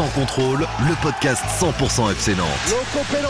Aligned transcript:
Sans 0.00 0.08
contrôle, 0.18 0.60
le 0.88 0.94
podcast 1.02 1.42
100% 1.60 2.10
FC 2.12 2.34
Nantes. 2.34 2.46
Loco 2.70 3.04
Pélos, 3.12 3.28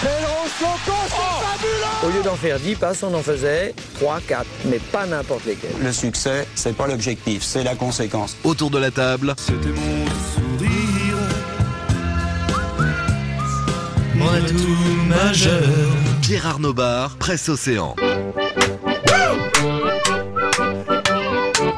Pélos, 0.00 0.48
Loco, 0.60 0.96
c'est 1.08 1.44
fabuleux 1.44 2.06
Au 2.06 2.16
lieu 2.16 2.22
d'en 2.22 2.36
faire 2.36 2.60
10 2.60 2.76
passes, 2.76 3.02
on 3.02 3.12
en 3.12 3.20
faisait 3.20 3.74
3, 3.98 4.20
4, 4.28 4.46
mais 4.66 4.78
pas 4.78 5.06
n'importe 5.06 5.44
lesquels. 5.46 5.72
Le 5.82 5.90
succès, 5.92 6.46
c'est 6.54 6.76
pas 6.76 6.86
l'objectif, 6.86 7.42
c'est 7.42 7.64
la 7.64 7.74
conséquence. 7.74 8.36
Autour 8.44 8.70
de 8.70 8.78
la 8.78 8.92
table, 8.92 9.34
C'était 9.38 9.70
mon 9.70 10.06
sourire. 10.36 11.16
Mon 14.14 14.32
atout 14.34 14.76
majeur. 15.08 15.62
Pierre 16.22 16.46
Arnaud 16.46 16.74
Bar, 16.74 17.16
Presse 17.16 17.48
Océan. 17.48 17.96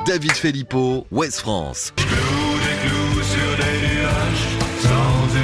David 0.04 0.32
Filippo, 0.32 1.06
Ouest 1.10 1.40
France. 1.40 1.94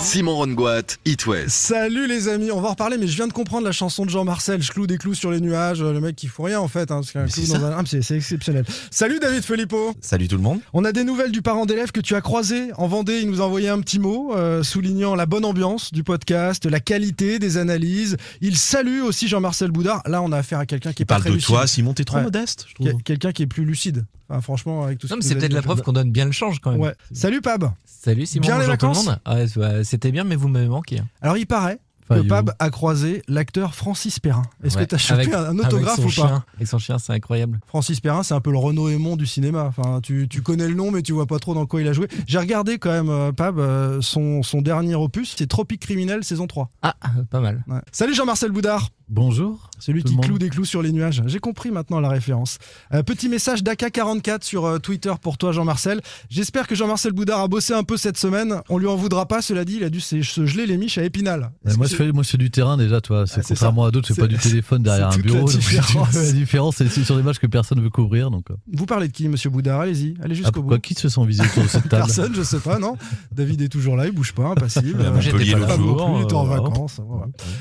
Simon 0.00 0.36
Rongoat, 0.36 0.82
It 1.04 1.26
West. 1.26 1.50
Salut 1.50 2.06
les 2.06 2.28
amis, 2.28 2.50
on 2.50 2.60
va 2.60 2.68
en 2.68 2.70
reparler, 2.72 2.96
mais 2.98 3.06
je 3.08 3.16
viens 3.16 3.26
de 3.26 3.32
comprendre 3.32 3.64
la 3.66 3.72
chanson 3.72 4.04
de 4.06 4.10
Jean-Marcel, 4.10 4.62
je 4.62 4.70
cloue 4.70 4.86
des 4.86 4.96
clous 4.96 5.14
sur 5.14 5.30
les 5.30 5.40
nuages, 5.40 5.82
le 5.82 6.00
mec 6.00 6.16
qui 6.16 6.28
fout 6.28 6.46
rien 6.46 6.60
en 6.60 6.68
fait, 6.68 6.90
hein, 6.90 7.00
parce 7.00 7.10
qu'un 7.12 7.26
clou 7.26 7.46
dans 7.46 7.64
un... 7.64 7.72
Ah, 7.78 7.82
c'est 7.86 8.00
c'est 8.02 8.16
exceptionnel. 8.16 8.64
Salut 8.90 9.18
David 9.20 9.42
Filippo 9.42 9.92
Salut 10.00 10.28
tout 10.28 10.36
le 10.36 10.42
monde. 10.42 10.60
On 10.72 10.84
a 10.84 10.92
des 10.92 11.04
nouvelles 11.04 11.32
du 11.32 11.42
parent 11.42 11.66
d'élève 11.66 11.90
que 11.90 12.00
tu 12.00 12.14
as 12.14 12.20
croisé 12.20 12.70
en 12.76 12.86
Vendée, 12.86 13.18
il 13.20 13.28
nous 13.28 13.40
a 13.42 13.44
envoyé 13.44 13.68
un 13.68 13.80
petit 13.80 13.98
mot 13.98 14.34
euh, 14.34 14.62
soulignant 14.62 15.14
la 15.14 15.26
bonne 15.26 15.44
ambiance 15.44 15.92
du 15.92 16.04
podcast, 16.04 16.64
la 16.64 16.80
qualité 16.80 17.38
des 17.38 17.56
analyses, 17.58 18.16
il 18.40 18.56
salue 18.56 19.02
aussi 19.02 19.28
Jean-Marcel 19.28 19.70
Boudard, 19.70 20.02
là 20.06 20.22
on 20.22 20.32
a 20.32 20.38
affaire 20.38 20.60
à 20.60 20.66
quelqu'un 20.66 20.92
qui 20.92 21.02
est 21.02 21.06
pas 21.06 21.14
Parle 21.14 21.22
très 21.22 21.30
de 21.30 21.34
lucide. 21.34 21.48
toi, 21.48 21.66
Simon, 21.66 21.92
t'es 21.92 22.04
trop 22.04 22.16
Ouais. 22.18 22.22
modeste, 22.22 22.66
je 22.68 22.74
Quel- 22.78 22.88
trouve. 22.90 23.02
Quelqu'un 23.02 23.32
qui 23.32 23.42
est 23.42 23.46
plus 23.46 23.64
lucide. 23.64 24.06
Enfin, 24.28 24.40
franchement, 24.40 24.84
avec 24.84 24.98
tout 24.98 25.06
ce 25.06 25.12
Non, 25.14 25.18
mais 25.18 25.26
c'est 25.26 25.34
peut-être 25.36 25.52
la 25.52 25.62
preuve 25.62 25.82
qu'on 25.82 25.92
donne 25.92 26.10
bien 26.10 26.24
le 26.26 26.32
change 26.32 26.60
quand 26.60 26.72
même. 26.72 26.80
Ouais. 26.80 26.94
Salut 27.12 27.40
Pab 27.40 27.70
Salut 27.84 28.26
Simon, 28.26 28.46
Bien 28.46 28.58
les 28.58 28.66
vacances 28.66 29.08
ouais, 29.56 29.84
C'était 29.84 30.12
bien, 30.12 30.24
mais 30.24 30.36
vous 30.36 30.48
m'avez 30.48 30.68
manqué. 30.68 30.98
hein. 31.00 31.06
Alors 31.22 31.36
il 31.36 31.46
paraît 31.46 31.78
Enfin, 32.10 32.20
que 32.20 32.24
you. 32.24 32.28
Pab 32.30 32.52
a 32.58 32.70
croisé 32.70 33.22
l'acteur 33.28 33.74
Francis 33.74 34.18
Perrin. 34.18 34.44
Est-ce 34.64 34.78
Ouais. 34.78 34.84
que 34.84 34.88
tu 34.88 34.94
as 34.94 34.98
chopé 34.98 35.20
Avec- 35.22 35.34
un 35.34 35.58
autographe 35.58 35.98
ou 35.98 36.08
pas. 36.10 36.42
Avec 36.56 36.66
son 36.66 36.78
chien, 36.78 36.98
c'est 36.98 37.12
incroyable. 37.12 37.60
Francis 37.66 38.00
Perrin, 38.00 38.22
c'est 38.22 38.32
un 38.32 38.40
peu 38.40 38.50
le 38.50 38.56
Renaud 38.56 38.88
Aymon 38.88 39.16
du 39.16 39.26
cinéma. 39.26 39.64
Enfin, 39.64 40.00
tu, 40.02 40.26
tu 40.26 40.40
connais 40.40 40.66
le 40.68 40.72
nom, 40.74 40.90
mais 40.90 41.02
tu 41.02 41.12
vois 41.12 41.26
pas 41.26 41.38
trop 41.38 41.52
dans 41.52 41.66
quoi 41.66 41.82
il 41.82 41.88
a 41.88 41.92
joué. 41.92 42.08
J'ai 42.26 42.38
regardé 42.38 42.78
quand 42.78 42.92
même, 42.92 43.10
euh, 43.10 43.32
Pab, 43.32 43.58
euh, 43.58 44.00
son, 44.00 44.42
son 44.42 44.62
dernier 44.62 44.94
opus, 44.94 45.34
c'est 45.36 45.46
Tropique 45.46 45.80
Criminel, 45.82 46.24
saison 46.24 46.46
3. 46.46 46.70
Ah, 46.80 46.94
pas 47.30 47.40
mal. 47.40 47.62
Ouais. 47.68 47.80
Salut 47.92 48.14
Jean-Marcel 48.14 48.52
Boudard, 48.52 48.88
Bonjour. 49.10 49.70
celui 49.78 50.02
qui 50.02 50.10
le 50.10 50.16
monde. 50.16 50.24
cloue 50.26 50.38
des 50.38 50.50
clous 50.50 50.66
sur 50.66 50.82
les 50.82 50.92
nuages. 50.92 51.22
J'ai 51.26 51.38
compris 51.38 51.70
maintenant 51.70 51.98
la 52.00 52.10
référence. 52.10 52.58
Euh, 52.92 53.02
petit 53.02 53.28
message 53.30 53.62
d'AK44 53.62 54.42
sur 54.44 54.66
euh, 54.66 54.78
Twitter 54.78 55.12
pour 55.22 55.38
toi, 55.38 55.52
Jean-Marcel. 55.52 56.00
J'espère 56.28 56.66
que 56.66 56.74
Jean-Marcel 56.74 57.12
Boudard 57.12 57.40
a 57.40 57.48
bossé 57.48 57.72
un 57.72 57.84
peu 57.84 57.96
cette 57.96 58.18
semaine. 58.18 58.60
On 58.68 58.76
lui 58.76 58.86
en 58.86 58.96
voudra 58.96 59.26
pas, 59.26 59.40
cela 59.40 59.64
dit, 59.64 59.76
il 59.76 59.84
a 59.84 59.88
dû 59.88 60.00
se, 60.00 60.20
se 60.22 60.44
geler 60.44 60.66
les 60.66 60.76
miches 60.76 60.98
à 60.98 61.04
Épinal. 61.04 61.52
Moi, 61.64 61.86
je 61.86 61.90
c'est- 61.90 61.96
fais, 61.96 62.12
moi, 62.12 62.22
fais 62.22 62.36
du 62.36 62.50
terrain 62.50 62.76
déjà, 62.76 63.00
toi. 63.00 63.26
C'est 63.26 63.38
Ah, 63.38 63.42
c'est 63.42 63.54
contrairement 63.54 63.82
ça. 63.84 63.88
à 63.88 63.90
d'autres, 63.92 64.08
c'est 64.08 64.14
C'est- 64.14 64.20
pas 64.20 64.26
du 64.26 64.36
téléphone 64.36 64.82
derrière 64.82 65.10
c'est 65.12 65.20
un 65.20 65.22
la 65.22 65.32
bureau. 65.32 65.48
différence. 65.48 66.12
la 66.14 66.32
différence, 66.32 66.76
c'est 66.76 66.88
c'est 66.88 67.04
sur 67.04 67.16
des 67.16 67.22
matchs 67.22 67.38
que 67.38 67.46
personne 67.46 67.78
ne 67.78 67.82
veut 67.84 67.90
couvrir. 67.90 68.30
Donc, 68.30 68.50
euh. 68.50 68.54
Vous 68.72 68.84
parlez 68.86 69.08
de 69.08 69.12
qui, 69.12 69.26
monsieur 69.28 69.48
Boudard? 69.48 69.80
Allez-y, 69.80 70.16
allez 70.22 70.32
ah, 70.32 70.34
jusqu'au 70.34 70.52
pourquoi 70.60 70.76
bout. 70.76 70.82
qui 70.82 70.94
se 70.94 71.08
sent 71.08 71.24
visé 71.24 71.42
autour 71.44 71.62
de 71.62 71.68
cette 71.68 71.88
table? 71.88 72.04
Personne, 72.04 72.34
je 72.34 72.42
sais 72.42 72.60
pas, 72.60 72.78
non? 72.78 72.96
David 73.32 73.62
est 73.62 73.68
toujours 73.68 73.96
là, 73.96 74.06
il 74.06 74.12
bouge 74.12 74.32
pas, 74.34 74.48
impassible. 74.48 75.02
Montpellier 75.14 75.54
non 75.54 75.76
jour. 75.76 76.16
il 76.18 76.22
est 76.26 76.32
en 76.34 76.44
vacances. 76.44 77.00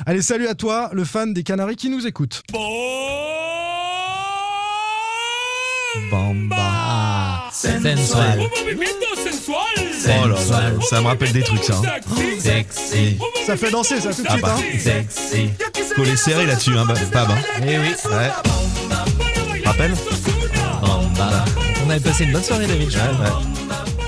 Allez, 0.06 0.22
salut 0.22 0.48
à 0.48 0.56
toi, 0.56 0.90
le 0.94 1.04
fan 1.06 1.34
des 1.38 1.44
Canaries 1.44 1.76
qui 1.76 1.92
nous 1.92 2.08
écoute. 2.08 2.42
Bamba. 6.10 7.50
Sensual. 7.52 8.40
Oh 8.40 10.28
là 10.28 10.36
là, 10.50 10.72
ça 10.90 11.02
me 11.02 11.06
rappelle 11.08 11.32
des 11.34 11.44
trucs, 11.44 11.64
ça. 11.64 11.76
hein. 11.76 12.16
Sexy. 12.40 13.18
Ça 13.46 13.56
fait 13.56 13.70
danser, 13.70 14.00
ça, 14.02 14.12
tout 14.14 14.24
de 14.24 14.28
Ah 14.28 14.32
suite. 14.32 14.42
bah. 14.44 14.56
hein. 14.58 14.80
Sexy. 14.80 15.50
Collé 15.96 16.16
serré 16.18 16.46
là-dessus, 16.48 16.76
hein, 16.76 16.86
bah, 16.88 16.96
Pab. 17.12 17.30
hein. 17.30 17.38
Eh 17.62 17.78
oui. 17.78 17.90
Ouais. 18.06 19.62
Rappelle 19.64 19.94
Bamba. 20.82 21.46
On 21.86 21.90
avait 21.92 22.00
passé 22.00 22.24
une 22.24 22.32
bonne 22.32 22.44
soirée, 22.44 22.66
David. 22.66 22.90
je 22.90 22.98
crois. 22.98 23.42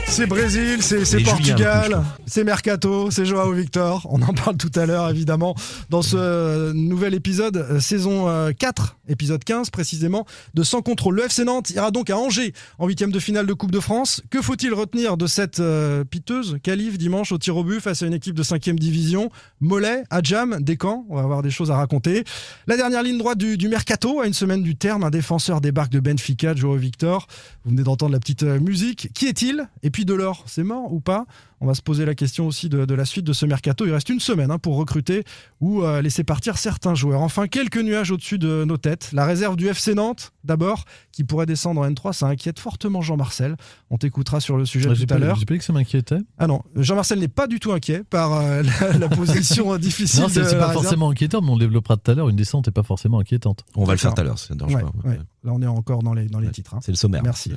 C'est 0.09 0.25
Brésil, 0.25 0.81
c'est 0.81 1.23
Portugal, 1.23 2.03
c'est 2.25 2.43
Mercato, 2.43 3.11
c'est 3.11 3.25
Joao 3.25 3.53
Victor. 3.53 4.07
On 4.09 4.21
en 4.23 4.33
parle 4.33 4.57
tout 4.57 4.71
à 4.75 4.87
l'heure, 4.87 5.07
évidemment, 5.09 5.55
dans 5.89 6.01
ce 6.01 6.17
euh, 6.17 6.73
nouvel 6.73 7.13
épisode, 7.13 7.57
euh, 7.57 7.79
saison 7.79 8.27
euh, 8.27 8.51
4, 8.51 8.97
épisode 9.07 9.43
15 9.43 9.69
précisément, 9.69 10.25
de 10.55 10.63
Sans 10.63 10.81
contrôle. 10.81 11.15
Le 11.15 11.25
FC 11.25 11.43
Nantes 11.43 11.69
ira 11.69 11.91
donc 11.91 12.09
à 12.09 12.17
Angers 12.17 12.53
en 12.79 12.87
huitième 12.87 13.11
de 13.11 13.19
finale 13.19 13.45
de 13.45 13.53
Coupe 13.53 13.71
de 13.71 13.79
France. 13.79 14.21
Que 14.31 14.41
faut-il 14.41 14.73
retenir 14.73 15.15
de 15.15 15.27
cette 15.27 15.59
euh, 15.59 16.03
piteuse 16.03 16.57
qualif 16.63 16.97
dimanche 16.97 17.31
au 17.31 17.37
tir 17.37 17.55
au 17.55 17.63
but 17.63 17.79
face 17.79 18.01
à 18.01 18.07
une 18.07 18.13
équipe 18.13 18.35
de 18.35 18.43
5 18.43 18.69
division? 18.71 19.29
Mollet, 19.61 20.03
Adjam, 20.09 20.57
Descamps, 20.59 21.05
on 21.09 21.15
va 21.15 21.21
avoir 21.21 21.43
des 21.43 21.51
choses 21.51 21.69
à 21.71 21.75
raconter. 21.75 22.23
La 22.67 22.77
dernière 22.77 23.03
ligne 23.03 23.19
droite 23.19 23.37
du, 23.37 23.57
du 23.57 23.69
Mercato, 23.69 24.21
à 24.21 24.27
une 24.27 24.33
semaine 24.33 24.63
du 24.63 24.75
terme, 24.75 25.03
un 25.03 25.11
défenseur 25.11 25.61
débarque 25.61 25.91
de 25.91 25.99
Benfica, 25.99 26.55
Joao 26.55 26.77
Victor. 26.77 27.27
Vous 27.63 27.71
venez 27.71 27.83
d'entendre 27.83 28.13
la 28.13 28.19
petite 28.19 28.43
euh, 28.43 28.59
musique. 28.59 29.09
Qui 29.13 29.27
est-il? 29.27 29.67
Et 29.83 29.89
puis 29.89 29.98
Delors, 30.05 30.43
c'est 30.47 30.63
mort 30.63 30.91
ou 30.93 30.99
pas? 30.99 31.25
On 31.61 31.67
va 31.67 31.73
se 31.73 31.81
poser 31.81 32.05
la 32.05 32.15
question 32.15 32.47
aussi 32.47 32.69
de, 32.69 32.85
de 32.85 32.93
la 32.93 33.03
suite 33.03 33.25
de 33.25 33.33
ce 33.33 33.45
mercato. 33.45 33.85
Il 33.85 33.91
reste 33.91 34.07
une 34.09 34.21
semaine 34.21 34.49
hein, 34.49 34.59
pour 34.59 34.77
recruter 34.77 35.25
ou 35.59 35.83
euh, 35.83 36.01
laisser 36.01 36.23
partir 36.23 36.57
certains 36.57 36.95
joueurs. 36.95 37.19
Enfin, 37.21 37.47
quelques 37.47 37.79
nuages 37.81 38.11
au-dessus 38.11 38.39
de 38.39 38.63
nos 38.63 38.77
têtes. 38.77 39.09
La 39.11 39.25
réserve 39.25 39.57
du 39.57 39.67
FC 39.67 39.93
Nantes, 39.93 40.31
d'abord, 40.45 40.85
qui 41.11 41.25
pourrait 41.25 41.45
descendre 41.45 41.81
en 41.81 41.89
N3, 41.89 42.13
ça 42.13 42.27
inquiète 42.27 42.59
fortement 42.59 43.01
Jean-Marcel. 43.01 43.57
On 43.89 43.97
t'écoutera 43.97 44.39
sur 44.39 44.55
le 44.57 44.65
sujet 44.65 44.87
Ouais, 44.87 44.95
tout 44.95 45.13
à 45.13 45.17
l'heure. 45.17 45.35
j'ai 45.35 45.45
pas 45.45 45.53
dit 45.55 45.59
que 45.59 45.65
ça 45.65 45.73
m'inquiétait. 45.73 46.19
Ah 46.37 46.47
non, 46.47 46.61
Jean-Marcel 46.77 47.19
n'est 47.19 47.27
pas 47.27 47.47
du 47.47 47.59
tout 47.59 47.73
inquiet 47.73 48.03
par 48.09 48.33
euh, 48.39 48.63
la, 48.63 48.97
la 48.97 49.09
position 49.09 49.75
difficile 49.77 50.21
Non, 50.21 50.27
de 50.27 50.31
c'est 50.31 50.39
pas 50.41 50.47
réserve. 50.67 50.73
forcément 50.73 51.09
inquiétant, 51.09 51.41
mais 51.41 51.49
on 51.49 51.55
le 51.55 51.59
développart 51.59 52.01
tout 52.01 52.11
à 52.11 52.15
l'heure. 52.15 52.29
Une 52.29 52.37
descente 52.37 52.67
n'est 52.67 52.71
pas 52.73 52.83
forcément 52.83 53.19
inquiétante. 53.19 53.65
On 53.75 53.83
va 53.83 53.93
le 53.93 53.97
faire 53.99 54.13
tout 54.13 54.21
à 54.21 54.23
l'heure, 54.23 54.39
ça 54.39 54.53
ne 54.53 54.59
dérange 54.59 54.75
Ouais, 54.75 54.81
pas. 54.81 54.91
ouais. 55.09 55.19
Là, 55.45 55.51
on 55.53 55.61
est 55.61 55.67
encore 55.67 56.03
dans 56.03 56.13
les, 56.13 56.25
dans 56.27 56.39
les 56.39 56.47
Ouais. 56.47 56.51
titres. 56.53 56.73
hein. 56.73 56.79
C'est 56.83 56.91
le 56.91 56.97
sommaire. 56.97 57.23
Merci. 57.23 57.53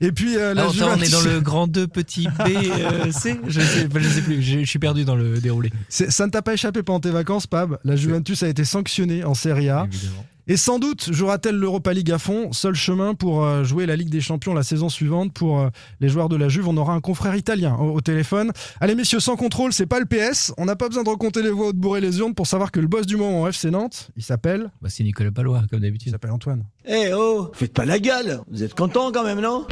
Et 0.00 0.10
puis, 0.10 0.36
euh, 0.36 0.52
la 0.52 0.62
attends, 0.62 0.70
on 0.70 0.94
est 0.96 1.04
Juventus- 1.04 1.10
dans 1.12 1.22
le 1.22 1.40
grand 1.40 1.66
2 1.68 1.86
petit 1.86 2.26
B 2.26 2.40
euh, 2.48 3.12
C 3.12 3.38
je 3.46 3.60
sais, 3.60 3.88
je 3.94 4.08
sais 4.08 4.20
plus, 4.22 4.42
je 4.42 4.58
je 4.60 4.64
suis 4.64 4.78
perdu 4.80 5.04
dans 5.04 5.14
le 5.14 5.40
déroulé. 5.40 5.70
Ça 5.88 6.26
ne 6.26 6.30
t'a 6.32 6.42
pas 6.42 6.54
échappé 6.54 6.82
pendant 6.82 6.98
tes 7.00 7.10
vacances, 7.10 7.46
Pab? 7.46 7.78
La 7.84 7.94
Juventus 7.94 8.42
a 8.42 8.48
été 8.48 8.64
sanctionnée 8.64 9.22
en 9.24 9.34
Serie 9.34 9.68
A. 9.68 9.86
Évidemment. 9.92 10.24
Et 10.50 10.56
sans 10.56 10.80
doute 10.80 11.12
jouera-t-elle 11.12 11.54
l'Europa 11.54 11.92
League 11.92 12.10
à 12.10 12.18
fond. 12.18 12.52
Seul 12.52 12.74
chemin 12.74 13.14
pour 13.14 13.44
euh, 13.44 13.62
jouer 13.62 13.86
la 13.86 13.94
Ligue 13.94 14.08
des 14.08 14.20
Champions 14.20 14.52
la 14.52 14.64
saison 14.64 14.88
suivante. 14.88 15.32
Pour 15.32 15.60
euh, 15.60 15.68
les 16.00 16.08
joueurs 16.08 16.28
de 16.28 16.34
la 16.34 16.48
Juve, 16.48 16.66
on 16.66 16.76
aura 16.76 16.92
un 16.92 17.00
confrère 17.00 17.36
italien 17.36 17.76
au, 17.76 17.92
au 17.94 18.00
téléphone. 18.00 18.50
Allez, 18.80 18.96
messieurs, 18.96 19.20
sans 19.20 19.36
contrôle, 19.36 19.72
c'est 19.72 19.86
pas 19.86 20.00
le 20.00 20.06
PS. 20.06 20.52
On 20.58 20.64
n'a 20.64 20.74
pas 20.74 20.88
besoin 20.88 21.04
de 21.04 21.08
recompter 21.08 21.44
les 21.44 21.52
voix 21.52 21.68
ou 21.68 21.72
de 21.72 21.78
bourrer 21.78 22.00
les 22.00 22.18
urnes 22.18 22.34
pour 22.34 22.48
savoir 22.48 22.72
que 22.72 22.80
le 22.80 22.88
boss 22.88 23.06
du 23.06 23.16
moment 23.16 23.42
en 23.42 23.46
FC 23.46 23.70
Nantes, 23.70 24.10
il 24.16 24.24
s'appelle. 24.24 24.72
Bah, 24.82 24.88
c'est 24.90 25.04
Nicolas 25.04 25.30
Palois, 25.30 25.62
comme 25.70 25.78
Il 25.78 25.82
d'habitude. 25.82 26.10
s'appelle 26.10 26.32
Antoine. 26.32 26.64
Eh 26.84 27.12
oh, 27.14 27.52
faites 27.54 27.72
pas 27.72 27.84
la 27.84 28.00
gueule 28.00 28.40
Vous 28.50 28.64
êtes 28.64 28.74
content 28.74 29.12
quand 29.12 29.22
même, 29.22 29.40
non? 29.40 29.68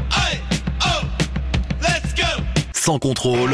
Sans 2.73 3.01
contrôle, 3.01 3.51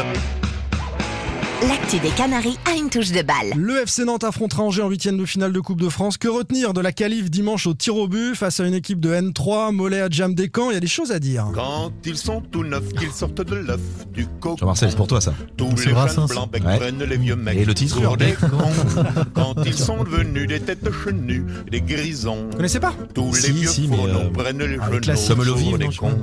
L'actu 1.61 1.99
des 1.99 2.09
Canaries 2.09 2.57
a 2.65 2.75
une 2.77 2.89
touche 2.89 3.11
de 3.11 3.21
balle. 3.21 3.53
Le 3.55 3.81
FC 3.83 4.03
Nantes 4.03 4.23
affrontera 4.25 4.63
Angers 4.63 4.81
en 4.83 4.89
huitième 4.89 5.17
de 5.17 5.25
finale 5.25 5.51
de 5.53 5.59
Coupe 5.59 5.79
de 5.81 5.89
France. 5.89 6.17
Que 6.17 6.27
retenir 6.27 6.73
de 6.73 6.81
la 6.81 6.91
qualif 6.91 7.31
dimanche 7.31 7.65
au 7.65 7.73
tir 7.73 7.95
au 7.95 8.07
but 8.07 8.35
face 8.35 8.59
à 8.59 8.65
une 8.67 8.73
équipe 8.73 8.99
de 8.99 9.09
N3, 9.13 9.71
Mollet 9.73 10.01
à 10.01 10.09
Jam 10.09 10.35
Descamps 10.35 10.69
Il 10.69 10.73
y 10.73 10.77
a 10.77 10.81
des 10.81 10.87
choses 10.87 11.11
à 11.11 11.19
dire. 11.19 11.47
Quand 11.55 11.91
ils 12.05 12.17
sont 12.17 12.41
tout 12.51 12.63
neufs, 12.63 12.89
qu'ils 12.99 13.11
sortent 13.11 13.41
de 13.41 13.55
l'œuf 13.55 13.79
du 14.13 14.27
coco. 14.39 14.57
Jean-Marcel, 14.59 14.89
c'est 14.91 14.97
pour 14.97 15.07
toi 15.07 15.21
ça. 15.21 15.33
Tous 15.57 15.69
C'est 15.77 15.87
les 15.87 15.93
Brassens. 15.93 16.27
jeunes 16.27 16.35
blancs 16.35 16.49
Ouais. 16.65 16.77
prennent 16.77 17.03
les 17.03 17.17
vieux 17.17 17.35
mecs. 17.35 17.57
Et 17.57 17.65
le 17.65 17.73
titre 17.73 18.01
pour 18.01 18.17
des 18.17 18.33
cons. 18.33 19.25
Quand 19.33 19.55
ils 19.65 19.73
sont 19.77 20.03
devenus 20.03 20.47
des 20.47 20.59
têtes 20.59 20.87
chenues, 21.05 21.45
des 21.71 21.81
grisons. 21.81 22.47
Vous 22.51 22.57
connaissez 22.57 22.79
pas? 22.81 22.93
Tous 23.13 23.33
les 23.33 23.41
Si, 23.41 23.51
vieux 23.51 23.67
si, 23.69 23.89
euh, 23.91 24.29
prennent 24.31 24.59
les 24.59 24.77
ah, 24.81 24.89
les 24.91 25.15
genoux 25.15 25.77
des 25.77 25.87
cons. 25.95 26.17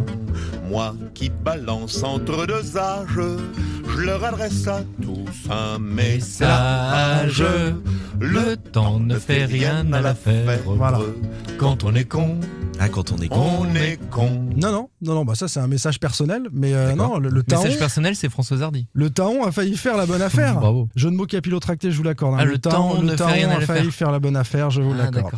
Moi 0.69 0.95
qui 1.15 1.31
balance 1.31 2.03
entre 2.03 2.47
deux 2.47 2.77
âges, 2.79 3.19
je 3.95 4.01
leur 4.01 4.25
adresse 4.25 4.67
à 4.69 4.81
tous 5.03 5.22
un 5.51 5.79
message. 5.79 7.41
Message. 7.41 7.45
Le 8.21 8.57
temps 8.57 9.01
ne 9.01 9.19
fait 9.19 9.45
rien 9.45 9.91
à 9.93 10.01
l'affaire. 10.01 10.59
Voilà. 10.65 11.01
Quand 11.59 11.85
on 11.85 11.95
est 11.95 12.05
con, 12.05 12.39
Ah, 12.79 12.89
quand 12.89 13.13
on 13.13 13.17
est 13.19 13.29
con. 13.29 13.41
On 13.61 13.75
est 13.75 13.99
con. 14.11 14.49
Non, 14.57 14.73
non, 14.73 14.89
non, 15.03 15.15
non, 15.15 15.25
bah 15.25 15.35
ça 15.35 15.47
c'est 15.49 15.61
un 15.61 15.67
message 15.67 16.01
personnel, 16.01 16.43
mais 16.53 16.73
euh, 16.75 16.95
non, 16.95 17.19
le, 17.19 17.29
le 17.29 17.43
taon, 17.43 17.63
message 17.63 17.79
personnel, 17.79 18.17
c'est 18.17 18.29
François 18.29 18.61
Hardy. 18.61 18.87
le 18.93 19.11
taon 19.11 19.45
a 19.45 19.53
failli 19.53 19.77
faire 19.77 19.97
la 19.97 20.07
bonne 20.07 20.23
affaire. 20.23 20.55
Bravo. 20.61 20.89
Jeu 20.97 21.11
de 21.11 21.15
mots 21.17 21.27
capillotracté, 21.27 21.91
je 21.93 21.97
vous 21.97 22.03
l'accorde. 22.03 22.35
hein. 22.35 22.39
Ah, 22.41 22.45
le 22.45 22.59
taon 22.59 23.01
le 23.01 23.07
ne 23.07 23.11
fait 23.11 23.17
taon 23.17 23.27
rien 23.33 23.51
à 23.51 23.57
a 23.57 23.61
failli 23.61 23.91
faire 23.91 24.11
la 24.11 24.19
bonne 24.21 24.37
affaire, 24.37 24.71
je 24.71 24.83
vous 24.83 24.93
Ah, 24.95 25.05
l'accorde. 25.13 25.35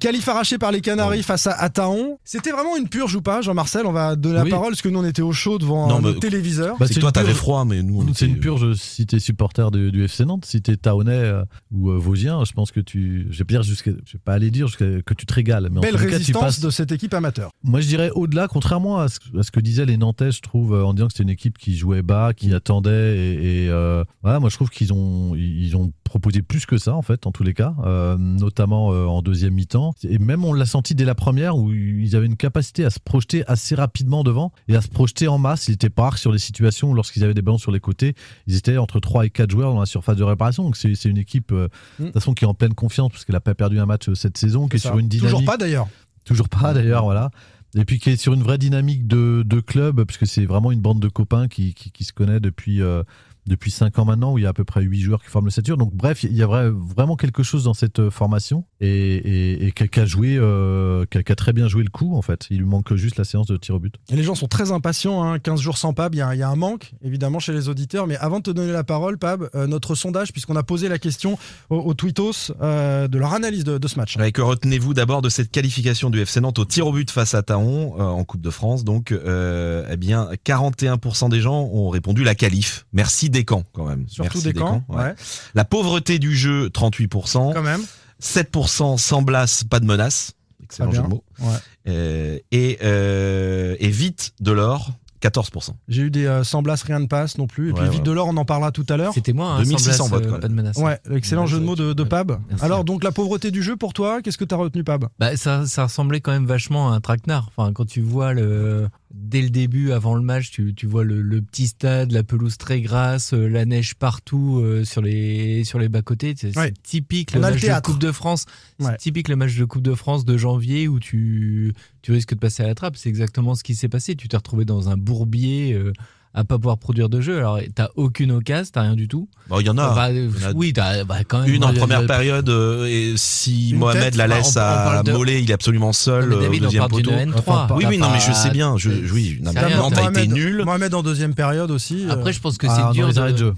Qualif 0.00 0.26
arraché 0.28 0.58
par 0.58 0.72
les 0.72 0.80
Canaries 0.80 1.22
face 1.22 1.46
à, 1.46 1.52
à 1.52 1.68
Taon. 1.70 2.18
C'était 2.24 2.50
vraiment 2.52 2.76
une 2.76 2.88
purge 2.88 3.14
ou 3.16 3.22
pas, 3.22 3.40
Jean-Marcel? 3.42 3.86
On 3.86 3.92
va 3.92 4.14
donner 4.16 4.40
Oui. 4.42 4.50
la 4.50 4.56
parole 4.56 4.70
parce 4.72 4.82
que 4.82 4.88
nous 4.88 4.98
on 5.00 5.04
était 5.04 5.22
au 5.22 5.32
chaud 5.32 5.58
devant 5.58 5.88
Non, 5.88 6.00
nos 6.00 6.14
mais- 6.14 6.20
téléviseurs. 6.20 6.76
Bah, 6.78 6.86
c'est 6.88 7.00
toi 7.00 7.08
une 7.08 7.12
t'avais 7.12 7.26
purge. 7.28 7.38
froid, 7.38 7.64
mais 7.64 7.82
nous 7.82 8.02
nous. 8.02 8.10
on 8.10 8.14
C'est 8.14 8.24
était- 8.24 8.34
une 8.34 8.40
purge 8.40 8.74
si 8.74 9.06
t'es 9.06 9.18
supporter 9.26 9.70
du, 9.70 9.92
du 9.92 10.04
FC 10.04 10.24
Nantes, 10.24 10.44
si 10.44 10.62
t'es 10.62 10.76
Taonnais 10.76 11.12
euh, 11.12 11.44
ou 11.72 11.90
euh, 11.90 11.98
Vosgien, 11.98 12.44
je 12.44 12.52
pense 12.52 12.70
que 12.72 12.80
tu. 12.80 13.26
Je 13.30 13.38
vais 13.38 13.44
dire 13.44 13.62
jusqu'à. 13.62 13.90
Je 14.04 14.12
vais 14.14 14.18
pas 14.24 14.34
aller 14.34 14.50
dire 14.50 14.66
jusqu'à 14.68 15.02
que 15.02 15.14
tu 15.14 15.26
te 15.26 15.34
régales. 15.34 15.68
Mais 15.70 15.78
en 15.78 15.82
Belle 15.82 15.94
cas, 15.94 16.00
tu 16.00 16.06
résistance 16.08 16.42
passes- 16.42 16.60
de 16.60 16.70
cette 16.70 16.92
équipe 16.92 17.12
amateur. 17.14 17.50
Moi, 17.62 17.80
je 17.80 17.88
dirais 17.88 18.10
au-delà, 18.14 18.48
contrairement 18.48 18.98
à 18.98 19.08
ce, 19.08 19.18
à 19.38 19.42
ce 19.42 19.50
que 19.50 19.60
disaient 19.60 19.86
les 19.86 19.96
Nantais, 19.96 20.32
je 20.32 20.40
trouve, 20.40 20.74
euh, 20.74 20.84
en 20.84 20.94
disant 20.94 21.06
que 21.08 21.12
c'était 21.12 21.24
une 21.24 21.28
équipe 21.30 21.58
qui 21.58 21.76
jouait 21.76 22.02
bas, 22.02 22.32
qui 22.34 22.52
attendait. 22.54 23.16
Et, 23.18 23.64
et, 23.64 23.68
euh, 23.70 24.04
voilà, 24.22 24.40
moi, 24.40 24.48
je 24.50 24.54
trouve 24.56 24.70
qu'ils 24.70 24.92
ont, 24.92 25.34
ils 25.34 25.76
ont 25.76 25.92
proposé 26.04 26.42
plus 26.42 26.66
que 26.66 26.78
ça, 26.78 26.94
en 26.94 27.02
fait, 27.02 27.26
en 27.26 27.32
tous 27.32 27.42
les 27.42 27.54
cas, 27.54 27.74
euh, 27.84 28.16
notamment 28.16 28.88
en 28.88 29.22
deuxième 29.22 29.54
mi-temps. 29.54 29.94
Et 30.08 30.18
même, 30.18 30.44
on 30.44 30.52
l'a 30.52 30.66
senti 30.66 30.94
dès 30.94 31.04
la 31.04 31.14
première 31.14 31.56
où 31.56 31.72
ils 31.72 32.14
avaient 32.14 32.26
une 32.26 32.36
capacité 32.36 32.84
à 32.84 32.90
se 32.90 33.00
projeter 33.00 33.44
assez 33.48 33.74
rapidement 33.74 34.22
devant 34.22 34.52
et 34.68 34.76
à 34.76 34.80
se 34.80 34.88
projeter 34.88 35.26
en 35.28 35.38
masse. 35.38 35.68
Ils 35.68 35.72
étaient 35.74 35.90
pas 35.90 36.10
sur 36.16 36.30
les 36.32 36.38
situations 36.38 36.90
où, 36.90 36.94
lorsqu'ils 36.94 37.24
avaient 37.24 37.34
des 37.34 37.42
ballons 37.42 37.58
sur 37.58 37.72
les 37.72 37.80
côtés, 37.80 38.14
ils 38.46 38.56
étaient 38.56 38.76
entre 38.78 39.00
3 39.00 39.15
et 39.22 39.30
4 39.30 39.50
joueurs 39.50 39.72
dans 39.72 39.80
la 39.80 39.86
surface 39.86 40.16
de 40.16 40.24
réparation. 40.24 40.64
Donc, 40.64 40.76
c'est 40.76 40.92
une 41.04 41.18
équipe, 41.18 41.52
euh, 41.52 41.68
Mm. 41.98 42.02
de 42.02 42.04
toute 42.06 42.14
façon, 42.14 42.34
qui 42.34 42.44
est 42.44 42.48
en 42.48 42.54
pleine 42.54 42.74
confiance 42.74 43.10
parce 43.12 43.24
qu'elle 43.24 43.34
n'a 43.34 43.40
pas 43.40 43.54
perdu 43.54 43.78
un 43.78 43.86
match 43.86 44.08
euh, 44.08 44.14
cette 44.14 44.36
saison, 44.38 44.68
qui 44.68 44.76
est 44.76 44.78
sur 44.80 44.98
une 44.98 45.08
dynamique. 45.08 45.30
Toujours 45.34 45.44
pas 45.44 45.56
d'ailleurs. 45.56 45.88
Toujours 46.24 46.48
pas 46.48 46.74
d'ailleurs, 46.74 47.04
voilà. 47.04 47.30
Et 47.76 47.84
puis 47.84 47.98
qui 47.98 48.10
est 48.10 48.16
sur 48.16 48.32
une 48.32 48.42
vraie 48.42 48.58
dynamique 48.58 49.06
de, 49.06 49.42
de 49.44 49.60
club, 49.60 50.04
puisque 50.04 50.26
c'est 50.26 50.46
vraiment 50.46 50.72
une 50.72 50.80
bande 50.80 51.00
de 51.00 51.08
copains 51.08 51.46
qui, 51.46 51.74
qui, 51.74 51.90
qui 51.90 52.04
se 52.04 52.12
connaît 52.12 52.40
depuis, 52.40 52.80
euh, 52.80 53.02
depuis 53.46 53.70
5 53.70 53.98
ans 53.98 54.04
maintenant, 54.04 54.32
où 54.32 54.38
il 54.38 54.44
y 54.44 54.46
a 54.46 54.50
à 54.50 54.52
peu 54.52 54.64
près 54.64 54.82
8 54.82 55.00
joueurs 55.00 55.22
qui 55.22 55.28
forment 55.30 55.46
le 55.46 55.50
Satur. 55.50 55.76
Donc 55.76 55.94
bref, 55.94 56.22
il 56.24 56.36
y 56.36 56.42
a 56.42 56.46
vra- 56.46 56.68
vraiment 56.70 57.16
quelque 57.16 57.42
chose 57.42 57.64
dans 57.64 57.74
cette 57.74 57.98
euh, 58.00 58.10
formation 58.10 58.64
et, 58.80 58.88
et, 58.88 59.66
et 59.66 59.72
qui 59.72 60.00
a- 60.00 60.04
joué, 60.06 60.36
euh, 60.38 61.04
qui 61.10 61.18
a, 61.18 61.22
qui 61.22 61.32
a 61.32 61.34
très 61.36 61.52
bien 61.52 61.68
joué 61.68 61.82
le 61.82 61.90
coup 61.90 62.16
en 62.16 62.22
fait. 62.22 62.46
Il 62.50 62.58
lui 62.58 62.64
manque 62.66 62.94
juste 62.94 63.16
la 63.18 63.24
séance 63.24 63.46
de 63.46 63.56
tir 63.56 63.74
au 63.74 63.78
but. 63.78 63.94
Et 64.10 64.16
les 64.16 64.22
gens 64.22 64.34
sont 64.34 64.46
très 64.48 64.72
impatients, 64.72 65.22
hein. 65.24 65.38
15 65.38 65.60
jours 65.60 65.78
sans 65.78 65.92
Pab, 65.92 66.14
il 66.14 66.18
y, 66.18 66.20
a- 66.20 66.34
il 66.34 66.38
y 66.38 66.42
a 66.42 66.48
un 66.48 66.56
manque 66.56 66.92
évidemment 67.02 67.38
chez 67.38 67.52
les 67.52 67.68
auditeurs. 67.68 68.06
Mais 68.06 68.16
avant 68.16 68.38
de 68.38 68.44
te 68.44 68.50
donner 68.50 68.72
la 68.72 68.84
parole, 68.84 69.18
Pab, 69.18 69.48
euh, 69.54 69.66
notre 69.66 69.94
sondage, 69.94 70.32
puisqu'on 70.32 70.56
a 70.56 70.62
posé 70.62 70.88
la 70.88 70.98
question 70.98 71.38
aux, 71.70 71.76
aux 71.78 71.94
tweetos 71.94 72.52
euh, 72.60 73.08
de 73.08 73.18
leur 73.18 73.34
analyse 73.34 73.64
de, 73.64 73.78
de 73.78 73.88
ce 73.88 73.96
match. 73.98 74.16
Ouais, 74.16 74.32
que 74.32 74.42
retenez-vous 74.42 74.94
d'abord 74.94 75.22
de 75.22 75.28
cette 75.28 75.50
qualification 75.50 76.10
du 76.10 76.20
FC 76.20 76.40
Nantes 76.40 76.58
au 76.58 76.64
tir 76.64 76.86
au 76.86 76.92
but 76.92 77.10
face 77.10 77.34
à 77.34 77.42
Taon 77.42 77.94
euh, 77.98 78.02
en 78.02 78.24
Coupe 78.24 78.40
de 78.40 78.50
France 78.50 78.84
Donc, 78.84 79.12
euh, 79.12 79.86
eh 79.90 79.96
bien, 79.96 80.28
41% 80.44 81.28
des 81.30 81.40
gens 81.40 81.62
ont 81.72 81.88
répondu 81.88 82.24
la 82.24 82.34
qualif. 82.34 82.86
Merci 82.92 83.30
Descamps 83.38 83.64
quand 83.72 83.86
même. 83.86 84.06
Surtout 84.08 84.38
Merci 84.38 84.52
des 84.52 84.52
camps. 84.54 84.82
ouais. 84.88 84.96
Ouais. 84.96 85.14
La 85.54 85.64
pauvreté 85.64 86.18
du 86.18 86.34
jeu, 86.36 86.68
38%. 86.68 87.52
Quand 87.54 87.62
même. 87.62 87.82
7% 88.22 88.98
sans 88.98 89.22
blasse, 89.22 89.64
pas 89.64 89.80
de 89.80 89.84
menace. 89.86 90.32
Excellent 90.64 90.88
Très 90.90 90.96
jeu 90.98 91.02
de 91.04 91.08
mots. 91.08 91.24
Ouais. 91.40 91.46
Euh, 91.88 92.38
et, 92.50 92.78
euh, 92.82 93.76
et 93.78 93.88
vite 93.88 94.32
de 94.40 94.52
l'or, 94.52 94.90
14%. 95.22 95.70
J'ai 95.88 96.02
eu 96.02 96.10
des 96.10 96.26
euh, 96.26 96.44
sans 96.44 96.62
Blas, 96.62 96.82
rien 96.84 96.98
ne 96.98 97.06
passe 97.06 97.38
non 97.38 97.46
plus. 97.46 97.70
Et 97.70 97.72
puis 97.72 97.82
Ouais, 97.82 97.88
Vite 97.88 98.00
ouais. 98.00 98.04
Delors, 98.04 98.28
on 98.28 98.36
en 98.36 98.44
parlera 98.44 98.70
tout 98.72 98.84
à 98.88 98.96
l'heure. 98.96 99.12
C'était 99.14 99.32
moi, 99.32 99.52
hein, 99.52 99.62
2600 99.62 99.92
sans 99.92 100.08
votes, 100.08 100.22
Blas, 100.22 100.26
euh, 100.26 100.30
quand 100.30 100.32
même. 100.32 100.40
pas 100.42 100.48
de 100.48 100.52
menace. 100.54 100.76
Ouais, 100.76 100.98
excellent 101.14 101.46
jeu 101.46 101.58
de 101.58 101.64
mots 101.64 101.76
de, 101.76 101.92
de. 101.92 102.04
Pab. 102.04 102.38
Merci. 102.48 102.64
Alors, 102.64 102.84
donc, 102.84 103.02
la 103.04 103.12
pauvreté 103.12 103.50
du 103.50 103.62
jeu 103.62 103.76
pour 103.76 103.92
toi, 103.92 104.20
qu'est-ce 104.22 104.38
que 104.38 104.44
tu 104.44 104.54
as 104.54 104.58
retenu, 104.58 104.82
Pab? 104.84 105.06
Bah, 105.18 105.36
ça, 105.36 105.66
ça 105.66 105.84
ressemblait 105.84 106.20
quand 106.20 106.32
même 106.32 106.46
vachement 106.46 106.92
à 106.92 106.96
un 106.96 107.00
traquenard. 107.00 107.48
Enfin, 107.56 107.72
quand 107.72 107.86
tu 107.86 108.00
vois 108.02 108.32
le, 108.34 108.88
dès 109.18 109.42
le 109.42 109.50
début, 109.50 109.92
avant 109.92 110.14
le 110.14 110.22
match, 110.22 110.50
tu, 110.50 110.74
tu 110.74 110.86
vois 110.86 111.02
le, 111.04 111.22
le 111.22 111.40
petit 111.42 111.66
stade, 111.66 112.12
la 112.12 112.22
pelouse 112.22 112.58
très 112.58 112.80
grasse, 112.80 113.32
euh, 113.32 113.48
la 113.48 113.64
neige 113.64 113.94
partout 113.94 114.60
euh, 114.62 114.84
sur 114.84 115.02
les 115.02 115.64
sur 115.64 115.78
les 115.78 115.88
bas 115.88 116.02
côtés. 116.02 116.34
C'est 116.36 116.56
Ouais. 116.56 116.72
typique 116.82 117.30
On 117.32 117.36
le 117.36 117.40
match 117.42 117.60
de. 117.62 117.80
Coupe 117.80 117.98
de 117.98 118.12
France. 118.12 118.44
Ouais. 118.78 118.86
C'est 118.92 118.96
typique 118.98 119.28
le 119.28 119.36
match 119.36 119.56
de 119.56 119.64
Coupe 119.64 119.82
de 119.82 119.94
France 119.94 120.24
de 120.24 120.36
janvier 120.36 120.86
où 120.88 121.00
tu 121.00 121.72
tu 122.02 122.12
risques 122.12 122.34
de 122.34 122.38
passer 122.38 122.62
à 122.62 122.66
la 122.66 122.74
trappe. 122.74 122.96
C'est 122.96 123.08
exactement 123.08 123.54
ce 123.54 123.64
qui 123.64 123.74
s'est 123.74 123.88
passé. 123.88 124.14
Tu 124.16 124.28
t'es 124.28 124.36
retrouvé 124.36 124.64
dans 124.64 124.88
un 124.88 124.96
bourbier. 124.96 125.72
euh, 125.72 125.92
à 126.36 126.44
pas 126.44 126.56
pouvoir 126.58 126.76
produire 126.78 127.08
de 127.08 127.20
jeu. 127.22 127.38
Alors, 127.38 127.58
t'as 127.74 127.88
aucune 127.96 128.30
occasion, 128.30 128.70
t'as 128.72 128.82
rien 128.82 128.94
du 128.94 129.08
tout. 129.08 129.26
Bon, 129.48 129.58
il 129.58 129.66
y 129.66 129.70
en 129.70 129.78
a. 129.78 129.94
Bah, 129.94 130.12
y 130.12 130.20
en 130.20 130.50
a 130.50 130.52
oui, 130.54 130.72
t'as 130.72 131.02
bah, 131.04 131.24
quand 131.26 131.40
même. 131.40 131.48
Une 131.48 131.64
en 131.64 131.68
moi, 131.72 131.76
première 131.78 132.06
période, 132.06 132.48
euh, 132.50 132.84
et 132.86 133.14
si 133.16 133.70
Une 133.70 133.78
Mohamed 133.78 134.02
tête 134.02 134.16
la 134.16 134.26
laisse 134.26 134.54
on- 134.56 134.60
on 134.60 134.62
à 134.62 135.02
de- 135.02 135.12
Mollet, 135.12 135.42
il 135.42 135.50
est 135.50 135.54
absolument 135.54 135.94
seul 135.94 136.28
Non, 136.28 136.36
euh, 136.36 136.42
David, 136.42 136.62
au 136.62 136.66
on 136.66 136.68
deuxième 136.68 136.88
poteau. 136.88 137.10
N3. 137.10 137.38
Enfin, 137.38 137.66
Oui, 137.74 137.82
T'as 137.84 137.88
oui, 137.88 137.98
non, 137.98 138.10
mais 138.12 138.20
je 138.20 138.26
pas- 138.26 138.34
sais 138.34 138.50
bien. 138.50 138.76
Je, 138.76 138.90
oui, 139.12 139.38
a 139.86 139.90
été 139.92 140.00
Mohamed, 140.02 140.32
nul. 140.32 140.62
Mohamed 140.64 140.94
en 140.94 141.02
deuxième 141.02 141.34
période 141.34 141.70
aussi. 141.70 142.06
euh, 142.06 142.12
Après, 142.12 142.32
je 142.34 142.40
pense 142.40 142.58
que 142.58 142.66
Ah, 142.68 142.74
c'est 142.76 142.82
dans 142.82 142.92
dur 142.92 143.08
les 143.08 143.18
arrêts 143.18 143.32
de 143.32 143.38
de, 143.38 143.38
jeu. 143.38 143.54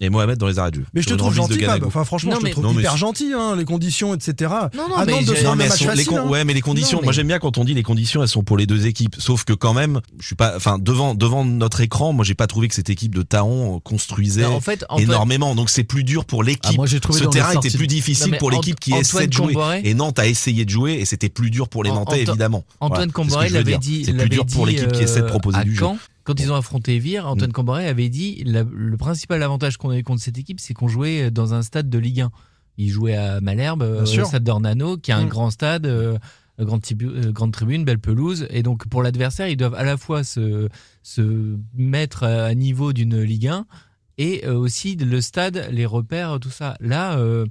Et 0.00 0.10
Mohamed 0.10 0.38
dans 0.38 0.46
les 0.46 0.60
arrêts 0.60 0.70
de 0.70 0.76
jeu. 0.76 0.84
Mais 0.94 1.02
je 1.02 1.08
te 1.08 1.14
trouve 1.14 1.34
gentil, 1.34 1.58
Pab. 1.58 1.82
Enfin, 1.84 2.04
franchement, 2.04 2.32
Non, 2.34 2.38
je 2.40 2.46
te 2.46 2.50
trouve 2.52 2.64
Non, 2.64 2.78
hyper 2.78 2.96
gentil, 2.96 3.32
hein, 3.34 3.56
les 3.56 3.64
conditions, 3.64 4.14
etc. 4.14 4.52
Non, 4.74 4.88
non, 4.88 4.94
ah 4.96 5.04
mais 5.04 5.12
non, 5.12 5.22
de 5.22 5.42
Non, 5.42 5.56
mais 5.56 5.68
sont- 5.68 5.84
les 5.84 5.86
facile, 5.90 6.06
con- 6.06 6.18
hein. 6.18 6.28
ouais, 6.28 6.44
mais 6.44 6.54
les 6.54 6.60
conditions. 6.60 6.98
Non, 6.98 7.02
mais- 7.02 7.06
Moi, 7.06 7.12
j'aime 7.12 7.26
bien 7.26 7.40
quand 7.40 7.58
on 7.58 7.64
dit 7.64 7.74
les 7.74 7.82
conditions, 7.82 8.22
elles 8.22 8.28
sont 8.28 8.44
pour 8.44 8.56
les 8.56 8.66
deux 8.66 8.86
équipes. 8.86 9.16
Sauf 9.18 9.42
que 9.44 9.52
quand 9.54 9.74
même, 9.74 10.00
je 10.20 10.26
suis 10.26 10.36
pas, 10.36 10.54
enfin, 10.54 10.78
devant, 10.78 11.16
devant 11.16 11.44
notre 11.44 11.80
écran, 11.80 12.12
moi, 12.12 12.24
j'ai 12.24 12.36
pas 12.36 12.46
trouvé 12.46 12.68
que 12.68 12.74
cette 12.76 12.90
équipe 12.90 13.12
de 13.12 13.22
Taon 13.22 13.80
construisait 13.80 14.44
en 14.44 14.60
fait, 14.60 14.84
énormément. 14.98 15.56
Donc, 15.56 15.68
c'est 15.68 15.82
plus 15.84 16.04
dur 16.04 16.24
pour 16.24 16.42
Ah, 16.42 16.46
l'équipe. 16.46 16.76
moi, 16.76 16.86
j'ai 16.86 17.00
trouvé 17.00 17.18
Ce 17.18 17.24
terrain 17.24 17.54
était 17.54 17.70
plus 17.70 17.80
Non, 17.80 17.86
difficile 17.86 18.36
pour 18.38 18.52
l'équipe 18.52 18.78
qui 18.78 18.92
Antoine 18.92 19.02
essaie 19.02 19.26
de 19.26 19.32
jouer. 19.32 19.54
Comboré- 19.54 19.80
Et 19.82 19.94
Nantes 19.94 20.18
a 20.20 20.28
essayé 20.28 20.64
de 20.64 20.70
jouer 20.70 20.92
et 20.94 21.04
c'était 21.06 21.28
plus 21.28 21.50
dur 21.50 21.68
pour 21.68 21.82
les 21.82 21.90
An- 21.90 21.96
Nantais, 21.96 22.22
évidemment. 22.22 22.64
Antoine 22.78 23.10
veux 23.12 23.48
l'avait 23.52 23.78
dit. 23.78 24.04
C'est 24.04 24.12
plus 24.12 24.28
dur 24.28 24.46
pour 24.46 24.64
l'équipe 24.64 24.92
qui 24.92 25.02
essaie 25.02 25.20
de 25.22 25.24
euh, 25.26 25.28
proposer 25.28 25.64
du 25.64 25.74
jeu. 25.74 25.86
Quand 26.28 26.38
ils 26.40 26.52
ont 26.52 26.56
affronté 26.56 26.98
Vire, 26.98 27.26
Antoine 27.26 27.48
Mm. 27.48 27.54
Camboré 27.54 27.86
avait 27.88 28.10
dit 28.10 28.42
la- 28.44 28.62
le 28.70 28.96
principal 28.98 29.42
avantage 29.42 29.78
qu'on 29.78 29.88
avait 29.88 30.02
contre 30.02 30.20
cette 30.20 30.36
équipe, 30.36 30.60
c'est 30.60 30.74
qu'on 30.74 30.86
jouait 30.86 31.30
dans 31.30 31.54
un 31.54 31.62
stade 31.62 31.88
de 31.88 31.98
Ligue 31.98 32.20
1. 32.20 32.30
Il 32.76 32.90
jouait 32.90 33.16
à 33.16 33.40
Malherbe, 33.40 33.82
euh, 33.82 34.02
au 34.02 34.04
stade 34.26 34.44
d'Ornano, 34.44 34.98
qui 34.98 35.10
est 35.10 35.14
un 35.14 35.24
Mm. 35.24 35.28
grand 35.30 35.50
stade, 35.50 35.86
euh, 35.86 36.18
grande, 36.60 36.82
tibu- 36.82 37.08
euh, 37.08 37.32
grande 37.32 37.52
tribune, 37.52 37.84
belle 37.86 37.98
pelouse. 37.98 38.46
Et 38.50 38.62
donc, 38.62 38.86
pour 38.88 39.02
l'adversaire, 39.02 39.48
ils 39.48 39.56
doivent 39.56 39.74
à 39.74 39.84
la 39.84 39.96
fois 39.96 40.22
se, 40.22 40.68
se 41.02 41.56
mettre 41.74 42.24
à 42.24 42.54
niveau 42.54 42.92
d'une 42.92 43.22
Ligue 43.22 43.46
1 43.48 43.64
et 44.18 44.44
euh, 44.46 44.54
aussi 44.54 44.96
le 44.96 45.20
stade, 45.22 45.66
les 45.72 45.86
repères, 45.86 46.38
tout 46.40 46.50
ça. 46.50 46.76
Là, 46.80 47.16
euh, 47.18 47.46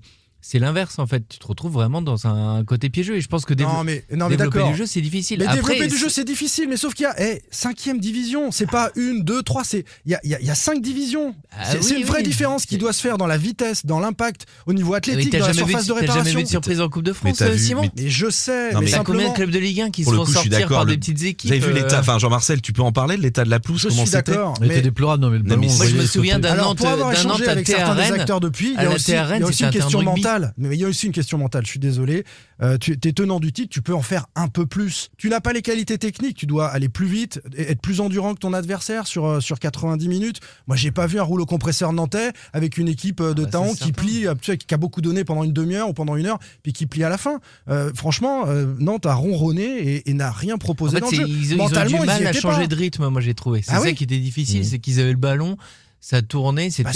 c'est 0.49 0.59
l'inverse 0.59 0.97
en 0.99 1.07
fait. 1.07 1.23
Tu 1.27 1.39
te 1.39 1.45
retrouves 1.47 1.73
vraiment 1.73 2.01
dans 2.01 2.25
un 2.25 2.63
côté 2.63 2.89
piégeux. 2.89 3.15
Et 3.17 3.21
je 3.21 3.27
pense 3.27 3.44
que 3.44 3.53
dévelop- 3.53 3.73
Non, 3.73 3.83
mais, 3.83 4.05
non, 4.15 4.29
mais 4.29 4.38
développer 4.38 4.63
du 4.71 4.75
jeu, 4.77 4.85
c'est 4.85 5.01
difficile. 5.01 5.39
Mais 5.39 5.45
Après, 5.45 5.57
développer 5.73 5.88
du 5.89 5.97
jeu, 5.97 6.07
c'est 6.09 6.23
difficile, 6.23 6.67
mais 6.69 6.77
sauf 6.77 6.94
qu'il 6.94 7.03
y 7.03 7.07
a 7.07 7.15
eh, 7.21 7.41
cinquième 7.51 7.99
division, 7.99 8.51
c'est 8.51 8.69
pas 8.69 8.91
une, 8.95 9.23
deux, 9.23 9.44
trois, 9.44 9.63
c'est 9.65 9.83
il 10.05 10.11
y 10.13 10.15
a, 10.15 10.19
y 10.23 10.33
a- 10.35 10.39
il 10.39 10.47
y 10.47 10.49
a 10.49 10.55
cinq 10.55 10.81
divisions. 10.81 11.35
Ah 11.51 11.65
c'est 11.71 11.83
oui, 11.83 11.99
une 12.01 12.05
vraie 12.05 12.19
oui. 12.19 12.23
différence 12.23 12.65
qui 12.65 12.77
doit 12.77 12.94
se 12.94 13.01
faire 13.01 13.17
dans 13.17 13.27
la 13.27 13.38
vitesse, 13.38 13.85
dans 13.85 13.99
l'impact, 13.99 14.45
au 14.67 14.73
niveau 14.73 14.91
Mais 14.91 14.97
athlétique, 14.97 15.33
dans 15.33 15.39
la 15.39 15.51
jamais, 15.51 15.65
vu, 15.65 15.71
surface 15.71 15.88
de 15.88 15.94
t'as 15.94 15.99
jamais 15.99 16.09
réparation. 16.11 16.38
vu 16.39 16.44
de 16.44 16.49
surprise 16.49 16.81
en 16.81 16.89
Coupe 16.89 17.03
de 17.03 17.13
France, 17.13 17.41
euh, 17.41 17.49
vu- 17.49 17.59
Simon 17.59 17.81
mais- 17.81 17.91
Mais 18.03 18.09
je 18.09 18.29
sais, 18.29 18.71
Non, 18.73 18.79
mais 18.79 18.85
mais- 18.85 18.91
T'as 18.91 19.03
combien 19.03 19.29
de 19.29 19.33
clubs 19.35 19.49
de 19.51 19.59
Ligue 19.59 19.81
1 19.81 19.89
qui 19.91 20.05
se 20.05 20.09
font 20.11 20.25
sortir 20.25 20.67
par 20.69 20.85
le- 20.85 20.91
des 20.91 20.97
petites 20.97 21.23
équipes 21.23 21.49
Vous 21.51 21.57
avez 21.57 21.65
vu 21.73 21.77
euh, 21.77 21.83
l'état, 21.83 21.99
enfin 21.99 22.17
Jean-Marcel, 22.19 22.61
tu 22.61 22.71
peux 22.73 22.81
en 22.81 22.91
parler 22.94 23.17
de 23.17 23.21
l'état 23.21 23.44
de 23.44 23.49
la 23.49 23.59
pelouse 23.59 23.81
Je 23.81 23.89
Comment 23.89 24.03
suis 24.03 24.11
d'accord. 24.11 24.53
Mais 24.61 24.67
Mais 24.67 24.73
c'était 24.75 24.88
déplorable, 24.88 25.29
mais 25.29 25.39
mais 25.57 25.67
moi, 25.67 25.85
je 25.85 25.95
me 25.95 26.05
souviens 26.05 26.39
d'un 26.39 26.55
Nantes, 26.55 26.77
pour 26.77 26.88
avoir 26.88 27.09
d'un 27.11 27.19
échangé 27.19 27.27
Nantes 27.44 27.47
à 27.47 27.51
avec 27.51 27.67
certains 27.67 27.95
des 27.95 28.01
TRN, 28.01 28.19
acteurs 28.21 28.39
depuis, 28.39 28.67
il 28.69 28.73
y 28.83 28.85
a 28.85 28.89
aussi, 28.91 29.63
une 29.63 29.69
question 29.71 29.99
rugby. 29.99 30.21
Mentale. 30.39 30.53
Mais 30.57 30.75
il 30.75 30.79
y 30.79 30.85
a 30.85 30.87
aussi 30.87 31.06
une 31.07 31.11
question 31.11 31.37
mentale, 31.37 31.65
je 31.65 31.71
suis 31.71 31.79
désolé. 31.79 32.23
Euh, 32.61 32.77
tu 32.77 32.94
es 32.94 33.13
tenant 33.13 33.39
du 33.39 33.51
titre, 33.53 33.69
tu 33.69 33.81
peux 33.81 33.94
en 33.94 34.01
faire 34.01 34.25
un 34.35 34.47
peu 34.47 34.65
plus. 34.65 35.09
Tu 35.17 35.29
n'as 35.29 35.39
pas 35.41 35.53
les 35.53 35.61
qualités 35.61 35.97
techniques, 35.97 36.37
tu 36.37 36.45
dois 36.45 36.67
aller 36.69 36.89
plus 36.89 37.06
vite, 37.07 37.41
être 37.57 37.81
plus 37.81 37.99
endurant 38.01 38.33
que 38.33 38.39
ton 38.39 38.53
adversaire 38.53 39.07
sur, 39.07 39.25
euh, 39.25 39.39
sur 39.39 39.59
90 39.59 40.07
minutes. 40.07 40.39
Moi, 40.67 40.75
j'ai 40.75 40.91
pas 40.91 41.06
vu 41.07 41.19
un 41.19 41.23
rouleau 41.23 41.45
compresseur 41.45 41.94
nantais 41.94 42.31
avec 42.53 42.77
une 42.77 42.87
équipe 42.87 43.21
euh, 43.21 43.33
de 43.33 43.44
Ah 43.44 43.45
bah, 43.45 43.51
Taon 43.51 43.73
qui 43.75 43.91
plie, 43.91 44.27
euh, 44.27 44.33
tu 44.41 44.51
sais, 44.51 44.57
qui 44.57 44.73
a 44.73 44.77
beaucoup 44.77 45.01
donné 45.01 45.23
pendant 45.23 45.44
une 45.44 45.53
demi-heure 45.53 45.89
ou 45.89 45.94
pendant 45.94 46.15
une 46.15 46.25
heure, 46.25 46.39
puis 46.63 46.73
qui 46.73 46.85
plie 46.87 47.03
à 47.03 47.09
la 47.09 47.17
fin. 47.17 47.39
Euh, 47.69 47.91
franchement, 47.95 48.45
Nantes 48.79 49.06
a 49.06 49.13
ronronné 49.13 49.63
et, 49.65 50.09
et 50.09 50.13
n'a 50.13 50.31
rien 50.31 50.56
En 50.56 50.57
proposé 50.57 50.95
fait, 50.95 51.01
dans 51.01 51.09
c'est- 51.09 51.17
le 51.17 51.27
jeu. 51.27 51.29
ils, 51.29 51.45
ils 51.45 51.53
ont 51.56 51.57
Mentalement, 51.57 51.97
du 51.99 52.03
ils 52.03 52.07
mal 52.07 52.27
à 52.27 52.33
changer 52.33 52.61
pas. 52.61 52.67
de 52.67 52.75
rythme, 52.75 53.07
moi 53.09 53.21
j'ai 53.21 53.33
trouvé. 53.33 53.61
C'est 53.63 53.71
Ah 53.71 53.77
ça 53.77 53.81
oui 53.83 53.95
qui 53.95 54.03
était 54.03 54.17
difficile, 54.19 54.59
Mhm. 54.59 54.63
c'est 54.65 54.79
qu'ils 54.79 54.99
avaient 54.99 55.11
le 55.11 55.17
ballon, 55.17 55.57
ça 55.99 56.21
tournait, 56.21 56.69
c'était 56.69 56.91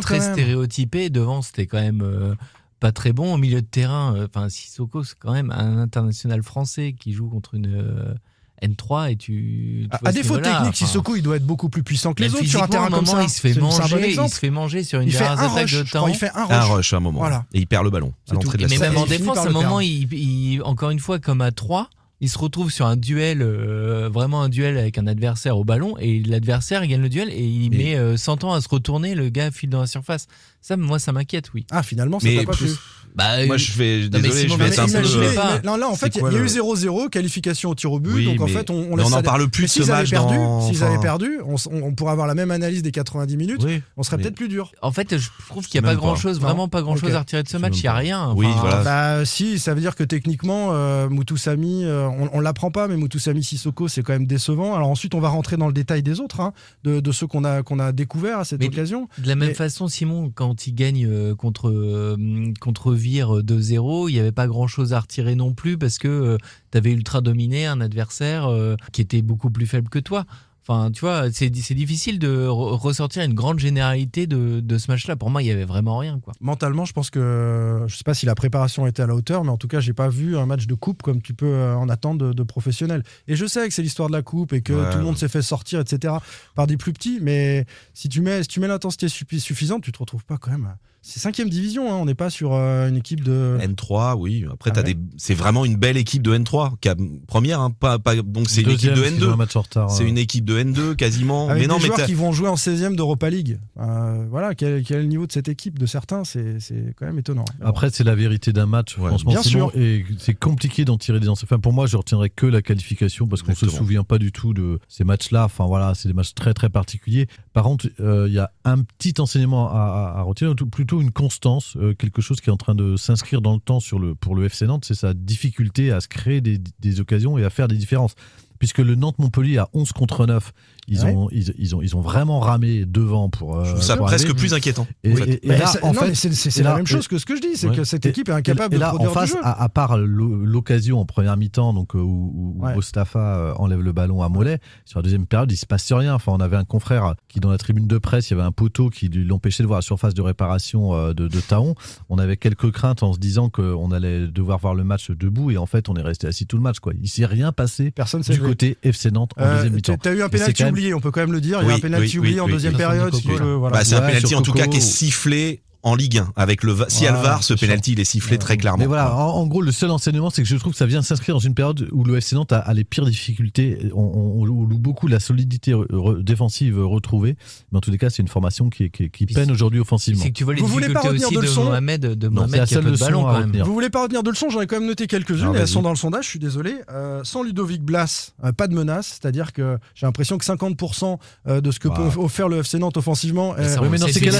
très 0.00 0.20
stéréotypé. 0.20 1.10
Devant, 1.10 1.42
c'était 1.42 1.66
quand 1.66 1.80
même 1.80 2.02
euh, 2.02 2.34
pas 2.80 2.92
très 2.92 3.12
bon. 3.12 3.34
Au 3.34 3.38
milieu 3.38 3.60
de 3.62 3.66
terrain, 3.66 4.14
euh, 4.16 4.26
enfin 4.26 4.48
Sissoko, 4.48 5.04
c'est 5.04 5.16
quand 5.18 5.32
même 5.32 5.50
un 5.50 5.78
international 5.78 6.42
français 6.42 6.94
qui 6.98 7.12
joue 7.12 7.28
contre 7.28 7.54
une 7.54 7.74
euh, 7.74 8.14
N3 8.62 9.12
et 9.12 9.16
tu. 9.16 9.86
tu 9.90 10.06
À, 10.06 10.12
défaut 10.12 10.36
technique, 10.38 10.54
enfin, 10.60 10.72
Sissoko, 10.72 11.16
il 11.16 11.22
doit 11.22 11.36
être 11.36 11.46
beaucoup 11.46 11.68
plus 11.68 11.82
puissant 11.82 12.14
que 12.14 12.22
les 12.22 12.34
autres 12.34 12.44
sur 12.46 12.62
un 12.62 12.68
terrain 12.68 12.88
comme 12.90 13.04
ça. 13.06 13.22
il 13.22 13.28
se 13.28 13.40
fait 13.40 13.54
bon 13.54 13.66
manger, 13.66 14.10
il 14.14 14.28
se 14.30 14.38
fait 14.38 14.50
manger 14.50 14.82
sur 14.84 15.00
une 15.00 15.08
Il 15.08 15.12
des 15.12 15.18
fait 15.18 15.26
rares 15.26 15.40
un 15.40 15.46
attaques 15.52 15.62
rush, 15.70 15.84
de 15.84 15.90
temps. 15.90 16.08
il 16.08 16.14
fait 16.14 16.30
un 16.34 16.44
rush. 16.44 16.52
Un 16.54 16.60
rush 16.64 16.92
à 16.92 16.96
un 16.96 17.00
moment. 17.00 17.18
Voilà. 17.20 17.44
Et 17.52 17.58
il 17.60 17.66
perd 17.66 17.84
le 17.84 17.90
ballon 17.90 18.12
C'est 18.24 18.32
à 18.32 18.34
l'entrée 18.34 18.52
tout. 18.52 18.56
de 18.58 18.62
la 18.62 18.68
Mais 18.68 18.78
même 18.78 18.96
en 18.96 19.06
défense, 19.06 19.38
à 19.38 19.42
un 19.46 19.50
moment, 19.50 19.80
il- 19.80 20.62
encore 20.64 20.90
une 20.90 21.00
fois, 21.00 21.18
comme 21.18 21.40
à 21.42 21.50
3, 21.52 21.90
il 22.20 22.28
se 22.30 22.38
retrouve 22.38 22.70
sur 22.70 22.86
un 22.86 22.96
duel, 22.96 23.42
euh, 23.42 24.08
vraiment 24.10 24.42
un 24.42 24.48
duel 24.48 24.78
avec 24.78 24.96
un 24.98 25.06
adversaire 25.06 25.58
au 25.58 25.64
ballon, 25.64 25.96
et 25.98 26.22
l'adversaire 26.22 26.86
gagne 26.86 27.02
le 27.02 27.08
duel 27.10 27.28
et 27.30 27.44
il 27.44 27.70
met 27.70 27.94
euh, 27.96 28.16
100 28.16 28.44
ans 28.44 28.52
à 28.54 28.60
se 28.60 28.68
retourner, 28.68 29.14
le 29.14 29.28
gars 29.28 29.50
file 29.50 29.68
dans 29.70 29.80
la 29.80 29.86
surface. 29.86 30.26
Ça, 30.62 30.76
moi, 30.76 30.98
ça 30.98 31.12
m'inquiète, 31.12 31.52
oui. 31.52 31.66
Ah, 31.70 31.82
finalement, 31.82 32.18
ça 32.18 32.28
t'a 32.28 32.44
pas 32.44 32.52
plu. 32.56 32.66
plus- 32.66 32.76
Bah, 33.16 33.46
Moi, 33.46 33.56
je 33.56 33.72
vais, 33.72 34.00
mais 34.02 34.20
désolé, 34.20 34.30
Simon, 34.42 34.54
je 34.54 34.58
vais 34.58 34.68
être 34.68 34.78
un 34.78 34.84
peu. 34.84 34.90
imaginez- 34.90 35.26
euh, 35.28 35.34
pas. 35.34 35.60
non, 35.64 35.76
là, 35.76 35.88
en 35.88 35.94
fait, 35.96 36.14
il 36.16 36.20
y, 36.20 36.24
a 36.24 36.30
eu 36.32 36.38
le- 36.38 36.46
0-0, 36.48 37.08
qualification 37.08 37.70
au 37.70 37.74
tir 37.74 37.90
au 37.90 37.98
but. 37.98 38.12
Oui, 38.12 38.24
donc, 38.26 38.42
en 38.42 38.46
fait, 38.46 38.68
on, 38.68 38.74
on 38.90 38.98
on 38.98 39.08
n'en 39.08 39.22
parle 39.22 39.48
plus 39.48 39.62
de 39.64 39.68
s'ils 39.70 39.84
ce 39.84 39.90
avaient 39.90 40.00
match 40.02 40.10
perdu, 40.10 40.34
dans- 40.36 40.60
s'ils 40.60 40.76
enfin- 40.76 40.86
avaient 40.92 41.00
perdu, 41.00 41.40
on, 41.46 41.54
on- 41.70 41.82
on 41.82 41.94
pourrait 41.94 42.12
avoir 42.12 42.26
la 42.26 42.34
même 42.34 42.50
analyse 42.50 42.82
des 42.82 42.92
90 42.92 43.38
minutes. 43.38 43.62
Oui. 43.64 43.80
On 43.96 44.02
serait 44.02 44.18
Mais- 44.18 44.24
peut-être 44.24 44.34
plus 44.36 44.48
dur. 44.48 44.70
En 44.82 44.92
fait, 44.92 45.16
je 45.16 45.28
trouve 45.48 45.66
qu'il 45.66 45.80
n'y 45.80 45.86
a 45.86 45.88
pas 45.90 45.94
pas. 45.94 46.00
grand 46.00 46.14
chose, 46.16 46.38
Non. 46.40 46.46
vraiment 46.46 46.68
pas 46.68 46.82
grand 46.82 46.96
chose 46.96 47.08
Ok. 47.08 47.14
à 47.16 47.20
retirer 47.20 47.42
de 47.42 47.48
ce 47.48 47.56
match. 47.56 47.78
Il 47.78 47.82
n'y 47.82 47.88
a 47.88 47.92
pas. 47.92 47.98
rien. 47.98 48.32
Oui, 48.36 48.46
voilà. 48.60 48.82
Bah 48.82 49.24
si, 49.24 49.58
ça 49.58 49.72
veut 49.72 49.80
dire 49.80 49.96
que 49.96 50.04
techniquement, 50.04 50.68
euh, 50.72 51.08
Mutusami, 51.08 51.84
euh, 51.84 52.06
on, 52.08 52.28
on 52.34 52.40
l'apprend 52.40 52.70
pas, 52.70 52.86
mais 52.86 52.98
Mutusami 52.98 53.42
Sissoko, 53.42 53.88
c'est 53.88 54.02
quand 54.02 54.12
même 54.12 54.26
décevant. 54.26 54.74
Alors 54.74 54.90
ensuite, 54.90 55.14
on 55.14 55.20
va 55.20 55.30
rentrer 55.30 55.56
dans 55.56 55.68
le 55.68 55.72
détail 55.72 56.02
des 56.02 56.20
autres, 56.20 56.40
hein, 56.40 56.52
de, 56.84 57.00
de 57.00 57.12
ceux 57.12 57.26
qu'on 57.26 57.44
a 57.44 57.62
qu'on 57.62 57.78
a 57.78 57.92
découvert 57.92 58.40
à 58.40 58.44
cette 58.44 58.60
Mais- 58.60 58.66
occasion. 58.66 59.08
De 59.18 59.26
la 59.28 59.36
même 59.36 59.48
Mais- 59.48 59.54
façon, 59.54 59.88
Simon, 59.88 60.30
quand 60.34 60.66
il 60.66 60.74
gagne 60.74 61.34
contre, 61.36 62.16
contre 62.60 62.92
Vire 63.06 63.42
2-0, 63.42 64.08
il 64.10 64.14
n'y 64.14 64.18
avait 64.20 64.32
pas 64.32 64.46
grand-chose 64.48 64.92
à 64.92 65.00
retirer 65.00 65.34
non 65.36 65.52
plus 65.54 65.78
parce 65.78 65.98
que 65.98 66.36
tu 66.72 66.78
avais 66.78 66.90
ultra 66.92 67.20
dominé 67.20 67.64
un 67.66 67.80
adversaire 67.80 68.46
euh, 68.46 68.74
qui 68.92 69.00
était 69.00 69.22
beaucoup 69.22 69.50
plus 69.50 69.66
faible 69.66 69.88
que 69.88 70.00
toi. 70.00 70.24
Enfin, 70.68 70.90
tu 70.90 71.02
vois, 71.02 71.30
c'est 71.30 71.48
difficile 71.48 72.18
de 72.18 72.48
re- 72.48 72.74
ressortir 72.76 73.22
une 73.22 73.34
grande 73.34 73.60
généralité 73.60 74.26
de, 74.26 74.58
de 74.58 74.78
ce 74.78 74.90
match-là. 74.90 75.14
Pour 75.14 75.30
moi, 75.30 75.40
il 75.40 75.46
y 75.46 75.52
avait 75.52 75.64
vraiment 75.64 75.96
rien. 75.98 76.18
Quoi. 76.18 76.32
Mentalement, 76.40 76.84
je 76.84 76.92
pense 76.92 77.08
que 77.08 77.84
je 77.86 77.94
sais 77.96 78.02
pas 78.02 78.14
si 78.14 78.26
la 78.26 78.34
préparation 78.34 78.84
était 78.88 79.02
à 79.02 79.06
la 79.06 79.14
hauteur, 79.14 79.44
mais 79.44 79.50
en 79.50 79.58
tout 79.58 79.68
cas, 79.68 79.78
j'ai 79.78 79.92
pas 79.92 80.08
vu 80.08 80.36
un 80.36 80.44
match 80.46 80.66
de 80.66 80.74
coupe 80.74 81.02
comme 81.02 81.22
tu 81.22 81.34
peux 81.34 81.46
euh, 81.46 81.76
en 81.76 81.88
attendre 81.88 82.26
de, 82.26 82.32
de 82.32 82.42
professionnels. 82.42 83.04
Et 83.28 83.36
je 83.36 83.46
sais 83.46 83.68
que 83.68 83.72
c'est 83.74 83.82
l'histoire 83.82 84.08
de 84.08 84.14
la 84.14 84.22
coupe 84.22 84.52
et 84.52 84.60
que 84.60 84.72
Ouais, 84.72 84.90
tout 84.90 84.98
le 84.98 85.04
monde 85.04 85.16
s'est 85.16 85.28
fait 85.28 85.40
sortir, 85.42 85.78
etc. 85.78 86.14
par 86.56 86.66
des 86.66 86.76
plus 86.76 86.92
petits, 86.92 87.20
mais 87.22 87.64
si 87.94 88.08
tu 88.08 88.20
mets 88.20 88.42
si 88.42 88.48
tu 88.48 88.58
mets 88.58 88.66
l'intensité 88.66 89.06
suffi- 89.06 89.38
suffisante, 89.38 89.84
tu 89.84 89.92
te 89.92 89.98
retrouves 89.98 90.24
pas 90.24 90.36
quand 90.36 90.50
même. 90.50 90.74
C'est 91.08 91.20
cinquième 91.20 91.48
division, 91.48 91.88
hein, 91.92 91.98
on 92.00 92.04
n'est 92.04 92.16
pas 92.16 92.30
sur 92.30 92.52
euh, 92.52 92.88
une 92.88 92.96
équipe 92.96 93.22
de. 93.22 93.56
N3, 93.60 94.16
oui. 94.18 94.44
Après, 94.52 94.72
Ah 94.74 94.78
ouais. 94.78 94.94
des, 94.94 94.96
c'est 95.16 95.34
vraiment 95.34 95.64
une 95.64 95.76
belle 95.76 95.96
équipe 95.96 96.20
de 96.20 96.36
N3. 96.36 96.72
qui 96.80 96.88
a- 96.88 96.96
première, 97.28 97.60
hein, 97.60 97.70
pas, 97.70 98.00
pas, 98.00 98.16
donc 98.16 98.50
c'est 98.50 98.62
une 98.62 98.70
équipe 98.70 98.90
de 98.92 99.00
parce 99.02 99.12
qu'ils 99.12 99.24
ont 99.24 99.28
un 99.30 99.34
N2. 99.34 99.36
match 99.36 99.54
en 99.54 99.60
retard. 99.60 99.88
C'est 99.92 100.02
euh. 100.02 100.08
une 100.08 100.18
équipe 100.18 100.44
de 100.44 100.58
N2 100.58 100.96
quasiment. 100.96 101.48
Avec 101.48 101.62
mais 101.62 101.68
non, 101.68 101.76
des 101.76 101.82
mais 101.82 101.94
joueurs 101.94 102.06
qui 102.06 102.14
vont 102.14 102.32
jouer 102.32 102.48
en 102.48 102.56
16e 102.56 102.96
d'Europa 102.96 103.30
League. 103.30 103.60
Euh, 103.78 104.26
voilà, 104.28 104.56
quel, 104.56 104.82
quel 104.82 104.98
est 104.98 105.02
le 105.02 105.06
niveau 105.06 105.28
de 105.28 105.32
cette 105.32 105.48
équipe 105.48 105.78
de 105.78 105.86
certains, 105.86 106.24
c'est 106.24 106.58
c'est 106.58 106.92
quand 106.98 107.06
même 107.06 107.20
étonnant. 107.20 107.44
Après, 107.62 107.90
c'est 107.90 108.02
la 108.02 108.16
vérité 108.16 108.52
d'un 108.52 108.66
match, 108.66 108.98
Ouais, 108.98 109.06
franchement. 109.08 109.30
bien 109.30 109.42
sûr. 109.44 109.70
Et 109.76 110.04
c'est 110.18 110.34
compliqué 110.34 110.84
d'en 110.84 110.98
tirer 110.98 111.20
des 111.20 111.28
enseignements. 111.28 111.46
Enfin, 111.56 111.60
pour 111.60 111.72
moi, 111.72 111.86
je 111.86 111.96
retiendrai 111.96 112.30
que 112.30 112.46
la 112.46 112.62
qualification 112.62 113.28
parce 113.28 113.42
qu'on 113.42 113.52
se 113.54 113.64
Exactement. 113.64 113.78
souvient 113.78 114.02
pas 114.02 114.18
du 114.18 114.32
tout 114.32 114.54
de 114.54 114.80
ces 114.88 115.04
matchs-là. 115.04 115.44
Enfin, 115.44 115.66
voilà, 115.66 115.94
c'est 115.94 116.08
des 116.08 116.14
matchs 116.14 116.34
très, 116.34 116.52
très 116.52 116.68
particuliers. 116.68 117.28
Par 117.52 117.62
contre, 117.62 117.86
euh, 118.00 118.24
il 118.26 118.34
y 118.34 118.40
a 118.40 118.50
un 118.64 118.82
petit 118.82 119.14
enseignement 119.20 119.70
à, 119.70 120.12
à- 120.16 120.18
à 120.18 120.22
retirer, 120.22 120.50
ou 120.50 120.54
une 121.00 121.12
constance, 121.12 121.76
euh, 121.76 121.94
quelque 121.94 122.20
chose 122.20 122.40
qui 122.40 122.50
est 122.50 122.52
en 122.52 122.56
train 122.56 122.74
de 122.74 122.96
s'inscrire 122.96 123.40
dans 123.40 123.54
le 123.54 123.60
temps 123.60 123.80
sur 123.80 123.98
le, 123.98 124.14
pour 124.14 124.34
le 124.34 124.46
FC 124.46 124.66
Nantes, 124.66 124.84
c'est 124.84 124.94
sa 124.94 125.14
difficulté 125.14 125.92
à 125.92 126.00
se 126.00 126.08
créer 126.08 126.40
des, 126.40 126.58
des 126.80 127.00
occasions 127.00 127.38
et 127.38 127.44
à 127.44 127.50
faire 127.50 127.68
des 127.68 127.76
différences. 127.76 128.14
Puisque 128.58 128.78
le 128.78 128.94
Nantes-Montpellier 128.94 129.58
à 129.58 129.68
11 129.74 129.92
contre 129.92 130.26
9, 130.26 130.52
ils, 130.88 131.02
Ouais. 131.04 131.12
ont, 131.14 131.28
ils, 131.32 131.52
ils 131.58 131.74
ont, 131.74 131.82
ils 131.82 131.96
ont 131.96 132.00
vraiment 132.00 132.40
ramé 132.40 132.84
devant 132.86 133.28
pour. 133.28 133.56
euh, 133.56 133.64
je 133.64 133.70
trouve 133.70 133.82
ça 133.82 133.96
pour 133.96 134.06
presque 134.06 134.34
plus 134.34 134.54
inquiétant. 134.54 134.86
Et, 135.04 135.12
en 135.12 135.16
fait. 135.16 135.28
et- 135.30 135.46
et 135.46 135.48
Mais 135.48 135.58
là, 135.58 135.72
en 135.82 135.92
fait, 135.92 136.14
c'est 136.14 136.62
la 136.62 136.76
même 136.76 136.86
chose 136.86 137.08
que 137.08 137.18
ce 137.18 137.26
que 137.26 137.36
je 137.36 137.40
dis, 137.40 137.56
c'est 137.56 137.68
Ouais. 137.68 137.76
que 137.76 137.84
cette 137.84 138.06
et- 138.06 138.10
équipe 138.10 138.28
est 138.28 138.32
incapable 138.32 138.74
et 138.74 138.78
de 138.78 138.80
là, 138.80 138.88
produire 138.90 139.10
en 139.10 139.14
face, 139.14 139.30
du 139.30 139.36
jeu. 139.36 139.40
À, 139.42 139.62
à 139.62 139.68
part 139.68 139.98
l'o- 139.98 140.44
l'occasion 140.44 141.00
en 141.00 141.04
première 141.04 141.36
mi-temps, 141.36 141.72
donc 141.72 141.94
euh, 141.94 141.98
où, 141.98 142.54
où 142.58 142.64
Ouais. 142.64 142.74
Mostafa 142.74 143.18
euh, 143.18 143.54
enlève 143.56 143.80
le 143.82 143.92
ballon 143.92 144.22
à 144.22 144.28
Mollet, 144.28 144.58
sur 144.84 144.98
la 144.98 145.02
deuxième 145.02 145.26
période, 145.26 145.50
il 145.52 145.56
se 145.56 145.66
passe 145.66 145.92
rien. 145.92 146.14
Enfin, 146.14 146.32
on 146.32 146.40
avait 146.40 146.56
un 146.56 146.64
confrère 146.64 147.14
qui, 147.28 147.40
dans 147.40 147.50
la 147.50 147.58
tribune 147.58 147.86
de 147.86 147.98
presse, 147.98 148.30
il 148.30 148.34
y 148.34 148.36
avait 148.36 148.46
un 148.46 148.52
poteau 148.52 148.88
qui 148.90 149.08
l'empêchait 149.08 149.62
de 149.62 149.68
voir 149.68 149.78
la 149.78 149.82
surface 149.82 150.14
de 150.14 150.22
réparation 150.22 151.12
de, 151.12 151.28
de 151.28 151.40
Taon. 151.40 151.74
On 152.08 152.18
avait 152.18 152.36
quelques 152.36 152.70
craintes 152.70 153.02
en 153.02 153.12
se 153.12 153.18
disant 153.18 153.48
qu'on 153.50 153.90
allait 153.92 154.26
devoir 154.28 154.58
voir 154.58 154.74
le 154.74 154.84
match 154.84 155.10
debout, 155.10 155.50
et 155.50 155.56
en 155.58 155.66
fait, 155.66 155.88
on 155.88 155.94
est 155.96 156.02
resté 156.02 156.26
assis 156.26 156.46
tout 156.46 156.56
le 156.56 156.62
match. 156.62 156.78
Quoi. 156.78 156.92
Il 157.00 157.08
s'est 157.08 157.26
rien 157.26 157.52
passé 157.52 157.90
Personne 157.90 158.22
du 158.22 158.40
côté 158.40 158.76
FC 158.82 159.10
Nantes 159.10 159.32
en 159.36 159.42
Euh, 159.42 159.56
deuxième 159.56 159.74
mi-temps. 159.74 159.96
T'as 160.00 160.14
eu 160.14 160.22
un 160.22 160.28
pénalty 160.28 160.62
oublié, 160.76 160.94
on 160.94 161.00
peut 161.00 161.10
quand 161.10 161.20
même 161.20 161.32
le 161.32 161.40
dire. 161.40 161.58
Il 161.62 161.64
y 161.64 161.66
a 161.66 161.68
Oui, 161.68 161.74
un 161.74 161.80
pénalty 161.80 162.12
oui, 162.14 162.18
oublié 162.18 162.40
en 162.40 162.48
deuxième 162.48 162.76
période. 162.76 163.14
Voilà. 163.24 163.78
Bah, 163.78 163.84
c'est 163.84 163.96
un 163.96 164.00
penalty 164.02 164.34
en 164.34 164.42
tout 164.42 164.52
cas 164.52 164.66
qui 164.66 164.78
est 164.78 164.80
sifflé 164.80 165.62
en 165.82 165.94
Ligue 165.94 166.18
1 166.18 166.32
avec 166.36 166.62
le 166.62 166.74
si 166.88 167.04
elle 167.04 167.12
Voilà, 167.14 167.28
VAR 167.30 167.42
ce 167.44 167.54
penalty 167.54 167.92
il 167.92 168.00
est 168.00 168.04
sifflé 168.04 168.38
très 168.38 168.56
clairement. 168.56 168.78
Mais 168.78 168.86
voilà, 168.86 169.14
en, 169.14 169.28
en 169.36 169.46
gros, 169.46 169.62
le 169.62 169.72
seul 169.72 169.90
enseignement, 169.90 170.30
c'est 170.30 170.42
que 170.42 170.48
je 170.48 170.56
trouve 170.56 170.72
que 170.72 170.78
ça 170.78 170.86
vient 170.86 171.02
s'inscrire 171.02 171.34
dans 171.36 171.40
une 171.40 171.54
période 171.54 171.88
où 171.92 172.02
le 172.04 172.16
FC 172.16 172.34
Nantes 172.34 172.52
a, 172.52 172.58
a 172.58 172.74
les 172.74 172.84
pires 172.84 173.06
difficultés. 173.06 173.78
On, 173.94 174.00
on- 174.02 174.40
on 174.42 174.44
loue 174.44 174.78
beaucoup 174.78 175.06
la 175.06 175.20
solidité 175.20 175.72
re- 175.72 175.86
re- 175.90 176.22
défensive 176.22 176.78
retrouvée. 176.84 177.36
Mais 177.72 177.78
en 177.78 177.80
tous 177.80 177.90
les 177.90 177.98
cas, 177.98 178.10
c'est 178.10 178.22
une 178.22 178.28
formation 178.28 178.68
qui, 178.70 178.90
qui- 178.90 179.08
peine 179.26 179.50
aujourd'hui 179.50 179.80
offensivement. 179.80 180.22
C'est 180.22 180.30
que 180.30 180.34
tu 180.36 180.44
vois 180.44 180.54
les 180.54 180.60
Vous 180.60 180.66
voulez 180.66 180.88
pas 180.92 181.00
retenir 181.00 181.26
aussi 181.28 181.34
de 181.36 181.40
de, 181.40 181.46
leçons 181.46 181.64
Mohamed, 181.64 182.00
de 182.00 182.26
c'est 182.26 182.30
Mohamed 182.32 182.50
la 182.52 182.66
qui 182.66 182.74
a 182.74 182.76
seule 182.76 182.82
peu 182.84 182.90
de 182.90 182.92
leçon 182.94 183.04
ballon 183.06 183.26
à 183.28 183.32
quand 183.42 183.46
même. 183.46 183.62
Vous 183.62 183.72
voulez 183.74 183.90
pas 183.90 184.02
retenir 184.02 184.22
de 184.22 184.30
leçons 184.30 184.50
J'en 184.50 184.60
ai 184.60 184.66
quand 184.66 184.76
même 184.78 184.88
noté 184.88 185.06
quelques-unes. 185.06 185.54
Et 185.54 185.58
elles 185.58 185.68
sont 185.68 185.82
dans 185.82 185.90
le 185.90 185.96
sondage, 185.96 186.24
je 186.24 186.30
suis 186.30 186.38
désolé. 186.38 186.74
Euh, 186.90 187.20
sans 187.24 187.42
Ludovic 187.42 187.82
Blas, 187.82 188.32
euh, 188.44 188.52
pas 188.52 188.66
de 188.68 188.74
menace. 188.74 189.18
C'est-à-dire 189.20 189.52
que 189.52 189.78
j'ai 189.94 190.06
l'impression 190.06 190.38
que 190.38 190.44
50% 190.44 191.18
euh, 191.48 191.60
de 191.60 191.70
ce 191.70 191.78
que 191.78 191.88
Bah. 191.88 191.94
peut 191.96 192.20
offrir 192.20 192.48
le 192.48 192.58
FC 192.58 192.78
Nantes 192.78 192.96
offensivement. 192.96 193.54
Mais 193.58 193.64
euh, 193.66 193.88
mais 193.90 193.98
dans 193.98 194.06
C'est- 194.06 194.12
ces 194.14 194.20
cas-là, 194.20 194.38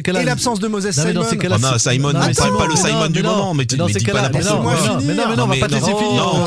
ces 0.00 0.12
cas-là, 0.12 0.22
et 0.22 0.24
l'absence 0.24 0.60
de 0.60 0.68
Moses 0.68 0.96
Non, 0.96 1.04
mais 1.04 1.12
dans 1.12 1.20
Simon. 1.22 1.30
ces 1.30 1.38
cas-là, 1.38 1.58
non, 1.58 1.78
Simon, 1.78 2.08
Simon, 2.32 2.58
pas 2.58 2.66
le 2.66 2.76
Simon 2.76 3.00
non, 3.00 3.08
du 3.08 3.22
moment, 3.22 3.54
mais 3.54 3.66
tu 3.66 3.76
dis 3.76 3.82
pas 3.82 3.88
cas-là, 4.12 4.30
mais 4.32 4.40
non, 4.42 4.62
mais 5.06 5.36
non, 5.36 5.44
on 5.44 5.46
va 5.46 5.56
pas 5.56 5.68
te 5.68 5.74
laisser 5.74 5.86
finir. 5.94 6.24
non, 6.24 6.44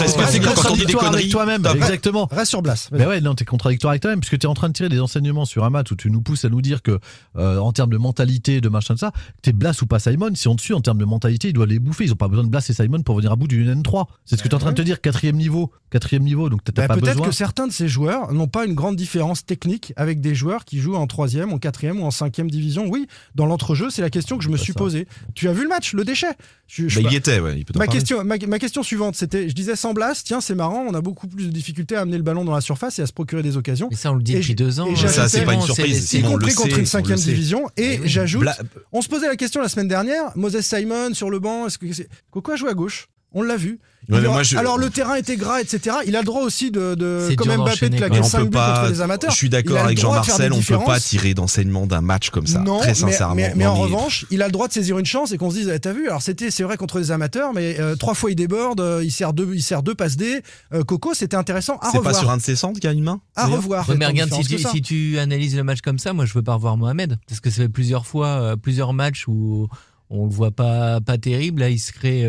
quand 0.55 0.71
on 0.71 0.75
dit 0.75 0.85
des 0.85 0.93
conneries, 0.93 1.29
toi-même. 1.29 1.65
Exactement. 1.75 2.27
Reste 2.31 2.49
sur 2.49 2.61
Blas. 2.61 2.87
vas-y. 2.91 2.99
Mais 3.01 3.07
ouais, 3.07 3.21
non, 3.21 3.35
t'es 3.35 3.45
contradictoire 3.45 3.91
avec 3.91 4.01
toi-même, 4.01 4.19
puisque 4.19 4.37
t'es 4.39 4.47
en 4.47 4.53
train 4.53 4.67
de 4.69 4.73
tirer 4.73 4.89
des 4.89 4.99
enseignements 4.99 5.45
sur 5.45 5.63
un 5.63 5.69
match 5.69 5.91
où 5.91 5.95
tu 5.95 6.09
nous 6.11 6.21
pousses 6.21 6.45
à 6.45 6.49
nous 6.49 6.61
dire 6.61 6.81
que, 6.81 6.99
euh, 7.37 7.57
en 7.59 7.71
termes 7.71 7.89
de 7.91 7.97
mentalité, 7.97 8.61
de 8.61 8.69
machin 8.69 8.93
de 8.95 8.99
ça, 8.99 9.11
t'es 9.41 9.53
Blas 9.53 9.79
ou 9.81 9.85
pas 9.85 9.99
Simon, 9.99 10.31
si 10.35 10.47
on 10.47 10.55
dessus, 10.55 10.73
en 10.73 10.81
termes 10.81 10.97
de 10.97 11.05
mentalité, 11.05 11.49
ils 11.49 11.53
doivent 11.53 11.69
les 11.69 11.79
bouffer. 11.79 12.05
Ils 12.05 12.13
ont 12.13 12.17
pas 12.17 12.27
besoin 12.27 12.43
de 12.43 12.49
Blas 12.49 12.65
et 12.69 12.73
Simon 12.73 13.01
pour 13.01 13.15
venir 13.15 13.31
à 13.31 13.35
bout 13.35 13.47
du 13.47 13.65
N3. 13.65 14.05
C'est 14.25 14.37
ce 14.37 14.43
que 14.43 14.47
t'es 14.47 14.55
en 14.55 14.59
train 14.59 14.71
de 14.71 14.75
te 14.77 14.81
dire, 14.81 15.01
quatrième 15.01 15.35
niveau, 15.35 15.71
quatrième 15.91 16.23
niveau, 16.23 16.49
donc 16.49 16.63
t'as 16.63 16.71
Bah, 16.73 16.87
pas 16.87 16.93
Peut-être 16.95 17.13
besoin. 17.17 17.27
que 17.27 17.31
certains 17.33 17.67
de 17.67 17.71
ces 17.71 17.87
joueurs 17.87 18.31
n'ont 18.33 18.47
pas 18.47 18.65
une 18.65 18.73
grande 18.73 18.95
différence 18.95 19.45
technique 19.45 19.93
avec 19.95 20.21
des 20.21 20.35
joueurs 20.35 20.65
qui 20.65 20.79
jouent 20.79 20.95
en 20.95 21.07
troisième, 21.07 21.53
en 21.53 21.57
quatrième 21.59 21.99
ou 22.01 22.05
en 22.05 22.11
cinquième 22.11 22.49
division. 22.49 22.85
Oui, 22.87 23.07
dans 23.35 23.45
l'entrejeu, 23.45 23.89
c'est 23.89 24.01
la 24.01 24.09
question 24.09 24.37
que 24.37 24.43
je 24.43 24.49
me 24.49 24.57
suis 24.57 24.73
ça. 24.73 24.77
posée. 24.79 25.07
Tu 25.33 25.47
as 25.49 25.53
vu 25.53 25.63
le 25.63 25.69
match, 25.69 25.93
le 25.93 26.03
déchet? 26.05 26.27
Je- 26.67 26.87
je- 26.87 26.99
Bah, 27.01 27.07
il 27.09 27.13
y 27.13 27.15
était, 27.17 27.39
ouais, 27.39 27.57
il 27.57 27.65
peut 27.65 27.73
t'en 27.73 27.79
Ma 27.79 27.85
parler. 27.85 27.99
question, 27.99 28.23
ma, 28.23 28.35
ma 28.47 28.59
question 28.59 28.83
suivante, 28.83 29.15
c'était, 29.15 29.49
je 29.49 29.53
disais 29.55 29.75
sans 29.75 29.93
Blas, 29.93 30.21
tiens, 30.23 30.41
c'est 30.41 30.55
marrant, 30.55 30.85
on 30.87 30.93
a 30.93 31.01
beaucoup 31.01 31.27
plus 31.27 31.47
de 31.47 31.51
difficultés 31.51 31.95
à 31.95 32.01
amener 32.01 32.17
le 32.17 32.23
ballon 32.23 32.45
dans 32.45 32.53
la 32.53 32.61
surface 32.61 32.99
et 32.99 33.01
à 33.01 33.05
se 33.07 33.13
procurer 33.13 33.41
des 33.43 33.57
occasions. 33.57 33.87
Mais 33.91 33.97
ça, 33.97 34.11
on 34.11 34.15
le 34.15 34.23
dit 34.23 34.33
Et 34.33 34.35
depuis 34.35 34.47
j'ai- 34.49 34.53
deux 34.55 34.79
ans. 34.79 34.87
et 34.87 34.91
hein. 34.93 35.07
Ça, 35.07 35.27
c'est 35.29 35.45
pas 35.45 35.53
une 35.55 35.61
surprise, 35.61 35.95
c'est- 36.07 36.17
y 36.17 36.21
Simon, 36.21 36.29
on 36.29 36.31
compris 36.33 36.53
contre 36.53 36.73
sait, 36.75 36.79
une 36.79 36.85
cinquième 36.85 37.19
division. 37.19 37.69
Et 37.77 37.99
oui. 37.99 38.07
j'ajoute, 38.07 38.41
Bla- 38.41 38.57
on 38.91 39.01
se 39.01 39.09
posait 39.09 39.27
la 39.27 39.35
question 39.35 39.61
la 39.61 39.69
semaine 39.69 39.87
dernière, 39.87 40.31
Moses 40.35 40.61
Simon 40.61 41.13
sur 41.13 41.29
le 41.29 41.39
banc, 41.39 41.67
est-ce 41.67 41.77
que 41.77 41.91
c'est... 41.93 42.07
Coco 42.31 42.51
a 42.51 42.55
joué 42.55 42.69
à 42.69 42.73
gauche? 42.73 43.07
On 43.33 43.41
l'a 43.41 43.57
vu. 43.57 43.79
Ouais, 44.09 44.17
Il 44.17 44.21
mais 44.21 44.27
aura- 44.27 44.33
moi, 44.35 44.43
je- 44.43 44.57
Alors 44.57 44.77
le 44.77 44.89
terrain 44.89 45.15
était 45.15 45.37
gras, 45.37 45.61
etc. 45.61 45.95
Il 46.05 46.15
a 46.15 46.19
le 46.19 46.25
droit 46.25 46.41
aussi 46.41 46.71
de, 46.71 46.93
de 46.95 47.25
C'est 47.29 47.35
comme 47.37 47.47
dur 47.49 47.63
Mbappé, 47.63 47.89
de 47.89 47.95
claquer 47.97 48.15
Mais 48.15 48.19
on 48.19 48.23
5 48.23 48.37
peut 48.39 48.43
buts 48.45 48.49
pas. 48.51 48.79
contre 48.81 48.91
les 48.91 49.01
amateurs. 49.01 49.31
Je 49.31 49.35
suis 49.37 49.49
d'accord 49.49 49.77
avec 49.77 49.97
Jean-Marcel, 49.97 50.51
on 50.51 50.61
peut 50.61 50.77
pas 50.85 50.99
tirer 50.99 51.33
d'enseignement 51.33 51.87
d'un 51.87 52.01
match 52.01 52.29
comme 52.29 52.45
ça. 52.47 52.59
Non, 52.59 52.79
très 52.79 52.89
mais- 52.89 52.93
sincèrement. 52.95 53.35
mais, 53.55 53.65
en 53.65 53.75
revanche, 53.75 54.25
il 54.29 54.41
a 54.41 54.45
le 54.47 54.51
droit 54.51 54.67
de 54.67 54.73
saisir 54.73 54.99
une 54.99 55.05
chance 55.05 55.31
et 55.31 55.37
qu'on 55.37 55.49
se 55.49 55.55
dise, 55.55 55.71
eh, 55.73 55.79
t'as 55.79 55.93
vu, 55.93 56.07
alors 56.07 56.21
c'était, 56.21 56.51
c'est 56.51 56.63
vrai 56.63 56.75
contre 56.77 56.99
les 56.99 57.11
amateurs, 57.11 57.53
mais 57.53 57.79
euh, 57.79 57.95
trois 57.95 58.13
fois 58.13 58.29
il 58.31 58.35
déborde, 58.35 58.81
euh, 58.81 59.01
il 59.03 59.11
sert 59.11 59.33
deux, 59.33 59.49
il 59.53 59.61
sert 59.63 59.83
deux 59.83 59.95
passes 59.95 60.17
D. 60.17 60.41
Euh, 60.73 60.83
Coco, 60.83 61.13
c'était 61.13 61.37
intéressant 61.37 61.77
à 61.77 61.89
c'est 61.91 61.97
revoir. 61.97 62.13
pas 62.13 62.19
sur 62.19 62.29
un 62.29 62.37
de 62.37 62.41
ses 62.41 62.55
centres 62.55 62.79
qu'il 62.79 62.89
y 62.89 62.91
a 62.91 62.93
une 62.93 63.03
main 63.03 63.21
À 63.35 63.47
revoir. 63.47 63.87
Ouais, 63.87 63.95
mais 63.95 64.05
Tant 64.05 64.11
regarde, 64.11 64.33
si 64.33 64.43
tu, 64.43 64.57
si 64.59 64.81
tu 64.81 65.17
analyses 65.19 65.55
le 65.55 65.63
match 65.63 65.79
comme 65.81 65.99
ça, 65.99 66.11
moi 66.13 66.25
je 66.25 66.33
veux 66.33 66.43
pas 66.43 66.55
revoir 66.55 66.75
Mohamed. 66.77 67.17
Parce 67.27 67.39
que 67.39 67.49
ça 67.49 67.61
fait 67.61 67.69
plusieurs 67.69 68.05
fois, 68.05 68.55
plusieurs 68.61 68.91
matchs 68.93 69.27
où 69.27 69.67
on 70.09 70.25
le 70.25 70.31
voit 70.31 70.51
pas, 70.51 70.99
pas 71.01 71.17
terrible. 71.17 71.61
Là, 71.61 71.69
il 71.69 71.79
se 71.79 71.91
crée 71.93 72.27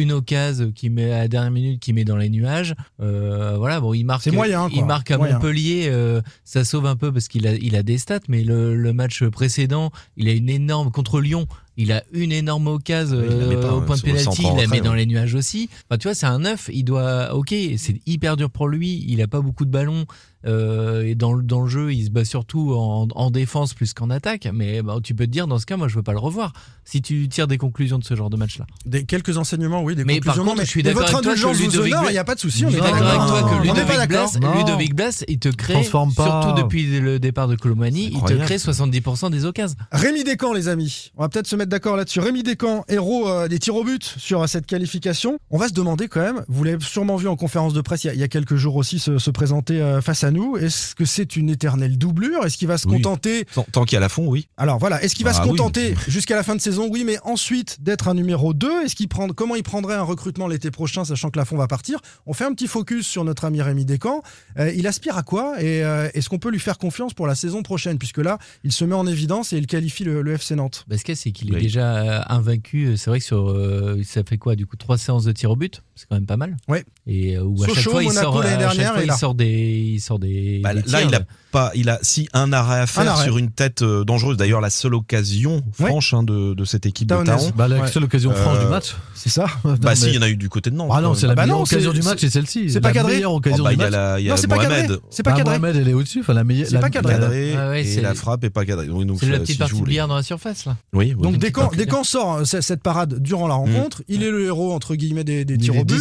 une 0.00 0.12
occasion 0.12 0.72
qui 0.72 0.90
met 0.90 1.12
à 1.12 1.18
la 1.18 1.28
dernière 1.28 1.50
minute, 1.50 1.80
qui 1.80 1.92
met 1.92 2.04
dans 2.04 2.16
les 2.16 2.28
nuages. 2.30 2.74
Euh, 3.00 3.56
voilà, 3.56 3.80
bon, 3.80 3.94
il 3.94 4.04
marque, 4.04 4.22
C'est 4.24 4.30
moyen, 4.30 4.68
il 4.70 4.78
quoi. 4.78 4.86
marque 4.86 5.10
à 5.10 5.18
Moyen. 5.18 5.34
Montpellier. 5.34 5.86
euh, 5.88 6.20
ça 6.44 6.64
sauve 6.64 6.86
un 6.86 6.96
peu 6.96 7.12
parce 7.12 7.28
qu'il 7.28 7.46
a, 7.46 7.54
il 7.54 7.76
a 7.76 7.82
des 7.82 7.98
stats, 7.98 8.20
mais 8.28 8.42
le, 8.44 8.74
le 8.76 8.92
match 8.92 9.22
précédent, 9.24 9.90
il 10.16 10.28
a 10.28 10.32
une 10.32 10.48
énorme 10.50 10.90
contre 10.90 11.20
Lyon. 11.20 11.46
Il 11.76 11.92
a 11.92 12.02
une 12.12 12.32
énorme 12.32 12.66
occasion 12.66 13.16
euh, 13.16 13.60
pas, 13.62 13.72
au 13.74 13.80
point 13.80 13.96
de 13.96 14.02
pénalty, 14.02 14.42
il 14.42 14.56
la 14.60 14.66
met 14.66 14.80
dans 14.82 14.90
ouais. 14.90 14.98
les 14.98 15.06
nuages 15.06 15.34
aussi. 15.34 15.70
Enfin, 15.88 15.96
tu 15.96 16.08
vois, 16.08 16.14
c'est 16.14 16.26
un 16.26 16.40
neuf. 16.40 16.68
Il 16.72 16.84
doit, 16.84 17.34
ok, 17.34 17.54
c'est 17.78 18.00
hyper 18.06 18.36
dur 18.36 18.50
pour 18.50 18.68
lui. 18.68 19.02
Il 19.08 19.22
a 19.22 19.28
pas 19.28 19.40
beaucoup 19.40 19.64
de 19.64 19.70
ballons. 19.70 20.04
Euh, 20.46 21.02
et 21.04 21.14
dans, 21.14 21.32
le- 21.32 21.42
dans 21.42 21.60
le 21.60 21.68
jeu, 21.68 21.92
il 21.92 22.04
se 22.06 22.10
bat 22.10 22.24
surtout 22.24 22.72
en, 22.74 23.06
en 23.14 23.30
défense 23.30 23.74
plus 23.74 23.92
qu'en 23.94 24.10
attaque. 24.10 24.48
Mais 24.52 24.82
bah, 24.82 24.96
tu 25.02 25.14
peux 25.14 25.26
te 25.26 25.30
dire, 25.30 25.46
dans 25.46 25.58
ce 25.58 25.66
cas, 25.66 25.76
moi, 25.76 25.88
je 25.88 25.96
veux 25.96 26.02
pas 26.02 26.12
le 26.12 26.18
revoir. 26.18 26.52
Si 26.84 27.02
tu 27.02 27.28
tires 27.28 27.46
des 27.46 27.58
conclusions 27.58 27.98
de 27.98 28.04
ce 28.04 28.16
genre 28.16 28.30
de 28.30 28.36
match-là. 28.36 28.66
Des, 28.86 29.04
quelques 29.04 29.36
enseignements, 29.36 29.82
oui, 29.82 29.94
des 29.94 30.04
Mais 30.04 30.20
par 30.20 30.34
conclusions. 30.34 30.44
contre, 30.44 30.56
non, 30.58 30.64
je 30.64 30.70
suis 30.70 30.82
d'accord 30.82 31.02
avec 31.02 31.12
toi 31.12 31.20
que 31.22 31.26
indulgence 31.28 31.56
vous 31.56 31.62
Ludovic 31.64 31.94
il 32.08 32.12
n'y 32.12 32.18
a 32.18 32.24
pas 32.24 32.34
de 32.34 32.40
souci. 32.40 32.64
On 32.64 32.70
est 32.70 32.76
d'accord 32.80 32.94
avec 33.06 33.20
toi 33.28 33.42
que 33.42 33.62
Ludovic. 33.62 34.08
Blas, 34.08 34.38
Non. 34.40 34.58
Ludovic 34.58 34.94
Blas, 34.94 35.24
il 35.28 35.38
te 35.38 35.48
crée, 35.50 35.74
Transforme 35.74 36.14
pas. 36.14 36.42
surtout 36.42 36.60
depuis 36.62 37.00
le 37.00 37.18
départ 37.18 37.46
de 37.48 37.54
Colomani, 37.56 38.10
il 38.12 38.20
te 38.22 38.32
crée 38.34 38.56
70% 38.56 39.30
des 39.30 39.44
occasions. 39.44 39.76
Rémi 39.92 40.24
Descamps, 40.24 40.52
les 40.52 40.68
amis. 40.68 41.12
On 41.16 41.22
va 41.22 41.28
peut-être 41.28 41.46
se 41.46 41.54
mettre 41.56 41.70
d'accord 41.70 41.96
là-dessus. 41.96 42.20
Rémi 42.20 42.42
Descamps, 42.42 42.84
héros 42.88 43.28
euh, 43.28 43.46
des 43.46 43.58
tirs 43.58 43.76
au 43.76 43.84
but 43.84 44.02
sur 44.16 44.42
euh, 44.42 44.46
cette 44.46 44.66
qualification. 44.66 45.38
On 45.50 45.58
va 45.58 45.68
se 45.68 45.74
demander 45.74 46.08
quand 46.08 46.20
même, 46.20 46.44
vous 46.48 46.64
l'avez 46.64 46.82
sûrement 46.84 47.16
vu 47.16 47.28
en 47.28 47.36
conférence 47.36 47.72
de 47.74 47.80
presse 47.80 48.04
il 48.04 48.06
y 48.08 48.10
a, 48.10 48.14
il 48.14 48.20
y 48.20 48.22
a 48.24 48.28
quelques 48.28 48.56
jours 48.56 48.76
aussi 48.76 48.98
se, 48.98 49.18
se 49.18 49.30
présenter 49.30 49.80
euh, 49.80 50.00
face 50.00 50.24
à 50.24 50.29
nous. 50.30 50.56
Est-ce 50.56 50.94
que 50.94 51.04
c'est 51.04 51.36
une 51.36 51.50
éternelle 51.50 51.98
doublure? 51.98 52.44
Est-ce 52.44 52.56
qu'il 52.56 52.68
va 52.68 52.78
se 52.78 52.86
Oui. 52.88 52.96
contenter 52.96 53.44
Tant, 53.54 53.66
tant 53.72 53.84
qu'il 53.84 53.94
y 53.94 53.98
a 53.98 54.00
la 54.00 54.08
fond, 54.08 54.26
oui. 54.26 54.48
Alors 54.56 54.78
voilà, 54.78 55.02
est-ce 55.02 55.14
qu'il 55.14 55.24
va 55.24 55.30
Ah 55.34 55.34
se 55.34 55.42
oui. 55.42 55.48
contenter 55.50 55.94
jusqu'à 56.08 56.36
la 56.36 56.42
fin 56.42 56.54
de 56.56 56.60
saison? 56.60 56.88
Oui, 56.90 57.04
mais 57.04 57.18
ensuite 57.24 57.78
d'être 57.82 58.08
un 58.08 58.14
numéro 58.14 58.54
2, 58.54 58.84
est-ce 58.84 58.94
qu'il 58.94 59.08
prend 59.08 59.28
comment 59.28 59.54
il 59.56 59.62
prendrait 59.62 59.94
un 59.94 60.02
recrutement 60.02 60.48
l'été 60.48 60.70
prochain, 60.70 61.04
sachant 61.04 61.30
que 61.30 61.38
Lafont 61.38 61.56
va 61.56 61.66
partir? 61.68 62.00
On 62.26 62.32
fait 62.32 62.44
un 62.44 62.52
petit 62.52 62.66
focus 62.68 63.06
sur 63.06 63.24
notre 63.24 63.44
ami 63.44 63.62
Rémi 63.62 63.84
Descamps. 63.84 64.22
Euh, 64.58 64.72
il 64.74 64.86
aspire 64.86 65.16
à 65.16 65.22
quoi? 65.22 65.60
Et 65.62 65.84
euh, 65.84 66.08
est-ce 66.14 66.28
qu'on 66.28 66.38
peut 66.38 66.50
lui 66.50 66.60
faire 66.60 66.78
confiance 66.78 67.14
pour 67.14 67.26
la 67.26 67.34
saison 67.34 67.62
prochaine? 67.62 67.98
Puisque 67.98 68.18
là, 68.18 68.38
il 68.64 68.72
se 68.72 68.84
met 68.84 68.94
en 68.94 69.06
évidence 69.06 69.52
et 69.52 69.58
il 69.58 69.66
qualifie 69.66 70.04
le, 70.04 70.22
le 70.22 70.32
FC 70.32 70.54
Nantes. 70.54 70.84
Bah, 70.88 70.96
ce 70.98 71.04
qu'il 71.04 71.16
c'est 71.16 71.32
qu'il 71.32 71.54
est 71.54 71.60
déjà 71.60 71.96
euh, 71.96 72.20
invaincu. 72.28 72.96
C'est 72.96 73.10
vrai 73.10 73.18
que 73.18 73.24
sur, 73.24 73.50
euh, 73.50 74.00
ça 74.04 74.22
fait 74.24 74.38
quoi 74.38 74.56
Du 74.56 74.66
coup, 74.66 74.76
trois 74.76 74.98
séances 74.98 75.24
de 75.24 75.32
tir 75.32 75.50
au 75.50 75.56
but, 75.56 75.82
c'est 75.94 76.06
quand 76.08 76.14
même 76.16 76.26
pas 76.26 76.36
mal. 76.36 76.56
Ouais. 76.68 76.84
Et 77.06 77.36
euh, 77.36 77.42
où 77.42 77.62
à 77.64 77.66
chaque 77.68 77.84
fois, 77.84 78.02
il 78.02 78.08
Monaco 78.08 78.32
sort, 78.32 78.42
chaque 78.72 78.92
fois, 78.94 79.02
il 79.04 79.12
sort 79.12 79.34
des, 79.34 79.92
il 79.94 80.00
sort 80.00 80.18
des. 80.20 80.60
Bah, 80.62 80.74
des 80.74 80.82
là, 80.90 81.02
il 81.02 81.14
a 81.14 81.22
pas, 81.50 81.70
il 81.74 81.88
a 81.90 81.98
si 82.02 82.28
un 82.32 82.52
arrêt 82.52 82.80
à 82.80 82.86
faire 82.86 83.04
Un 83.04 83.08
arrêt. 83.08 83.24
sur 83.24 83.38
une 83.38 83.50
tête 83.50 83.82
euh, 83.82 84.04
dangereuse. 84.04 84.36
D'ailleurs, 84.36 84.60
la 84.60 84.70
seule 84.70 84.94
occasion 84.94 85.62
franche 85.72 86.14
hein, 86.14 86.22
de, 86.22 86.54
de 86.54 86.64
cette 86.64 86.86
équipe 86.86 87.08
de 87.08 87.14
Taon. 87.24 87.50
Bah, 87.56 87.68
la 87.68 87.80
Ouais. 87.80 87.88
seule 87.88 88.04
occasion 88.04 88.32
franche 88.32 88.58
Euh, 88.58 88.64
du 88.64 88.70
match. 88.70 88.94
C'est 89.14 89.28
ça 89.28 89.46
Bah 89.64 89.94
si, 89.94 90.08
il 90.08 90.14
y 90.14 90.18
en 90.18 90.22
a 90.22 90.28
eu 90.28 90.36
du 90.36 90.48
côté 90.48 90.70
de 90.70 90.76
Nantes. 90.76 90.90
Ah 90.94 91.00
non, 91.00 91.14
c'est 91.14 91.26
la 91.26 91.32
Ah 91.32 91.34
bah 91.34 91.42
meilleure 91.42 91.58
non, 91.58 91.62
occasion 91.64 91.92
c'est- 91.92 91.98
du 92.00 92.04
match, 92.06 92.18
c'est 92.20 92.30
celle-ci. 92.30 92.70
c'est 92.70 92.80
pas 92.80 92.88
la 92.88 92.94
cadré. 92.94 93.14
meilleure 93.14 93.32
Oh, 93.32 93.36
occasion 93.36 93.64
bah, 93.64 93.70
du 93.70 93.76
il 93.76 93.78
y 93.80 93.82
a 93.82 93.90
match. 93.90 93.92
la, 93.92 94.20
il 94.20 94.24
y 94.24 94.28
a 94.28 94.30
Non, 94.32 94.36
c'est 94.36 94.48
pas 94.48 94.58
cadré. 94.58 94.86
C'est 95.10 95.22
pas 95.22 95.30
Bah, 95.32 95.36
cadré. 95.36 95.58
Mohamed, 95.58 95.76
elle 95.76 95.88
est 95.88 95.92
au-dessus. 95.92 96.20
Enfin, 96.20 96.32
la 96.34 96.44
meilleure. 96.44 96.66
C'est 96.68 96.74
la- 96.74 96.80
pas 96.80 96.90
cadré. 96.90 97.12
Cadré, 97.14 97.54
Ah 97.56 97.68
ouais, 97.70 97.82
et 97.82 97.84
c'est- 97.84 98.00
la 98.00 98.14
frappe 98.14 98.44
est 98.44 98.50
pas 98.50 98.64
cadrée. 98.64 98.88
C'est 99.20 99.28
la 99.28 99.38
petite 99.40 99.58
partie 99.58 99.82
billard 99.82 100.08
dans 100.08 100.16
la 100.16 100.22
surface, 100.22 100.64
là. 100.66 100.76
Oui. 100.92 101.14
Donc 101.20 101.38
pas 101.40 101.68
Descamps 101.76 102.04
sort 102.04 102.36
euh, 102.38 102.44
cette 102.44 102.82
parade 102.82 103.20
durant 103.20 103.46
la 103.48 103.54
rencontre. 103.54 104.02
Il 104.08 104.22
est 104.22 104.30
le 104.30 104.44
héros 104.46 104.72
entre 104.72 104.94
guillemets 104.94 105.24
des, 105.24 105.44
tirs 105.58 105.76
au 105.76 105.84
but. 105.84 106.00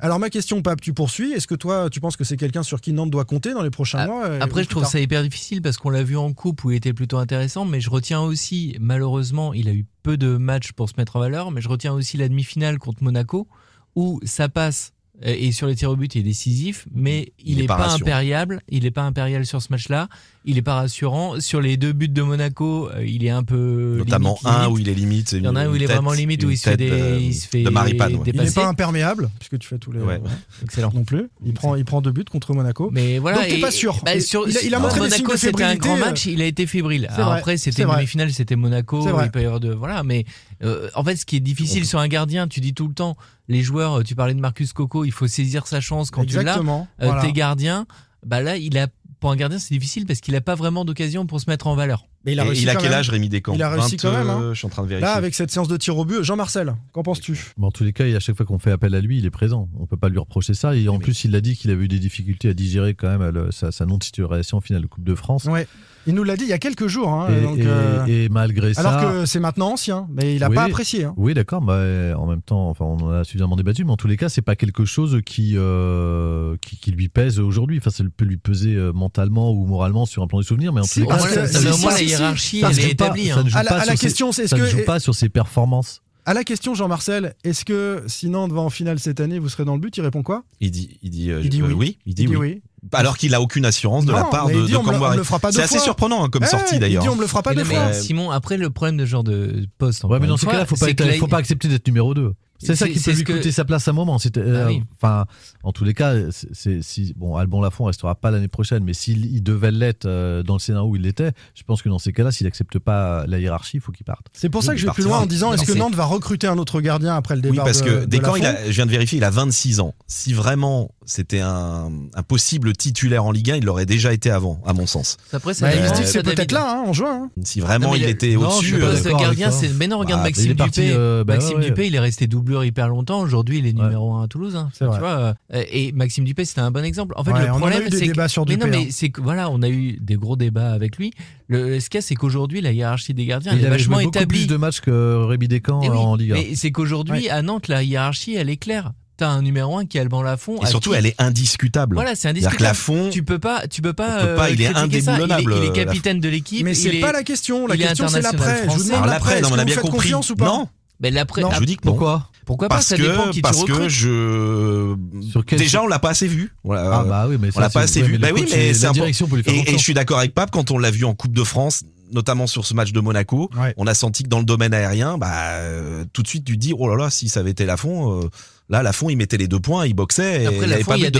Alors 0.00 0.18
ma 0.18 0.30
question, 0.30 0.62
Pape, 0.62 0.80
tu 0.80 0.92
poursuis. 0.92 1.32
Est-ce 1.32 1.46
que 1.46 1.54
toi, 1.54 1.88
tu 1.90 2.00
penses 2.00 2.16
que 2.16 2.24
c'est 2.24 2.36
quelqu'un 2.36 2.62
sur 2.62 2.80
qui 2.80 2.92
Nantes 2.92 3.10
doit 3.10 3.24
compter 3.24 3.52
dans 3.52 3.62
les 3.62 3.70
prochains 3.70 3.98
Ah, 4.00 4.06
mois 4.06 4.26
euh, 4.26 4.38
Après, 4.40 4.62
ou 4.62 4.64
je 4.64 4.68
trouve 4.80 4.92
ça 4.92 5.00
hyper 5.00 5.22
difficile 5.22 5.62
parce 5.62 5.76
qu'on 5.76 5.90
l'a 5.90 6.02
vu 6.02 6.16
en 6.16 6.32
coupe 6.32 6.64
où 6.64 6.70
il 6.70 6.76
était 6.76 6.92
plutôt 6.92 7.18
intéressant, 7.18 7.64
mais 7.64 7.80
je 7.80 7.90
retiens 7.90 8.20
aussi, 8.20 8.76
malheureusement, 8.80 9.52
il 9.54 9.68
a 9.68 9.72
eu 9.72 9.86
peu 10.02 10.16
de 10.16 10.36
matchs 10.36 10.72
pour 10.72 10.88
se 10.88 10.94
mettre 10.96 11.16
en 11.16 11.20
valeur, 11.20 11.50
mais 11.50 11.60
je 11.60 11.68
retiens 11.68 11.92
aussi 11.92 12.16
la 12.16 12.28
demi-finale 12.28 12.78
contre 12.78 13.02
Monaco 13.02 13.48
où 13.96 14.20
ça 14.24 14.48
passe 14.48 14.92
euh, 15.24 15.34
et 15.36 15.52
sur 15.52 15.66
les 15.66 15.74
tirs 15.74 15.90
au 15.90 15.96
but 15.96 16.14
il 16.14 16.20
est 16.20 16.22
décisif, 16.22 16.86
mais 16.94 17.32
il 17.38 17.52
Il 17.52 17.58
est 17.58 17.62
n'est 17.62 17.66
pas 17.66 17.92
impériable, 17.92 18.62
il 18.68 18.84
n'est 18.84 18.90
pas 18.90 19.02
impérial 19.02 19.44
sur 19.46 19.60
ce 19.60 19.68
match-là, 19.72 20.08
il 20.48 20.54
n'est 20.56 20.62
pas 20.62 20.74
rassurant. 20.74 21.38
Sur 21.40 21.60
les 21.60 21.76
deux 21.76 21.92
buts 21.92 22.08
de 22.08 22.22
Monaco, 22.22 22.88
euh, 22.88 23.04
il 23.06 23.24
est 23.24 23.30
un 23.30 23.44
peu 23.44 23.96
Notamment 23.98 24.38
limite, 24.42 24.46
un 24.46 24.62
limite. 24.62 24.72
où 24.74 24.78
il 24.80 24.88
est 24.88 24.94
limite. 24.94 25.32
Il 25.32 25.44
y 25.44 25.48
en 25.48 25.54
a 25.54 25.60
un 25.60 25.68
où 25.70 25.76
il 25.76 25.82
est 25.82 25.86
vraiment 25.86 26.12
limite, 26.12 26.42
où 26.44 26.50
il 26.50 26.56
se 26.58 26.70
fait 26.70 26.76
des- 26.76 27.18
il 27.20 27.34
se 27.34 27.46
fait 27.46 27.62
de 27.62 27.68
Maripane. 27.70 28.16
ouais. 28.16 28.22
Il 28.34 28.40
n'est 28.40 28.50
pas 28.50 28.66
imperméable, 28.66 29.30
puisque 29.38 29.58
tu 29.58 29.68
fais 29.68 29.78
tous 29.78 29.92
les. 29.92 30.00
Ouais. 30.00 30.20
Excellent. 30.64 30.90
Non 30.94 31.04
plus. 31.04 31.28
Il 31.44 31.52
prend, 31.52 31.76
il 31.76 31.84
prend 31.84 32.00
deux 32.00 32.10
buts 32.12 32.24
contre 32.24 32.54
Monaco. 32.54 32.88
Mais 32.92 33.18
voilà, 33.18 33.38
Donc, 33.38 33.48
t'es 33.48 33.60
pas 33.60 33.70
sûr. 33.70 34.00
bah, 34.04 34.18
sur- 34.20 34.48
il 34.48 34.56
a- 34.56 34.62
il 34.62 34.74
a 34.74 34.78
sur 34.78 34.80
montré 34.80 35.00
Monaco, 35.00 35.36
c'était 35.36 35.62
un 35.62 35.76
grand 35.76 35.96
euh. 35.96 36.00
match, 36.00 36.26
il 36.26 36.40
a 36.42 36.46
été 36.46 36.66
fébrile. 36.66 37.06
C'est 37.10 37.16
Alors 37.16 37.28
vrai, 37.30 37.38
après, 37.38 37.56
c'était 37.58 37.82
une 37.82 37.90
demi-finale, 37.90 38.32
c'était 38.32 38.56
Monaco, 38.56 39.06
il 39.22 39.30
peut 39.30 39.42
y 39.42 39.44
avoir 39.44 39.60
de 39.60 39.72
voilà, 39.72 40.02
mais 40.02 40.24
euh, 40.64 40.88
en 40.94 41.04
fait, 41.04 41.16
ce 41.16 41.26
qui 41.26 41.36
est 41.36 41.40
difficile 41.40 41.86
sur 41.86 41.98
un 41.98 42.08
gardien, 42.08 42.48
tu 42.48 42.60
dis 42.60 42.74
tout 42.74 42.88
le 42.88 42.94
temps, 42.94 43.16
les 43.48 43.62
joueurs, 43.62 44.02
tu 44.04 44.14
parlais 44.14 44.34
de 44.34 44.40
Marcus 44.40 44.72
Coco, 44.72 45.04
il 45.04 45.12
faut 45.12 45.26
saisir 45.26 45.66
sa 45.66 45.80
chance 45.80 46.10
quand 46.10 46.24
tu 46.24 46.34
l'as. 46.36 46.40
Exactement. 46.42 46.88
Euh, 47.02 47.06
voilà. 47.06 47.22
T'es 47.22 47.32
gardien, 47.32 47.86
bah 48.26 48.40
là, 48.42 48.56
il 48.56 48.76
a 48.78 48.88
pour 49.20 49.30
un 49.30 49.36
gardien, 49.36 49.58
c'est 49.58 49.74
difficile 49.74 50.06
parce 50.06 50.20
qu'il 50.20 50.34
a 50.36 50.40
pas 50.40 50.54
vraiment 50.54 50.84
d'occasion 50.84 51.26
pour 51.26 51.40
se 51.40 51.48
mettre 51.50 51.66
en 51.66 51.74
valeur. 51.74 52.06
Mais 52.24 52.32
il 52.32 52.40
a 52.40 52.44
Et 52.44 52.48
réussi 52.48 52.62
il 52.62 52.70
a 52.70 52.74
quel 52.76 52.90
même. 52.90 52.98
âge, 52.98 53.10
Rémi 53.10 53.28
Descamps 53.28 53.54
Il 53.54 53.62
a 53.62 53.70
réussi 53.70 53.96
20, 53.96 54.02
quand 54.10 54.16
même, 54.16 54.28
hein. 54.30 54.40
euh, 54.42 54.54
Je 54.54 54.58
suis 54.58 54.66
en 54.66 54.70
train 54.70 54.82
de 54.82 54.88
vérifier. 54.88 55.06
Là, 55.06 55.14
avec 55.14 55.34
cette 55.34 55.50
séance 55.50 55.68
de 55.68 55.76
tir 55.76 55.96
au 55.96 56.04
but, 56.04 56.22
Jean-Marcel, 56.22 56.74
qu'en 56.92 57.02
penses-tu? 57.02 57.52
En 57.60 57.70
tous 57.70 57.84
les 57.84 57.92
cas, 57.92 58.04
à 58.04 58.20
chaque 58.20 58.36
fois 58.36 58.46
qu'on 58.46 58.58
fait 58.58 58.70
appel 58.72 58.94
à 58.94 59.00
lui, 59.00 59.18
il 59.18 59.26
est 59.26 59.30
présent. 59.30 59.68
On 59.78 59.86
peut 59.86 59.96
pas 59.96 60.08
lui 60.08 60.18
reprocher 60.18 60.54
ça. 60.54 60.74
Et 60.76 60.88
en 60.88 60.94
Mais- 60.94 60.98
plus, 61.00 61.24
il 61.24 61.34
a 61.36 61.40
dit 61.40 61.56
qu'il 61.56 61.70
avait 61.70 61.84
eu 61.84 61.88
des 61.88 61.98
difficultés 61.98 62.48
à 62.48 62.54
digérer 62.54 62.94
quand 62.94 63.08
même 63.16 63.28
le- 63.30 63.50
sa, 63.50 63.72
sa 63.72 63.86
non-titularisation 63.86 64.58
en 64.58 64.60
finale 64.60 64.82
de 64.82 64.86
Coupe 64.86 65.04
de 65.04 65.14
France. 65.14 65.44
Ouais. 65.44 65.66
Il 66.08 66.14
nous 66.14 66.24
l'a 66.24 66.36
dit 66.36 66.44
il 66.44 66.48
y 66.50 66.52
a 66.54 66.58
quelques 66.58 66.86
jours. 66.88 67.10
hein, 67.10 67.28
Et, 67.30 67.42
donc, 67.42 67.58
et- 67.58 67.62
euh, 67.66 68.04
et 68.06 68.28
malgré 68.30 68.74
ça. 68.74 68.80
Alors 68.80 69.12
que 69.12 69.26
c'est 69.26 69.38
maintenant 69.40 69.72
ancien, 69.72 70.08
mais 70.10 70.34
il 70.34 70.40
n'a 70.40 70.48
Oui. 70.48 70.54
pas 70.56 70.64
apprécié. 70.64 71.04
hein. 71.04 71.14
Oui, 71.16 71.34
d'accord. 71.34 71.62
En 71.62 72.26
même 72.26 72.42
temps, 72.42 72.68
enfin, 72.70 72.84
on 72.86 72.96
en 73.04 73.10
a 73.10 73.24
suffisamment 73.24 73.54
débattu, 73.56 73.84
mais 73.84 73.92
en 73.92 73.96
tous 73.96 74.08
les 74.08 74.16
cas, 74.16 74.28
c'est 74.28 74.42
pas 74.42 74.56
quelque 74.56 74.84
chose 74.84 75.20
qui, 75.24 75.52
euh, 75.56 76.56
qui, 76.62 76.78
qui 76.78 76.90
lui 76.90 77.08
pèse 77.08 77.38
aujourd'hui. 77.38 77.78
Enfin, 77.78 77.90
ça 77.90 78.02
peut 78.16 78.24
lui 78.24 78.38
peser 78.38 78.74
euh, 78.74 78.92
mentalement 78.92 79.52
ou 79.52 79.66
moralement 79.66 80.06
sur 80.06 80.22
un 80.22 80.26
plan 80.26 80.38
des 80.40 80.46
souvenirs, 80.46 80.72
mais 80.72 80.80
en 80.80 80.84
tous 80.84 81.00
les 81.00 81.06
cas, 81.06 81.16
la 81.18 82.02
hiérarchie, 82.02 82.60
ça 82.60 82.68
ne 82.70 82.72
elle 82.72 82.78
est 82.78 82.82
joue 82.82 82.88
pas- 82.96 83.04
établie. 83.04 83.26
ça 83.28 83.34
hein. 83.38 83.44
ne 83.44 83.48
joue 83.50 83.58
À 83.58 83.62
la- 83.62 83.68
pas 83.70 83.76
à 83.76 83.78
la 83.80 83.84
sur 83.84 83.92
ses- 83.98 84.06
question, 84.06 84.32
c'est 84.32 84.46
ça 84.48 84.56
ne 84.56 84.66
joue 84.66 84.84
pas 84.86 85.00
sur 85.00 85.14
ses 85.14 85.28
performances. 85.28 86.02
À 86.24 86.34
la 86.34 86.44
question, 86.44 86.74
Jean-Marcel, 86.74 87.34
est-ce 87.42 87.64
que 87.64 88.02
si 88.06 88.28
Nantes 88.28 88.52
va 88.52 88.60
en 88.60 88.68
finale 88.68 88.98
cette 88.98 89.18
année, 89.18 89.38
vous 89.38 89.48
serez 89.48 89.64
dans 89.64 89.74
le 89.74 89.80
but? 89.80 89.96
Il 89.96 90.02
répond 90.02 90.22
quoi? 90.22 90.44
Il 90.60 90.70
dit, 90.70 90.98
il 91.02 91.08
dit, 91.10 91.30
euh, 91.30 91.40
Il 91.42 91.48
dit 91.48 91.62
euh, 91.62 91.72
oui. 91.72 91.96
Il 92.04 92.14
dit 92.14 92.26
oui. 92.28 92.60
Alors 92.92 93.16
qu'il 93.18 93.34
a 93.34 93.40
aucune 93.40 93.64
assurance 93.64 94.04
de 94.06 94.12
la 94.12 94.24
part 94.24 94.48
de, 94.48 94.64
dit, 94.66 94.72
de 94.72 94.76
Camboire. 94.78 95.14
C'est 95.52 95.62
assez 95.62 95.76
fois. 95.76 95.84
surprenant 95.84 96.24
hein, 96.24 96.28
comme 96.30 96.44
Eh, 96.44 96.46
sortie 96.46 96.78
d'ailleurs. 96.78 97.04
On 97.10 97.16
me 97.16 97.20
le 97.22 97.26
fera 97.26 97.42
pas 97.42 97.54
deux 97.54 97.62
non, 97.64 97.66
fois. 97.70 97.86
mais 97.86 97.92
Simon, 97.94 98.30
après, 98.30 98.56
le 98.56 98.70
problème 98.70 98.96
de 98.96 99.04
ce 99.04 99.10
genre 99.10 99.24
de 99.24 99.66
poste, 99.78 100.04
Ouais, 100.04 100.18
mais 100.20 100.26
dans 100.26 100.36
fois, 100.44 100.52
cas-là, 100.52 100.66
faut 100.66 100.76
pas, 100.76 100.88
être- 100.90 101.18
faut 101.18 101.26
pas 101.26 101.38
accepter 101.38 101.68
d'être 101.68 101.86
numéro 101.86 102.14
2. 102.14 102.32
C'est 102.58 102.74
ça 102.76 102.88
qui 102.88 102.98
peut 102.98 103.12
lui 103.12 103.24
que- 103.24 103.32
coûter 103.34 103.52
sa 103.52 103.64
place 103.64 103.86
à 103.88 103.92
un 103.92 103.94
moment. 103.94 104.18
Euh, 104.36 104.64
Ah 104.64 104.68
oui. 104.68 104.82
Enfin, 104.96 105.26
en 105.62 105.72
tous 105.72 105.84
les 105.84 105.94
cas, 105.94 106.14
c'est, 106.52 106.82
si 106.82 107.14
bon, 107.16 107.36
Albon 107.36 107.60
Lafont 107.60 107.84
restera 107.84 108.14
pas 108.14 108.30
l'année 108.30 108.48
prochaine, 108.48 108.82
mais 108.84 108.94
s'il 108.94 109.26
il 109.26 109.42
devait 109.42 109.70
l'être 109.70 110.06
euh, 110.06 110.42
dans 110.42 110.54
le 110.54 110.58
scénario 110.60 110.88
où 110.88 110.96
il 110.96 111.02
l'était, 111.02 111.32
je 111.54 111.62
pense 111.62 111.82
que 111.82 111.88
dans 111.88 111.98
ces 111.98 112.12
cas-là, 112.12 112.32
s'il 112.32 112.46
accepte 112.46 112.78
pas 112.78 113.26
la 113.26 113.38
hiérarchie, 113.38 113.76
il 113.78 113.80
faut 113.80 113.92
qu'il 113.92 114.04
parte. 114.04 114.26
C'est 114.32 114.48
pour 114.48 114.62
ça 114.62 114.72
que 114.74 114.78
je 114.80 114.86
vais 114.86 114.92
plus 114.92 115.04
loin 115.04 115.18
en 115.20 115.26
disant 115.26 115.52
est-ce 115.52 115.64
que 115.64 115.72
Nantes 115.78 115.94
va 115.94 116.04
recruter 116.04 116.46
un 116.46 116.58
autre 116.58 116.80
gardien 116.80 117.14
après 117.14 117.36
le 117.36 117.42
Oui, 117.42 117.50
départ 117.52 117.64
parce 117.66 117.82
de, 117.82 117.88
que 117.88 118.00
de 118.00 118.04
Descamps, 118.06 118.36
il 118.36 118.42
Lafont 118.42 118.58
a, 118.58 118.66
je 118.66 118.70
viens 118.72 118.86
de 118.86 118.90
vérifier, 118.90 119.18
il 119.18 119.24
a 119.24 119.30
26 119.30 119.80
ans. 119.80 119.94
Si 120.06 120.32
vraiment 120.32 120.90
c'était 121.06 121.40
un, 121.40 121.90
un 122.14 122.22
possible 122.22 122.72
titulaire 122.74 123.24
en 123.24 123.30
Ligue 123.32 123.50
1, 123.52 123.56
il 123.56 123.64
l'aurait 123.64 123.86
déjà 123.86 124.12
été 124.12 124.30
avant, 124.30 124.60
à 124.66 124.72
mon 124.72 124.86
sens. 124.86 125.16
Après, 125.32 125.54
ça 125.54 125.66
Bah, 125.66 125.74
il 125.74 125.80
dépend, 125.82 125.94
se 125.94 125.94
dit 125.94 126.00
que 126.02 126.06
ça, 126.06 126.12
c'est 126.12 126.22
David. 126.22 126.36
peut-être 126.36 126.52
là, 126.52 126.70
hein, 126.70 126.84
en 126.86 126.92
juin. 126.92 127.22
hein. 127.24 127.30
Si 127.44 127.60
vraiment 127.60 127.88
Non, 127.90 127.94
il 127.94 128.04
était 128.04 128.34
non, 128.34 128.50
je 128.60 128.74
au-dessus, 128.76 129.12
gardien, 129.18 129.50
c'est. 129.50 129.68
Mais 129.74 129.86
non, 129.86 129.98
regarde 129.98 130.20
Bah, 130.22 130.28
Maxime 130.28 130.50
est 130.50 130.54
parti, 130.54 130.80
Dupé. 130.82 130.92
euh, 130.94 131.24
bah 131.24 131.34
Maxime 131.36 131.58
ouais. 131.58 131.64
Dupé, 131.64 131.86
il 131.86 131.94
est 131.94 131.98
resté 132.00 132.26
doublure 132.48 132.64
hyper 132.64 132.88
longtemps. 132.88 133.20
Aujourd'hui, 133.20 133.58
il 133.58 133.66
est 133.66 133.74
Ouais. 133.76 133.82
numéro 133.84 134.14
1 134.14 134.24
à 134.24 134.28
Toulouse. 134.28 134.56
hein. 134.56 134.70
Tu 134.76 134.84
vrai. 134.84 134.98
vois, 134.98 135.34
euh, 135.54 135.64
et 135.70 135.92
Maxime 135.92 136.24
Dupé, 136.24 136.44
c'était 136.44 136.60
un 136.60 136.70
bon 136.70 136.84
exemple. 136.84 137.14
En 137.16 137.24
fait, 137.24 137.32
Ouais, 137.32 137.40
le 137.42 137.46
a 137.46 137.48
problème, 137.50 137.82
eu 137.82 137.90
des 137.90 137.96
c'est 137.98 138.08
que- 138.08 138.16
mais 138.48 138.56
non, 138.56 138.66
hein. 138.66 138.68
mais 138.70 138.88
c'est 138.90 139.10
que 139.10 139.20
voilà, 139.20 139.50
on 139.50 139.62
a 139.62 139.68
eu 139.68 139.98
des 140.00 140.14
gros 140.16 140.36
débats 140.36 140.72
avec 140.72 140.96
lui. 140.96 141.12
Le, 141.48 141.78
ce 141.80 141.90
qu'il 141.90 141.98
y 141.98 142.02
a, 142.02 142.02
c'est 142.02 142.14
qu'aujourd'hui, 142.14 142.60
la 142.60 142.72
hiérarchie 142.72 143.14
des 143.14 143.26
gardiens, 143.26 143.52
elle 143.52 143.58
il 143.58 143.64
est 143.64 143.66
avait 143.66 143.76
vachement 143.76 144.00
établie. 144.00 144.40
plus 144.40 144.46
de 144.46 144.56
matchs 144.56 144.80
que 144.80 145.24
Rémi 145.24 145.48
Descamps 145.48 145.80
oui, 145.82 145.88
en 145.88 146.16
Ligue 146.16 146.32
1. 146.32 146.34
Mais 146.34 146.54
c'est 146.54 146.70
qu'aujourd'hui, 146.72 147.28
à 147.28 147.42
Nantes, 147.42 147.68
la 147.68 147.82
hiérarchie, 147.82 148.34
elle 148.34 148.50
est 148.50 148.56
claire. 148.56 148.92
T'as 149.16 149.30
un 149.30 149.42
numéro 149.42 149.76
1 149.76 149.84
qui 149.84 149.98
est 149.98 150.00
Alban 150.00 150.22
Lafont. 150.22 150.62
et 150.62 150.66
surtout 150.66 150.90
qui- 150.92 150.96
elle 150.96 151.06
est 151.06 151.20
indiscutable. 151.20 151.96
Voilà, 151.96 152.10
c'est 152.14 152.22
C'est-à-dire 152.22 152.42
que 152.42 152.62
indiscutable. 152.62 152.68
Lafont, 153.02 153.10
Tu 153.10 153.24
peux 153.24 153.40
pas, 153.40 153.66
tu 153.66 153.82
peux 153.82 153.92
pas. 153.92 154.24
Peut 154.24 154.34
pas, 154.36 154.50
il 154.50 154.60
est 154.62 154.66
ça. 154.66 154.70
Il 154.86 154.94
est- 154.94 155.08
indéboulonnable, 155.08 155.54
Il 155.56 155.64
est, 155.64 155.68
euh, 155.70 155.72
capitaine 155.72 156.20
de 156.20 156.28
l'équipe. 156.28 156.64
Mais 156.64 156.74
c'est 156.74 156.96
est- 156.96 157.00
pas 157.00 157.10
la 157.12 157.24
question. 157.24 157.66
La 157.66 157.74
est 157.74 157.78
question, 157.78 158.06
c'est 158.06 158.20
l'après. 158.22 158.62
Je 158.64 158.70
vous 158.70 158.84
demande 158.90 159.06
l'après. 159.06 159.42
on 159.44 159.58
a 159.58 159.64
bien 159.64 159.74
compris. 159.76 159.90
confiance 160.10 160.30
ou 160.30 160.36
pas 160.36 160.44
Non, 160.46 160.68
Mais 161.00 161.10
l'après. 161.10 161.42
je 161.42 161.58
vous 161.58 161.64
dis 161.64 161.76
que 161.76 161.84
non. 161.84 161.92
Pourquoi 161.94 162.30
Pourquoi 162.48 162.68
pas 162.70 162.76
Parce 162.76 162.86
Ça 162.86 162.96
dépend 162.96 163.26
que, 163.26 163.30
qui 163.30 163.42
parce 163.42 163.62
tu 163.62 163.70
que 163.70 163.88
je. 163.90 164.96
Sur 165.30 165.44
quel- 165.44 165.58
Déjà, 165.58 165.82
on 165.82 165.86
l'a 165.86 165.98
pas 165.98 166.08
assez 166.10 166.26
vu. 166.26 166.50
Voilà. 166.64 166.90
Ah 167.00 167.04
bah 167.04 167.26
oui, 167.28 167.36
mais 167.38 167.50
ça, 167.50 167.60
l'a 167.60 167.68
pas 167.68 167.82
assez 167.82 168.00
ouais, 168.00 168.08
vu. 168.08 168.16
Bah 168.18 168.28
oui, 168.34 168.46
mais 168.50 168.72
c'est 168.72 168.84
la 168.84 168.88
un 168.88 168.92
peu- 168.92 169.00
direction 169.00 169.26
pour 169.28 169.36
lui 169.36 169.42
faire 169.44 169.52
Et, 169.52 169.68
et 169.68 169.72
je 169.72 169.82
suis 169.82 169.92
d'accord 169.92 170.18
avec 170.18 170.32
Pape, 170.34 170.50
quand 170.50 170.70
on 170.70 170.78
l'a 170.78 170.90
vu 170.90 171.04
en 171.04 171.12
Coupe 171.14 171.34
de 171.34 171.44
France, 171.44 171.82
notamment 172.10 172.46
sur 172.46 172.64
ce 172.64 172.72
match 172.72 172.92
de 172.92 173.00
Monaco, 173.00 173.50
Ouais. 173.60 173.74
on 173.76 173.86
a 173.86 173.92
senti 173.92 174.22
que 174.22 174.28
dans 174.30 174.38
le 174.38 174.46
domaine 174.46 174.72
aérien, 174.72 175.18
bah, 175.18 175.30
euh, 175.58 176.06
tout 176.14 176.22
de 176.22 176.28
suite, 176.28 176.46
tu 176.46 176.56
dis, 176.56 176.72
oh 176.74 176.88
là 176.88 176.96
là, 176.96 177.10
si 177.10 177.28
ça 177.28 177.40
avait 177.40 177.50
été 177.50 177.66
Lafont, 177.66 178.22
euh, 178.22 178.28
là, 178.70 178.82
Lafont, 178.82 179.10
il 179.10 179.16
mettait 179.16 179.36
les 179.36 179.46
deux 179.46 179.60
points, 179.60 179.84
il 179.86 179.92
boxait, 179.92 180.44
et 180.44 180.46
Après, 180.46 180.64
il 180.64 180.70
n'avait 180.70 180.84
pas 180.84 180.96
il 180.96 181.10
de 181.10 181.18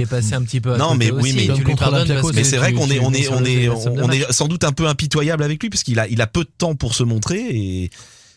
est 0.00 0.06
passé 0.06 0.32
un 0.32 0.40
petit 0.40 0.62
peu 0.62 0.72
à 0.72 0.78
Non, 0.78 0.94
mais 0.94 1.10
oui, 1.10 1.34
mais- 1.36 1.54
tu 1.54 1.62
lui 1.62 1.74
Mais 2.34 2.42
c'est 2.44 2.56
vrai 2.56 2.72
qu'on 2.72 2.88
est, 2.90 3.00
on 3.00 3.12
est, 3.12 3.28
on 3.28 3.44
est, 3.44 3.68
on, 3.68 4.04
on 4.04 4.10
est 4.10 4.32
sans 4.32 4.48
doute 4.48 4.64
un 4.64 4.72
peu 4.72 4.86
impitoyable 4.86 5.42
avec 5.42 5.62
lui, 5.62 5.68
parce 5.68 5.82
qu'il 5.82 5.98
a, 5.98 6.08
il 6.08 6.22
a 6.22 6.26
peu 6.26 6.44
de 6.44 6.50
temps 6.56 6.74
pour 6.74 6.94
se 6.94 7.02
montrer, 7.02 7.40
et, 7.50 7.90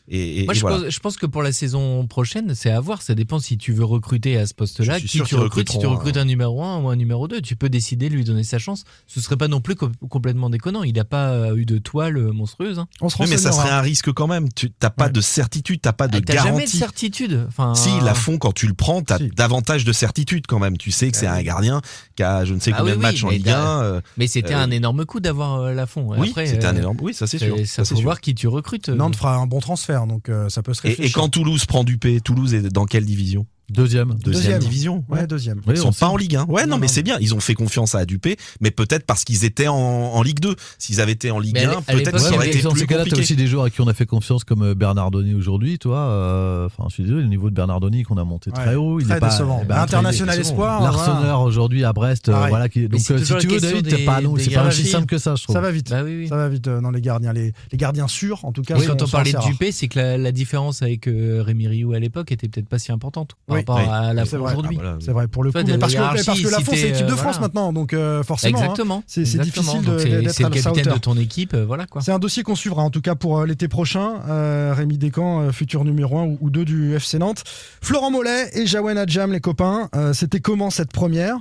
et, 0.09 0.41
et 0.41 0.45
Moi, 0.45 0.53
je, 0.53 0.61
voilà. 0.61 0.77
pense, 0.81 0.89
je 0.89 0.99
pense 0.99 1.17
que 1.17 1.25
pour 1.25 1.43
la 1.43 1.51
saison 1.53 2.05
prochaine, 2.07 2.55
c'est 2.55 2.69
à 2.69 2.79
voir. 2.79 3.01
Ça 3.01 3.15
dépend 3.15 3.39
si 3.39 3.57
tu 3.57 3.71
veux 3.71 3.85
recruter 3.85 4.37
à 4.37 4.45
ce 4.45 4.53
poste-là. 4.53 4.99
Qui 4.99 5.07
tu 5.23 5.35
recrutes 5.35 5.69
Si 5.71 5.79
tu 5.79 5.85
recrutes 5.85 6.17
un 6.17 6.25
numéro 6.25 6.61
1 6.61 6.81
ou 6.81 6.89
un 6.89 6.95
numéro 6.97 7.27
2, 7.27 7.39
tu 7.41 7.55
peux 7.55 7.69
décider 7.69 8.09
de 8.09 8.15
lui 8.15 8.23
donner 8.25 8.43
sa 8.43 8.59
chance. 8.59 8.83
Ce 9.07 9.21
serait 9.21 9.37
pas 9.37 9.47
non 9.47 9.61
plus 9.61 9.75
co- 9.75 9.91
complètement 10.09 10.49
déconnant. 10.49 10.83
Il 10.83 10.93
n'a 10.95 11.05
pas 11.05 11.29
euh, 11.31 11.55
eu 11.55 11.65
de 11.65 11.77
toile 11.77 12.17
euh, 12.17 12.31
monstrueuse. 12.33 12.79
Hein. 12.79 12.87
On 13.01 13.07
se 13.09 13.15
Oui, 13.21 13.27
mais 13.29 13.37
ça 13.37 13.51
serait 13.53 13.69
un 13.69 13.81
risque 13.81 14.11
quand 14.11 14.27
même. 14.27 14.51
Tu 14.53 14.71
n'as 14.81 14.89
pas 14.89 15.05
Ouais. 15.05 15.11
de 15.11 15.21
certitude, 15.21 15.79
t'as 15.81 15.93
pas 15.93 16.07
de 16.09 16.17
Ah, 16.17 16.21
T'as 16.25 16.33
jamais 16.35 16.49
de 16.49 16.53
garantie. 16.57 16.77
certitude. 16.77 17.45
Enfin, 17.47 17.73
Si, 17.75 17.89
la 18.01 18.13
fond, 18.13 18.37
quand 18.37 18.51
tu 18.53 18.67
le 18.67 18.73
prends, 18.73 19.01
t'as 19.01 19.19
Si. 19.19 19.29
davantage 19.29 19.85
de 19.85 19.93
certitude 19.93 20.47
quand 20.47 20.59
même. 20.59 20.77
Tu 20.77 20.91
sais 20.91 21.09
que 21.11 21.17
c'est 21.17 21.27
un 21.27 21.41
gardien 21.43 21.81
qui 22.15 22.23
a 22.23 22.45
je 22.45 22.53
ne 22.53 22.59
sais 22.59 22.71
Ah 22.73 22.77
combien 22.79 22.93
oui, 22.93 22.97
de 22.97 23.01
matchs 23.01 23.21
oui, 23.21 23.23
en 23.23 23.29
mais 23.31 23.35
Ligue 23.37 23.45
t'as- 23.45 23.59
1. 23.79 23.83
euh, 23.83 24.01
Mais 24.17 24.27
c'était 24.27 24.53
Euh, 24.53 24.59
un 24.59 24.71
énorme 24.71 25.05
coup 25.05 25.19
d'avoir 25.19 25.59
euh, 25.61 25.73
la 25.73 25.85
fond. 25.87 26.13
oui, 26.17 26.31
c'était 26.35 26.65
un 26.65 26.75
euh, 26.75 26.79
énorme. 26.79 26.97
Oui, 27.01 27.13
ça 27.13 27.27
c'est 27.27 27.37
sûr. 27.39 27.57
Ça, 27.59 27.65
Ça, 27.65 27.85
c'est 27.85 27.95
faut 27.95 28.01
voir 28.01 28.21
qui 28.21 28.35
tu 28.35 28.47
recrutes. 28.47 28.89
euh. 28.89 28.95
Nantes 28.95 29.15
fera 29.15 29.35
un 29.35 29.47
bon 29.47 29.59
transfert, 29.59 30.05
donc 30.07 30.29
euh, 30.29 30.49
ça 30.49 30.61
peut 30.63 30.73
se 30.73 30.85
Et, 30.85 30.89
réfléchir. 30.89 31.05
et 31.05 31.11
quand 31.19 31.29
Toulouse 31.29 31.65
prend 31.65 31.83
du 31.83 31.97
P, 31.97 32.21
Toulouse 32.21 32.53
est 32.53 32.61
dans 32.71 32.85
quelle 32.85 33.05
division? 33.05 33.45
Deuxième. 33.69 34.13
Deuxième, 34.15 34.59
division. 34.59 35.03
Ouais, 35.09 35.25
deuxième. 35.25 35.61
Ils 35.67 35.77
sont 35.77 35.87
on 35.87 35.91
pas 35.91 35.97
sait. 35.97 36.03
en 36.05 36.17
Ligue 36.17 36.35
1. 36.35 36.45
Ouais, 36.45 36.63
non, 36.63 36.71
Non, 36.71 36.77
mais 36.77 36.87
non. 36.87 36.91
c'est 36.93 37.01
bien. 37.03 37.17
Ils 37.21 37.33
ont 37.33 37.39
fait 37.39 37.53
confiance 37.53 37.95
à 37.95 38.05
Dupé, 38.05 38.37
mais 38.61 38.71
peut-être 38.71 39.05
parce 39.05 39.23
qu'ils 39.23 39.45
étaient 39.45 39.67
en, 39.67 39.75
en 39.75 40.21
Ligue 40.21 40.39
2. 40.41 40.55
S'ils 40.77 40.99
avaient 41.01 41.13
été 41.13 41.31
en 41.31 41.39
Ligue 41.39 41.53
Mais 41.53 41.65
à 41.65 41.69
1, 41.69 41.71
l'é- 41.71 41.77
à 41.77 41.81
peut-être 41.93 42.19
ça 42.19 42.33
aurait 42.33 42.49
été 42.49 42.61
dans 42.61 42.71
plus 42.71 42.81
ces 42.81 42.87
cas-là, 42.87 43.03
t'as 43.03 43.09
compliqué. 43.11 43.21
aussi 43.21 43.35
des 43.35 43.47
joueurs 43.47 43.63
à 43.65 43.69
qui 43.69 43.81
on 43.81 43.87
a 43.87 43.93
fait 43.93 44.05
confiance 44.05 44.43
comme 44.43 44.63
euh, 44.63 44.75
Bernardoni 44.75 45.33
aujourd'hui, 45.33 45.79
toi. 45.79 45.97
euh, 45.97 46.65
Enfin, 46.65 46.85
je 46.89 46.93
suis 46.95 47.03
désolé, 47.03 47.21
le 47.23 47.29
niveau 47.29 47.49
de 47.49 47.55
Bernardoni 47.55 48.03
qu'on 48.03 48.17
a 48.17 48.23
monté 48.23 48.51
Ouais, 48.51 48.55
très 48.57 48.75
haut, 48.75 48.99
il 48.99 49.05
très 49.07 49.15
est 49.17 49.19
pas 49.19 49.29
décevant. 49.29 49.59
eh 49.63 49.65
ben, 49.65 49.77
International 49.77 50.39
espoir, 50.39 50.81
L'Arseneur 50.83 51.41
aujourd'hui 51.41 51.83
à 51.85 51.93
Brest, 51.93 52.29
euh, 52.29 52.47
voilà. 52.49 52.67
Qui, 52.69 52.87
donc 52.87 52.99
euh, 53.11 53.17
si 53.17 53.35
tu 53.37 53.47
veux, 53.47 53.59
David, 53.59 54.05
pas 54.05 54.19
c'est 54.39 54.51
pas 54.53 54.67
aussi 54.67 54.85
simple 54.87 55.05
que 55.07 55.17
ça, 55.17 55.35
je 55.35 55.43
trouve. 55.43 55.55
Ça 55.55 55.61
va 55.61 55.71
vite. 55.71 55.89
Bah 55.89 56.03
oui, 56.03 56.17
oui. 56.17 56.27
Ça 56.27 56.35
va 56.35 56.49
vite 56.49 56.65
dans 56.65 56.91
les 56.91 57.01
gardiens. 57.01 57.31
Les, 57.33 57.53
gardiens 57.73 58.07
sûrs, 58.07 58.43
en 58.45 58.51
tout 58.51 58.61
cas. 58.61 58.75
Oui, 58.77 58.85
sont- 58.85 58.91
quand 58.91 59.03
on 59.03 59.05
sont 59.05 59.11
parlait 59.17 59.31
de. 59.31 59.39
Dupé, 59.45 59.71
c'est 59.71 59.87
que 59.87 59.99
la, 59.99 60.31
différence 60.33 60.81
avec 60.81 61.05
Rémi 61.07 61.67
Rioux 61.67 61.93
à 61.93 61.99
l'époque 61.99 62.31
était 62.31 62.47
peut-être 62.47 62.67
pas 62.67 62.79
si 62.79 62.91
importante 62.91 63.35
par 63.61 63.75
Oui. 63.75 63.81
rapport 63.83 63.99
Oui. 64.01 64.07
à 64.09 64.13
la 64.13 64.23
aujourd'hui. 64.23 64.77
Ah, 64.79 64.83
voilà. 64.83 64.97
C'est 64.99 65.11
vrai, 65.11 65.27
pour 65.27 65.43
le 65.43 65.51
coup. 65.51 65.61
de 65.63 65.77
parce, 65.77 65.93
que, 65.93 65.97
hiérarchie, 65.99 66.25
parce 66.25 66.41
que 66.41 66.47
la 66.49 66.59
France, 66.59 66.75
c'est 66.77 66.87
l'équipe 66.89 67.05
de 67.05 67.11
euh, 67.11 67.15
France 67.15 67.35
voilà. 67.37 67.39
maintenant, 67.41 67.73
donc 67.73 67.93
euh, 67.93 68.23
forcément. 68.23 68.57
hein, 68.57 68.61
Exactement. 68.63 69.03
c'est- 69.07 69.21
difficile 69.23 69.81
de- 69.81 69.97
d'être 69.97 70.39
à 70.41 70.49
le 70.49 70.49
capitaine 70.55 70.71
hauteur. 70.71 70.93
de 70.95 70.99
ton 70.99 71.17
équipe, 71.17 71.53
euh, 71.53 71.65
voilà 71.65 71.85
quoi. 71.85 72.01
C'est 72.01 72.11
un 72.11 72.19
dossier 72.19 72.43
qu'on 72.43 72.55
suivra 72.55 72.81
en 72.83 72.89
tout 72.89 73.01
cas 73.01 73.15
pour 73.15 73.43
l'été 73.45 73.67
prochain. 73.67 74.21
Euh, 74.29 74.73
Rémi 74.75 74.97
Descamps, 74.97 75.51
futur 75.51 75.83
numéro 75.85 76.17
1 76.17 76.35
ou 76.41 76.49
2 76.49 76.65
du 76.65 76.95
FC 76.95 77.19
Nantes. 77.19 77.43
Florent 77.81 78.11
Mollet 78.11 78.49
et 78.57 78.65
Jawen 78.65 78.97
Adjam, 78.97 79.31
les 79.31 79.39
copains. 79.41 79.89
C'était 80.13 80.39
comment 80.39 80.69
cette 80.69 80.91
première? 80.91 81.37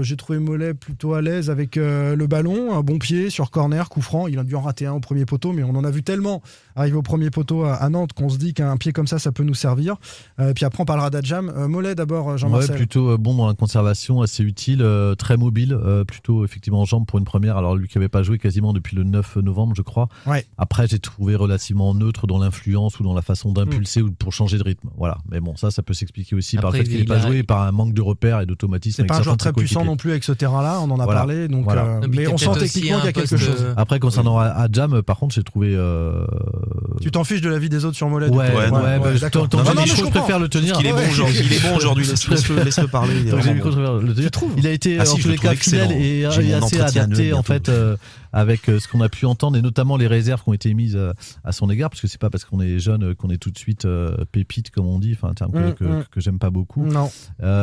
J'ai 0.00 0.16
trouvé 0.16 0.38
Mollet 0.38 0.74
plutôt 0.74 1.14
à 1.14 1.22
l'aise 1.22 1.50
avec 1.50 1.76
le 1.76 2.26
ballon, 2.26 2.74
un 2.76 2.80
bon 2.82 2.98
pied 2.98 3.30
sur 3.30 3.50
corner, 3.50 3.88
coup 3.88 4.00
franc. 4.02 4.26
Il 4.28 4.38
a 4.38 4.44
dû 4.44 4.54
en 4.56 4.60
rater 4.62 4.86
un 4.86 4.92
au 4.92 5.00
premier 5.00 5.24
poteau, 5.26 5.52
mais 5.52 5.62
on 5.62 5.74
en 5.76 5.84
a 5.84 5.90
vu 5.90 6.02
tellement 6.02 6.42
arriver 6.76 6.96
au 6.96 7.02
premier 7.02 7.30
poteau 7.30 7.64
à, 7.64 7.74
à 7.74 7.88
Nantes 7.88 8.12
qu'on 8.14 8.28
se 8.28 8.38
dit 8.38 8.54
qu'un 8.54 8.76
pied 8.76 8.92
comme 8.92 9.06
ça, 9.06 9.18
ça 9.18 9.32
peut 9.32 9.44
nous 9.44 9.54
servir. 9.54 9.96
Puis 10.54 10.64
après, 10.64 10.82
on 10.82 10.86
parlera 10.86 11.10
d'Adjam. 11.10 11.43
Euh, 11.56 11.68
Mollet 11.68 11.94
d'abord, 11.94 12.28
euh, 12.28 12.32
Ouais, 12.32 12.38
Jean-Marcel. 12.38 12.76
plutôt 12.76 13.10
euh, 13.10 13.16
bon 13.18 13.34
dans 13.34 13.46
la 13.46 13.54
conservation, 13.54 14.22
assez 14.22 14.42
utile, 14.42 14.82
euh, 14.82 15.14
très 15.14 15.36
mobile, 15.36 15.72
euh, 15.80 16.04
plutôt 16.04 16.44
effectivement 16.44 16.80
en 16.80 16.84
jambes 16.84 17.06
pour 17.06 17.18
une 17.18 17.24
première. 17.24 17.56
Alors 17.56 17.76
lui 17.76 17.88
qui 17.88 17.98
avait 17.98 18.08
pas 18.08 18.22
joué 18.22 18.38
quasiment 18.38 18.72
depuis 18.72 18.96
le 18.96 19.04
9 19.04 19.36
novembre, 19.36 19.74
je 19.76 19.82
crois. 19.82 20.08
Ouais. 20.26 20.44
Après, 20.58 20.86
j'ai 20.86 20.98
trouvé 20.98 21.34
relativement 21.36 21.94
neutre 21.94 22.26
dans 22.26 22.38
l'influence 22.38 22.98
ou 23.00 23.02
dans 23.04 23.14
la 23.14 23.22
façon 23.22 23.52
d'impulser 23.52 24.02
ou 24.02 24.10
pour 24.12 24.32
changer 24.32 24.58
de 24.58 24.62
rythme. 24.64 24.88
Voilà. 24.96 25.18
Mais 25.30 25.40
bon, 25.40 25.56
ça, 25.56 25.70
ça 25.70 25.82
peut 25.82 25.94
s'expliquer 25.94 26.36
aussi 26.36 26.56
par 26.56 26.70
le 26.72 26.78
fait 26.78 26.84
qu'il 26.84 26.98
n'ait 26.98 27.04
pas 27.04 27.18
joué 27.20 27.38
et 27.38 27.42
par 27.42 27.62
un 27.62 27.72
manque 27.72 27.94
de 27.94 28.02
repères 28.02 28.40
et 28.40 28.46
d'automatisme. 28.46 29.02
c'est 29.02 29.06
pas 29.06 29.18
un 29.18 29.22
joueur 29.22 29.36
très 29.36 29.52
puissant 29.52 29.84
non 29.84 29.96
plus 29.96 30.10
avec 30.10 30.24
ce 30.24 30.32
terrain-là, 30.32 30.80
on 30.80 30.90
en 30.90 31.00
a 31.00 31.04
Voilà. 31.04 31.20
parlé. 31.20 31.48
Donc, 31.48 31.64
Voilà. 31.64 31.84
euh, 32.02 32.06
mais 32.10 32.26
on 32.26 32.36
sent 32.38 32.50
techniquement 32.58 32.96
qu'il 32.98 33.06
y 33.06 33.08
a 33.08 33.12
quelque 33.12 33.36
chose. 33.36 33.66
Après, 33.76 33.98
concernant 33.98 34.38
Adjam, 34.38 35.02
par 35.02 35.18
contre, 35.18 35.34
j'ai 35.34 35.42
trouvé. 35.42 35.74
euh, 35.74 36.24
Tu 37.00 37.10
t'en 37.10 37.24
fiches 37.24 37.40
de 37.40 37.48
la 37.50 37.58
vie 37.58 37.68
des 37.68 37.84
autres 37.84 37.96
sur 37.96 38.08
Mollet 38.08 38.28
Ouais, 38.28 38.36
ouais, 38.54 38.70
ouais, 38.70 38.98
bah, 39.20 39.30
ton 39.30 39.42
Non, 39.42 39.48
non, 39.52 39.64
Jamie 39.64 39.80
mais 39.80 39.86
je 39.86 40.04
préfère 40.10 40.38
le 40.38 40.48
tenir. 40.48 40.76
Il 40.80 40.86
est 40.86 40.92
bon 40.92 40.98
Ouais. 40.98 41.10
Il 41.40 41.52
est 41.52 41.60
bon 41.60 41.76
aujourd'hui. 41.76 42.06
Laisse- 42.06 42.48
Laisse-le 42.48 42.88
parler. 42.88 43.14
il 43.20 43.28
est 43.28 43.30
Donc, 43.30 43.40
bon. 43.40 43.98
Le 43.98 44.30
trouves 44.30 44.52
Il 44.56 44.66
a 44.66 44.70
été 44.70 44.98
Ah 44.98 45.02
en 45.02 45.06
si, 45.06 45.20
tous 45.22 45.28
le 45.28 45.32
les 45.34 45.38
cas 45.38 45.54
fidèle 45.54 45.92
et, 45.92 46.26
mon 46.60 46.66
assez 46.66 46.80
adapté 46.80 47.32
en 47.32 47.42
fait 47.42 47.68
euh, 47.68 47.96
avec 48.36 48.68
euh, 48.68 48.80
ce 48.80 48.88
qu'on 48.88 49.00
a 49.00 49.08
pu 49.08 49.24
entendre 49.26 49.56
et 49.56 49.62
notamment 49.62 49.96
les 49.96 50.06
réserves 50.08 50.42
qui 50.42 50.48
ont 50.50 50.52
été 50.54 50.74
mises 50.74 50.96
euh, 50.96 51.12
à 51.44 51.52
son 51.52 51.70
égard 51.70 51.88
parce 51.88 52.00
que 52.00 52.08
c'est 52.08 52.20
pas 52.20 52.30
parce 52.30 52.44
qu'on 52.44 52.60
est 52.60 52.78
jeune 52.80 53.04
euh, 53.04 53.14
qu'on 53.14 53.30
est 53.30 53.38
tout 53.38 53.50
de 53.52 53.56
suite 53.58 53.86
pépite 54.32 54.70
comme 54.70 54.86
on 54.86 54.98
dit, 54.98 55.12
enfin 55.16 55.28
un 55.28 55.34
terme 55.34 55.52
que, 55.52 55.58
Mm, 55.58 55.74
que, 55.74 55.84
mm. 55.84 56.04
que 56.10 56.20
j'aime 56.20 56.38
pas 56.38 56.50
beaucoup. 56.50 56.84
Non. 56.84 57.10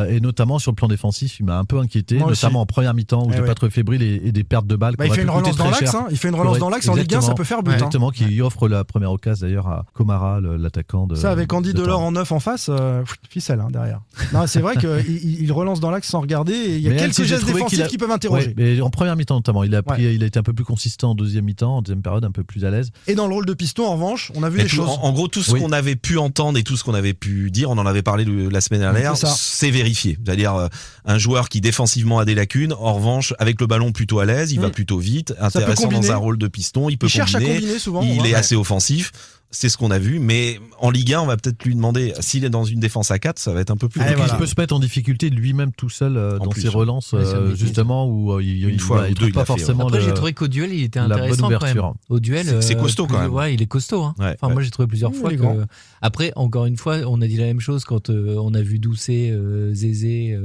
Et 0.09 0.19
notamment 0.21 0.57
sur 0.59 0.71
le 0.71 0.75
plan 0.75 0.87
défensif, 0.87 1.39
il 1.39 1.45
m'a 1.45 1.57
un 1.57 1.65
peu 1.65 1.77
inquiété, 1.79 2.17
Moi 2.17 2.29
aussi. 2.31 2.43
notamment 2.45 2.61
en 2.61 2.65
première 2.65 2.93
mi-temps 2.93 3.25
où 3.25 3.29
Eh 3.31 3.33
j'ai 3.35 3.41
ouais. 3.41 3.47
pas 3.47 3.55
trouvé 3.55 3.69
fébrile 3.71 4.01
et, 4.01 4.21
et 4.25 4.31
des 4.31 4.43
pertes 4.43 4.65
de 4.67 4.75
balles. 4.75 4.95
Bah, 4.97 5.05
il 5.07 5.13
fait 5.13 5.21
une 5.23 5.29
relance 5.29 5.57
dans 5.57 5.69
l'axe. 5.69 5.93
hein. 5.93 6.07
Il 6.09 6.17
fait 6.17 6.29
une 6.29 6.35
relance 6.35 6.57
dans 6.59 6.69
l'axe 6.69 6.87
en 6.87 6.95
Ligue 6.95 7.13
1, 7.13 7.21
ça 7.21 7.33
peut 7.33 7.43
faire 7.43 7.61
but. 7.63 7.71
hein. 7.71 7.73
Exactement, 7.73 8.09
qui 8.11 8.41
offre 8.41 8.67
la 8.67 8.83
première 8.83 9.11
occasion 9.11 9.45
d'ailleurs 9.45 9.67
à 9.67 9.85
Comara, 9.93 10.39
l'attaquant 10.41 11.07
de. 11.07 11.15
Ça, 11.15 11.31
avec 11.31 11.51
Andy 11.53 11.73
de 11.73 11.77
Delors 11.81 11.99
en 12.01 12.11
neuf 12.13 12.31
en 12.31 12.39
face, 12.39 12.67
euh, 12.69 13.03
ficelle 13.29 13.59
hein, 13.59 13.67
derrière. 13.71 14.01
Non, 14.33 14.45
c'est 14.47 14.61
vrai 14.61 14.75
qu'il 14.77 14.89
il- 15.23 15.41
il 15.43 15.51
relance 15.51 15.79
dans 15.79 15.91
l'axe 15.91 16.07
sans 16.07 16.21
regarder 16.21 16.53
et 16.53 16.75
il 16.77 16.81
y 16.81 16.87
a 16.87 16.91
Mais 16.91 16.97
quelques 16.97 17.23
gestes 17.23 17.45
défensifs 17.45 17.81
a- 17.81 17.87
qui 17.87 17.97
peuvent 17.97 18.11
interroger. 18.11 18.47
Ouais, 18.47 18.53
mais 18.57 18.81
en 18.81 18.89
première 18.89 19.15
mi-temps 19.15 19.35
notamment, 19.35 19.63
il 19.63 19.73
a 19.75 19.83
pris, 19.83 20.03
il 20.13 20.23
a 20.23 20.27
été 20.27 20.39
un 20.39 20.43
peu 20.43 20.53
plus 20.53 20.60
consistant 20.63 21.11
en 21.11 21.15
deuxième 21.15 21.45
mi-temps, 21.45 21.77
en 21.77 21.81
deuxième 21.81 22.01
période 22.01 22.23
un 22.25 22.31
peu 22.31 22.43
plus 22.43 22.65
à 22.65 22.71
l'aise. 22.71 22.91
Et 23.07 23.15
dans 23.15 23.27
le 23.27 23.33
rôle 23.33 23.45
de 23.45 23.53
piston, 23.53 23.85
en 23.85 23.93
revanche, 23.93 24.31
on 24.35 24.43
a 24.43 24.49
vu 24.49 24.57
Mais 24.57 24.63
tout- 24.63 24.75
choses. 24.77 24.89
En, 24.89 25.03
en 25.03 25.11
gros, 25.13 25.27
tout 25.27 25.41
ce 25.43 25.51
Oui. 25.51 25.59
qu'on 25.61 25.71
avait 25.71 25.95
pu 25.95 26.17
entendre 26.17 26.57
et 26.57 26.63
tout 26.63 26.77
ce 26.77 26.83
qu'on 26.83 26.93
avait 26.93 27.13
pu 27.13 27.51
dire, 27.51 27.69
on 27.69 27.77
en 27.77 27.85
avait 27.85 28.01
parlé 28.01 28.25
le- 28.25 28.49
la 28.49 28.61
semaine 28.61 28.81
dernière, 28.81 29.15
C'est 29.17 29.69
vérifié. 29.71 30.17
C'est-à-dire 30.23 30.55
euh, 30.55 30.67
un 31.05 31.17
joueur 31.17 31.49
qui 31.49 31.61
défensivement 31.61 32.19
a 32.19 32.25
des 32.25 32.35
lacunes, 32.35 32.73
en 32.73 32.93
revanche, 32.93 33.33
avec 33.39 33.59
le 33.61 33.67
ballon 33.67 33.91
plutôt 33.91 34.19
à 34.19 34.25
l'aise, 34.25 34.51
il 34.51 34.59
Mm. 34.59 34.63
va 34.63 34.69
plutôt 34.69 34.97
vite, 34.99 35.33
intéressant 35.39 35.83
combiner. 35.83 36.07
dans 36.07 36.11
un 36.13 36.17
rôle 36.17 36.37
de 36.37 36.47
piston, 36.47 36.89
il 36.89 36.97
peut 36.97 37.07
Il 37.07 37.09
cherche 37.09 37.35
à 37.35 37.39
combiner, 37.39 37.59
combiner 37.59 37.79
souvent. 37.79 38.01
il 38.03 38.25
est 38.25 38.33
assez 38.35 38.55
offensif. 38.55 39.11
C'est 39.53 39.67
ce 39.67 39.77
qu'on 39.77 39.91
a 39.91 39.99
vu, 39.99 40.19
mais 40.19 40.59
en 40.79 40.89
Ligue 40.89 41.13
1, 41.13 41.19
on 41.21 41.25
va 41.25 41.35
peut-être 41.35 41.63
lui 41.65 41.75
demander 41.75 42.13
s'il 42.21 42.45
est 42.45 42.49
dans 42.49 42.63
une 42.63 42.79
défense 42.79 43.11
à 43.11 43.19
4, 43.19 43.37
ça 43.37 43.53
va 43.53 43.59
être 43.59 43.69
un 43.71 43.75
peu 43.75 43.89
plus 43.89 43.99
Ah, 43.99 44.05
et 44.05 44.07
compliqué. 44.07 44.21
voilà. 44.27 44.33
Il 44.35 44.39
peut 44.39 44.45
se 44.47 44.55
mettre 44.57 44.73
en 44.73 44.79
difficulté 44.79 45.29
lui-même 45.29 45.71
tout 45.73 45.89
seul 45.89 46.15
euh, 46.15 46.37
dans 46.39 46.47
plus, 46.47 46.61
ses 46.61 46.67
relances, 46.69 47.11
Ouais, 47.11 47.19
euh, 47.21 47.53
justement, 47.53 48.07
où 48.07 48.31
euh, 48.31 48.41
il, 48.41 48.63
Une 48.65 48.75
il, 48.75 48.79
fois 48.79 49.07
il 49.09 49.13
deux, 49.15 49.27
il 49.27 49.33
pas 49.33 49.41
l'a 49.41 49.45
fait, 49.45 49.53
ouais. 49.53 49.59
forcément 49.59 49.87
Après, 49.87 49.99
j'ai 50.01 50.13
trouvé 50.13 50.31
qu'au 50.33 50.47
duel, 50.47 50.73
il 50.73 50.83
était 50.83 51.01
bonne 51.01 51.11
intéressant 51.11 51.49
quand 51.49 51.63
même. 51.63 51.81
Au 52.09 52.19
duel, 52.21 52.45
C'est- 52.61 52.75
euh, 52.77 52.79
costaud, 52.81 53.07
quand 53.07 53.19
même. 53.19 53.33
Ouais, 53.33 53.53
il 53.53 53.61
est 53.61 53.65
costaud. 53.65 54.03
hein. 54.03 54.15
Ouais, 54.19 54.35
enfin, 54.35 54.47
ouais. 54.47 54.53
moi, 54.53 54.61
j'ai 54.63 54.69
trouvé 54.71 54.87
plusieurs 54.87 55.11
Mmh, 55.11 55.15
fois 55.15 55.31
que. 55.31 55.35
grand. 55.35 55.57
Après, 56.01 56.31
encore 56.37 56.65
une 56.65 56.77
fois, 56.77 56.97
on 57.05 57.21
a 57.21 57.27
dit 57.27 57.35
la 57.37 57.45
même 57.45 57.59
chose 57.59 57.83
quand 57.83 58.09
euh, 58.09 58.37
on 58.41 58.53
a 58.53 58.61
vu 58.61 58.79
Doucet, 58.79 59.29
euh, 59.31 59.73
Zézé 59.73 60.37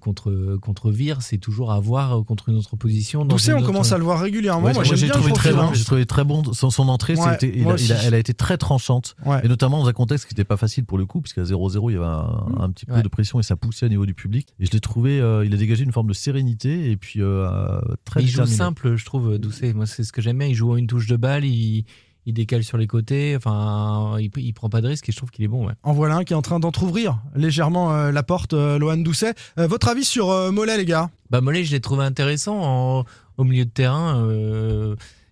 contre 0.00 0.56
contre 0.62 0.90
Vire. 0.90 1.18
C'est 1.22 1.38
toujours 1.38 1.72
à 1.72 1.80
voir 1.80 2.24
contre 2.24 2.48
une 2.50 2.56
autre 2.56 2.76
position. 2.76 3.24
Doucet, 3.24 3.52
on 3.52 3.62
commence 3.62 3.90
à 3.92 3.98
le 3.98 4.04
voir 4.04 4.20
régulièrement. 4.20 4.72
Moi, 4.72 4.84
j'ai 4.84 5.08
trouvé 5.08 5.32
très 5.32 5.52
bon. 5.52 5.58
hein. 5.62 5.70
J'ai 5.74 5.84
trouvé 5.84 6.06
très 6.06 6.22
bon 6.24 6.42
son, 6.52 6.88
entrée. 6.88 7.14
Elle 8.04 8.14
a 8.14 8.18
été 8.18 8.32
très 8.44 8.58
tranchante 8.58 9.16
Ouais. 9.24 9.40
et 9.44 9.48
notamment 9.48 9.78
dans 9.82 9.88
un 9.88 9.92
contexte 9.94 10.26
qui 10.28 10.34
n'était 10.34 10.44
pas 10.44 10.56
facile 10.58 10.84
pour 10.84 10.98
le 10.98 11.06
coup, 11.06 11.20
puisqu'à 11.22 11.42
0-0 11.44 11.90
il 11.90 11.94
y 11.94 11.96
avait 11.96 12.04
un, 12.04 12.46
un 12.60 12.70
petit 12.70 12.84
peu 12.86 12.94
Ouais. 12.94 13.02
de 13.02 13.08
pression 13.08 13.40
et 13.40 13.42
ça 13.42 13.56
poussait 13.56 13.86
au 13.86 13.88
niveau 13.88 14.04
du 14.06 14.14
public. 14.14 14.48
Et 14.60 14.66
je 14.66 14.70
l'ai 14.72 14.80
trouvé, 14.80 15.18
euh, 15.20 15.44
il 15.46 15.54
a 15.54 15.56
dégagé 15.56 15.82
une 15.84 15.92
forme 15.92 16.08
de 16.08 16.12
sérénité 16.12 16.90
et 16.90 16.96
puis 16.96 17.20
euh, 17.22 17.80
très 18.04 18.22
il 18.22 18.28
joue 18.28 18.44
simple, 18.46 18.96
je 18.96 19.04
trouve, 19.06 19.38
Doucet. 19.38 19.72
Moi, 19.72 19.86
c'est 19.86 20.04
ce 20.04 20.12
que 20.12 20.20
j'aime 20.20 20.38
bien. 20.38 20.48
Il 20.48 20.54
joue 20.54 20.74
à 20.74 20.78
une 20.78 20.86
touche 20.86 21.06
de 21.06 21.16
balle, 21.16 21.44
il, 21.46 21.84
il 22.26 22.34
décale 22.34 22.64
sur 22.64 22.76
les 22.78 22.86
côtés. 22.86 23.34
Enfin, 23.36 24.16
il, 24.20 24.30
il 24.36 24.52
prend 24.52 24.68
pas 24.68 24.80
de 24.82 24.88
risque 24.88 25.08
et 25.08 25.12
je 25.12 25.16
trouve 25.16 25.30
qu'il 25.30 25.44
est 25.44 25.48
bon. 25.48 25.66
Ouais. 25.66 25.72
En 25.82 25.92
voilà 25.94 26.16
un 26.16 26.24
qui 26.24 26.32
est 26.34 26.36
en 26.36 26.42
train 26.42 26.60
d'entrouvrir 26.60 27.20
légèrement 27.34 27.92
euh, 27.94 28.12
la 28.12 28.22
porte, 28.22 28.52
euh, 28.52 28.78
Lohan 28.78 28.98
Doucet. 28.98 29.34
Euh, 29.58 29.66
votre 29.66 29.88
avis 29.88 30.04
sur 30.04 30.30
euh, 30.30 30.50
Mollet, 30.50 30.76
les 30.76 30.84
gars? 30.84 31.10
Bah 31.30 31.40
Mollet, 31.40 31.64
je 31.64 31.72
l'ai 31.72 31.80
trouvé 31.80 32.04
intéressant 32.04 32.60
en- 32.62 33.04
au 33.36 33.44
milieu 33.44 33.64
de 33.64 33.70
terrain. 33.70 34.22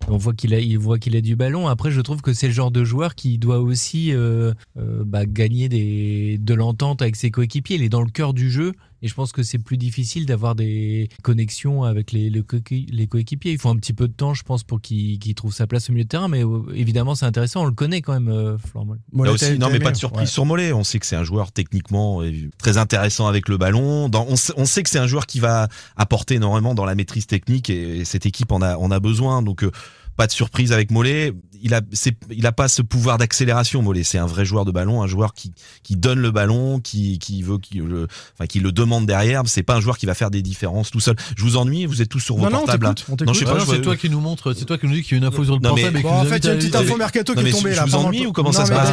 On 0.07 0.17
voit 0.17 0.33
qu'il 0.33 0.53
a, 0.53 0.59
il 0.59 0.77
voit 0.77 0.99
qu'il 0.99 1.15
a 1.15 1.21
du 1.21 1.35
ballon. 1.35 1.67
Après, 1.67 1.91
je 1.91 2.01
trouve 2.01 2.21
que 2.21 2.33
c'est 2.33 2.47
le 2.47 2.53
genre 2.53 2.71
de 2.71 2.83
joueur 2.83 3.15
qui 3.15 3.37
doit 3.37 3.59
aussi 3.59 4.13
euh, 4.13 4.53
euh, 4.77 5.03
bah, 5.05 5.25
gagner 5.25 5.69
des, 5.69 6.37
de 6.39 6.53
l'entente 6.53 7.01
avec 7.01 7.15
ses 7.15 7.31
coéquipiers. 7.31 7.77
Il 7.77 7.83
est 7.83 7.89
dans 7.89 8.01
le 8.01 8.11
cœur 8.11 8.33
du 8.33 8.49
jeu. 8.51 8.73
Et 9.03 9.07
je 9.09 9.13
pense 9.13 9.31
que 9.33 9.43
c'est 9.43 9.59
plus 9.59 9.77
difficile 9.77 10.25
d'avoir 10.25 10.55
des 10.55 11.09
connexions 11.21 11.83
avec 11.83 12.11
les, 12.13 12.29
le 12.29 12.41
coéqui- 12.41 12.87
les 12.89 13.05
coéquipiers. 13.05 13.51
Il 13.51 13.59
faut 13.59 13.69
un 13.69 13.75
petit 13.75 13.93
peu 13.93 14.07
de 14.07 14.13
temps, 14.13 14.33
je 14.33 14.43
pense, 14.43 14.63
pour 14.63 14.79
qu'il 14.81 15.19
trouve 15.35 15.53
sa 15.53 15.67
place 15.67 15.89
au 15.89 15.93
milieu 15.93 16.05
de 16.05 16.09
terrain. 16.09 16.29
Mais 16.29 16.43
euh, 16.43 16.61
évidemment, 16.73 17.13
c'est 17.13 17.25
intéressant. 17.25 17.63
On 17.63 17.65
le 17.65 17.73
connaît 17.73 18.01
quand 18.01 18.13
même, 18.13 18.29
euh, 18.29 18.57
Florent 18.57 18.85
Mollet. 18.85 19.01
Mollet, 19.11 19.29
Là 19.29 19.33
aussi, 19.35 19.59
non, 19.59 19.69
mais 19.69 19.79
pas 19.79 19.91
de 19.91 19.97
surprise 19.97 20.21
Ouais. 20.29 20.33
sur 20.33 20.45
Mollet. 20.45 20.71
On 20.73 20.83
sait 20.85 20.99
que 20.99 21.05
c'est 21.05 21.17
un 21.17 21.25
joueur 21.25 21.51
techniquement 21.51 22.21
euh, 22.23 22.31
très 22.57 22.77
intéressant 22.77 23.27
avec 23.27 23.49
le 23.49 23.57
ballon. 23.57 24.07
Dans, 24.07 24.25
on, 24.27 24.37
sait, 24.37 24.53
on 24.55 24.65
sait 24.65 24.83
que 24.83 24.89
c'est 24.89 24.99
un 24.99 25.07
joueur 25.07 25.25
qui 25.27 25.41
va 25.41 25.67
apporter 25.97 26.35
énormément 26.35 26.73
dans 26.73 26.85
la 26.85 26.95
maîtrise 26.95 27.27
technique 27.27 27.69
et, 27.69 27.97
et 27.99 28.05
cette 28.05 28.25
équipe 28.25 28.53
en 28.53 28.61
a, 28.61 28.77
en 28.77 28.89
a 28.89 28.99
besoin. 29.01 29.41
Donc, 29.41 29.63
euh, 29.65 29.71
pas 30.15 30.27
de 30.27 30.31
surprise 30.31 30.71
avec 30.71 30.91
Mollet. 30.91 31.33
Il 31.65 31.73
a, 31.73 31.81
il 32.29 32.45
a 32.45 32.51
pas 32.51 32.67
ce 32.67 32.81
pouvoir 32.83 33.17
d'accélération, 33.17 33.81
Mollet. 33.81 34.03
C'est 34.03 34.17
un 34.19 34.25
vrai 34.27 34.43
joueur 34.45 34.63
de 34.65 34.71
ballon, 34.71 35.01
un 35.01 35.07
joueur 35.07 35.33
qui, 35.33 35.53
qui 35.81 35.95
donne 35.95 36.19
le 36.19 36.29
ballon, 36.29 36.79
qui, 36.81 37.17
qui 37.19 37.41
veut, 37.41 37.57
qui 37.57 37.77
le, 37.77 38.07
enfin, 38.33 38.45
qui 38.45 38.59
le 38.59 38.71
demande 38.73 38.92
derrière. 39.01 39.41
C'est 39.45 39.63
pas 39.63 39.75
un 39.75 39.81
joueur 39.81 39.97
qui 39.97 40.05
va 40.05 40.13
faire 40.13 40.31
des 40.31 40.41
différences 40.41 40.91
tout 40.91 40.99
seul. 40.99 41.15
Je 41.35 41.43
vous 41.43 41.57
ennuie, 41.57 41.85
vous 41.85 42.01
êtes 42.01 42.09
tous 42.09 42.19
sur 42.19 42.35
vos 42.37 42.43
Non, 42.49 42.59
portables. 42.59 42.85
on 42.87 42.89
Non, 43.25 43.33
je 43.33 43.39
sais 43.39 43.45
pas, 43.45 43.59
je 43.59 43.65
c'est 43.65 43.81
toi 43.81 43.95
qui 43.95 44.09
nous 44.09 44.19
montre, 44.19 44.53
c'est 44.53 44.65
toi 44.65 44.77
qui 44.77 44.87
nous 44.87 44.93
dis 44.93 45.03
qu'il 45.03 45.13
y 45.13 45.15
a 45.15 45.17
une 45.19 45.25
info 45.25 45.43
sur 45.43 45.53
le 45.55 45.59
mais- 45.61 45.69
portable. 45.69 46.01
Bon, 46.01 46.09
vous 46.11 46.19
en 46.19 46.25
fait, 46.25 46.37
il 46.37 46.45
y 46.45 46.49
a 46.49 46.53
une 46.53 46.59
petite 46.59 46.75
info 46.75 46.97
mercato 46.97 47.33
qui 47.33 47.39
est 47.39 47.43
mais 47.43 47.51
tombée 47.51 47.71
je 47.71 47.75
là. 47.77 47.85
vous 47.85 47.91
pendant 47.91 48.07
ennuie 48.09 48.25
ou 48.25 48.31
comment 48.31 48.51
ça 48.51 48.65
se 48.65 48.71
mais 48.71 48.77
passe 48.77 48.89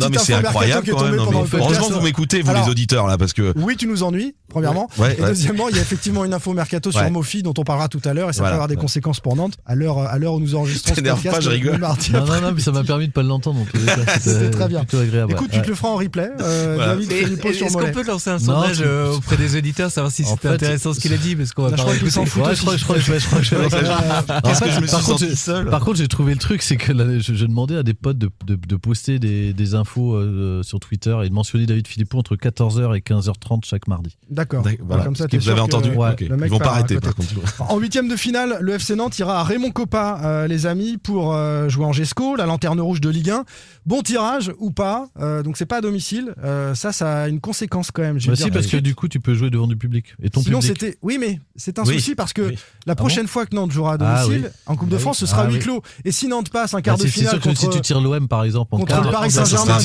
Non, 0.00 0.08
mais 0.10 0.18
c'est 0.18 0.34
incroyable 0.34 0.90
quand 0.90 1.02
même. 1.04 1.12
mais 1.16 1.58
heureusement 1.58 1.88
que 1.88 1.92
vous 1.94 2.00
m'écoutez, 2.00 2.42
vous 2.42 2.54
les 2.54 2.68
auditeurs, 2.70 3.06
là, 3.06 3.18
parce 3.18 3.32
que. 3.32 3.52
Oui, 3.56 3.76
tu 3.76 3.86
nous 3.86 4.02
ennuies, 4.02 4.34
premièrement. 4.48 4.88
Et 5.18 5.20
deuxièmement, 5.20 5.68
il 5.68 5.76
y 5.76 5.78
a 5.78 5.82
effectivement 5.82 6.24
une 6.24 6.34
info 6.34 6.52
mercato 6.52 6.90
sur. 6.92 7.00
Mofi 7.10 7.42
dont 7.42 7.54
on 7.58 7.64
parlera 7.64 7.88
tout 7.88 8.00
à 8.04 8.14
l'heure 8.14 8.30
et 8.30 8.32
ça 8.32 8.42
peut 8.44 8.48
avoir 8.50 8.68
des 8.68 8.76
conséquences 8.76 9.18
pour 9.20 9.34
Nantes 9.34 9.54
à 9.66 9.74
l'heure 9.74 9.98
à 9.98 10.16
l'heure 10.18 10.34
où 10.34 10.40
nous 10.40 10.54
enregistrons 10.54 10.90
ce 10.90 10.94
T'énerve 10.94 11.16
podcast. 11.16 11.36
pas, 11.36 11.40
je 11.40 11.48
le 11.48 11.54
rigole. 11.54 11.80
Non, 11.80 12.40
non, 12.40 12.52
mais 12.54 12.60
ça 12.60 12.70
m'a 12.72 12.84
permis 12.84 13.08
de 13.08 13.12
pas 13.12 13.22
l'entendre. 13.24 13.66
cas. 13.72 13.78
C'était 14.20 14.50
très 14.50 14.68
bien. 14.68 14.82
Écoute, 15.28 15.50
tu 15.52 15.60
te 15.60 15.68
le 15.68 15.74
feras 15.74 15.88
en 15.88 15.96
replay. 15.96 16.28
Euh, 16.40 16.96
Mais 17.08 17.50
Est-ce 17.50 17.72
qu'on 17.72 17.90
peut 17.90 18.04
lancer 18.04 18.30
un 18.30 18.38
sondage 18.38 18.80
euh, 19.00 19.16
auprès 19.16 19.36
des 19.36 19.56
auditeurs, 19.56 19.90
savoir 19.90 20.12
si 20.12 20.24
c'était 20.24 20.48
intéressant 20.48 20.92
ce 20.94 21.00
qu'il 21.00 21.12
a 21.12 21.16
dit 21.16 21.36
Parce 21.36 21.52
qu'on 21.52 21.68
va 21.68 21.76
crois 21.76 21.96
qu'ils 21.96 22.10
s'en 22.10 22.22
aussi. 22.22 22.32
je 22.34 22.84
crois, 22.84 22.94
que 22.94 23.00
je 23.00 23.12
me 23.12 23.18
suis 23.18 23.30
par 23.30 25.02
contre, 25.02 25.02
senti 25.02 25.28
j'ai- 25.28 25.36
seul 25.36 25.70
Par 25.70 25.80
contre, 25.80 25.96
j'ai 25.98 26.08
trouvé 26.08 26.32
le 26.32 26.38
truc, 26.38 26.62
c'est 26.62 26.76
que 26.76 26.92
je, 27.20 27.46
demandais 27.46 27.76
à 27.76 27.82
des 27.82 27.94
potes 27.94 28.18
de, 28.18 28.30
de, 28.46 28.56
de 28.56 28.76
poster 28.76 29.18
des, 29.18 29.74
infos 29.74 30.14
euh, 30.14 30.62
sur 30.62 30.80
Twitter 30.80 31.16
et 31.24 31.28
de 31.28 31.34
mentionner 31.34 31.66
David 31.66 31.86
Philippot 31.86 32.18
entre 32.18 32.36
14h 32.36 32.96
et 32.96 33.00
15h30 33.00 33.64
chaque 33.64 33.86
mardi. 33.86 34.16
D'accord. 34.30 34.64
Voilà, 34.80 35.04
Comme 35.04 35.16
ça, 35.16 35.26
que 35.26 35.36
vous 35.36 35.48
avez 35.48 35.58
que 35.58 35.64
entendu. 35.64 35.90
Ils 36.20 36.50
vont 36.50 36.58
pas 36.58 36.72
arrêter 36.72 36.94
côté. 36.96 37.06
par 37.06 37.14
contre. 37.14 37.30
En 37.70 37.78
huitième 37.78 38.08
de 38.08 38.16
finale, 38.16 38.58
le 38.60 38.74
FC 38.74 38.96
Nantes 38.96 39.18
ira 39.18 39.40
à 39.40 39.44
Raymond 39.44 39.70
Coppa, 39.70 40.20
euh, 40.24 40.46
les 40.46 40.66
amis, 40.66 40.98
pour 40.98 41.34
euh, 41.34 41.68
jouer 41.68 41.84
en 41.84 41.92
Gesco, 41.92 42.36
la 42.36 42.46
lanterne 42.46 42.80
rouge 42.80 43.00
de 43.00 43.08
Ligue 43.08 43.30
1. 43.30 43.44
Bon 43.86 44.02
tirage 44.02 44.52
ou 44.58 44.70
pas, 44.70 45.08
euh, 45.20 45.42
donc 45.42 45.56
c'est 45.56 45.66
pas 45.66 45.78
à 45.78 45.80
domicile. 45.80 46.34
Ça, 46.74 46.92
ça 46.92 47.22
a 47.22 47.28
une 47.28 47.40
conséquence 47.40 47.90
quand 47.90 48.02
même. 48.02 48.18
je 48.18 48.28
Bah 48.28 48.34
dire 48.34 48.46
si, 48.46 48.50
parce 48.50 48.66
de 48.66 48.70
que 48.70 48.76
suite. 48.76 48.84
Du 48.90 48.96
coup, 48.96 49.06
tu 49.06 49.20
peux 49.20 49.34
jouer 49.34 49.50
devant 49.50 49.68
du 49.68 49.76
public. 49.76 50.06
Et 50.20 50.30
ton 50.30 50.42
Sinon, 50.42 50.60
c'était. 50.60 50.96
Oui, 51.00 51.16
mais 51.20 51.38
c'est 51.54 51.78
un 51.78 51.84
Oui. 51.84 51.94
souci 51.94 52.16
parce 52.16 52.32
que 52.32 52.42
Oui. 52.42 52.58
la 52.86 52.94
Ah 52.94 52.96
prochaine 52.96 53.28
fois 53.28 53.46
que 53.46 53.54
Nantes 53.54 53.70
jouera 53.70 53.92
à 53.92 53.96
Ah 54.00 54.24
domicile, 54.24 54.46
oui. 54.46 54.60
en 54.66 54.74
Coupe 54.74 54.88
de 54.88 54.96
Ah. 54.96 54.98
France, 54.98 55.18
ce 55.18 55.26
sera 55.26 55.42
Ah 55.42 55.46
huis 55.48 55.54
oui. 55.54 55.58
clos. 55.60 55.82
Et 56.04 56.10
si 56.10 56.26
Nantes 56.26 56.50
passe 56.50 56.74
un 56.74 56.82
quart 56.82 56.96
Bah, 56.98 57.04
de 57.04 57.08
finale 57.08 57.30
sûr 57.34 57.38
que 57.40 57.44
contre, 57.50 57.60
si 57.60 57.68
tu 57.70 57.80
tires 57.80 58.00
l'OM 58.00 58.26
par 58.26 58.42
exemple 58.42 58.74
en 58.74 58.78
contre 58.78 58.88
quart, 58.92 59.04
le 59.04 59.10
Paris 59.12 59.30
Saint-Germain, 59.30 59.78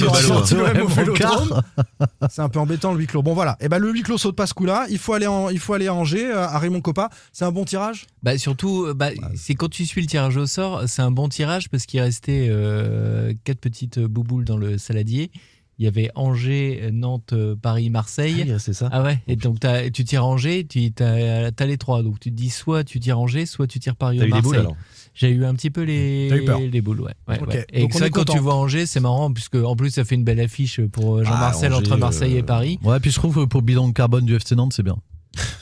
c'est 2.30 2.41
un 2.41 2.50
peu 2.50 2.60
embêtant 2.60 2.94
le 2.94 3.00
huis 3.00 3.08
clos. 3.08 3.22
Bon 3.22 3.34
voilà, 3.34 3.58
et 3.60 3.70
ben 3.70 3.78
le 3.80 3.91
huis 3.91 4.02
clos 4.02 4.18
saute 4.18 4.36
pas 4.36 4.48
ce 4.48 4.54
coup-là. 4.54 4.86
Il 4.89 4.98
faut 4.98 5.13
aller 5.13 5.28
en, 5.28 5.50
il 5.50 5.60
faut 5.60 5.74
aller 5.74 5.88
à 5.88 5.94
Angers, 5.94 6.26
euh, 6.32 6.48
à 6.48 6.58
Raymond 6.60 6.82
Coppa. 6.82 7.10
C'est 7.32 7.46
un 7.46 7.52
bon 7.52 7.65
tirage? 7.65 8.08
Bah 8.24 8.38
surtout, 8.38 8.86
euh, 8.88 8.94
bah, 8.94 9.10
c'est 9.36 9.56
quand 9.56 9.70
tu 9.70 9.86
suis 9.86 10.02
le 10.02 10.08
tirage 10.08 10.38
au 10.38 10.46
sort, 10.48 10.84
c'est 10.88 11.02
un 11.02 11.12
bon 11.12 11.30
tirage 11.30 11.70
parce 11.70 11.86
qu'il 11.86 12.00
restait 12.02 12.48
euh, 12.50 13.34
quatre 13.44 13.60
petites 13.60 14.00
bouboules 14.00 14.46
dans 14.46 14.58
le 14.58 14.78
saladier. 14.78 15.32
Il 15.77 15.83
y 15.85 15.88
avait 15.89 16.09
Angers, 16.15 16.89
Nantes, 16.93 17.33
euh, 17.33 17.55
Paris, 17.61 17.89
Marseille. 17.89 18.53
c'est 18.59 18.73
ça. 18.73 18.88
Ah 18.93 19.03
ouais. 19.03 19.19
Et 19.27 19.35
donc 19.35 19.59
t'as- 19.59 19.89
tu 19.89 20.05
tires 20.05 20.25
Angers, 20.25 20.65
tu 20.65 20.91
as, 21.01 21.65
les 21.65 21.77
trois. 21.77 22.01
Donc 22.01 22.19
tu 22.19 22.31
te 22.31 22.35
dis 22.35 22.49
soit 22.49 22.83
tu 22.85 22.99
tires 22.99 23.19
Angers, 23.19 23.45
soit 23.45 23.67
tu 23.67 23.79
tires 23.79 23.95
Paris 23.95 24.17
ou 24.19 24.21
eu 24.21 24.25
des 24.25 24.29
Marseille. 24.29 24.43
boules, 24.51 24.57
alors 24.59 24.75
J'ai 25.13 25.29
eu 25.31 25.43
un 25.45 25.53
petit 25.53 25.69
peu 25.69 25.83
les, 25.83 26.43
peur. 26.45 26.59
les 26.59 26.81
boules, 26.81 27.01
ouais. 27.01 27.13
ouais, 27.27 27.39
Ok, 27.41 27.47
ouais. 27.49 27.65
Et 27.73 27.88
quand 28.09 28.23
tu 28.25 28.39
vois 28.39 28.55
Angers, 28.55 28.85
c'est 28.85 28.99
marrant 29.01 29.31
puisque 29.33 29.55
en 29.55 29.75
plus 29.75 29.89
ça 29.89 30.05
fait 30.05 30.15
une 30.15 30.23
belle 30.23 30.39
affiche 30.39 30.79
pour 30.91 31.17
euh, 31.17 31.23
Jean-Marcel 31.23 31.71
Ah, 31.73 31.77
entre 31.77 31.97
Marseille 31.97 32.35
euh, 32.35 32.39
et 32.39 32.43
Paris. 32.43 32.79
Ouais, 32.83 32.99
puis 33.01 33.11
je 33.11 33.15
trouve 33.15 33.35
que 33.35 33.45
pour 33.45 33.61
bilan 33.61 33.88
de 33.89 33.93
carbone 33.93 34.25
du 34.25 34.35
FC 34.35 34.55
Nantes, 34.55 34.73
c'est 34.73 34.83
bien. 34.83 34.97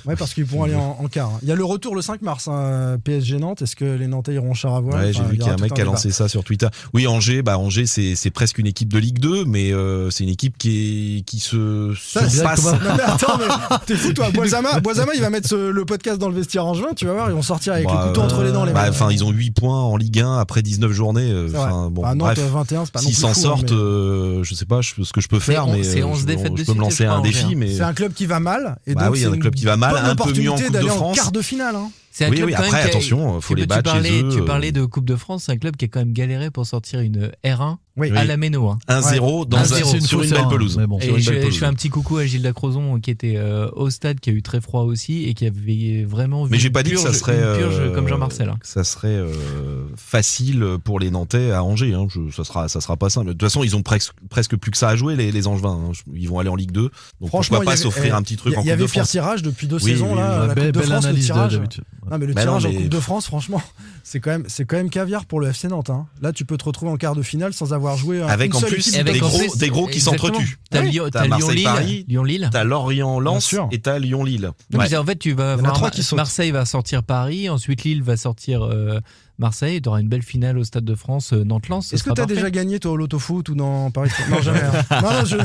Ouais, 0.06 0.16
parce 0.16 0.34
qu'ils 0.34 0.46
pourront 0.46 0.64
aller 0.66 0.76
en, 0.76 0.98
en 1.02 1.08
quart. 1.08 1.32
Il 1.42 1.48
y 1.48 1.52
a 1.52 1.56
le 1.56 1.64
retour 1.66 1.96
le 1.96 2.02
5 2.02 2.22
mars, 2.22 2.48
hein, 2.48 2.98
PSG 3.04 3.38
Nantes. 3.38 3.62
Est-ce 3.62 3.76
que 3.76 3.86
les 3.86 4.08
Nantais 4.08 4.34
iront 4.34 4.52
en 4.52 4.54
char 4.54 4.76
à 4.76 4.82
voile 4.82 5.02
Ouais, 5.06 5.14
j'ai 5.14 5.20
Enfin, 5.20 5.30
vu 5.30 5.38
qu'il 5.38 5.46
y 5.48 5.50
a 5.50 5.54
un 5.54 5.58
mec 5.58 5.74
qui 5.74 5.82
a 5.82 5.86
lancé 5.86 6.12
ça 6.12 6.28
sur 6.28 6.44
Twitter. 6.44 6.68
Oui, 6.94 7.08
Angers, 7.08 7.42
bah 7.42 7.58
Angers, 7.58 7.86
c'est 7.86 8.16
c'est 8.16 8.30
presque 8.32 8.58
une 8.58 8.68
équipe 8.68 8.92
de 8.92 9.00
Ligue 9.00 9.20
2, 9.20 9.46
mais 9.46 9.72
euh, 9.74 10.10
c'est 10.10 10.24
une 10.24 10.30
équipe 10.30 10.58
qui 10.58 11.18
est 11.18 11.22
qui 11.22 11.40
se 11.40 11.94
surpasse. 11.96 12.66
Non, 12.66 12.78
mais 12.98 13.04
attends, 13.04 13.38
mais 13.38 13.78
t'es 13.86 13.96
fou 13.96 14.14
toi. 14.14 14.30
Boisama, 14.32 14.80
Boisama, 14.80 15.14
il 15.16 15.22
va 15.22 15.30
mettre 15.30 15.48
ce- 15.50 15.70
le 15.72 15.86
podcast 15.86 16.18
dans 16.20 16.30
le 16.30 16.36
vestiaire 16.36 16.66
en 16.66 16.74
juin. 16.74 16.90
Tu 16.96 17.06
vas 17.06 17.14
voir, 17.14 17.30
ils 17.30 17.34
vont 17.36 17.42
sortir 17.42 17.74
avec 17.74 17.86
Bah, 17.86 18.02
le 18.04 18.08
couteau 18.10 18.22
entre 18.22 18.44
les 18.44 18.52
dents. 18.52 18.66
Les 18.66 18.74
bah, 18.74 18.84
mecs. 18.84 18.92
Enfin, 18.92 19.12
ils 19.12 19.24
ont 19.24 19.32
8 19.32 19.52
points 19.52 19.80
en 19.82 19.98
Ligue 19.98 20.20
1 20.20 20.38
après 20.38 20.62
19 20.62 20.92
journées. 20.92 21.30
euh. 21.32 21.50
Enfin, 21.56 21.90
bon, 21.92 22.02
Bah, 22.04 22.16
Nantes, 22.16 22.36
bref. 22.36 22.40
21, 22.52 22.86
c'est 22.86 22.92
pas 22.92 23.02
non 23.02 23.06
S'ils 23.08 23.16
s'en 23.16 23.30
hein, 23.30 23.34
sortent, 23.34 23.72
mais- 23.72 23.78
euh, 23.78 24.44
je 24.44 24.54
sais 24.56 24.66
pas 24.66 24.82
ce 24.82 25.12
que 25.12 25.22
je 25.22 25.28
peux 25.28 25.40
faire, 25.40 25.68
mais 25.68 25.84
c'est 25.84 26.02
euh, 26.02 26.08
11 26.08 26.22
je, 26.22 26.26
défaites 26.26 26.58
je 26.58 26.64
peux 26.64 26.74
me 26.74 26.80
lancer 26.82 27.06
un 27.06 27.22
défi. 27.22 27.46
hein. 27.46 27.54
Mais 27.56 27.74
C'est 27.74 27.82
un 27.84 27.94
club 27.94 28.14
qui 28.14 28.26
va 28.26 28.40
mal. 28.40 28.78
Et 28.88 28.94
Bah 28.96 29.08
donc 29.08 29.18
c'est 29.18 29.26
un 29.26 29.34
une 29.34 29.40
qui 29.64 29.68
va 29.68 29.78
mal, 29.78 29.96
un 29.96 30.16
peu 30.16 30.34
mieux 30.34 30.52
en 30.52 30.56
Coupe 30.58 30.72
de 30.72 30.90
en 30.90 31.14
quart 31.14 31.32
de 31.32 31.42
finale. 31.42 31.76
hein. 31.78 31.90
C'est 32.16 32.26
un 32.26 32.30
Oui, 32.30 32.36
club 32.36 32.48
oui, 32.50 32.54
quand 32.54 32.62
même 32.62 32.70
après, 32.70 32.82
a- 32.84 32.86
attention, 32.86 33.42
faut 33.42 33.56
tu- 33.56 33.60
les 33.60 33.64
tu 33.64 33.68
battre 33.70 33.90
chez 33.90 33.94
parlais, 33.96 34.22
eux, 34.22 34.30
Tu 34.32 34.40
euh. 34.42 34.46
parlais 34.46 34.72
de 34.72 34.86
Coupe 34.86 35.06
de 35.06 35.16
France, 35.16 35.46
c'est 35.46 35.52
un 35.52 35.58
club 35.58 35.76
qui 35.76 35.86
a 35.86 35.88
quand 35.88 35.98
même 36.00 36.14
galéré 36.14 36.52
pour 36.52 36.64
sortir 36.68 37.00
une 37.00 37.32
R1 37.44 37.80
Oui. 37.98 38.12
à 38.16 38.22
Oui. 38.22 38.28
la 38.28 38.38
Méno. 38.38 38.70
hein. 38.70 38.78
1-0 38.88 39.46
dans 39.46 39.58
un- 39.58 39.62
1-0. 39.64 39.90
C'est 39.90 39.98
une 39.98 40.02
sur 40.06 40.22
une 40.22 40.30
fausse 40.30 40.38
belle 40.40 40.48
pelouse. 40.48 40.78
mais 40.78 40.86
bon. 40.86 41.00
Sur 41.02 41.10
Et 41.10 41.18
une 41.18 41.24
je, 41.24 41.30
belle 41.32 41.40
je 41.40 41.46
pelouse. 41.46 41.60
fais 41.60 41.66
un 41.66 41.74
petit 41.74 41.90
coucou 41.90 42.18
à 42.18 42.26
Gilles 42.28 42.44
Dacrozon 42.44 43.00
qui 43.00 43.10
était 43.10 43.34
euh, 43.38 43.68
au 43.76 43.90
stade, 43.90 44.20
qui 44.20 44.30
a 44.30 44.34
eu 44.34 44.44
très 44.44 44.62
froid 44.62 44.84
aussi 44.84 45.24
et 45.24 45.34
qui 45.34 45.48
avait 45.48 46.04
vraiment 46.08 46.44
vu 46.46 46.52
Mais 46.52 46.60
j'ai 46.60 46.68
une 46.68 46.74
pas 46.74 46.84
dit 46.84 46.92
que 46.92 46.98
ça 46.98 47.10
purge- 47.10 47.18
serait 47.18 47.58
purge 47.58 47.76
euh, 47.80 47.96
comme 47.96 48.08
Jean-Marcel. 48.08 48.48
hein. 48.48 48.58
que 48.62 48.68
ça 48.68 48.84
serait 48.84 49.08
euh, 49.10 49.34
facile 49.96 50.64
pour 50.84 51.00
les 51.00 51.10
Nantais 51.10 51.52
à 51.52 51.64
Angers. 51.64 51.94
Hein. 51.96 52.06
Je- 52.10 52.30
ça 52.32 52.44
sera, 52.44 52.68
ça 52.70 52.80
sera 52.82 52.96
pas 52.96 53.10
simple. 53.10 53.28
De 53.28 53.32
toute 53.34 53.42
façon, 53.42 53.64
ils 53.64 53.76
ont 53.76 53.82
presque, 53.82 54.14
presque 54.30 54.56
plus 54.56 54.70
que 54.72 54.78
ça 54.78 54.90
à 54.90 54.96
jouer 54.96 55.16
les, 55.16 55.32
les 55.32 55.48
Angevins. 55.48 55.80
hein. 55.90 55.92
Ils 56.14 56.30
vont 56.30 56.38
aller 56.40 56.50
en 56.50 56.56
Ligue 56.56 56.72
2. 56.72 56.92
Donc 57.22 57.30
Franchement, 57.30 57.58
pourquoi 57.58 57.74
il 57.74 57.78
pas 57.78 57.82
s'offrir 57.82 58.06
eh, 58.14 58.18
un 58.18 58.22
petit 58.22 58.36
truc 58.38 58.54
il 58.54 58.56
y- 58.56 58.58
en 58.58 58.62
Il 58.62 58.64
Coupe 58.64 58.68
y 58.70 58.72
avait 58.72 58.86
de 58.86 58.92
pire 58.92 59.08
tirage 59.08 59.42
depuis 59.42 59.68
deux 59.68 59.80
saisons 59.80 60.14
là. 60.16 60.48
Belle- 60.48 60.48
Coupe 60.48 60.58
de 60.58 60.80
belle 60.80 60.90
France, 60.90 61.04
le 61.04 61.10
analyse 61.10 61.28
d'habitude. 61.28 61.84
Non, 62.12 62.18
mais 62.18 62.26
le 62.26 62.34
Bah 62.34 62.42
tirage 62.44 62.66
non, 62.66 62.72
en 62.72 62.74
Coupe 62.74 62.90
de 62.90 63.00
France, 63.00 63.26
franchement, 63.26 63.62
c'est 64.04 64.20
quand 64.20 64.32
même, 64.32 64.46
c'est 64.48 64.66
quand 64.66 64.76
même 64.78 64.90
caviar 64.90 65.26
pour 65.26 65.40
le 65.40 65.48
FC 65.50 65.68
Nantes. 65.68 65.90
hein. 65.90 66.06
Là, 66.22 66.32
tu 66.34 66.46
peux 66.46 66.58
te 66.58 66.66
retrouver 66.66 66.92
en 66.92 66.98
quart 66.98 67.16
de 67.16 67.22
finale 67.22 67.54
sans 67.54 67.74
avoir 67.74 67.98
joué 67.98 68.22
un- 68.22 68.28
Avec 68.28 68.52
une 68.52 68.58
en 68.58 68.60
seule 68.60 68.70
plus 68.72 68.92
des 68.92 68.98
Avec 69.00 69.22
en 69.24 69.28
gros, 69.28 69.38
plus- 69.40 69.58
des 69.58 69.70
gros 69.70 69.88
qui 69.88 70.00
s'entretuent. 70.02 70.60
T'as 70.70 70.82
Ouais. 70.82 70.90
Lyon- 70.90 71.10
T'as 71.12 71.22
t'as 71.22 71.28
Marseille, 71.28 71.64
Paris. 71.64 71.86
Lyon-Lille. 71.86 72.06
Lyon-Lille. 72.08 72.50
T'as 72.52 72.64
Lorient, 72.64 73.16
Bien 73.22 73.24
Lens 73.32 73.46
sûr. 73.46 73.68
et 73.72 73.80
t'as 73.80 74.00
Lyon, 74.00 74.24
Lille. 74.24 74.52
Donc, 74.70 74.82
Ouais. 74.82 74.90
c'est- 74.90 74.98
en 74.98 75.06
fait, 75.06 75.18
tu 75.18 75.34
vas. 75.34 75.58
Marseille 76.16 76.52
va 76.52 76.66
sortir 76.66 77.04
Paris, 77.04 77.50
ensuite 77.50 77.84
Lille 77.84 78.04
va 78.04 78.18
sortir 78.18 78.64
euh, 78.64 79.00
Marseille, 79.40 79.82
tu 79.82 79.90
auras 79.90 80.00
une 80.00 80.08
belle 80.10 80.22
finale 80.22 80.58
au 80.58 80.64
Stade 80.64 80.86
de 80.86 80.96
France, 80.96 81.34
euh, 81.34 81.44
Nantes-Lens. 81.44 81.88
ce 81.88 81.96
Est-ce 81.96 82.04
que 82.04 82.10
tu 82.10 82.22
as 82.22 82.26
parfait. 82.26 82.36
déjà 82.36 82.52
gagné 82.52 82.80
toi 82.80 82.92
au 82.92 82.98
loto 82.98 83.18
foot 83.20 83.50
ou 83.50 83.56
dans 83.56 83.90
Paris 83.92 84.12
Non, 84.30 84.42
jamais. 84.42 84.62
hein. 84.62 85.02
non, 85.02 85.12
non, 85.14 85.26
je, 85.26 85.38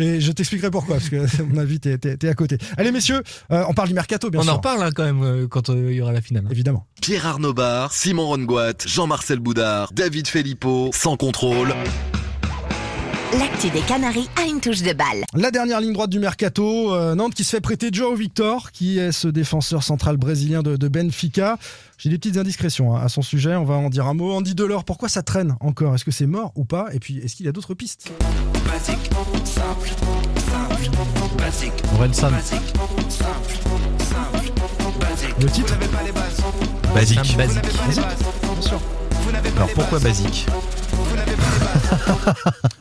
et 0.00 0.20
je 0.20 0.32
t'expliquerai 0.32 0.70
pourquoi, 0.70 0.96
parce 0.96 1.08
que 1.08 1.24
à 1.40 1.44
mon 1.44 1.58
avis, 1.58 1.80
t'es, 1.80 1.98
t'es- 1.98 2.16
t'es 2.16 2.28
à 2.28 2.34
côté. 2.34 2.58
Allez, 2.76 2.92
messieurs, 2.92 3.22
euh, 3.50 3.64
on 3.68 3.74
parle 3.74 3.88
du 3.88 3.94
mercato, 3.94 4.30
bien 4.30 4.40
On 4.40 4.44
sûr. 4.44 4.52
en 4.52 4.56
reparle 4.56 4.82
hein, 4.82 4.90
quand 4.94 5.04
même 5.04 5.22
euh, 5.22 5.46
quand 5.48 5.70
euh, 5.70 5.88
il 5.90 5.96
y 5.96 6.00
aura 6.00 6.12
la 6.12 6.20
finale. 6.22 6.44
Évidemment. 6.50 6.86
Pierre 7.00 7.26
Arnaud 7.26 7.52
Bar, 7.52 7.92
Simon 7.92 8.26
Rongoat, 8.26 8.74
Jean-Marcel 8.86 9.40
Boudard, 9.40 9.92
David 9.92 10.28
Filippo, 10.28 10.90
sans 10.94 11.16
contrôle. 11.16 11.74
L'actu 13.38 13.70
des 13.70 13.80
Canaries 13.80 14.28
a 14.36 14.46
une 14.46 14.60
touche 14.60 14.82
de 14.82 14.92
balle. 14.92 15.24
La 15.34 15.50
dernière 15.50 15.80
ligne 15.80 15.94
droite 15.94 16.10
du 16.10 16.18
mercato, 16.18 16.94
euh, 16.94 17.14
Nantes 17.14 17.32
qui 17.32 17.44
se 17.44 17.50
fait 17.50 17.62
prêter 17.62 17.88
Joao 17.90 18.14
Victor, 18.14 18.72
qui 18.72 18.98
est 18.98 19.10
ce 19.10 19.26
défenseur 19.26 19.82
central 19.82 20.18
brésilien 20.18 20.62
de, 20.62 20.76
de 20.76 20.88
Benfica. 20.88 21.56
J'ai 21.96 22.10
des 22.10 22.18
petites 22.18 22.36
indiscrétions 22.36 22.94
hein, 22.94 23.00
à 23.02 23.08
son 23.08 23.22
sujet, 23.22 23.54
on 23.56 23.64
va 23.64 23.74
en 23.74 23.88
dire 23.88 24.06
un 24.06 24.12
mot. 24.12 24.34
Andy 24.34 24.54
Delors, 24.54 24.84
pourquoi 24.84 25.08
ça 25.08 25.22
traîne 25.22 25.56
encore? 25.60 25.94
Est-ce 25.94 26.04
que 26.04 26.10
c'est 26.10 26.26
mort 26.26 26.52
ou 26.56 26.64
pas? 26.64 26.88
Et 26.92 26.98
puis, 26.98 27.18
est-ce 27.18 27.36
qu'il 27.36 27.46
y 27.46 27.48
a 27.48 27.52
d'autres 27.52 27.72
pistes? 27.72 28.12
Aurel 31.94 32.14
San. 32.14 32.34
Le 35.40 35.46
titre? 35.46 35.74
Basique. 36.94 37.18
Un 37.18 37.36
basique. 37.38 37.64
Alors 39.56 39.68
pourquoi 39.74 39.98
basique? 40.00 40.46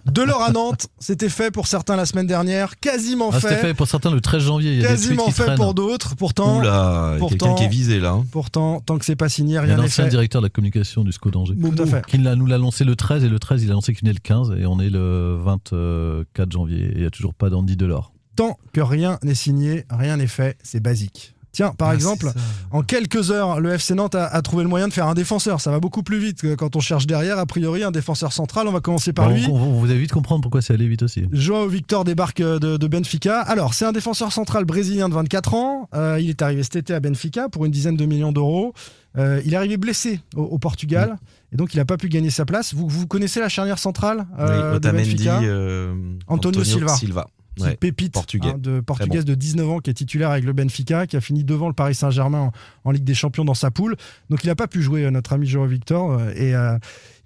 Delors 0.06 0.41
à 0.41 0.52
Nantes, 0.52 0.88
c'était 1.00 1.30
fait 1.30 1.52
pour 1.52 1.67
certains 1.67 1.95
la 1.95 2.06
semaine 2.06 2.28
dernière, 2.28 2.80
quasiment 2.80 3.30
Ah, 3.32 3.39
C'était 3.39 3.56
fait, 3.56 3.62
fait 3.62 3.74
pour 3.74 3.88
certains 3.88 4.12
le 4.12 4.19
13 4.21 4.43
janvier. 4.43 4.74
Il 4.74 4.82
y 4.82 4.86
a 4.86 4.89
quasiment 4.89 5.30
fait 5.32 5.43
traînent. 5.43 5.56
pour 5.58 5.74
d'autres. 5.74 6.15
Pourtant, 6.15 6.60
Oula, 6.60 7.13
il 7.17 7.21
y 7.21 7.26
a 7.26 7.28
quelqu'un 7.30 7.38
pourtant- 7.45 7.56
qui 7.56 7.63
est 7.63 7.67
visé 7.67 8.00
là. 8.00 8.12
hein. 8.12 8.26
pourtant, 8.32 8.80
tant 8.82 8.97
que 8.97 9.06
c'est 9.06 9.15
pas 9.15 9.30
signé, 9.30 9.52
Il 9.52 9.56
y 9.56 9.58
a 9.58 9.62
rien 9.62 9.76
n'est 9.78 9.84
l'ancien 9.84 10.06
fait. 10.06 10.10
directeur 10.10 10.41
de 10.41 10.47
la 10.47 10.50
communication 10.50 11.04
du 11.04 11.12
SCO 11.12 11.32
d'Angers. 11.32 11.56
Tout 11.56 11.82
à 11.82 11.86
fait. 11.86 12.06
Qui 12.06 12.19
nous 12.19 12.45
l'a 12.45 12.56
annoncé 12.56 12.84
le 12.84 12.95
13 12.95 13.24
et 13.24 13.30
le 13.30 13.39
13 13.39 13.63
il 13.63 13.69
a 13.69 13.71
annoncé 13.74 13.93
qu'il 13.93 14.02
venait 14.02 14.13
le 14.13 14.19
15 14.19 14.52
et 14.60 14.65
on 14.65 14.80
est 14.80 14.89
le 14.89 15.36
24 15.43 16.52
janvier 16.52 16.80
et 16.86 16.91
il 16.95 17.00
n'y 17.02 17.06
a 17.06 17.10
toujours 17.12 17.34
pas 17.34 17.50
d'Andy 17.50 17.76
Delors. 17.78 18.12
Tant 18.36 18.58
que 18.74 18.82
rien 18.82 19.19
n'est 19.24 19.36
signé, 19.36 19.86
rien 19.89 20.17
n'est 20.17 20.28
fait, 20.28 20.58
c'est 20.63 20.80
basique. 20.82 21.36
Tiens, 21.54 21.74
par 21.78 21.90
Ah, 21.90 21.96
exemple, 21.96 22.32
en 22.72 22.82
quelques 22.82 23.30
heures, 23.30 23.60
le 23.60 23.72
FC 23.74 23.94
Nantes 23.94 24.16
a, 24.16 24.26
a 24.26 24.42
trouvé 24.42 24.64
le 24.64 24.70
moyen 24.70 24.88
de 24.88 24.94
faire 24.94 25.08
un 25.08 25.14
défenseur. 25.14 25.60
Ça 25.60 25.70
va 25.70 25.80
beaucoup 25.82 26.02
plus 26.02 26.18
vite 26.18 26.42
que 26.42 26.56
quand 26.56 26.76
on 26.78 26.80
cherche 26.80 27.08
derrière. 27.08 27.38
A 27.40 27.46
priori, 27.46 27.84
un 27.84 27.92
défenseur 27.92 28.32
central, 28.32 28.68
on 28.68 28.72
va 28.72 28.80
commencer 28.80 29.12
par 29.12 29.28
Bon, 29.28 29.36
lui. 29.36 29.46
on- 29.50 29.56
on- 29.56 29.80
vous 29.80 29.86
allez 29.92 30.00
vite 30.00 30.14
comprendre 30.14 30.42
pourquoi 30.42 30.62
c'est 30.62 30.74
allé 30.74 30.88
vite 30.88 31.04
aussi. 31.04 31.26
Joao 31.34 31.68
Victor 31.68 32.06
débarque 32.06 32.40
euh, 32.40 32.58
de, 32.58 32.78
de 32.78 32.88
Benfica. 32.88 33.42
Alors, 33.42 33.74
c'est 33.74 33.86
un 33.86 33.92
défenseur 33.92 34.32
central 34.32 34.64
brésilien 34.64 35.10
de 35.10 35.14
24 35.14 35.54
ans. 35.54 35.90
Euh, 35.94 36.20
il 36.22 36.30
est 36.30 36.42
arrivé 36.42 36.64
cet 36.64 36.78
été 36.78 36.94
à 36.94 37.00
Benfica 37.02 37.50
pour 37.50 37.66
une 37.66 37.72
dizaine 37.72 37.98
de 37.98 38.06
millions 38.06 38.32
d'euros. 38.32 38.74
Euh, 39.18 39.42
il 39.46 39.54
est 39.54 39.58
arrivé 39.58 39.76
blessé 39.76 40.22
au, 40.38 40.44
au 40.44 40.58
Portugal 40.58 41.18
et 41.52 41.58
donc 41.58 41.74
il 41.74 41.78
n'a 41.78 41.86
pas 41.86 41.98
pu 41.98 42.08
gagner 42.08 42.30
sa 42.30 42.46
place. 42.46 42.74
Vous, 42.74 42.88
vous 42.88 43.08
connaissez 43.08 43.42
la 43.42 43.50
charnière 43.50 43.78
centrale 43.78 44.26
euh, 44.40 44.76
Oui, 44.76 44.80
de 44.80 44.90
Benfica 44.90 45.42
euh, 45.42 45.94
Antonio 46.28 46.64
Silva. 46.64 46.96
Silva. 46.96 47.28
Qui 47.56 47.64
Ouais. 47.64 47.76
pépite 47.76 48.14
Portugais. 48.14 48.50
hein, 48.50 48.58
de 48.58 48.80
portugaise 48.80 49.26
de 49.26 49.36
19 49.36 49.70
ans 49.70 49.80
qui 49.80 49.90
est 49.90 49.94
titulaire 49.94 50.32
avec 50.32 50.46
le 50.46 50.54
Benfica, 50.54 51.06
qui 51.08 51.18
a 51.18 51.22
fini 51.22 51.44
devant 51.44 51.68
le 51.68 51.74
Paris 51.74 51.96
Saint-Germain 51.96 52.40
en, 52.40 52.52
en 52.86 52.92
Ligue 52.92 53.04
des 53.04 53.14
Champions 53.14 53.44
dans 53.46 53.54
sa 53.54 53.72
poule. 53.72 53.96
Donc 54.30 54.44
il 54.44 54.48
n'a 54.48 54.56
pas 54.56 54.68
pu 54.68 54.82
jouer 54.82 55.04
euh, 55.06 55.12
notre 55.12 55.34
ami 55.34 55.48
Joao 55.48 55.68
Victor 55.68 56.12
euh, 56.14 56.32
et 56.36 56.56
euh, 56.56 56.78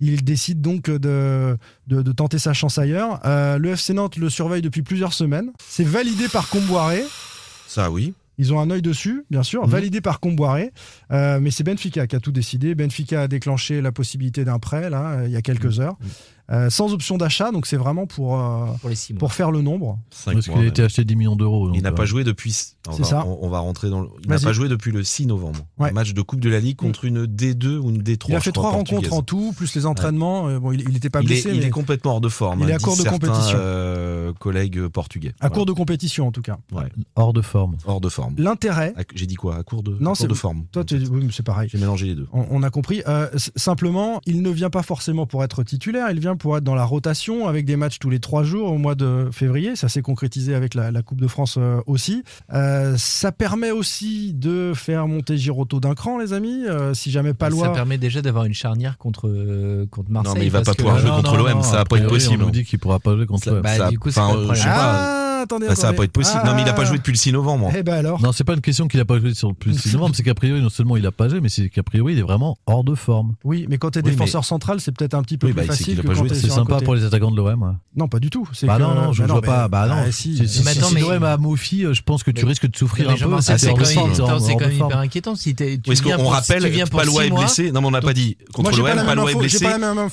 il 0.02 0.24
décide 0.24 0.62
donc 0.62 0.90
de, 0.90 1.58
de, 1.88 2.02
de 2.02 2.12
tenter 2.12 2.40
sa 2.40 2.54
chance 2.54 2.78
ailleurs. 2.78 3.20
Euh, 3.26 3.58
le 3.60 3.70
FC 3.72 3.94
Nantes 3.94 4.18
le 4.18 4.30
surveille 4.30 4.62
depuis 4.62 4.82
plusieurs 4.82 5.14
semaines. 5.14 5.52
C'est 5.66 5.84
validé 5.86 6.28
par 6.28 6.50
Comboiré. 6.50 7.04
Ça 7.68 7.92
oui. 7.92 8.14
Ils 8.38 8.52
ont 8.54 8.60
un 8.60 8.70
œil 8.70 8.82
dessus, 8.82 9.24
bien 9.32 9.44
sûr, 9.44 9.64
Mhm. 9.64 9.70
validé 9.70 10.02
par 10.02 10.20
Comboiré. 10.20 10.74
Euh, 11.12 11.40
mais 11.40 11.52
c'est 11.52 11.64
Benfica 11.64 12.06
qui 12.06 12.18
a 12.18 12.20
tout 12.20 12.34
décidé. 12.34 12.76
Benfica 12.76 13.22
a 13.22 13.28
déclenché 13.30 13.80
la 13.80 13.94
possibilité 13.94 14.44
d'un 14.44 14.60
prêt, 14.60 14.90
là, 14.90 15.22
il 15.26 15.32
y 15.32 15.36
a 15.36 15.38
Mhm. 15.38 15.42
quelques 15.42 15.80
heures. 15.80 15.96
Euh, 16.52 16.70
sans 16.70 16.94
option 16.94 17.18
d'achat, 17.18 17.52
donc 17.52 17.66
c'est 17.66 17.78
vraiment 17.78 18.06
pour, 18.06 18.40
euh, 18.40 18.66
Pour 18.80 18.90
les 18.90 18.96
six 18.96 19.14
mois. 19.14 19.20
pour 19.20 19.34
faire 19.34 19.50
le 19.52 19.62
nombre. 19.62 19.98
Parce 20.26 20.46
qu'il 20.48 20.54
a 20.54 20.66
été 20.66 20.84
acheté 20.84 21.04
10 21.04 21.16
millions 21.16 21.36
d'euros. 21.36 21.72
Il 21.74 21.82
n'a 21.82 21.90
euh, 21.90 21.92
pas 21.92 22.06
joué 22.06 22.24
depuis. 22.24 22.56
On 22.88 22.92
C'est 22.92 23.02
va, 23.02 23.08
ça. 23.08 23.26
On, 23.26 23.40
on 23.42 23.50
va 23.50 23.60
rentrer 23.60 23.90
dans. 23.90 24.02
Le... 24.02 24.10
Il 24.24 24.30
n'a 24.30 24.38
pas 24.38 24.54
joué 24.54 24.70
depuis 24.70 24.92
le 24.92 25.04
6 25.04 25.26
novembre. 25.26 25.66
Ouais. 25.80 25.90
Un 25.90 25.94
match 25.94 26.14
de 26.14 26.22
Coupe 26.22 26.40
de 26.40 26.50
la 26.50 26.60
Ligue 26.60 26.76
contre 26.76 27.06
une 27.06 27.26
D2 27.26 27.78
ou 27.78 27.90
une 27.90 28.04
D3. 28.04 28.26
Il 28.30 28.36
a 28.36 28.40
fait 28.42 28.52
trois 28.52 28.70
rencontres 28.72 29.12
en 29.14 29.24
tout, 29.24 29.54
plus 29.58 29.74
les 29.76 29.88
entraînements. 29.88 30.48
Euh, 30.48 30.60
bon, 30.60 30.72
il 30.72 30.88
n'était 30.90 31.10
pas 31.10 31.22
il, 31.22 31.26
est, 31.26 31.28
blessé, 31.28 31.52
il 31.56 31.64
est 31.64 31.70
complètement 31.72 32.12
hors 32.14 32.22
de 32.22 32.30
forme. 32.30 32.60
il 32.62 32.70
est 32.70 32.74
hein, 32.74 32.76
à 32.76 32.80
court 32.80 32.96
de 32.98 33.04
compétition. 33.04 33.58
euh, 33.58 34.30
euh, 34.30 34.34
collègue 34.34 34.88
portugais. 34.88 35.34
À 35.40 35.50
court 35.50 35.66
de 35.66 35.72
compétition 35.74 36.28
en 36.28 36.32
tout 36.32 36.42
cas. 36.44 36.58
Ouais. 36.72 36.84
Hors 37.16 37.34
de 37.34 37.42
forme. 37.42 37.78
Hors 37.86 38.02
de 38.02 38.10
forme. 38.10 38.36
L'intérêt. 38.38 38.94
J'ai 39.16 39.26
dit 39.26 39.36
quoi? 39.36 39.56
À 39.58 39.64
court 39.64 39.82
de, 39.84 39.94
à 39.94 39.98
Non, 40.00 40.12
court 40.12 40.18
c'est 40.18 40.28
de 40.28 40.34
forme. 40.34 40.66
Toi, 40.72 40.84
oui, 40.92 41.28
c'est 41.32 41.44
pareil. 41.46 41.70
J'ai 41.72 41.78
mélangé 41.80 42.06
les 42.06 42.16
deux. 42.16 42.28
On, 42.34 42.46
on 42.52 42.62
a 42.64 42.70
compris. 42.70 43.02
Euh, 43.08 43.28
simplement, 43.56 44.22
il 44.26 44.42
ne 44.42 44.50
vient 44.50 44.70
pas 44.70 44.84
forcément 44.84 45.26
pour 45.26 45.44
être 45.44 45.64
titulaire. 45.64 46.12
Il 46.12 46.20
vient 46.20 46.35
pour 46.38 46.58
être 46.58 46.64
dans 46.64 46.76
la 46.76 46.86
rotation 46.86 47.48
avec 47.48 47.66
des 47.66 47.76
matchs 47.76 48.00
tous 48.00 48.10
les 48.10 48.20
trois 48.20 48.44
jours 48.44 48.72
au 48.72 48.78
mois 48.78 48.96
de 48.96 49.30
février. 49.32 49.76
Ça 49.76 49.90
s'est 49.90 50.02
concrétisé 50.02 50.56
avec 50.56 50.74
la, 50.74 50.92
la 50.92 51.02
Coupe 51.02 51.22
de 51.22 51.28
France 51.28 51.56
euh, 51.58 51.80
aussi. 51.88 52.24
Euh, 52.54 52.96
ça 52.98 53.32
permet 53.32 53.72
aussi 53.72 54.34
de 54.34 54.74
faire 54.76 55.08
monter 55.08 55.38
Giroto 55.38 55.80
d'un 55.80 55.94
cran, 55.96 56.18
les 56.20 56.34
amis. 56.34 56.66
Euh, 56.68 56.94
si 56.94 57.12
jamais 57.12 57.30
Ça 57.30 57.36
Palois. 57.36 57.74
permet 57.74 57.98
déjà 57.98 58.22
d'avoir 58.22 58.46
une 58.46 58.54
charnière 58.54 58.98
contre, 58.98 59.28
euh, 59.28 59.86
contre 59.92 60.12
Marseille. 60.12 60.34
Non, 60.34 60.40
mais 60.40 60.46
il 60.46 60.52
va 60.52 60.62
pas 60.62 60.74
pouvoir 60.74 61.00
jouer 61.00 61.10
Non, 61.10 61.18
contre 61.18 61.38
l'OM, 61.38 61.62
ça 61.64 61.72
va 61.72 61.80
a 61.82 61.86
pas 61.86 61.98
être 61.98 62.04
priori, 62.06 62.14
possible. 62.14 62.44
On 62.44 62.46
nous 62.48 62.52
dit 62.52 62.64
qu'il 62.66 62.80
pourra 62.80 63.00
pas 63.00 63.16
jouer 63.16 63.26
contre 63.26 63.44
Ça- 63.46 63.52
l'OM. 63.52 63.62
Bah, 63.62 63.76
Ça- 63.76 63.90
du 63.90 64.00
coup, 64.00 64.10
c'est 64.12 64.20
pas 64.20 64.34
Ah, 65.46 65.56
attendez, 65.56 65.68
Bah, 65.68 65.76
ça 65.76 65.88
va 65.92 65.94
pas 65.94 66.04
être 66.04 66.12
possible. 66.12 66.42
Non, 66.46 66.56
mais 66.56 66.64
il 66.64 66.70
a 66.70 66.74
pas 66.74 66.82
Ah. 66.82 66.86
joué 66.86 66.98
depuis 66.98 67.12
le 67.12 67.18
6 67.18 67.32
novembre. 67.32 67.72
Eh 67.78 67.84
ben 67.84 67.94
alors. 67.94 68.22
Non, 68.22 68.32
c'est 68.32 68.44
pas 68.44 68.54
une 68.54 68.62
question 68.62 68.88
qu'il 68.88 69.00
a 69.00 69.06
pas 69.06 69.20
joué 69.20 69.34
sur 69.34 69.50
le 69.50 69.54
plus 69.54 69.74
de 69.74 69.78
6 69.80 69.94
novembre, 69.94 70.16
c'est 70.16 70.24
qu'a 70.24 70.34
priori, 70.34 70.62
non 70.62 70.70
seulement 70.70 70.98
il 70.98 71.06
a 71.06 71.12
pas 71.12 71.30
joué, 71.30 71.40
mais 71.42 71.50
c'est 71.50 71.70
qu'a 71.70 71.84
priori, 71.84 72.14
il 72.14 72.20
est 72.20 72.24
vraiment 72.24 72.58
hors 72.66 72.84
de 72.84 72.96
forme. 72.96 73.36
Oui, 73.44 73.66
mais 73.70 73.78
quand 73.78 73.92
t'es 73.92 74.02
Oui, 74.04 74.12
défenseur 74.12 74.44
central, 74.44 74.80
c'est 74.82 74.92
peut-être 74.92 75.14
un 75.14 75.22
petit 75.22 75.38
peu 75.38 75.48
Oui, 75.48 75.54
plus 75.54 75.68
bah, 75.68 75.74
c'est 75.74 75.84
facile 75.84 76.02
C'est 76.34 76.50
sympa 76.50 76.74
côté. 76.74 76.86
pour 76.86 76.96
les 76.96 77.04
attaquants 77.06 77.32
de 77.32 77.38
l'OM. 77.38 77.62
ouais. 77.64 77.70
Non, 77.96 78.08
pas 78.08 78.20
du 78.20 78.30
tout. 78.30 78.48
Bah 78.64 78.78
que- 78.78 78.82
non, 78.82 78.96
non, 78.96 79.14
je 79.14 79.22
bah 79.22 79.28
ne 79.28 79.32
vois 79.32 79.42
mais- 79.42 79.48
pas. 79.48 79.68
Bah 79.68 79.88
non, 79.88 79.96
Ah, 80.08 80.12
si, 80.12 80.36
si. 80.38 80.48
si, 80.48 80.64
Mais 80.64 80.74
si, 80.74 80.80
attends, 80.80 80.90
si 80.90 80.96
mais- 80.96 81.02
l'OM 81.02 81.24
a 81.24 81.38
Mofi, 81.38 81.86
je 81.92 82.02
pense 82.02 82.24
que 82.24 82.32
tu 82.32 82.44
Mais- 82.44 82.50
risques 82.50 82.70
de 82.70 82.76
souffrir 82.76 83.10
un 83.10 83.14
peu. 83.16 83.26
Ah, 83.36 83.42
c'est 83.58 83.70
quand 83.70 84.60
même, 84.60 84.72
hyper 84.74 84.98
inquiétant. 84.98 85.36
Si 85.36 85.54
pour- 85.54 86.32
rappelle 86.32 86.64
Palois 86.92 87.26
est 87.26 87.30
blessé 87.30 87.72
Non, 87.72 87.82
mais 87.82 87.88
on 87.88 87.92
n'a 87.92 88.02
pas 88.02 88.14
dit. 88.14 88.38
Contre 88.54 88.72
l'OM, 88.78 88.86
Palois 89.06 89.32
est 89.32 89.36
blessé. 89.36 89.66
Et, 89.66 89.68
hein, 89.68 89.96
euh, 89.98 90.10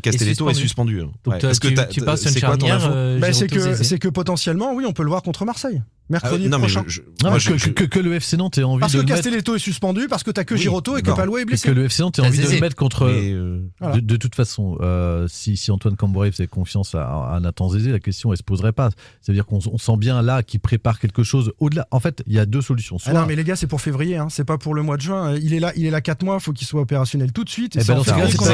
Castelletto, 0.00 0.50
est, 0.50 0.54
suspendu. 0.54 0.60
suspendu. 0.60 0.98
Donc 1.00 1.10
Ouais. 1.26 1.38
toi, 1.38 1.50
Est-ce 1.50 1.60
que 1.60 1.68
tu, 1.68 2.00
passes 2.00 2.24
une 2.24 2.36
charnière. 2.36 2.90
Euh, 3.26 3.28
Bah, 3.28 3.32
c'est 3.32 3.98
que 3.98 4.06
que 4.06 4.08
potentiellement, 4.08 4.72
oui, 4.74 4.84
on 4.86 4.92
peut 4.92 5.02
le 5.02 5.08
voir 5.10 5.22
contre 5.22 5.44
Marseille. 5.44 5.82
Ah, 5.82 6.14
Mercredi 6.14 6.48
Non, 6.48 6.58
mais 6.58 6.62
prochain. 6.64 6.82
je- 6.88 6.94
je- 6.94 7.00
Non, 7.22 7.30
moi, 7.30 7.38
que, 7.38 7.56
je- 7.56 7.68
que- 7.70 7.84
que 7.84 8.00
le 8.00 8.14
FC 8.14 8.36
Nantes 8.36 8.58
ait 8.58 8.64
envie 8.64 8.80
Parce 8.80 8.90
de 8.94 8.96
que 8.98 9.02
le 9.02 9.06
mettre. 9.06 9.22
Castelletto 9.22 9.54
est 9.54 9.60
suspendu, 9.60 10.08
parce 10.08 10.24
que 10.24 10.32
t'as 10.32 10.42
que 10.42 10.54
Oui, 10.54 10.60
Giroto 10.60 10.96
et 10.96 11.02
que. 11.02 11.12
Palois 11.12 11.38
est 11.40 11.44
Que, 11.44 11.48
blessé. 11.50 11.68
que 11.68 11.72
le 11.72 11.84
FC 11.84 12.02
Nantes 12.02 12.18
ait 12.18 12.22
Ah, 12.24 12.26
envie 12.28 12.38
de 12.40 12.48
le 12.50 12.58
mettre 12.60 12.74
contre. 12.74 13.06
mais, 13.06 13.30
euh, 13.32 13.60
Voilà. 13.78 13.94
De, 13.94 14.00
de 14.00 14.16
toute 14.16 14.34
façon, 14.34 14.76
euh, 14.80 15.28
si, 15.28 15.56
si 15.56 15.70
Antoine 15.70 15.94
Camboré 15.94 16.32
faisait 16.32 16.48
confiance 16.48 16.96
à, 16.96 17.04
à 17.32 17.38
Nathan 17.38 17.68
Zézé, 17.68 17.92
la 17.92 18.00
question 18.00 18.32
elle 18.32 18.38
se 18.38 18.42
poserait 18.42 18.72
pas. 18.72 18.90
C'est-à-dire 19.20 19.46
qu'on 19.46 19.60
on 19.70 19.78
sent 19.78 19.96
bien 19.98 20.20
là 20.20 20.42
qu'il 20.42 20.58
prépare 20.58 20.98
quelque 20.98 21.22
chose 21.22 21.52
au-delà. 21.60 21.86
En 21.92 22.00
fait, 22.00 22.24
il 22.26 22.32
y 22.32 22.40
a 22.40 22.46
deux 22.46 22.60
solutions. 22.62 22.96
Ah 23.02 23.10
Soit, 23.10 23.20
non, 23.20 23.26
mais 23.26 23.36
les 23.36 23.44
gars, 23.44 23.54
c'est 23.54 23.68
pour 23.68 23.80
février, 23.80 24.16
hein. 24.16 24.26
c'est 24.30 24.42
pas 24.44 24.58
pour 24.58 24.74
le 24.74 24.82
mois 24.82 24.96
de 24.96 25.02
juin. 25.02 25.36
Il 25.36 25.54
est 25.54 25.60
là, 25.60 25.72
il 25.76 25.86
est 25.86 25.90
là 25.90 26.00
4 26.00 26.24
mois, 26.24 26.40
faut 26.40 26.52
qu'il 26.52 26.66
soit 26.66 26.80
opérationnel 26.80 27.30
tout 27.32 27.44
de 27.44 27.50
suite. 27.50 27.76
Et 27.76 27.78
Eh 27.78 27.82
c'est 27.82 27.88
ben, 27.92 27.94
en 27.94 27.96
dans 27.98 28.02
ce 28.02 28.08
cas, 28.10 28.14
février 28.16 28.32
c'est 28.32 28.38
qu'on 28.38 28.44
pas 28.46 28.50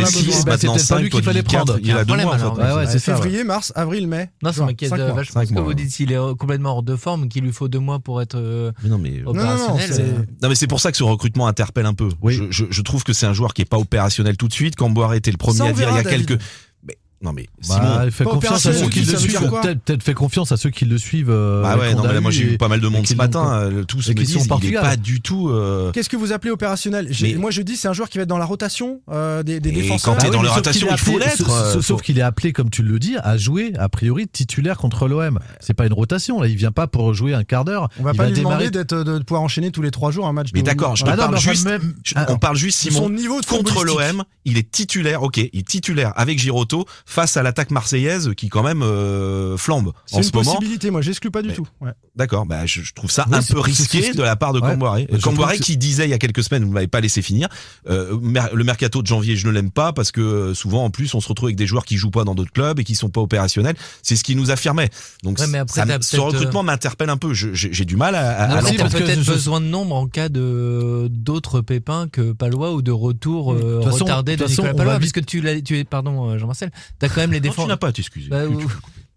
bah, 0.96 1.00
lui 1.00 1.08
qu'il 1.08 1.22
fallait 1.22 1.42
prendre. 1.42 1.78
Il 1.82 1.90
a 1.92 2.04
deux 2.04 2.16
mois, 2.16 2.36
février, 2.98 3.44
mars, 3.44 3.72
avril, 3.74 4.06
mai. 4.08 4.28
Non, 4.42 4.52
Cinq 4.56 4.76
Parce 5.34 5.50
que 5.50 5.58
vous 5.60 5.74
dites 5.74 5.90
s'il 5.90 6.12
est 6.12 6.36
complètement 6.38 6.70
hors 6.76 6.82
de 6.82 6.96
forme, 6.96 7.28
qu'il 7.28 7.44
lui 7.44 7.52
faut 7.52 7.68
deux 7.68 7.78
mois 7.78 7.98
pour 7.98 8.20
être 8.22 8.36
euh, 8.36 8.72
Mais 8.82 8.88
non, 8.88 8.98
mais. 8.98 9.10
Non, 9.24 9.32
non, 9.32 9.42
non, 9.44 9.52
opérationnel. 9.52 9.92
c'est- 9.92 10.02
euh, 10.02 10.18
Non 10.42 10.48
mais 10.48 10.54
c'est 10.54 10.66
pour 10.66 10.80
ça 10.80 10.90
que 10.90 10.96
ce 10.96 11.02
recrutement 11.04 11.46
interpelle 11.46 11.86
un 11.86 11.94
peu. 11.94 12.08
Oui. 12.22 12.34
Je, 12.34 12.44
je- 12.50 12.64
je 12.70 12.82
trouve 12.82 13.04
que 13.04 13.12
c'est 13.12 13.26
un 13.26 13.32
joueur 13.32 13.54
qui 13.54 13.62
est 13.62 13.66
pas 13.66 13.78
opérationnel 13.78 14.36
tout 14.36 14.48
de 14.48 14.52
suite. 14.52 14.76
Camboire 14.76 15.14
était 15.14 15.30
le 15.30 15.36
premier 15.38 15.58
Ça, 15.58 15.64
à 15.66 15.72
dire 15.72 15.88
il 15.90 15.96
y 15.96 15.98
a 15.98 16.02
David. 16.02 16.26
quelques. 16.26 16.42
Non 17.26 17.32
mais 17.32 17.48
Bah, 17.68 17.74
Simon. 17.74 18.10
fait 18.12 18.24
confiance 18.24 18.66
à 18.66 18.72
ceux 18.72 18.88
qui 18.88 19.00
le 19.00 19.16
suivent. 19.16 19.50
Peut-être 19.60 19.80
peut-être 19.82 20.02
fait 20.04 20.14
confiance 20.14 20.52
à 20.52 20.56
ceux 20.56 20.70
qui 20.70 20.84
le 20.84 20.96
suivent. 20.96 21.28
euh, 21.30 21.62
Ah 21.66 21.76
ouais, 21.76 21.92
non 21.94 22.04
mais 22.06 22.14
là, 22.14 22.20
moi 22.20 22.30
j'ai 22.30 22.44
vu 22.44 22.56
pas 22.58 22.68
mal 22.68 22.80
de 22.80 22.86
monde 22.86 23.06
ce 23.06 23.14
matin. 23.14 23.52
euh, 23.62 23.82
Tous 23.84 24.08
me 24.08 24.14
qui 24.14 24.26
sont 24.26 24.46
Portugal. 24.46 24.82
pas 24.84 24.96
du 24.96 25.20
tout. 25.20 25.48
euh, 25.50 25.90
Qu'est-ce 25.90 26.08
que 26.08 26.16
vous 26.16 26.30
appelez 26.32 26.52
opérationnel? 26.52 27.08
J'ai- 27.10 27.32
Mais- 27.34 27.40
Moi, 27.40 27.50
je 27.50 27.62
dis, 27.62 27.76
c'est 27.76 27.88
un 27.88 27.92
joueur 27.92 28.08
qui 28.08 28.18
va 28.18 28.22
être 28.22 28.28
dans 28.28 28.38
la 28.38 28.44
rotation 28.44 29.00
euh, 29.10 29.42
des, 29.42 29.58
des 29.60 29.70
Et 29.70 29.72
défenseurs. 29.72 30.14
quand 30.14 30.20
t'es 30.20 30.26
Ah 30.26 30.30
oui, 30.30 30.36
dans 30.36 30.42
la 30.42 30.48
sauf 30.50 30.56
rotation, 30.58 30.86
qu'il 30.86 30.94
est 30.94 30.94
il 30.94 30.98
faut 30.98 31.10
appelé- 31.18 31.26
l'être, 31.26 31.82
sauf- 31.82 32.02
qu'il 32.02 32.18
est 32.18 32.22
appelé, 32.22 32.52
comme 32.52 32.70
tu 32.70 32.82
le 32.84 32.98
dis, 33.00 33.16
à 33.22 33.36
jouer 33.36 33.72
a 33.78 33.88
priori 33.88 34.28
titulaire 34.28 34.76
contre 34.78 35.08
l'OM. 35.08 35.40
C'est 35.60 35.74
pas 35.74 35.86
une 35.86 35.92
rotation 35.92 36.40
là. 36.40 36.46
Il 36.46 36.54
vient 36.56 36.70
pas 36.72 36.86
pour 36.86 37.12
jouer 37.12 37.34
un 37.34 37.42
quart 37.42 37.64
d'heure. 37.64 37.88
On 37.98 38.04
va 38.04 38.14
pas 38.14 38.28
lui 38.28 38.34
demander 38.38 38.70
de 38.70 38.84
pouvoir 39.24 39.42
enchaîner 39.42 39.70
tous 39.72 39.82
les 39.82 39.90
3 39.90 40.12
jours 40.12 40.26
un 40.28 40.32
match. 40.32 40.50
Mais 40.54 40.60
de- 40.60 40.66
d'accord, 40.66 40.94
je 40.94 41.04
parle 41.04 41.36
juste. 41.38 41.68
on 42.28 42.38
parle 42.38 42.56
juste 42.56 42.78
Son 42.78 42.90
Simon 42.90 43.10
niveau 43.10 43.40
de 43.40 43.46
contre 43.46 43.84
l'OM. 43.84 44.22
Il 44.44 44.58
est 44.58 44.70
titulaire. 44.70 45.22
Ok, 45.24 45.38
il 45.38 45.50
est 45.58 45.66
titulaire 45.66 46.12
avec 46.16 46.38
Giroto 46.38 46.86
face 47.16 47.36
à 47.38 47.42
l'attaque 47.42 47.70
marseillaise 47.70 48.32
qui 48.36 48.50
quand 48.50 48.62
même 48.62 48.82
euh, 48.82 49.56
flambe 49.56 49.92
C'est 50.04 50.16
en 50.16 50.18
une 50.18 50.24
ce 50.24 50.32
moment. 50.34 50.52
possibilité, 50.52 50.90
moi, 50.90 51.00
j'exclus 51.00 51.30
pas 51.30 51.40
du 51.40 51.48
Mais- 51.48 51.54
tout. 51.54 51.66
Ouais. 51.80 51.92
D'accord, 52.14 52.44
bah 52.44 52.66
je, 52.66 52.82
je 52.82 52.92
trouve 52.92 53.10
ça 53.10 53.24
Oui, 53.28 53.34
un 53.36 53.40
c'est- 53.40 53.54
peu 53.54 53.60
c'est- 53.64 53.72
c'est 53.72 53.98
risqué 53.98 54.12
de 54.14 54.22
la 54.22 54.36
part 54.36 54.52
de 54.52 54.60
Ouais. 54.60 54.68
Camboiré. 54.70 55.06
Trouve 55.06 55.20
Camboiré 55.20 55.58
qui 55.58 55.76
disait 55.78 56.04
il 56.06 56.10
y 56.10 56.14
a 56.14 56.18
quelques 56.18 56.44
semaines, 56.44 56.64
vous 56.64 56.70
m'avez 56.72 56.86
pas 56.88 57.00
laissé 57.00 57.22
finir, 57.22 57.48
euh, 57.88 58.18
mer- 58.20 58.50
le 58.54 58.64
mercato 58.64 59.00
de 59.00 59.06
janvier, 59.06 59.34
je 59.36 59.46
ne 59.46 59.52
l'aime 59.52 59.70
pas 59.70 59.92
parce 59.94 60.12
que 60.12 60.20
euh, 60.20 60.54
souvent 60.54 60.84
en 60.84 60.90
plus 60.90 61.14
on 61.14 61.20
se 61.20 61.28
retrouve 61.28 61.46
avec 61.48 61.56
des 61.56 61.66
joueurs 61.66 61.84
qui 61.86 61.96
jouent 61.96 62.10
pas 62.10 62.24
dans 62.24 62.34
d'autres 62.34 62.52
clubs 62.52 62.78
et 62.78 62.84
qui 62.84 62.94
sont 62.94 63.08
pas 63.08 63.20
opérationnels. 63.22 63.76
C'est 64.02 64.16
ce 64.16 64.22
qu'il 64.24 64.36
nous 64.36 64.50
affirmait. 64.50 64.90
Donc 65.22 65.38
Ouais, 65.38 65.46
mais 65.46 65.58
après, 65.58 65.74
ça 65.80 65.86
me- 65.86 65.92
t'as 65.92 66.02
ce 66.02 66.16
recrutement 66.18 66.62
m'interpelle 66.62 67.08
un 67.10 67.16
peu. 67.16 67.32
J'ai 67.34 67.84
du 67.86 67.96
mal 67.96 68.14
à, 68.14 68.30
à- 68.30 68.44
à 68.58 68.62
parce 68.62 68.70
peut-être 68.94 69.22
je- 69.22 69.32
besoin 69.32 69.60
de 69.62 69.66
nombre 69.66 69.94
en 69.96 70.06
cas 70.06 70.28
de 70.28 71.08
d'autres 71.10 71.60
pépins 71.62 72.08
que 72.08 72.32
Palois 72.32 72.72
ou 72.74 72.82
de 72.82 72.92
retour 72.92 73.52
euh, 73.52 73.56
De 73.78 73.82
toute 73.82 73.92
façon- 73.92 74.04
retardé 74.04 74.36
de 74.36 74.44
de, 74.44 74.48
Nicolas 74.50 74.68
Palois. 74.74 74.84
va 74.84 74.98
Parce 74.98 75.04
vite- 75.06 75.14
que 75.14 75.20
tu 75.20 75.40
l'as, 75.40 75.60
tu 75.62 75.78
es, 75.78 75.84
pardon 75.84 76.36
Jean-Marcel, 76.38 76.70
t'as 76.98 77.08
quand 77.08 77.20
même 77.20 77.32
les 77.32 77.38
Non, 77.38 77.42
tu 77.42 77.48
défenseurs. 77.50 77.68
n'as 77.68 77.76
pas 77.76 77.88
à 77.88 77.92
t'excuser. 77.92 78.28
Bah, 78.28 78.44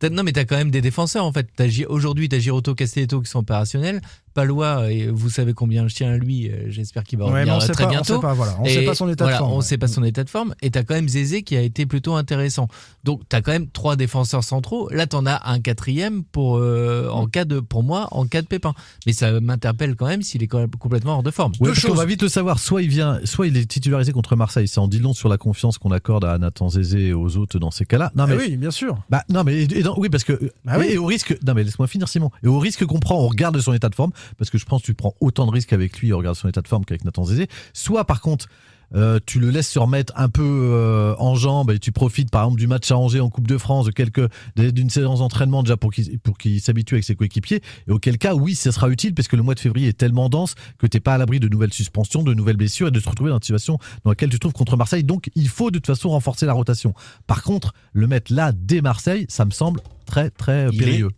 non 0.10 0.24
mais 0.24 0.32
t'as 0.32 0.46
quand 0.46 0.56
même 0.56 0.72
des 0.72 0.82
défenseurs 0.82 1.26
en 1.26 1.34
fait. 1.34 1.48
T'as 1.56 1.68
Aujourd'hui 1.90 2.30
t'as 2.30 2.40
Giroto, 2.40 2.74
Castelletto 2.76 3.22
qui 3.22 3.30
sont 3.30 3.40
opérationnels. 3.40 4.02
Palois, 4.40 4.90
et 4.90 5.08
vous 5.08 5.30
savez 5.30 5.54
combien 5.54 5.88
je 5.90 5.96
tiens 5.96 6.12
à 6.14 6.18
lui. 6.18 6.50
euh, 6.50 6.68
J'espère 6.70 7.04
qu'il 7.04 7.20
va 7.20 7.26
Ouais, 7.26 7.32
revenir 7.42 7.56
on 7.56 7.60
sait 7.60 7.74
très 7.74 7.84
pas, 7.84 7.90
on 7.90 7.92
bientôt. 7.92 8.16
sait 8.16 8.22
pas, 8.22 8.34
voilà. 8.34 8.56
On 8.62 8.64
Et 8.64 8.70
sait 8.70 8.86
pas 8.86 8.96
son 8.96 9.10
état 9.10 9.26
voilà, 9.26 9.38
de 9.38 9.40
forme. 9.42 9.52
On 9.54 9.58
ouais. 9.58 9.64
sait 9.64 9.78
pas 9.78 9.88
son 9.90 10.04
état 10.06 10.24
de 10.24 10.30
forme. 10.30 10.56
Et 10.62 10.72
t'as 10.72 10.84
quand 10.84 10.94
même 10.94 11.10
Zézé 11.10 11.44
qui 11.44 11.58
a 11.58 11.62
été 11.62 11.86
plutôt 11.86 12.14
intéressant. 12.16 12.70
Donc 13.04 13.22
t'as 13.28 13.42
quand 13.42 13.52
même 13.52 13.68
trois 13.70 13.98
défenseurs 13.98 14.46
centraux. 14.46 14.88
Là 14.92 15.08
t'en 15.08 15.26
as 15.26 15.42
un 15.50 15.60
quatrième 15.60 16.24
pour 16.24 16.56
euh, 16.58 17.10
en 17.10 17.28
cas 17.28 17.44
de 17.44 17.60
pour 17.60 17.84
moi 17.84 18.08
en 18.12 18.26
cas 18.28 18.42
de 18.42 18.48
pépin. 18.48 18.74
Mais 19.06 19.12
ça 19.14 19.40
m'interpelle 19.42 19.96
quand 19.98 20.08
même 20.08 20.22
s'il 20.22 20.42
est 20.42 20.48
quand 20.48 20.60
même 20.60 20.70
complètement 20.72 21.16
hors 21.16 21.24
de 21.24 21.32
forme. 21.32 21.52
Ouais, 21.60 21.74
choses. 21.74 21.98
va 21.98 22.06
vite 22.06 22.22
le 22.22 22.30
savoir. 22.30 22.60
Soit 22.60 22.82
il 22.82 22.88
vient, 22.90 23.20
soit 23.26 23.48
il 23.48 23.58
est 23.58 23.66
titularisé 23.70 24.14
contre 24.14 24.38
Marseille. 24.38 24.68
Ça 24.70 24.80
en 24.80 24.88
dit 24.88 25.00
long 25.00 25.14
sur 25.14 25.28
la 25.28 25.38
confiance 25.38 25.78
qu'on 25.78 25.92
accorde 25.92 26.24
à 26.24 26.38
Nathan 26.38 26.70
Zézé 26.70 27.08
et 27.08 27.14
aux 27.14 27.36
autres 27.36 27.60
dans 27.60 27.72
ces 27.72 27.86
cas-là. 27.86 28.12
Non 28.16 28.24
Ah 28.24 28.28
mais 28.28 28.38
oui, 28.38 28.56
bien 28.58 28.72
sûr. 28.72 28.98
Bah 29.10 29.24
non 29.30 29.44
mais 29.44 29.64
et 29.64 29.84
dans- 29.84 29.96
oui 29.98 30.08
parce 30.10 30.24
que 30.24 30.40
Ah 30.66 30.78
oui. 30.80 30.86
et 30.92 30.98
au 30.98 31.06
risque 31.06 31.38
non 31.46 31.54
mais 31.54 31.64
laisse-moi 31.66 31.88
finir 31.88 32.08
Simon 32.08 32.32
et 32.44 32.48
au 32.48 32.60
risque 32.60 32.86
qu'on 32.86 33.00
prend 33.02 33.20
on 33.20 33.28
regarde 33.28 33.60
son 33.60 33.74
état 33.74 33.90
de 33.90 33.96
forme 33.96 34.12
parce 34.38 34.50
que 34.50 34.58
je 34.58 34.66
pense 34.66 34.82
que 34.82 34.88
tu 34.88 34.94
prends 34.94 35.16
autant 35.20 35.46
de 35.46 35.52
risques 35.52 35.74
avec 35.74 36.00
lui 36.00 36.14
regarde 36.14 36.36
son 36.36 36.48
état 36.48 36.62
de 36.62 36.68
forme 36.68 36.86
qu'avec 36.86 37.06
Nathan 37.06 37.26
Zézé. 37.26 37.48
Soit 37.74 38.06
par 38.06 38.22
contre 38.22 38.48
euh, 38.96 39.20
tu 39.26 39.40
le 39.40 39.52
laisses 39.52 39.70
se 39.70 39.80
remettre 39.80 40.14
un 40.16 40.30
peu 40.30 40.44
euh, 40.44 41.14
en 41.20 41.36
jambes 41.36 41.72
et 41.72 41.80
tu 41.80 41.92
profites 41.92 42.32
par 42.32 42.44
exemple 42.44 42.60
du 42.60 42.68
match 42.68 42.90
à 42.90 42.98
Angers 42.98 43.20
en 43.20 43.30
Coupe 43.30 43.48
de 43.48 43.58
France 43.58 43.86
de 43.86 43.92
quelques 43.92 44.28
d'une 44.56 44.90
séance 44.90 45.20
d'entraînement 45.20 45.62
déjà 45.62 45.78
pour 45.78 45.92
qu'il 45.92 46.18
pour 46.20 46.38
qu'il 46.38 46.60
s'habitue 46.60 46.96
avec 46.96 47.04
ses 47.04 47.16
coéquipiers. 47.16 47.62
Et 47.88 47.92
auquel 47.92 48.18
cas 48.18 48.34
oui 48.34 48.56
ça 48.56 48.72
sera 48.72 48.90
utile 48.90 49.14
parce 49.14 49.28
que 49.28 49.36
le 49.36 49.44
mois 49.44 49.54
de 49.54 49.60
février 49.60 49.90
est 49.90 49.98
tellement 49.98 50.30
dense 50.30 50.56
que 50.78 50.88
t'es 50.88 51.00
pas 51.00 51.14
à 51.14 51.18
l'abri 51.18 51.40
de 51.40 51.48
nouvelles 51.48 51.74
suspensions 51.74 52.24
de 52.24 52.34
nouvelles 52.34 52.58
blessures 52.58 52.88
et 52.88 52.92
de 52.92 53.00
te 53.00 53.10
retrouver 53.10 53.30
dans 53.30 53.38
une 53.38 53.44
situation 53.44 53.78
dans 54.04 54.12
laquelle 54.12 54.30
tu 54.30 54.38
te 54.38 54.42
trouves 54.42 54.54
contre 54.54 54.76
Marseille. 54.76 55.04
Donc 55.04 55.30
il 55.36 55.50
faut 55.50 55.70
de 55.70 55.78
toute 55.78 55.88
façon 55.88 56.10
renforcer 56.10 56.46
la 56.46 56.54
rotation. 56.54 56.94
Par 57.28 57.44
contre 57.44 57.74
le 57.94 58.08
mettre 58.08 58.34
là 58.34 58.52
dès 58.54 58.82
Marseille 58.82 59.26
ça 59.30 59.46
me 59.46 59.52
semble 59.52 59.82
très 60.06 60.32
très 60.32 60.70
Il 60.72 60.80
périlleux 60.80 61.10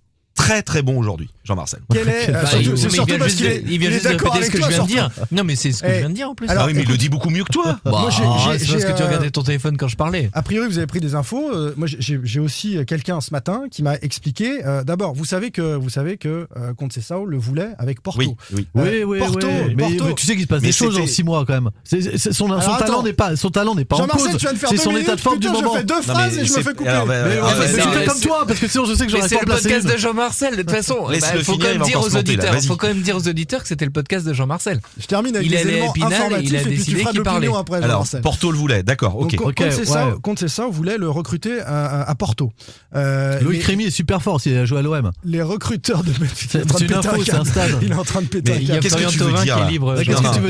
Très 0.41 0.63
très 0.63 0.81
bon 0.81 0.97
aujourd'hui, 0.97 1.29
Jean-Marcel. 1.43 1.81
Quel 1.93 2.09
est, 2.09 2.29
euh, 2.29 2.33
Bah, 2.33 2.45
surtout- 2.47 2.71
il- 2.71 2.77
c'est 2.77 2.89
surtout 2.89 3.07
vient 3.09 3.19
parce 3.19 3.31
juste 3.31 3.43
qu'il 3.43 3.49
de- 3.49 3.53
est, 3.69 3.73
il 3.73 3.79
vient 3.79 3.89
il 3.89 3.91
est 3.91 3.91
juste 3.93 4.05
de 4.05 4.11
d'accord 4.11 4.33
répéter 4.33 4.51
ce 4.51 4.57
que 4.57 4.63
je 4.63 4.67
viens 4.69 4.83
de 4.83 4.87
dire. 4.87 5.09
Non 5.31 5.43
mais 5.43 5.55
c'est 5.55 5.71
ce 5.71 5.81
que 5.83 5.87
Eh, 5.87 5.93
je 5.93 5.99
viens 5.99 6.09
de 6.09 6.15
dire 6.15 6.29
en 6.29 6.35
plus. 6.35 6.49
alors, 6.49 6.63
ah 6.63 6.67
oui, 6.67 6.73
mais 6.73 6.81
il 6.81 6.89
le 6.89 6.97
dit 6.97 7.09
beaucoup 7.09 7.29
mieux 7.29 7.43
que 7.43 7.51
toi. 7.51 7.77
Bah, 7.85 7.91
Moi, 7.91 8.09
j'ai- 8.09 8.23
j'ai- 8.23 8.65
c'est 8.65 8.71
parce 8.71 8.85
que 8.85 8.97
tu 8.97 9.03
euh, 9.03 9.05
regardais 9.05 9.29
ton 9.31 9.43
téléphone 9.43 9.77
quand 9.77 9.87
je 9.87 9.95
parlais. 9.95 10.29
A 10.33 10.41
priori, 10.41 10.67
vous 10.67 10.77
avez 10.79 10.87
pris 10.87 10.99
des 10.99 11.13
infos. 11.15 11.51
Euh, 11.53 11.73
moi, 11.77 11.87
j'ai 11.87 12.19
j'ai 12.23 12.39
aussi 12.39 12.77
quelqu'un 12.87 13.21
ce 13.21 13.31
matin 13.31 13.63
qui 13.69 13.83
m'a 13.83 13.95
expliqué. 13.97 14.65
euh, 14.65 14.83
D'abord, 14.83 15.13
vous 15.13 15.25
savez 15.25 15.51
que 15.51 15.75
vous 15.75 15.89
savez 15.89 16.17
que 16.17 16.47
euh, 16.57 16.73
Conte 16.73 16.93
Sao 16.99 17.25
le 17.25 17.37
voulait 17.37 17.69
avec 17.77 18.01
Porto. 18.01 18.19
Oui, 18.19 18.35
oui. 18.53 18.67
Oui, 18.73 18.81
Euh, 18.83 19.03
oui, 19.03 19.19
Porto. 19.19 19.47
Mais, 19.47 19.75
Porto. 19.75 20.05
mais 20.05 20.13
tu 20.15 20.25
sais 20.25 20.33
qu'il 20.33 20.43
se 20.43 20.47
passe 20.47 20.61
Mais 20.61 20.69
des 20.69 20.73
choses 20.73 20.97
en 20.97 21.05
six 21.07 21.23
mois 21.23 21.45
quand 21.45 21.53
même. 21.53 21.69
C'est- 21.83 22.17
c'est- 22.17 22.33
son, 22.33 22.47
talent 22.47 23.03
n'est 23.03 23.13
pas, 23.13 23.35
son 23.35 23.49
talent 23.51 23.75
n'est 23.75 23.85
pas 23.85 23.95
en 23.97 23.99
Jean-Marcel, 23.99 24.31
cause. 24.31 24.37
tu 24.39 24.45
viens 24.45 24.53
de 24.53 24.57
faire 24.59 24.69
C'est 24.69 24.75
deux 24.77 24.81
son 24.81 24.95
état 24.97 25.15
de 25.15 25.21
forme 25.21 25.39
du 25.39 25.47
je 25.47 25.51
moment. 25.53 25.75
fais 25.75 25.83
deux 25.83 26.01
phrases 26.01 26.33
et 26.37 26.45
je 26.45 26.51
me 26.51 26.55
c'est- 26.57 26.63
fais 26.63 26.73
couper. 26.73 26.89
Mais 27.07 27.35
c'est- 27.67 27.67
fais 27.67 27.81
c'est- 27.81 28.05
comme 28.07 28.19
toi 28.21 28.43
parce 28.47 28.59
que 28.59 28.67
sinon 28.67 28.85
je 28.85 28.93
sais 28.95 29.05
que 29.05 29.11
j'aurais 29.11 29.27
c'est 29.27 29.35
pas 29.35 29.41
le 29.41 29.45
placé 29.47 29.63
podcast 29.69 29.85
une. 29.87 29.91
de 29.93 29.97
Jean-Marcel. 30.31 30.55
De 30.57 30.61
toute 30.61 30.71
façon, 30.71 31.07
bah, 31.07 31.19
faut 31.19 31.37
finir, 31.43 31.45
quand 31.45 31.53
il 31.53 31.79
même 31.79 31.87
dire 31.87 32.01
aux 32.01 32.09
là. 32.09 32.61
Faut 32.61 32.75
quand 32.75 32.87
même 32.87 33.01
dire 33.01 33.15
aux 33.17 33.27
auditeurs 33.27 33.61
que 33.61 33.67
c'était 33.67 33.85
le 33.85 33.91
podcast 33.91 34.25
de 34.25 34.33
Jean-Marcel. 34.33 34.79
Je 34.99 35.05
termine 35.05 35.35
avec 35.35 35.47
Il 35.47 35.55
à 35.55 35.61
éléments 35.61 35.89
Épinal 35.91 36.11
et 36.11 36.15
informatifs 36.15 36.49
il 36.49 36.55
a 36.55 36.61
et 36.61 36.63
puis 36.63 36.83
tu 36.83 36.95
feras 36.97 37.13
parlait. 37.23 37.47
après, 37.57 37.83
Alors. 37.83 38.05
Porto 38.23 38.51
le 38.51 38.57
voulait, 38.57 38.83
d'accord, 38.83 39.17
ok. 39.17 39.35
Donc, 39.35 39.47
Ok, 39.47 39.55
Conte 39.55 39.71
Sao- 39.85 40.43
ouais. 40.43 40.47
Sao 40.47 40.71
voulait 40.71 40.97
le 40.97 41.09
recruter 41.09 41.59
à, 41.61 42.13
Porto. 42.15 42.51
Euh, 42.95 43.39
Loïc 43.41 43.59
les- 43.61 43.65
Rémy 43.65 43.83
est 43.85 43.89
super 43.91 44.21
fort 44.21 44.39
s'il 44.41 44.55
a 44.57 44.65
joué 44.65 44.79
à 44.79 44.81
l'OM. 44.81 45.11
les 45.23 45.41
recruteurs 45.41 46.03
de 46.03 46.11
C'est- 46.35 46.55
il 46.55 46.61
est 46.61 46.63
en 46.63 46.67
train 46.67 46.77
c'est 46.77 46.85
de 46.87 46.93
une 46.93 46.97
péter 47.01 47.07
un 47.07 47.11
info, 47.13 47.23
c'est 47.23 47.31
un 47.31 47.37
câble. 47.37 47.49
stade. 47.49 47.71
Il 47.81 47.91
est 47.91 47.95
en 47.95 48.03
train 48.03 48.21
de 48.21 48.27
péter 48.27 48.51
Mais 48.51 48.57
un 48.57 48.61
il 48.61 48.67
y 48.67 48.71
a 48.71 48.73
câble. 48.75 48.83
Qu'est-ce 48.83 48.95
que 48.95 49.11
tu 49.11 49.19
veux 49.19 49.43
dire 49.43 49.57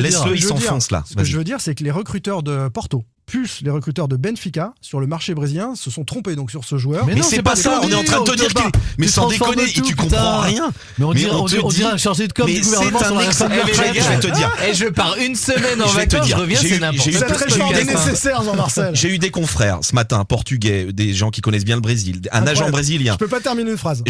Laisse-le, 0.02 0.36
il 0.36 0.42
Je 0.42 0.48
veux 0.48 0.54
dire, 0.54 0.68
s'enfonce 0.68 0.92
là. 0.92 1.04
Ce 1.10 1.16
que 1.16 1.24
je 1.24 1.38
veux 1.38 1.44
dire, 1.44 1.58
c'est 1.60 1.76
que 1.76 1.84
les 1.84 1.92
recruteurs 1.92 2.44
de 2.44 2.68
Porto 2.70 3.04
plus 3.26 3.62
les 3.62 3.70
recruteurs 3.72 4.08
de 4.08 4.16
Benfica 4.18 4.74
sur 4.82 5.00
le 5.00 5.08
marché 5.08 5.34
brésilien 5.34 5.74
se 5.76 5.90
sont 5.90 6.04
trompés 6.04 6.36
donc 6.36 6.52
sur 6.52 6.64
ce 6.66 6.78
joueur. 6.78 7.06
Mais, 7.06 7.22
c'est 7.22 7.42
pas, 7.42 7.56
ça, 7.56 7.80
on 7.84 7.90
est 7.90 7.94
en 7.96 8.04
train 8.04 8.20
de 8.22 8.30
te 8.30 8.36
dire 8.36 8.54
que. 8.54 8.62
Mais 8.98 9.08
sans 9.08 9.28
déconner, 9.28 9.64
et 9.64 9.82
tu 9.82 9.96
comprends 9.96 10.40
rien. 10.42 10.72
Mais 10.98 11.06
on 11.06 11.14
dirait, 11.14 11.32
on 11.32 11.44
on 11.44 11.46
dit- 11.46 11.76
dirait 11.76 11.92
un 11.92 11.98
chargé 11.98 12.28
de 12.28 12.34
com 12.34 12.46
Mais 12.46 12.56
du 12.56 12.62
gouvernement 12.62 13.00
c'est 13.00 13.44
un 13.44 13.50
Eh, 13.52 13.66
mais 13.66 13.74
je 13.74 14.10
vais 14.10 14.20
te 14.20 14.28
dire. 14.28 14.52
Et 14.68 14.74
je 14.74 14.86
pars 14.86 15.16
une 15.18 15.36
semaine 15.36 15.82
en 15.82 15.88
vacances, 15.88 16.28
je 16.28 16.36
reviens, 16.36 16.60
j'ai 16.62 16.70
c'est 16.70 16.76
eu- 16.76 16.80
n'importe 16.80 17.10
quoi. 17.10 17.20
Cette 17.20 17.28
Parce 17.30 17.44
réforme 17.44 17.74
que- 17.74 17.78
est 17.80 17.84
nécessaire, 17.86 18.44
Jean-Marcel. 18.44 18.96
J'ai 18.96 19.10
eu 19.14 19.18
des 19.20 19.32
confrères 19.32 19.80
ce 19.82 19.96
matin, 19.96 20.24
portugais, 20.26 20.92
des 20.92 21.14
gens 21.14 21.30
qui 21.30 21.42
connaissent 21.42 21.66
bien 21.66 21.76
le 21.76 21.82
Brésil, 21.82 22.22
un 22.32 22.46
agent 22.48 22.70
brésilien. 22.70 23.14
Je 23.14 23.18
peux 23.18 23.28
pas 23.28 23.40
terminer 23.40 23.72
une 23.72 23.78
phrase. 23.78 24.04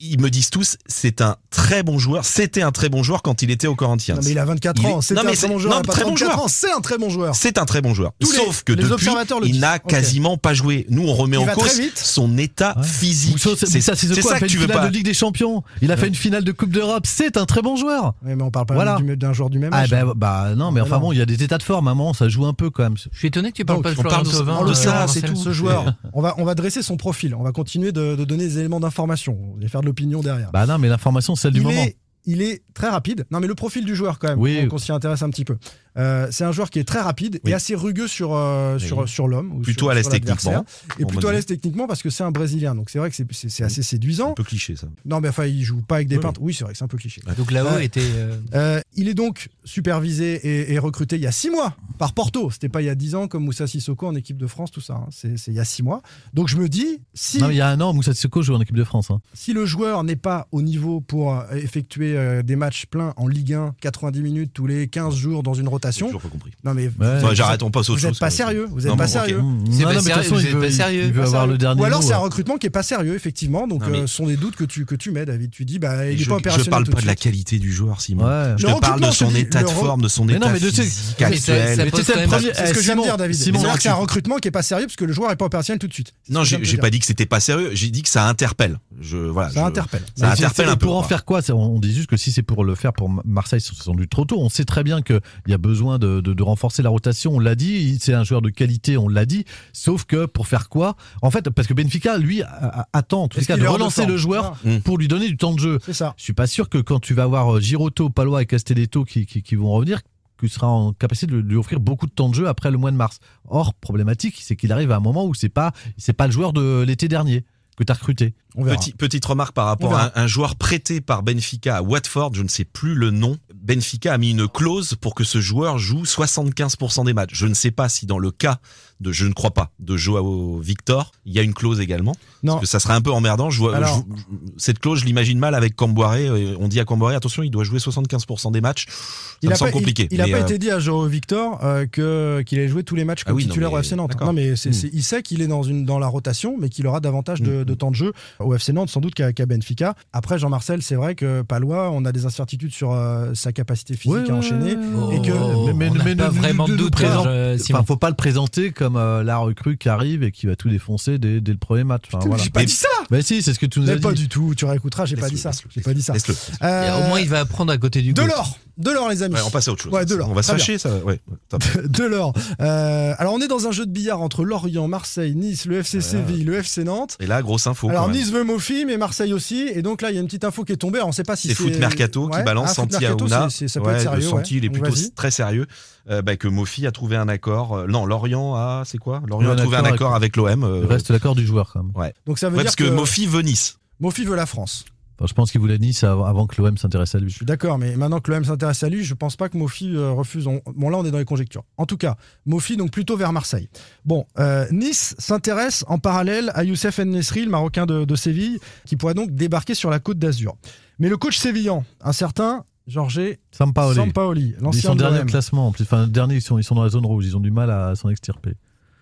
Ils 0.00 0.20
me 0.20 0.30
disent 0.30 0.50
tous, 0.50 0.76
c'est 0.86 1.20
un 1.20 1.36
très 1.50 1.82
bon 1.82 1.98
joueur. 1.98 2.24
C'était 2.24 2.62
un 2.62 2.70
très 2.70 2.88
bon 2.88 3.02
joueur 3.02 3.20
quand 3.22 3.42
il 3.42 3.50
était 3.50 3.66
au 3.66 3.74
Corinthians. 3.74 4.14
Non 4.14 4.22
mais 4.24 4.30
il 4.30 4.38
a 4.38 4.44
24 4.44 4.80
Il 4.80 4.86
ans, 4.86 4.98
est- 5.00 5.02
c'est 5.02 5.18
un 5.18 5.22
très 5.24 5.34
c'est- 5.34 5.48
bon 5.48 5.58
joueur, 5.58 5.74
non, 5.74 5.80
il 5.80 5.84
a 5.84 5.86
pas 5.86 5.92
très 5.92 6.02
bon 6.04 6.10
34 6.14 6.30
joueur. 6.34 6.44
ans, 6.44 6.48
c'est 6.48 6.70
un 6.72 6.80
très 6.80 6.98
bon 6.98 7.10
joueur. 7.10 7.34
C'est 7.34 7.58
un 7.58 7.64
très 7.64 7.80
bon 7.82 7.94
joueur. 7.94 8.12
Sauf 8.22 8.62
que 8.62 8.72
les 8.72 8.84
depuis, 8.84 9.08
il 9.44 9.58
n'a 9.58 9.80
quasiment 9.80 10.36
pas 10.36 10.54
joué. 10.54 10.86
Nous, 10.88 11.02
on 11.08 11.12
remet 11.14 11.36
Il 11.36 11.50
en 11.50 11.52
cause 11.52 11.80
son 11.96 12.38
état 12.38 12.76
physique. 12.82 13.34
Ou 13.34 13.38
ça, 13.38 13.50
c'est- 13.56 13.74
mais 13.74 13.80
ça, 13.80 13.96
c'est 13.96 14.06
c'est 14.14 14.20
quoi 14.20 14.30
ça 14.32 14.36
Il 14.36 14.36
a 14.36 14.40
que 14.40 14.46
fait 14.46 14.46
tu 14.46 14.54
une 14.56 14.60
veux 14.62 14.66
finale 14.68 14.82
pas. 14.82 14.88
de 14.88 14.94
Ligue 14.94 15.04
des 15.04 15.14
Champions. 15.14 15.64
Il 15.82 15.90
a 15.90 15.96
fait 15.96 16.06
une 16.08 16.14
finale 16.14 16.44
de 16.44 16.52
Coupe 16.52 16.70
d'Europe. 16.70 17.04
C'est 17.06 17.36
un 17.36 17.44
très 17.46 17.62
bon 17.62 17.74
joueur. 17.76 18.14
Oui, 18.24 18.32
mais 18.36 18.42
on 18.44 18.50
parle 18.52 18.66
pas 18.66 18.74
Voilà. 18.74 18.98
d'un 19.16 19.32
joueur 19.32 19.50
du 19.50 19.58
même 19.58 19.70
Ah 19.72 19.80
âge. 19.80 19.90
bah, 19.90 20.04
bah 20.14 20.54
non, 20.56 20.70
mais 20.70 20.80
Ah, 20.80 20.84
enfin 20.84 20.98
bon, 21.00 21.10
il 21.12 21.18
y 21.18 21.22
a 21.22 21.26
des 21.26 21.42
états 21.42 21.58
de 21.58 21.62
forme. 21.64 21.88
À 21.88 21.90
un 21.90 21.94
moment, 21.94 22.12
ça 22.14 22.28
joue 22.28 22.46
un 22.46 22.54
peu 22.54 22.70
quand 22.70 22.84
même. 22.84 22.96
Je 22.96 23.18
suis 23.18 23.28
étonné 23.28 23.50
que 23.50 23.56
tu 23.56 23.64
parles 23.64 23.82
pas 23.82 23.92
de 23.94 23.98
on 23.98 24.02
parle 24.04 24.24
Florian 24.26 24.44
de- 24.44 24.50
Thauvin. 24.52 24.64
De 24.64 24.70
euh, 24.70 24.74
ça, 24.74 25.06
c'est 25.08 25.22
tout. 25.22 25.34
ce 25.34 25.50
joueur, 25.52 25.92
on 26.12 26.22
va, 26.22 26.34
on 26.38 26.44
va 26.44 26.54
dresser 26.54 26.82
son 26.82 26.96
profil, 26.96 27.34
on 27.34 27.42
va 27.42 27.50
continuer 27.50 27.90
de, 27.90 28.14
de 28.14 28.24
donner 28.24 28.44
des 28.46 28.58
éléments 28.60 28.78
d'information, 28.80 29.36
on 29.56 29.60
va 29.60 29.68
faire 29.68 29.80
de 29.80 29.87
l'opinion 29.88 30.20
derrière. 30.20 30.50
Bah 30.52 30.66
non, 30.66 30.78
mais 30.78 30.88
l'information, 30.88 31.34
c'est 31.34 31.42
celle 31.42 31.54
du 31.54 31.60
il, 31.60 31.64
moment. 31.64 31.82
est, 31.82 31.96
il 32.26 32.42
est 32.42 32.62
très 32.74 32.88
rapide. 32.88 33.24
Non, 33.30 33.40
mais 33.40 33.46
le 33.46 33.54
profil 33.54 33.84
du 33.84 33.94
joueur, 33.96 34.18
quand 34.18 34.28
même, 34.28 34.38
Oui. 34.38 34.68
qu'on 34.68 34.78
s'y 34.78 34.92
intéresse 34.92 35.22
un 35.22 35.30
petit 35.30 35.44
peu. 35.44 35.56
Euh, 35.98 36.28
c'est 36.30 36.44
un 36.44 36.52
joueur 36.52 36.70
qui 36.70 36.78
est 36.78 36.84
très 36.84 37.00
rapide 37.00 37.40
Oui. 37.44 37.50
et 37.50 37.54
assez 37.54 37.74
rugueux 37.74 38.06
sur, 38.08 38.34
euh, 38.34 38.78
sur, 38.78 38.98
Oui. 38.98 39.08
sur 39.08 39.26
l'homme. 39.28 39.52
ou 39.52 39.60
Plutôt 39.60 39.86
sur- 39.86 39.90
à 39.90 39.94
l'aise 39.94 40.08
techniquement, 40.08 40.64
Et 40.98 41.04
plutôt 41.04 41.28
à 41.28 41.32
l'aise 41.32 41.46
techniquement 41.46 41.86
parce 41.86 42.02
que 42.02 42.10
c'est 42.10 42.22
un 42.24 42.30
Brésilien. 42.30 42.74
Donc 42.74 42.90
c'est 42.90 42.98
vrai 42.98 43.10
que 43.10 43.16
c'est- 43.16 43.26
c'est 43.32 43.48
c'est 43.48 43.64
assez 43.64 43.80
Un 43.80 43.84
séduisant. 43.84 44.32
peu 44.34 44.44
cliché 44.44 44.76
ça. 44.76 44.86
Non, 45.04 45.20
mais 45.20 45.28
enfin, 45.28 45.46
il 45.46 45.62
joue 45.64 45.82
pas 45.82 45.96
avec 45.96 46.08
des 46.08 46.16
Oui, 46.16 46.22
peintres. 46.22 46.40
Oui, 46.42 46.54
c'est 46.54 46.64
vrai 46.64 46.72
que 46.72 46.78
c'est 46.78 46.84
un 46.84 46.88
peu 46.88 46.98
cliché. 46.98 47.20
Donc 47.36 47.50
là-haut 47.50 47.68
Ouais. 47.76 47.84
était. 47.84 48.00
euh, 48.02 48.36
Euh, 48.54 48.80
il 48.96 49.08
est 49.08 49.14
donc 49.14 49.48
supervisé 49.64 50.34
et, 50.34 50.72
et 50.72 50.78
recruté 50.78 51.16
il 51.16 51.22
y 51.22 51.26
a 51.26 51.32
six 51.32 51.50
mois 51.50 51.74
par 51.98 52.12
Porto. 52.12 52.50
C'était 52.50 52.68
pas 52.68 52.82
il 52.82 52.86
y 52.86 52.90
a 52.90 52.94
dix 52.94 53.14
ans 53.14 53.28
comme 53.28 53.44
Moussa 53.44 53.66
Sissoko 53.66 54.06
en 54.06 54.14
équipe 54.14 54.36
de 54.38 54.46
France, 54.46 54.70
tout 54.70 54.80
ça. 54.80 54.94
hein. 54.94 55.06
C'est 55.10 55.36
c'est 55.38 55.50
il 55.50 55.56
y 55.56 55.60
a 55.60 55.64
six 55.64 55.82
mois. 55.82 56.02
Donc 56.34 56.48
je 56.48 56.56
me 56.56 56.68
dis, 56.68 57.00
si, 57.14 57.38
Non, 57.40 57.48
mais 57.48 57.54
il 57.54 57.58
y 57.58 57.60
a 57.60 57.68
un 57.68 57.80
an, 57.80 57.92
Moussa 57.92 58.14
Sissoko 58.14 58.42
joue 58.42 58.54
en 58.54 58.60
équipe 58.60 58.76
de 58.76 58.84
France. 58.84 59.10
hein. 59.10 59.20
si 59.34 59.52
le 59.52 59.66
joueur 59.66 60.04
n'est 60.04 60.16
pas 60.16 60.46
au 60.52 60.62
niveau 60.62 61.00
pour 61.00 61.34
euh, 61.34 61.42
effectuer 61.54 62.16
euh, 62.16 62.42
des 62.42 62.56
matchs 62.56 62.86
pleins 62.86 63.12
en 63.16 63.26
Ligue 63.28 63.54
1, 63.54 63.74
90 63.80 64.20
minutes 64.22 64.50
tous 64.52 64.66
les 64.66 64.88
15 64.88 65.14
jours 65.14 65.42
dans 65.42 65.54
une 65.54 65.66
J'ai 65.68 65.70
rotation, 65.88 66.06
toujours 66.06 66.22
pas 66.22 66.28
compris. 66.28 66.52
non 66.64 66.74
mais 66.74 66.86
Ouais. 66.98 67.34
J'arrête, 67.34 67.62
on 67.62 67.70
passe 67.70 67.90
au 67.90 67.96
vous 67.96 68.06
êtes 68.06 68.18
pas 68.18 68.30
sérieux. 68.30 68.66
Vous 68.70 68.86
êtes 68.86 68.90
Non, 68.90 68.96
pas 68.96 69.06
sérieux. 69.08 69.36
C'est 69.38 69.42
Non, 69.42 69.88
pas 69.88 69.94
non, 69.94 70.00
mais 70.02 70.10
de 70.14 70.28
toute 70.28 70.70
sérieux, 70.70 71.02
il 71.04 71.12
veut, 71.12 71.22
avoir 71.22 71.42
sérieux. 71.42 71.52
le 71.52 71.58
dernier 71.58 71.80
Ou 71.80 71.84
alors 71.84 72.02
c'est 72.02 72.12
un 72.14 72.18
recrutement 72.18 72.56
qui 72.56 72.66
est 72.66 72.70
pas 72.70 72.82
sérieux 72.82 73.14
effectivement. 73.14 73.66
Donc 73.66 73.82
Non, 73.82 73.88
mais- 73.90 73.98
euh, 74.00 74.06
ce 74.06 74.14
sont 74.16 74.26
des 74.26 74.36
doutes 74.36 74.56
que 74.56 74.64
tu 74.64 74.84
que 74.86 74.94
tu 74.94 75.10
mets 75.10 75.24
David. 75.26 75.50
Tu 75.50 75.64
dis 75.64 75.78
bah 75.78 76.06
il 76.06 76.12
est 76.12 76.16
pas 76.16 76.22
je 76.24 76.30
opérationnel. 76.32 76.70
parle 76.70 76.84
pas 76.86 77.00
de 77.00 77.06
la 77.06 77.14
qualité 77.16 77.58
du 77.58 77.72
joueur, 77.72 78.00
Simon. 78.00 78.24
Je 78.56 78.66
te 78.66 78.80
parle 78.80 79.00
de 79.00 79.10
son 79.10 79.34
état 79.34 79.62
de 79.62 79.68
forme, 79.68 80.02
de 80.02 80.08
son 80.08 80.28
état 80.28 80.38
non, 80.38 80.50
mais 80.52 80.60
de- 80.60 80.70
physique 80.70 81.20
actuel. 81.22 81.38
C'est 81.38 81.90
ce 81.90 81.90
que 81.90 82.00
Eh, 82.00 82.02
je 82.02 82.62
viens 82.62 82.72
de 82.72 82.78
Simon, 82.82 83.02
dire, 83.02 83.16
David. 83.16 83.36
Que 83.38 83.80
c'est 83.82 83.88
un 83.88 83.94
recrutement 83.94 84.36
qui 84.36 84.48
est 84.48 84.52
pas 84.52 84.62
sérieux 84.62 84.86
parce 84.86 84.96
que 84.96 85.04
le 85.04 85.12
joueur 85.12 85.30
est 85.30 85.36
pas 85.36 85.44
opérationnel 85.46 85.78
tout 85.78 85.88
de 85.88 85.94
suite. 85.94 86.12
Non, 86.28 86.42
que 86.42 86.64
j'ai 86.64 86.78
pas 86.78 86.90
dit 86.90 86.98
que 86.98 87.06
c'était 87.06 87.26
pas 87.26 87.40
sérieux. 87.40 87.70
J'ai 87.74 87.90
dit 87.90 88.02
que 88.02 88.08
ça 88.08 88.26
interpelle. 88.28 88.78
Je 89.00 89.16
voilà. 89.16 89.50
Ça 89.50 89.60
je- 89.60 89.64
interpelle. 89.66 90.02
Ça 90.16 90.26
Mais 90.26 90.32
interpelle 90.32 90.68
un 90.68 90.76
peu. 90.76 90.86
Pour 90.86 90.96
en 90.96 91.02
faire 91.02 91.24
quoi 91.24 91.40
On 91.50 91.78
dit 91.78 91.94
juste 91.94 92.08
que 92.08 92.16
si 92.16 92.32
c'est 92.32 92.42
pour 92.42 92.64
le 92.64 92.74
faire 92.74 92.92
pour 92.92 93.10
Marseille, 93.24 93.60
c'est 93.60 93.74
sans 93.74 93.94
doute 93.94 94.08
trop 94.10 94.24
tôt. 94.24 94.38
On 94.40 94.48
sait 94.48 94.64
très 94.64 94.82
bien 94.82 95.02
qu'il 95.02 95.20
y 95.46 95.52
a 95.52 95.58
besoin 95.58 95.77
de, 95.98 96.20
de- 96.20 96.32
de 96.34 96.42
renforcer 96.42 96.82
la 96.82 96.90
rotation. 96.90 97.32
On 97.36 97.38
l'a 97.40 97.54
dit, 97.54 97.98
c'est 98.00 98.14
un 98.14 98.24
joueur 98.24 98.42
de 98.42 98.50
qualité, 98.50 98.96
on 98.96 99.08
l'a 99.08 99.24
dit. 99.26 99.44
Sauf 99.72 100.04
que 100.04 100.26
pour 100.26 100.46
faire 100.46 100.68
quoi? 100.68 100.96
En 101.22 101.30
fait, 101.30 101.48
parce 101.50 101.68
que 101.68 101.74
Benfica, 101.74 102.18
lui, 102.18 102.42
a- 102.42 102.48
a- 102.50 102.88
attend 102.92 103.22
en 103.24 103.28
Est-ce 103.28 103.46
cas 103.46 103.56
de 103.56 103.66
relancer 103.66 104.04
le 104.06 104.16
joueur 104.16 104.56
Voilà. 104.62 104.80
pour 104.80 104.98
lui 104.98 105.08
donner 105.08 105.28
du 105.28 105.36
temps 105.36 105.52
de 105.54 105.60
jeu. 105.60 105.78
C'est 105.84 105.92
ça. 105.92 106.14
Je 106.16 106.22
suis 106.24 106.32
pas 106.32 106.46
sûr 106.46 106.68
que 106.68 106.78
quand 106.78 107.00
tu 107.00 107.14
vas 107.14 107.22
avoir 107.24 107.56
euh, 107.56 107.60
Giroto, 107.60 108.10
Palois 108.10 108.42
et 108.42 108.46
Castelletto 108.46 109.04
qui, 109.04 109.26
qui, 109.26 109.42
qui 109.42 109.54
vont 109.54 109.70
revenir, 109.70 110.00
que 110.36 110.46
tu 110.46 110.52
seras 110.52 110.66
en 110.68 110.92
capacité 110.92 111.26
de 111.32 111.38
lui 111.38 111.56
offrir 111.56 111.80
beaucoup 111.80 112.06
de 112.06 112.12
temps 112.12 112.28
de 112.28 112.34
jeu 112.34 112.46
après 112.48 112.70
le 112.70 112.78
mois 112.78 112.90
de 112.92 112.96
mars. 112.96 113.18
Or, 113.48 113.74
problématique, 113.74 114.36
c'est 114.40 114.54
qu'il 114.56 114.70
arrive 114.72 114.92
à 114.92 114.96
un 114.96 115.00
moment 115.00 115.26
où 115.26 115.34
c'est 115.34 115.48
pas, 115.48 115.72
c'est 115.96 116.12
pas 116.12 116.26
le 116.26 116.32
joueur 116.32 116.52
de 116.52 116.82
l'été 116.86 117.08
dernier 117.08 117.44
que 117.76 117.84
tu 117.84 117.92
as 117.92 117.94
recruté. 117.94 118.34
On 118.56 118.64
verra. 118.64 118.76
Petit- 118.76 118.92
petite 118.92 119.24
remarque 119.24 119.52
par 119.54 119.66
rapport 119.66 119.94
à 119.94 120.06
un, 120.06 120.22
un 120.24 120.26
joueur 120.26 120.56
prêté 120.56 121.00
par 121.00 121.22
Benfica 121.22 121.76
à 121.76 121.82
Watford, 121.82 122.34
je 122.34 122.42
ne 122.42 122.48
sais 122.48 122.64
plus 122.64 122.94
le 122.94 123.10
nom. 123.12 123.36
Benfica 123.68 124.14
a 124.14 124.18
mis 124.18 124.30
une 124.30 124.48
clause 124.48 124.94
pour 124.98 125.14
que 125.14 125.24
ce 125.24 125.42
joueur 125.42 125.76
joue 125.76 126.04
75% 126.04 127.04
des 127.04 127.12
matchs. 127.12 127.34
Je 127.34 127.46
ne 127.46 127.52
sais 127.52 127.70
pas 127.70 127.90
si 127.90 128.06
dans 128.06 128.18
le 128.18 128.30
cas 128.30 128.60
de, 129.00 129.12
je 129.12 129.26
ne 129.26 129.32
crois 129.32 129.50
pas, 129.52 129.70
de 129.80 129.96
Joao 129.96 130.58
Victor, 130.58 131.12
il 131.24 131.32
y 131.32 131.38
a 131.38 131.42
une 131.42 131.54
clause 131.54 131.80
également. 131.80 132.14
Non. 132.42 132.54
Parce 132.54 132.62
que 132.62 132.66
ça 132.68 132.80
serait 132.80 132.94
un 132.94 133.00
peu 133.00 133.10
emmerdant. 133.12 133.50
Je 133.50 133.58
vois, 133.58 133.74
Alors- 133.76 134.04
je- 134.08 134.34
cette 134.56 134.78
clause, 134.78 135.00
je 135.00 135.04
l'imagine 135.04 135.38
mal 135.38 135.54
avec 135.54 135.74
Camboiré. 135.76 136.26
Euh, 136.28 136.54
On 136.60 136.68
dit 136.68 136.80
à 136.80 136.84
Camboiré, 136.84 137.14
attention, 137.14 137.42
il 137.42 137.50
doit 137.50 137.64
jouer 137.64 137.78
75% 137.80 138.50
des 138.50 138.60
matchs. 138.60 138.86
Ça 138.88 138.94
Il 139.42 139.48
me 139.48 139.54
a 139.54 139.56
semble 139.56 139.70
pas, 139.72 139.78
compliqué. 139.78 140.08
Il, 140.10 140.14
il 140.16 140.20
a 140.20 140.26
mais, 140.26 140.32
pas 140.32 140.38
euh, 140.38 140.42
été 140.42 140.58
dit 140.58 140.70
à 140.70 140.78
Joao 140.80 141.06
Victor 141.06 141.60
euh, 141.64 141.86
que 141.86 142.42
qu'il 142.46 142.58
allait 142.58 142.68
jouer 142.68 142.82
tous 142.84 142.94
les 142.96 143.04
matchs 143.04 143.24
comme 143.24 143.32
Ah 143.32 143.36
oui, 143.36 143.44
non, 143.44 143.48
titulaire 143.50 143.70
mais- 143.70 143.76
au 143.76 143.80
FC 143.80 143.94
Nantes. 143.96 144.20
Non, 144.20 144.32
mais 144.32 144.56
c'est- 144.56 144.70
Mm. 144.70 144.72
c'est- 144.72 144.90
il 144.92 145.02
sait 145.02 145.22
qu'il 145.22 145.42
est 145.42 145.46
dans 145.46 145.62
une 145.62 145.84
dans 145.84 145.98
la 145.98 146.06
rotation, 146.08 146.56
mais 146.58 146.68
qu'il 146.68 146.86
aura 146.86 147.00
davantage 147.00 147.40
de, 147.42 147.62
Mm. 147.62 147.64
de 147.64 147.74
temps 147.74 147.90
de 147.90 147.96
jeu 147.96 148.12
au 148.40 148.54
FC 148.54 148.72
Nantes, 148.72 148.90
sans 148.90 149.00
doute 149.00 149.14
qu'à 149.14 149.32
qu'à 149.32 149.46
Benfica. 149.46 149.94
Après, 150.12 150.38
Jean-Marcel, 150.38 150.82
c'est 150.82 150.94
vrai 150.96 151.14
que 151.14 151.42
Palois, 151.42 151.90
on 151.92 152.04
a 152.04 152.12
des 152.12 152.26
incertitudes 152.26 152.72
sur 152.72 152.92
euh, 152.92 153.32
sa 153.34 153.52
capacité 153.52 153.94
physique 153.94 154.16
Ouais, 154.18 154.30
à 154.30 154.32
ouais, 154.32 154.38
enchaîner. 154.38 154.76
Oh, 154.96 155.10
Et 155.12 155.20
que- 155.22 155.32
on 155.32 155.66
n'a 155.74 156.16
pas 156.16 156.30
ne- 156.30 156.30
vraiment 156.30 156.66
de 156.66 156.72
ne 156.72 156.76
doute, 156.76 156.96
Simon. 156.98 157.78
Enfin, 157.78 157.84
faut 157.86 157.96
pas 157.96 158.10
le 158.10 158.16
présenter 158.16 158.70
comme 158.72 158.87
euh, 158.96 159.22
la 159.22 159.38
recrue 159.38 159.76
qui 159.76 159.88
arrive 159.88 160.22
et 160.22 160.30
qui 160.32 160.46
va 160.46 160.56
tout 160.56 160.68
défoncer 160.68 161.18
dès, 161.18 161.40
dès 161.40 161.52
le 161.52 161.58
premier 161.58 161.84
match. 161.84 162.04
Enfin, 162.12 162.26
voilà. 162.26 162.42
J'ai 162.42 162.50
pas 162.50 162.60
Mais- 162.60 162.66
dit 162.66 162.72
ça. 162.72 162.88
Bah 163.10 163.22
si, 163.22 163.42
c'est 163.42 163.54
ce 163.54 163.58
que 163.58 163.66
tu 163.66 163.80
nous 163.80 163.86
as 163.88 163.92
Mais 163.94 163.96
dit. 163.96 164.02
pas 164.02 164.12
du 164.12 164.28
tout. 164.28 164.54
Tu 164.56 164.64
réécouteras. 164.64 165.04
J'ai 165.06 165.16
pas 165.16 165.28
dit 165.28 165.38
ça. 165.38 165.50
J'ai 165.74 165.80
pas 165.80 165.94
dit 165.94 166.02
ça. 166.02 166.14
Euh, 166.62 166.98
Au 167.04 167.08
moins, 167.08 167.20
il 167.20 167.28
va 167.28 167.40
apprendre 167.40 167.72
à 167.72 167.78
côté 167.78 168.02
du 168.02 168.12
de 168.12 168.22
l'or, 168.22 168.58
de 168.78 168.90
l'or, 168.90 169.08
les 169.08 169.22
amis. 169.22 169.34
Ouais, 169.34 169.40
on 169.44 169.50
passe 169.50 169.68
à 169.68 169.72
autre 169.72 169.82
chose. 169.82 169.92
Ouais, 169.92 170.06
Delors. 170.06 170.28
On 170.30 170.34
va 170.34 170.42
se 170.42 170.52
fâcher, 170.52 170.78
ça. 170.78 170.96
Ouais. 171.04 171.20
top. 171.48 171.62
de 171.84 172.04
l'or. 172.04 172.32
Euh, 172.60 173.12
alors, 173.18 173.34
on 173.34 173.40
est 173.40 173.48
dans 173.48 173.66
un 173.66 173.72
jeu 173.72 173.84
de 173.86 173.90
billard 173.90 174.20
entre 174.22 174.44
Lorient, 174.44 174.88
Marseille, 174.88 175.34
Nice, 175.34 175.64
le 175.66 175.78
FC 175.78 176.00
Séville, 176.00 176.44
le 176.44 176.54
FC 176.54 176.84
Nantes. 176.84 177.16
Et 177.20 177.26
là, 177.26 177.42
grosse 177.42 177.66
info. 177.66 177.88
Alors 177.88 178.02
quand 178.06 178.08
même. 178.08 178.16
Nice 178.16 178.30
veut 178.30 178.44
Mofi, 178.44 178.84
mais 178.86 178.96
Marseille 178.96 179.32
aussi. 179.32 179.68
Et 179.74 179.82
donc 179.82 180.00
là, 180.02 180.10
il 180.10 180.14
y 180.14 180.18
a 180.18 180.20
une 180.20 180.26
petite 180.26 180.44
info 180.44 180.64
qui 180.64 180.72
est 180.72 180.76
tombée. 180.76 180.98
Alors, 180.98 181.08
on 181.08 181.10
ne 181.10 181.14
sait 181.14 181.24
pas 181.24 181.36
si 181.36 181.48
c'est 181.48 181.54
c'est. 181.54 181.62
Foot 181.62 181.78
Mercato 181.78 182.28
qui 182.28 182.36
Ouais. 182.38 182.44
balance 182.44 182.70
Ah, 182.70 182.74
Foot 182.82 182.92
Santi 182.92 183.04
Mercato, 183.04 183.24
Aouna. 183.24 183.50
Ça 183.50 183.80
peut 183.80 183.86
Ouais, 183.86 183.92
être 183.94 183.98
le 183.98 184.02
sérieux. 184.04 184.20
Santi, 184.22 184.54
ouais. 184.54 184.58
il 184.60 184.64
est 184.64 184.70
plutôt 184.70 184.94
très 185.14 185.30
sérieux. 185.30 185.66
Euh, 186.10 186.22
bah, 186.22 186.36
que 186.36 186.48
Mofi 186.48 186.86
a 186.86 186.92
trouvé 186.92 187.16
un 187.16 187.28
accord. 187.28 187.76
Euh, 187.76 187.86
non, 187.86 188.06
Lorient 188.06 188.54
a, 188.54 188.82
c'est 188.86 188.98
quoi? 188.98 189.20
Lorient 189.26 189.50
a 189.50 189.56
trouvé 189.56 189.76
un 189.76 189.84
accord 189.84 190.14
avec 190.14 190.36
l'OM. 190.36 190.64
euh, 190.64 190.80
Il 190.82 190.86
reste 190.86 191.10
l'accord 191.10 191.34
du 191.34 191.44
joueur 191.44 191.70
quand 191.72 191.82
même. 191.82 192.12
Donc 192.26 192.38
ça 192.38 192.48
veut 192.48 192.56
ouais, 192.56 192.62
dire 192.62 192.66
parce 192.68 192.76
que, 192.76 192.84
que, 192.84 192.88
Mofi 192.90 193.26
veut 193.26 193.42
Nice. 193.42 193.78
Mofi 194.00 194.24
veut 194.24 194.36
la 194.36 194.46
France. 194.46 194.84
Enfin, 195.18 195.26
je 195.26 195.34
pense 195.34 195.50
qu'il 195.50 195.60
voulait 195.60 195.78
Nice 195.78 196.04
avant 196.04 196.24
avant 196.24 196.46
que 196.46 196.62
l'OM 196.62 196.76
s'intéresse 196.78 197.14
à 197.14 197.18
lui. 197.18 197.28
Je 197.30 197.36
suis 197.36 197.44
d'accord, 197.46 197.76
mais 197.76 197.96
maintenant 197.96 198.20
que 198.20 198.30
l'OM 198.30 198.44
s'intéresse 198.44 198.82
à 198.84 198.88
lui, 198.88 199.02
je 199.02 199.14
pense 199.14 199.34
pas 199.36 199.48
que 199.48 199.56
Mofi 199.58 199.94
euh, 199.96 200.12
refuse. 200.12 200.46
On- 200.46 200.60
Bon, 200.76 200.90
là, 200.90 200.98
on 200.98 201.04
est 201.04 201.10
dans 201.10 201.18
les 201.18 201.24
conjectures. 201.24 201.64
En 201.76 201.86
tout 201.86 201.96
cas, 201.96 202.16
Mofi, 202.46 202.76
donc 202.76 202.92
plutôt 202.92 203.16
vers 203.16 203.32
Marseille. 203.32 203.68
Bon, 204.04 204.26
euh, 204.38 204.66
Nice 204.70 205.16
s'intéresse 205.18 205.84
en 205.88 205.98
parallèle 205.98 206.52
à 206.54 206.62
Youssef 206.62 206.98
Nesri, 207.00 207.44
le 207.44 207.50
Marocain 207.50 207.84
de, 207.86 208.04
de 208.04 208.14
Séville, 208.14 208.58
qui 208.86 208.94
pourrait 208.96 209.14
donc 209.14 209.32
débarquer 209.32 209.74
sur 209.74 209.90
la 209.90 209.98
côte 209.98 210.18
d'Azur. 210.18 210.54
Mais 211.00 211.08
le 211.08 211.16
coach 211.16 211.36
sévillan, 211.36 211.84
un 212.00 212.12
certain 212.12 212.64
Jorge 212.86 213.20
Sampaoli. 213.50 213.96
Sampaoli, 213.96 214.54
Ils 214.56 214.62
l'ancien 214.62 214.90
sont 214.90 214.94
de 214.94 215.00
derniers 215.00 215.16
au 215.16 215.20
l'OM, 215.22 215.28
classement. 215.30 215.68
Enfin, 215.68 216.06
dernier, 216.06 216.36
ils 216.36 216.42
sont, 216.42 216.58
ils 216.58 216.64
sont 216.64 216.74
dans 216.76 216.84
la 216.84 216.88
zone 216.90 217.04
rouge. 217.06 217.26
Ils 217.26 217.36
ont 217.36 217.40
du 217.40 217.50
mal 217.50 217.70
à 217.70 217.94
s'en 217.96 218.08
extirper. 218.08 218.54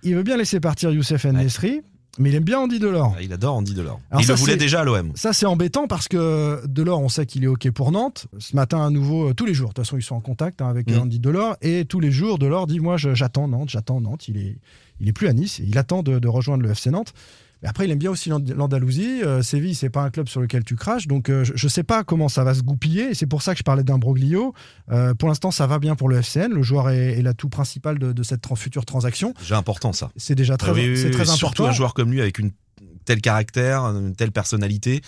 il 0.02 0.14
veut 0.14 0.22
bien 0.22 0.36
laisser 0.36 0.60
partir 0.60 0.90
Youssef 0.90 1.24
Nesri, 1.26 1.82
mais 2.18 2.30
il 2.30 2.34
aime 2.36 2.44
bien 2.44 2.60
Andy 2.60 2.78
Delors. 2.78 3.14
Ah, 3.16 3.22
Il 3.22 3.32
adore 3.32 3.56
Andy 3.56 3.74
Delors. 3.74 4.00
Alors 4.10 4.22
il 4.22 4.26
ça, 4.26 4.32
le 4.34 4.38
voulait 4.38 4.56
déjà 4.56 4.80
à 4.80 4.84
l'OM. 4.84 5.12
Ça, 5.14 5.32
c'est 5.32 5.46
embêtant 5.46 5.86
parce 5.86 6.08
que 6.08 6.62
Delors, 6.66 7.00
on 7.00 7.08
sait 7.08 7.26
qu'il 7.26 7.44
est 7.44 7.48
OK 7.48 7.70
pour 7.70 7.92
Nantes. 7.92 8.26
Ce 8.38 8.54
matin, 8.56 8.84
à 8.86 8.90
nouveau, 8.90 9.30
euh, 9.30 9.34
tous 9.34 9.46
les 9.46 9.54
jours, 9.54 9.68
de 9.70 9.74
toute 9.74 9.84
façon, 9.84 9.96
ils 9.96 10.02
sont 10.02 10.14
en 10.16 10.20
contact 10.20 10.60
hein, 10.62 10.68
avec 10.68 10.88
Mm. 10.90 10.94
euh, 10.94 11.00
Andy 11.00 11.18
Delors. 11.20 11.56
Et 11.62 11.84
tous 11.84 12.00
les 12.00 12.10
jours, 12.10 12.38
Delors 12.38 12.66
dit 12.66 12.80
Moi, 12.80 12.96
j'attends 12.96 13.48
Nantes, 13.48 13.68
j'attends 13.70 14.00
Nantes. 14.00 14.28
Il 14.28 14.36
est, 14.38 14.56
il 15.00 15.08
est 15.08 15.12
plus 15.12 15.28
à 15.28 15.32
Nice. 15.32 15.60
Il 15.64 15.76
attend 15.78 16.02
de, 16.02 16.18
de 16.18 16.28
rejoindre 16.28 16.62
le 16.62 16.70
FC 16.70 16.90
Nantes. 16.90 17.12
Mais 17.62 17.68
après, 17.68 17.86
il 17.86 17.90
aime 17.90 17.98
bien 17.98 18.10
aussi 18.10 18.28
l'And- 18.28 18.48
l'Andalousie. 18.54 19.22
Euh, 19.22 19.40
Séville, 19.42 19.74
c'est 19.74 19.88
pas 19.90 20.02
un 20.02 20.10
club 20.10 20.28
sur 20.28 20.40
lequel 20.40 20.62
tu 20.62 20.76
craches. 20.76 21.06
Donc, 21.06 21.30
euh, 21.30 21.42
je, 21.44 21.52
je 21.56 21.68
sais 21.68 21.82
pas 21.84 22.04
comment 22.04 22.28
ça 22.28 22.44
va 22.44 22.54
se 22.54 22.60
goupiller. 22.62 23.10
Et 23.10 23.14
c'est 23.14 23.26
pour 23.26 23.40
ça 23.42 23.52
que 23.54 23.58
je 23.58 23.62
parlais 23.64 23.82
d'un 23.84 23.96
broglio. 23.98 24.52
Euh, 24.90 25.14
pour 25.14 25.28
l'instant, 25.28 25.50
ça 25.50 25.66
va 25.66 25.78
bien 25.78 25.96
pour 25.96 26.08
le 26.08 26.16
FCN. 26.20 26.52
Le 26.52 26.62
joueur 26.62 26.90
est, 26.90 27.18
est 27.18 27.22
l'atout 27.22 27.48
principal 27.48 27.98
de, 27.98 28.12
de 28.12 28.22
cette 28.22 28.46
future 28.56 28.84
transaction. 28.84 29.32
Déjà 29.38 29.56
important, 29.56 29.92
ça. 29.92 30.10
C'est 30.16 30.34
déjà 30.34 30.56
très, 30.56 30.70
Ah 30.70 30.74
oui, 30.74 30.88
oui, 30.94 31.10
très 31.10 31.24
Surtout 31.24 31.32
important. 31.46 31.66
un 31.66 31.72
joueur 31.72 31.94
comme 31.94 32.10
lui 32.12 32.20
avec 32.20 32.38
une 32.38 32.52
tel 33.06 33.20
caractère, 33.20 33.84
une 33.84 34.14
telle 34.14 34.32
personnalité. 34.32 35.00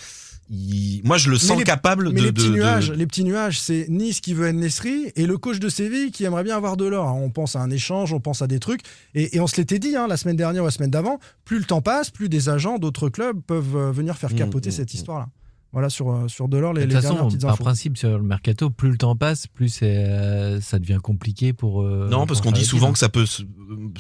Il- 0.51 1.03
Moi, 1.05 1.19
je 1.19 1.31
le 1.31 1.37
sens 1.37 1.59
les- 1.59 1.65
capable 1.65 2.11
Mais 2.13 2.21
de. 2.21 2.27
les 2.27 2.33
petits 2.33 2.47
de- 2.47 2.53
de- 2.53 2.57
nuages, 2.57 2.91
les 2.93 3.07
petits 3.07 3.25
nuages, 3.25 3.61
c'est 3.61 3.87
Nice 3.89 4.21
qui 4.21 4.33
veut 4.35 4.51
Nesri 4.51 5.13
et 5.15 5.27
le 5.27 5.37
coach 5.37 5.59
de 5.59 5.69
Séville 5.69 6.11
qui 6.11 6.25
aimerait 6.25 6.45
bien 6.45 6.57
avoir 6.57 6.77
de 6.77 6.87
l'or. 6.87 7.15
On 7.17 7.31
pense 7.31 7.55
à 7.57 7.61
un 7.61 7.71
échange, 7.71 8.13
on 8.13 8.21
pense 8.21 8.41
à 8.41 8.47
des 8.47 8.59
trucs. 8.59 8.81
Et, 9.15 9.37
et 9.37 9.41
on 9.41 9.47
se 9.47 9.57
l'était 9.57 9.79
dit 9.79 9.95
hein, 9.95 10.07
la 10.09 10.17
semaine 10.17 10.37
dernière 10.37 10.63
ou 10.63 10.67
la 10.67 10.71
semaine 10.73 10.91
d'avant, 10.91 11.19
plus 11.45 11.59
le 11.59 11.65
temps 11.65 11.83
passe, 11.83 12.11
plus 12.11 12.29
des 12.31 12.49
agents 12.49 12.79
d'autres 12.79 13.09
clubs 13.11 13.41
peuvent 13.47 13.77
euh, 13.77 13.93
venir 13.93 14.17
faire 14.17 14.33
Mmh, 14.33 14.37
capoter 14.37 14.71
mmh, 14.71 14.73
cette 14.73 14.93
mmh. 14.95 14.97
histoire-là. 14.97 15.29
Voilà 15.73 15.91
sur, 15.91 16.11
euh, 16.11 16.29
sur 16.29 16.49
Delors, 16.49 16.73
les, 16.73 16.81
De 16.83 16.87
les 16.87 16.93
dernières 16.95 17.13
façon, 17.13 17.27
petites 17.29 17.43
par 17.43 17.59
principe, 17.59 17.99
sur 17.99 18.09
le 18.17 18.23
mercato, 18.23 18.71
plus 18.71 18.91
le 18.91 18.97
temps 18.97 19.15
passe, 19.15 19.47
plus 19.47 19.69
c'est, 19.69 19.97
euh, 19.99 20.63
ça 20.63 20.79
devient 20.79 20.97
compliqué 21.03 21.53
pour. 21.53 21.83
euh, 21.83 22.09
Non, 22.11 22.27
parce 22.27 22.41
qu'on 22.41 22.53
dit 22.53 22.65
souvent 22.65 22.91
que 22.91 22.99
ça 22.99 23.11
peut. 23.11 23.27
se- 23.27 23.43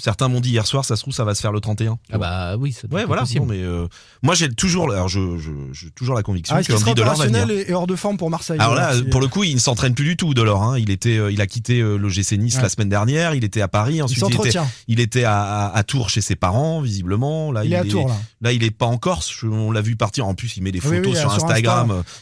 Certains 0.00 0.28
m'ont 0.28 0.40
dit 0.40 0.48
hier 0.48 0.66
soir, 0.66 0.86
ça 0.86 0.96
se 0.96 1.02
trouve, 1.02 1.12
ça 1.12 1.24
va 1.24 1.34
se 1.34 1.42
faire 1.42 1.52
le 1.52 1.60
31. 1.60 1.98
Ah 2.10 2.16
bah 2.16 2.56
oui, 2.58 2.72
ça 2.72 2.88
doit 2.88 3.00
Ouais, 3.00 3.04
voilà. 3.06 3.22
possible. 3.22 3.40
Non, 3.42 3.46
mais 3.52 3.60
euh, 3.62 3.86
moi, 4.22 4.34
j'ai 4.34 4.48
toujours, 4.48 4.90
alors 4.90 5.08
je, 5.08 5.36
je, 5.38 5.50
j'ai 5.72 5.90
toujours 5.90 6.14
la 6.14 6.22
conviction 6.22 6.56
Ah, 6.56 6.60
est-ce 6.60 6.68
que 6.68 6.72
qu'il 6.72 6.80
sera 6.80 6.92
Andy 6.92 7.00
Delors 7.02 7.16
va 7.16 7.26
venir. 7.26 7.50
et, 7.50 7.72
hors 7.74 7.86
de 7.86 7.96
forme 7.96 8.16
pour 8.16 8.30
Marseille 8.30 8.56
Alors 8.58 8.74
là, 8.74 8.92
pour 9.10 9.20
le 9.20 9.28
coup, 9.28 9.44
il 9.44 9.54
ne 9.54 9.60
s'entraîne 9.60 9.94
plus 9.94 10.06
du 10.06 10.16
tout, 10.16 10.32
Delors. 10.32 10.62
Hein. 10.62 10.78
Il 10.78 10.88
était, 10.90 11.18
euh, 11.18 11.30
il 11.30 11.42
a 11.42 11.46
quitté 11.46 11.80
euh, 11.82 11.98
le 11.98 12.08
GC 12.08 12.38
Nice 12.38 12.56
Ouais. 12.56 12.62
la 12.62 12.70
semaine 12.70 12.88
dernière. 12.88 13.34
Il 13.34 13.44
était 13.44 13.60
à 13.60 13.68
Paris. 13.68 13.96
il 13.96 14.02
Ensuite, 14.02 14.20
il, 14.22 14.24
était, 14.26 14.32
s'entretient. 14.36 14.66
il 14.88 15.00
était 15.00 15.24
à, 15.24 15.42
à, 15.66 15.76
à 15.76 15.82
Tours 15.84 16.08
chez 16.08 16.22
ses 16.22 16.34
parents, 16.34 16.80
visiblement. 16.80 17.52
Là, 17.52 17.66
Il 17.66 17.74
est 17.74 17.76
à 17.76 17.84
Tours 17.84 18.08
là. 18.08 18.16
Là, 18.40 18.52
il 18.54 18.64
est 18.64 18.70
pas 18.70 18.86
en 18.86 18.96
Corse. 18.96 19.42
On 19.42 19.70
l'a 19.70 19.82
vu 19.82 19.96
partir. 19.96 20.26
En 20.26 20.34
plus, 20.34 20.56
il 20.56 20.62
met 20.62 20.72
des 20.72 20.80
photos 20.80 21.06
oui, 21.12 21.16
sur 21.16 21.30
Instagram. 21.30 21.58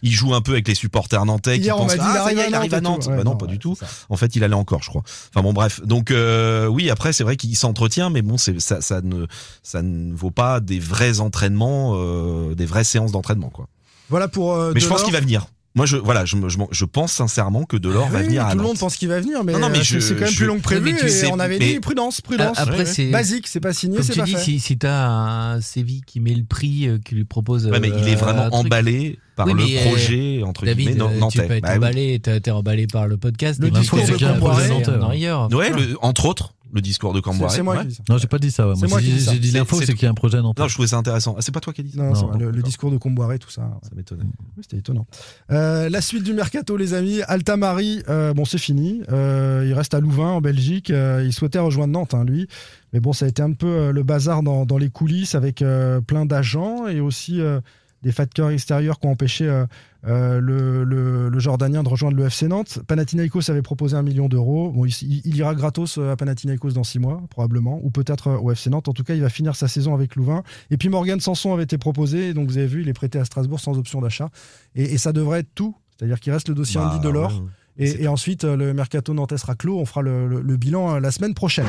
Il 0.02 0.12
joue 0.12 0.34
un 0.34 0.40
peu 0.40 0.52
avec 0.52 0.68
les 0.68 0.74
supporters 0.74 1.24
nantais. 1.24 1.58
qui 1.58 1.64
Hier, 1.64 1.76
pensent, 1.76 1.92
ah, 1.92 1.96
il 1.96 2.00
ça 2.00 2.14
y 2.14 2.18
arrive 2.18 2.38
est, 2.38 2.42
à 2.42 2.48
il 2.48 2.54
arrive 2.54 2.74
à 2.74 2.80
Nantes. 2.80 3.06
Bah 3.08 3.16
non, 3.18 3.32
non, 3.32 3.36
pas 3.36 3.46
du 3.46 3.58
tout. 3.58 3.76
En 4.08 4.16
fait, 4.16 4.36
il 4.36 4.44
allait 4.44 4.54
encore, 4.54 4.82
je 4.82 4.90
crois. 4.90 5.02
Enfin 5.30 5.42
bon, 5.42 5.52
bref. 5.52 5.80
Donc 5.84 6.10
euh, 6.10 6.66
oui, 6.66 6.90
après, 6.90 7.12
c'est 7.12 7.24
vrai 7.24 7.36
qu'il 7.36 7.56
s'entretient, 7.56 8.10
mais 8.10 8.22
bon, 8.22 8.36
c'est 8.36 8.60
ça, 8.60 8.80
ça 8.80 9.00
ne, 9.02 9.26
ça 9.62 9.82
ne 9.82 10.14
vaut 10.14 10.30
pas 10.30 10.60
des 10.60 10.78
vrais 10.78 11.20
entraînements, 11.20 11.92
euh, 11.96 12.54
des 12.54 12.66
vraies 12.66 12.84
séances 12.84 13.12
d'entraînement, 13.12 13.50
quoi. 13.50 13.66
Voilà 14.08 14.28
pour. 14.28 14.54
euh, 14.54 14.72
Mais 14.74 14.80
je 14.80 14.88
pense 14.88 15.02
qu'il 15.02 15.12
va 15.12 15.20
venir. 15.20 15.46
Moi, 15.76 15.84
je, 15.86 15.96
voilà, 15.98 16.24
je, 16.24 16.36
je, 16.70 16.84
pense 16.86 17.12
sincèrement 17.12 17.64
que 17.64 17.76
Delors 17.76 18.06
Ah 18.08 18.12
va 18.12 18.18
oui, 18.20 18.24
venir 18.24 18.46
à 18.46 18.52
Tout 18.52 18.58
le 18.58 18.64
monde 18.64 18.78
pense 18.78 18.96
qu'il 18.96 19.08
va 19.08 19.20
venir, 19.20 19.44
mais, 19.44 19.52
Non, 19.52 19.58
non, 19.60 19.68
mais 19.68 19.80
euh, 19.80 19.82
je- 19.82 20.00
c'est 20.00 20.14
quand 20.14 20.22
même 20.22 20.30
je- 20.30 20.36
plus 20.38 20.46
long 20.46 20.56
que 20.56 20.62
prévu. 20.62 20.92
Mais 20.92 20.98
tu 20.98 21.06
et 21.06 21.08
sais, 21.10 21.28
on 21.30 21.38
avait 21.38 21.58
mais- 21.58 21.74
dit 21.74 21.80
prudence, 21.80 22.20
prudence. 22.22 22.58
Après, 22.58 22.86
c'est. 22.86 23.10
Basique, 23.10 23.46
c'est 23.46 23.60
pas 23.60 23.74
signé, 23.74 23.96
Comme 23.96 24.04
c'est 24.06 24.14
tu 24.14 24.18
pas 24.20 24.24
dis, 24.24 24.32
fait. 24.34 24.40
si, 24.40 24.58
si 24.58 24.78
t'as 24.78 25.06
un 25.06 25.60
Séville 25.60 26.00
qui 26.06 26.20
met 26.20 26.34
le 26.34 26.44
prix, 26.44 26.88
euh, 26.88 26.98
qui 27.04 27.14
lui 27.14 27.24
propose. 27.24 27.66
Ouais, 27.66 27.78
mais 27.78 27.88
il 27.88 27.94
euh, 27.94 28.06
est 28.06 28.14
vraiment 28.14 28.48
emballé 28.52 29.18
par 29.36 29.46
Oui, 29.46 29.52
le 29.52 29.58
mais, 29.64 29.78
euh, 29.78 29.90
projet 29.90 30.42
entre 30.44 30.64
David, 30.64 30.88
guillemets 30.88 31.02
euh, 31.04 31.08
tu 31.14 31.18
nantais. 31.20 31.46
peux 31.46 31.54
être 31.54 31.62
Bah 31.62 31.76
emballé, 31.76 32.18
t'es 32.20 32.40
t'es 32.40 32.50
emballé 32.50 32.86
par 32.86 33.06
le 33.06 33.18
podcast. 33.18 33.60
Le 33.60 33.70
discours 33.70 33.98
de 33.98 35.02
arrière. 35.02 35.48
Ouais, 35.52 35.70
le- 35.70 35.96
entre 36.00 36.24
autres, 36.24 36.54
le 36.76 36.80
discours 36.82 37.12
de 37.12 37.20
Camboire. 37.20 37.50
C'est 37.50 37.62
moi 37.62 37.74
ouais. 37.74 37.82
qui 37.82 37.88
dis 37.88 37.94
ça. 37.96 38.02
Non, 38.08 38.18
j'ai 38.18 38.28
pas 38.28 38.38
dit 38.38 38.50
ça. 38.52 38.68
ouais. 38.68 38.74
C'est 38.76 38.82
Moi, 38.82 38.88
moi 38.90 39.00
qui 39.00 39.06
j'ai 39.06 39.12
dis 39.14 39.20
ça. 39.24 39.32
j'ai 39.32 39.38
dit 39.40 39.50
C'est- 39.50 39.58
l'info, 39.58 39.80
c'est- 39.80 39.92
qu'il 39.94 40.02
y 40.04 40.06
a 40.06 40.10
un 40.10 40.14
projet 40.14 40.40
Nantes. 40.40 40.58
Non, 40.58 40.68
je 40.68 40.74
trouvais 40.74 40.86
ça 40.88 40.96
intéressant. 40.98 41.34
Ah, 41.36 41.40
c'est 41.42 41.52
pas 41.52 41.60
toi 41.60 41.72
qui 41.72 41.80
as 41.80 41.84
dit 41.84 41.92
ça 41.92 42.02
Non, 42.02 42.14
c'est 42.14 42.22
Non, 42.22 42.32
le, 42.38 42.50
le 42.52 42.62
discours 42.62 42.90
de 42.92 42.96
Comboiré, 42.98 43.38
tout 43.40 43.50
ça. 43.50 43.62
ouais. 43.62 43.68
Ça 43.82 43.90
m'étonnait. 43.96 44.22
Oui, 44.24 44.62
C'était 44.62 44.76
étonnant. 44.76 45.06
Euh, 45.50 45.88
la 45.88 46.00
suite 46.00 46.22
du 46.22 46.32
mercato, 46.34 46.76
les 46.76 46.94
amis. 46.94 47.22
Altamari, 47.26 48.02
euh, 48.08 48.32
bon, 48.34 48.44
c'est 48.44 48.58
fini. 48.58 49.02
Euh, 49.10 49.64
il 49.66 49.72
reste 49.74 49.94
à 49.94 50.00
Louvain, 50.00 50.28
en 50.28 50.40
Belgique. 50.40 50.90
Euh, 50.90 51.22
il 51.24 51.32
souhaitait 51.32 51.58
rejoindre 51.58 51.92
Nantes, 51.94 52.14
hein, 52.14 52.24
lui. 52.24 52.46
Mais 52.92 53.00
bon, 53.00 53.12
ça 53.12 53.24
a 53.24 53.28
été 53.28 53.42
un 53.42 53.52
peu 53.52 53.66
euh, 53.66 53.92
le 53.92 54.02
bazar 54.02 54.42
dans, 54.42 54.64
dans 54.66 54.78
les 54.78 54.90
coulisses 54.90 55.34
avec 55.34 55.62
euh, 55.62 56.00
plein 56.00 56.26
d'agents 56.26 56.86
et 56.86 57.00
aussi 57.00 57.40
euh, 57.40 57.60
des 58.06 58.12
facteurs 58.12 58.50
extérieurs 58.50 58.98
qui 59.00 59.06
ont 59.06 59.10
empêché 59.10 59.46
euh, 59.48 59.66
euh, 60.06 60.40
le, 60.40 60.84
le- 60.84 61.28
le 61.28 61.38
Jordanien 61.40 61.82
de 61.82 61.88
rejoindre 61.88 62.16
le 62.16 62.24
FC 62.26 62.46
Nantes. 62.46 62.78
Panathinaikos 62.86 63.50
avait 63.50 63.62
proposé 63.62 63.96
un 63.96 64.02
million 64.02 64.28
d'euros. 64.28 64.70
Bon, 64.70 64.84
il, 64.86 65.36
ira 65.36 65.54
gratos 65.56 65.98
euh, 65.98 66.12
à 66.12 66.16
Panathinaikos 66.16 66.70
dans 66.70 66.84
six 66.84 67.00
mois, 67.00 67.20
probablement, 67.30 67.80
ou 67.82 67.90
peut-être 67.90 68.30
au 68.30 68.52
FC 68.52 68.70
Nantes. 68.70 68.88
En 68.88 68.92
tout 68.92 69.02
cas, 69.02 69.14
il 69.14 69.20
va 69.22 69.28
finir 69.28 69.56
sa 69.56 69.66
saison 69.68 69.92
avec 69.92 70.14
Louvain. 70.14 70.42
Et 70.70 70.76
puis 70.76 70.88
Morgan 70.88 71.18
Sanson 71.20 71.52
avait 71.52 71.64
été 71.64 71.78
proposé. 71.78 72.32
Donc, 72.32 72.48
vous 72.48 72.58
avez 72.58 72.68
vu, 72.68 72.82
il 72.82 72.88
est 72.88 72.92
prêté 72.92 73.18
à 73.18 73.24
Strasbourg 73.24 73.58
sans 73.58 73.76
option 73.76 74.00
d'achat. 74.00 74.28
Et, 74.76 74.84
et 74.94 74.98
ça 74.98 75.12
devrait 75.12 75.40
être 75.40 75.54
tout. 75.54 75.74
C'est-à-dire 75.98 76.20
qu'il 76.20 76.32
reste 76.32 76.48
le 76.48 76.54
dossier 76.54 76.78
Bah, 76.80 76.90
Andy 76.92 77.00
Delors. 77.04 77.32
ouais, 77.32 77.40
ouais. 77.40 77.86
C'est 77.90 78.00
Et, 78.00 78.04
et 78.04 78.08
ensuite, 78.08 78.44
le 78.44 78.72
mercato 78.72 79.12
nantais 79.14 79.36
sera 79.38 79.54
clos. 79.56 79.78
On 79.80 79.84
fera 79.84 80.02
le, 80.02 80.56
bilan 80.56 80.98
la 81.00 81.10
semaine 81.10 81.34
prochaine. 81.34 81.66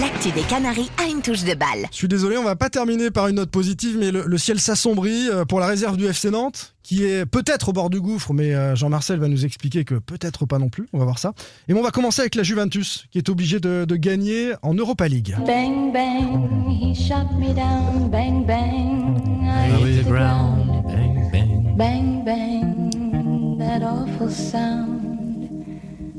L'actu 0.00 0.30
des 0.30 0.42
Canaries 0.42 0.88
a 1.04 1.08
une 1.10 1.20
touche 1.20 1.42
de 1.42 1.54
balle. 1.54 1.86
Je 1.90 1.96
suis 1.96 2.06
désolé, 2.06 2.36
on 2.36 2.44
va 2.44 2.54
pas 2.54 2.70
terminer 2.70 3.10
par 3.10 3.26
une 3.26 3.34
note 3.36 3.50
positive, 3.50 3.96
mais 3.98 4.12
le, 4.12 4.22
le 4.24 4.38
ciel 4.38 4.60
s'assombrit 4.60 5.28
euh, 5.28 5.44
pour 5.44 5.58
la 5.58 5.66
réserve 5.66 5.96
du 5.96 6.06
FC 6.06 6.30
Nantes, 6.30 6.74
qui 6.84 7.02
est 7.02 7.26
peut-être 7.26 7.70
au 7.70 7.72
bord 7.72 7.90
du 7.90 8.00
gouffre, 8.00 8.32
mais 8.32 8.54
euh, 8.54 8.76
Jean-Marcel 8.76 9.18
va 9.18 9.26
nous 9.26 9.44
expliquer 9.44 9.84
que 9.84 9.96
peut-être 9.96 10.46
pas 10.46 10.58
non 10.58 10.68
plus. 10.68 10.86
On 10.92 10.98
va 10.98 11.04
voir 11.06 11.18
ça. 11.18 11.32
Et 11.66 11.74
bon, 11.74 11.80
on 11.80 11.82
va 11.82 11.90
commencer 11.90 12.20
avec 12.20 12.36
la 12.36 12.44
Juventus, 12.44 13.06
qui 13.10 13.18
est 13.18 13.28
obligée 13.28 13.58
de, 13.58 13.84
de 13.84 13.96
gagner 13.96 14.52
en 14.62 14.74
Europa 14.74 15.08
League. 15.08 15.34
Bang 15.44 15.92
bang, 15.92 16.68
he 16.70 16.94
shot 16.94 17.26
me 17.36 17.52
down. 17.52 18.08
Bang 18.10 18.46
bang, 18.46 19.16
I 19.42 19.72
Ah 19.72 19.78
hit 19.78 19.84
oui, 19.84 19.96
the 20.04 20.06
ground. 20.06 20.66
ground. 20.66 20.86
Bang, 20.86 21.30
bang. 21.32 21.76
Bang 21.76 22.24
bang, 22.24 23.58
that 23.58 23.82
awful 23.82 24.30
sound. 24.30 24.94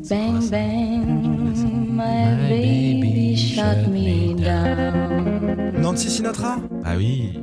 Bang 0.09 0.47
bang, 0.49 1.26
my 1.97 2.35
baby 2.47 3.35
shot 3.35 3.87
me 3.87 4.35
down. 4.35 5.81
Nancy 5.81 6.09
Sinatra? 6.09 6.61
Ah 6.85 6.93
oui. 6.95 7.33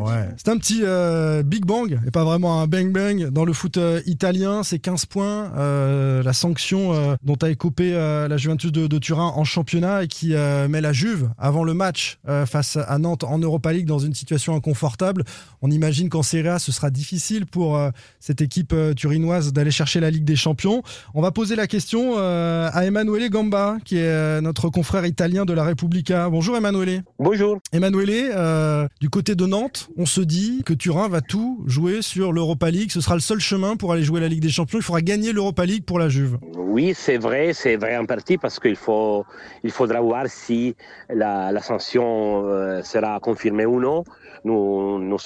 Ouais. 0.00 0.28
C'est 0.36 0.48
un 0.50 0.56
petit 0.58 0.80
euh, 0.82 1.42
Big 1.42 1.64
Bang 1.64 1.98
et 2.06 2.10
pas 2.10 2.24
vraiment 2.24 2.60
un 2.60 2.66
Bang 2.66 2.90
Bang. 2.92 3.28
Dans 3.30 3.44
le 3.44 3.52
foot 3.52 3.76
euh, 3.76 4.00
italien, 4.06 4.62
c'est 4.62 4.78
15 4.78 5.06
points. 5.06 5.52
euh, 5.56 6.22
la 6.22 6.32
sanction 6.32 6.92
euh, 6.92 7.16
dont 7.22 7.36
a 7.42 7.50
écopé 7.50 7.92
euh, 7.94 8.28
la 8.28 8.36
Juventus 8.36 8.72
de, 8.72 8.86
de 8.86 8.98
Turin 8.98 9.32
en 9.34 9.44
championnat 9.44 10.04
et 10.04 10.08
qui 10.08 10.34
euh, 10.34 10.68
met 10.68 10.80
la 10.80 10.92
Juve 10.92 11.30
avant 11.38 11.64
le 11.64 11.74
match 11.74 12.18
euh, 12.28 12.46
face 12.46 12.76
à 12.76 12.98
Nantes 12.98 13.24
en 13.24 13.38
Europa 13.38 13.72
League 13.72 13.86
dans 13.86 13.98
une 13.98 14.14
situation 14.14 14.54
inconfortable. 14.54 15.24
On 15.62 15.70
imagine 15.70 16.08
qu'en 16.08 16.22
Serie 16.22 16.48
A, 16.48 16.58
ce 16.58 16.72
sera 16.72 16.90
difficile 16.90 17.46
pour 17.46 17.76
euh, 17.76 17.90
cette 18.20 18.40
équipe 18.40 18.72
euh, 18.72 18.94
turinoise 18.94 19.52
d'aller 19.52 19.70
chercher 19.70 20.00
la 20.00 20.10
Ligue 20.10 20.24
des 20.24 20.36
Champions. 20.36 20.82
On 21.14 21.22
va 21.22 21.30
poser 21.30 21.56
la 21.56 21.66
question 21.66 22.14
euh, 22.18 22.68
à 22.72 22.84
Emanuele 22.84 23.30
Gamba, 23.30 23.76
qui 23.84 23.96
est 23.96 24.02
euh, 24.06 24.40
notre 24.40 24.68
confrère 24.68 25.06
italien 25.06 25.44
de 25.44 25.52
la 25.52 25.64
Repubblica. 25.64 26.28
Bonjour 26.28 26.56
Emanuele. 26.56 27.02
Bonjour. 27.18 27.58
Emanuele, 27.72 28.30
euh, 28.34 28.86
du 29.00 29.10
côté 29.10 29.34
de 29.34 29.46
Nantes, 29.46 29.73
on 29.96 30.06
se 30.06 30.20
dit 30.20 30.62
que 30.64 30.72
Turin 30.72 31.08
va 31.08 31.20
tout 31.20 31.62
jouer 31.66 32.02
sur 32.02 32.32
l'Europa 32.32 32.70
League. 32.70 32.90
Ce 32.90 33.00
sera 33.00 33.14
le 33.14 33.20
seul 33.20 33.40
chemin 33.40 33.76
pour 33.76 33.92
aller 33.92 34.02
jouer 34.02 34.20
la 34.20 34.28
Ligue 34.28 34.42
des 34.42 34.48
Champions. 34.50 34.78
Il 34.78 34.82
faudra 34.82 35.00
gagner 35.00 35.32
l'Europa 35.32 35.64
League 35.64 35.84
pour 35.84 35.98
la 35.98 36.08
Juve. 36.08 36.38
Oui, 36.56 36.92
c'est 36.94 37.18
vrai, 37.18 37.52
c'est 37.52 37.76
vrai 37.76 37.96
en 37.96 38.06
partie 38.06 38.38
parce 38.38 38.58
qu'il 38.58 38.76
faut, 38.76 39.24
il 39.62 39.70
faudra 39.70 40.00
voir 40.00 40.26
si 40.28 40.74
la, 41.08 41.50
euh, 41.50 42.82
sera 42.82 43.20
confirmée 43.20 43.66
ou 43.66 43.80
non. 43.80 44.04
Nous, 44.44 44.98
nous, 44.98 45.18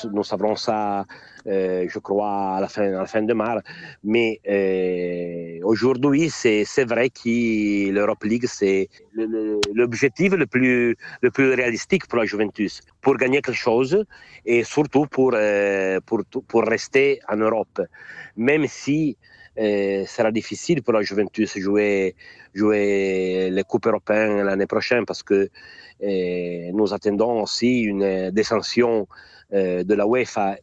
ça, 0.57 1.07
je 1.47 1.99
crois, 1.99 2.57
à 2.57 2.61
la 2.61 3.07
fin, 3.07 3.23
de 3.23 3.35
mars. 3.35 3.63
Mais 4.05 4.41
euh, 4.49 5.65
aujourd'hui, 5.65 6.31
c'est, 6.31 6.65
vrai 6.85 7.11
que 7.11 7.91
l'Europe 7.91 8.25
League, 8.25 8.47
c'est 8.47 8.89
l'objectif 9.75 10.33
le 10.33 10.47
plus, 10.47 10.97
le 11.21 11.31
plus 11.31 11.53
réalistique 11.55 12.07
pour 12.07 12.19
la 12.19 12.25
Juventus, 12.25 12.81
pour 13.01 13.17
gagner 13.17 13.41
quelque 13.43 13.57
chose 13.57 14.05
et 14.45 14.65
surtout 14.65 15.07
pour, 15.07 15.33
euh, 15.35 16.01
pour, 16.07 16.23
pour 16.47 16.63
rester 16.65 17.21
en 17.29 17.37
Europe. 17.37 17.81
Même 18.37 18.67
si 18.67 19.17
euh, 19.59 20.07
sera 20.07 20.31
difficile 20.31 20.83
pour 20.83 20.93
la 20.93 21.03
Juventus 21.03 21.59
jouer, 21.59 22.15
jouer 22.55 23.51
les 23.51 23.65
Coupes 23.65 23.87
européennes 23.87 24.43
l'année 24.43 24.69
prochaine 24.69 25.05
parce 25.05 25.25
que 25.25 25.49
euh, 26.05 26.71
nous 26.73 26.95
attendons 26.95 27.43
aussi 27.43 27.81
une 27.81 28.31
descension 28.31 29.09
euh, 29.53 29.83
de 29.83 29.95
la 29.95 30.07
UEFA 30.07 30.57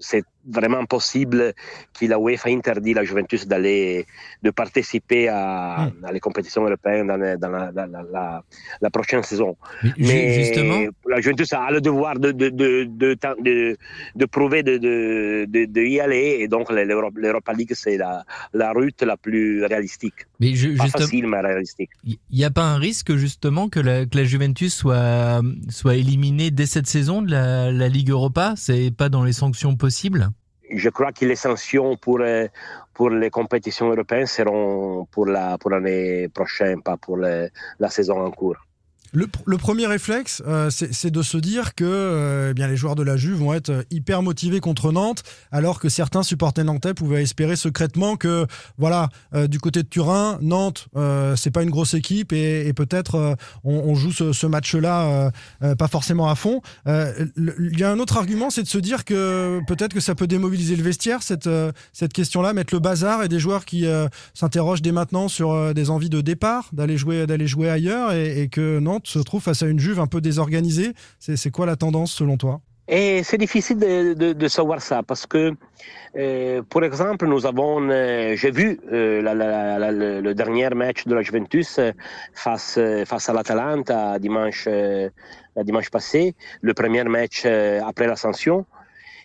c'est 0.00 0.24
vraiment 0.50 0.84
possible 0.86 1.52
que 1.98 2.06
la 2.06 2.18
UEFA 2.18 2.48
interdit 2.48 2.94
la 2.94 3.04
Juventus 3.04 3.46
d'aller 3.46 4.06
de 4.42 4.50
participer 4.50 5.28
à, 5.28 5.90
à 6.02 6.12
les 6.12 6.20
compétitions 6.20 6.64
européennes 6.64 7.06
dans, 7.08 7.18
la- 7.18 7.36
dans 7.36 7.50
la, 7.50 7.70
la- 7.74 7.86
la- 7.86 8.02
la- 8.10 8.44
la 8.80 8.90
prochaine 8.90 9.22
saison. 9.22 9.56
Mais 9.82 9.90
ju- 9.90 9.94
Mais 9.98 10.32
justement, 10.32 10.80
la 11.06 11.20
Juventus 11.20 11.52
a 11.52 11.70
le 11.70 11.80
devoir 11.82 12.18
de, 12.18 12.32
de, 12.32 12.48
de, 12.48 12.84
de, 12.86 13.76
de, 14.14 14.24
prouver 14.26 14.62
de, 14.62 14.78
de, 14.78 15.44
de, 15.48 15.64
de 15.66 15.80
y 15.82 16.00
aller 16.00 16.38
et 16.40 16.48
donc 16.48 16.70
l'Europa 16.70 17.52
League 17.52 17.72
c'est 17.74 17.98
la, 17.98 18.24
la 18.54 18.72
route 18.72 19.02
la 19.02 19.16
plus 19.18 19.64
réalistique. 19.66 20.20
mais 20.40 20.54
ju- 20.54 20.76
Pas 20.76 20.86
facile 20.86 21.26
mais 21.26 21.40
réalistique. 21.40 21.90
il 22.04 22.18
n'y 22.32 22.44
a 22.44 22.50
pas 22.50 22.62
un 22.64 22.78
risque 22.78 23.14
justement 23.16 23.68
que 23.68 23.80
la, 23.80 24.06
que 24.06 24.16
la 24.16 24.24
Juventus 24.24 24.74
soit, 24.74 25.42
soit 25.68 25.96
éliminée 25.96 26.50
dès 26.50 26.66
cette 26.66 26.86
saison 26.86 27.20
de 27.20 27.30
la, 27.30 27.70
la 27.70 27.88
Ligue 27.88 28.10
Europa? 28.10 28.54
C'est 28.56 28.90
pas 28.96 29.08
dans 29.10 29.24
les 29.24 29.32
sanctions 29.34 29.72
possibles 29.76 29.87
Je 30.70 30.90
crois 30.90 31.12
que 31.12 31.24
les 31.24 31.36
sanctions 31.36 31.96
pour, 31.96 32.20
euh, 32.20 32.46
pour 32.92 33.10
les 33.10 33.30
compétitions 33.30 33.90
européennes 33.90 34.26
seront 34.26 35.06
pour 35.10 35.26
la 35.26 35.56
pour 35.56 35.70
l'année 35.70 36.28
prochaine, 36.28 36.82
pas 36.82 36.96
pour 36.98 37.16
la 37.16 37.88
saison 37.88 38.20
en 38.20 38.30
cours. 38.30 38.56
Le, 39.12 39.26
pr- 39.26 39.42
le 39.46 39.56
premier 39.56 39.86
réflexe, 39.86 40.42
euh, 40.46 40.70
c'est 40.70 41.10
de 41.10 41.22
se 41.22 41.38
dire 41.38 41.74
que 41.74 41.84
euh, 41.84 42.50
eh 42.50 42.54
bien, 42.54 42.68
les 42.68 42.76
joueurs 42.76 42.94
de 42.94 43.02
la 43.02 43.16
Juve 43.16 43.38
vont 43.38 43.54
être 43.54 43.70
euh, 43.70 43.82
hyper 43.90 44.22
motivés 44.22 44.60
contre 44.60 44.92
Nantes, 44.92 45.22
alors 45.50 45.80
que 45.80 45.88
certains 45.88 46.22
supporters 46.22 46.64
nantais 46.64 46.92
pouvaient 46.92 47.22
espérer 47.22 47.56
secrètement 47.56 48.16
que, 48.16 48.46
voilà, 48.76 49.08
du 49.48 49.58
côté 49.58 49.82
de 49.82 49.88
Turin, 49.88 50.38
Nantes, 50.40 50.88
c'est 51.36 51.50
pas 51.50 51.62
une 51.62 51.70
grosse 51.70 51.94
équipe 51.94 52.32
et, 52.32 52.72
peut-être 52.74 53.36
on, 53.64 53.94
joue 53.94 54.12
ce, 54.12 54.46
match-là 54.46 55.30
pas 55.78 55.88
forcément 55.88 56.28
à 56.28 56.34
fond. 56.34 56.60
Il 56.86 57.78
y 57.78 57.84
a 57.84 57.90
un 57.90 57.98
autre 57.98 58.16
argument, 58.16 58.50
c'est 58.50 58.62
de 58.62 58.68
se 58.68 58.78
dire 58.78 59.04
que 59.04 59.60
peut-être 59.66 59.94
que 59.94 60.00
ça 60.00 60.14
peut 60.14 60.26
démobiliser 60.26 60.76
le 60.76 60.82
vestiaire, 60.82 61.22
cette, 61.22 61.48
cette 61.92 62.12
question-là, 62.12 62.52
mettre 62.52 62.74
le 62.74 62.80
bazar 62.80 63.22
et 63.22 63.28
des 63.28 63.38
joueurs 63.38 63.64
qui 63.64 63.86
s'interrogent 64.34 64.82
dès 64.82 64.92
maintenant 64.92 65.28
sur 65.28 65.74
des 65.74 65.90
envies 65.90 66.10
de 66.10 66.20
départ, 66.20 66.68
d'aller 66.72 66.96
jouer, 66.96 67.26
jouer 67.46 67.70
ailleurs 67.70 68.12
et, 68.12 68.42
et 68.42 68.48
que 68.48 68.78
Nantes 68.78 68.97
se 69.04 69.18
trouve 69.18 69.42
face 69.42 69.62
à 69.62 69.66
une 69.66 69.78
Juve 69.78 70.00
un 70.00 70.06
peu 70.06 70.20
désorganisée. 70.20 70.92
C'est 71.18 71.50
quoi 71.50 71.66
la 71.66 71.76
tendance 71.76 72.12
selon 72.12 72.36
toi? 72.36 72.60
Et 72.90 73.22
c'est 73.22 73.36
difficile 73.36 73.78
de, 73.78 74.48
savoir 74.48 74.80
ça 74.80 75.02
parce 75.02 75.26
que, 75.26 75.54
euh, 76.16 76.62
par 76.62 76.84
exemple, 76.84 77.26
nous 77.26 77.44
avons, 77.44 77.86
euh, 77.90 78.34
j'ai 78.34 78.50
vu 78.50 78.80
euh, 78.90 79.20
le, 80.22 80.32
dernier 80.32 80.70
match 80.70 81.04
de 81.06 81.14
la 81.14 81.20
Juventus 81.20 81.78
face, 82.32 82.80
face 83.04 83.28
à 83.28 83.34
l'Atalanta 83.34 84.18
dimanche, 84.18 84.66
dimanche 85.62 85.90
passé, 85.90 86.34
le 86.62 86.72
premier 86.72 87.04
match 87.04 87.44
après 87.44 88.06
l'ascension. 88.06 88.64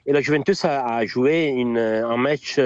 Et 0.05 0.11
la 0.11 0.19
Juventus 0.19 0.65
a, 0.65 1.05
joué 1.05 1.55
un 1.57 2.17
match 2.17 2.59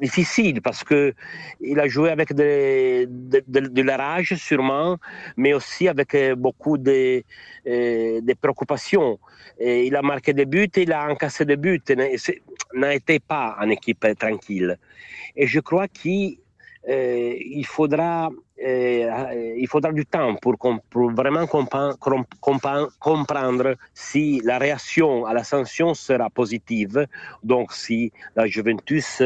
difficile 0.00 0.60
parce 0.62 0.82
que 0.82 1.14
il 1.60 1.78
a 1.78 1.86
joué 1.86 2.10
avec 2.10 2.32
de, 2.32 3.06
de, 3.06 3.82
la 3.82 3.96
rage 3.96 4.34
sûrement, 4.36 4.98
mais 5.36 5.52
aussi 5.52 5.88
avec 5.88 6.14
euh, 6.14 6.34
beaucoup 6.34 6.78
de, 6.78 7.22
euh, 7.66 8.20
de 8.20 8.34
préoccupations. 8.34 9.18
Il 9.60 9.94
a 9.94 10.02
marqué 10.02 10.32
des 10.32 10.46
buts, 10.46 10.70
il 10.76 10.92
a 10.92 11.06
encaissé 11.10 11.44
des 11.44 11.56
buts, 11.56 11.82
n'a 12.74 12.94
été 12.94 13.18
pas 13.18 13.56
une 13.60 13.72
équipe 13.72 14.06
tranquille. 14.18 14.78
Et 15.36 15.46
je 15.46 15.60
crois 15.60 15.86
qu'il 15.88 16.38
euh, 16.88 17.62
faudra, 17.64 18.28
euh, 18.28 18.30
il 18.62 19.66
faudra 19.68 19.92
du 19.92 20.06
temps 20.06 20.36
pour, 20.36 20.56
vraiment 21.12 21.46
comprendre 21.46 21.96
si 23.94 24.40
la 24.44 24.58
réaction 24.58 25.24
à 25.24 25.32
la 25.32 25.44
sanction 25.44 25.94
sera 25.94 26.28
positive, 26.30 27.06
donc 27.42 27.72
si 27.72 28.12
la 28.36 28.46
Juventus 28.46 29.22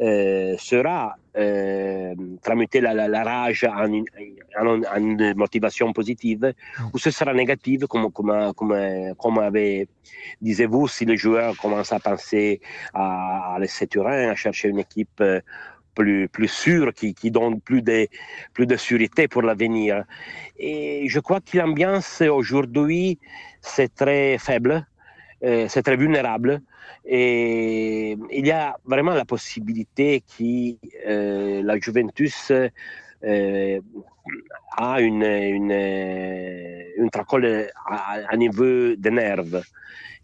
euh, 0.00 0.56
sera 0.58 1.16
euh, 1.36 2.14
tramuter 2.42 2.80
la, 2.80 3.22
rage 3.22 3.64
en 3.64 3.92
une, 3.92 5.34
motivation 5.34 5.92
positive 5.92 6.54
ou 6.92 6.98
ce 6.98 7.10
sera 7.10 7.32
négative 7.34 7.86
comme, 7.86 8.10
comme, 8.10 8.52
comme, 8.54 9.14
comme 9.16 9.38
avait, 9.38 9.86
disiez-vous, 10.40 10.88
si 10.88 11.04
les 11.04 11.16
joueurs 11.16 11.56
commencent 11.56 11.92
à 11.92 12.00
penser 12.00 12.60
à, 12.94 13.54
à 13.54 13.58
laisser 13.58 13.86
Turin, 13.86 14.30
à 14.30 14.34
chercher 14.34 14.68
une 14.68 14.80
équipe 14.80 15.20
euh, 15.20 15.40
plus, 15.94 16.28
plus 16.28 16.48
sûre, 16.48 16.92
qui, 16.94 17.14
qui 17.14 17.30
donne 17.30 17.60
plus 17.60 17.82
de, 17.82 18.06
plus 18.54 18.66
de 18.66 18.76
sûreté 18.76 19.28
pour 19.28 19.42
l'avenir. 19.42 20.04
Et 20.58 21.08
je 21.08 21.20
crois 21.20 21.40
que 21.40 21.58
l'ambiance 21.58 22.20
aujourd'hui, 22.22 23.18
c'est 23.60 23.94
très 23.94 24.38
faible, 24.38 24.86
euh, 25.44 25.66
c'est 25.68 25.82
très 25.82 25.96
vulnérable. 25.96 26.60
Et 27.06 28.16
il 28.30 28.46
y 28.46 28.50
a 28.50 28.76
vraiment 28.84 29.14
la 29.14 29.24
possibilité 29.24 30.22
que 30.22 30.76
euh, 31.08 31.62
la 31.62 31.78
Juventus 31.78 32.52
euh, 33.24 33.80
a 34.76 35.00
une, 35.00 35.22
une, 35.22 35.72
à, 37.86 38.36
niveau 38.36 38.94
de 38.96 39.10
nerfs. 39.10 39.64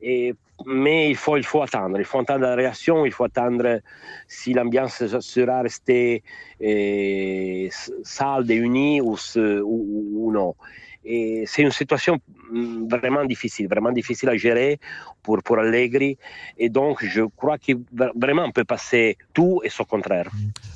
Et, 0.03 0.35
mais 0.65 1.11
il 1.11 1.17
faut, 1.17 1.37
il 1.37 1.45
faut 1.45 1.63
attendre, 1.63 1.99
il 1.99 2.05
faut 2.05 2.19
attendre 2.19 2.41
la 2.41 2.55
réaction, 2.55 3.05
il 3.05 3.13
faut 3.13 3.25
attendre 3.25 3.81
si 4.29 4.53
l'ambiance 4.55 5.07
sera 5.21 5.63
restée 5.63 6.23
euh, 6.63 7.69
sale 8.03 8.51
et 8.51 8.55
unie 8.55 9.01
ou, 9.01 9.17
ou 9.35 10.33
non. 10.33 10.55
Et 11.09 11.45
c'est 11.47 11.63
une 11.63 11.71
situation 11.71 12.19
mm, 12.51 12.89
vraiment 12.89 13.25
difficile, 13.25 13.69
vraiment 13.69 13.93
difficile 13.93 14.29
à 14.29 14.37
gérer 14.37 14.81
pour, 15.23 15.41
pour 15.43 15.59
Allegri. 15.59 16.19
Et 16.59 16.69
donc, 16.69 17.05
je 17.05 17.23
crois 17.37 17.59
qu'il 17.59 17.79
va- 17.95 18.11
vraiment 18.21 18.45
on 18.45 18.51
peut 18.51 18.65
passer 18.65 19.17
tout 19.33 19.61
et 19.65 19.69
son 19.71 19.85
contraire. 19.85 20.29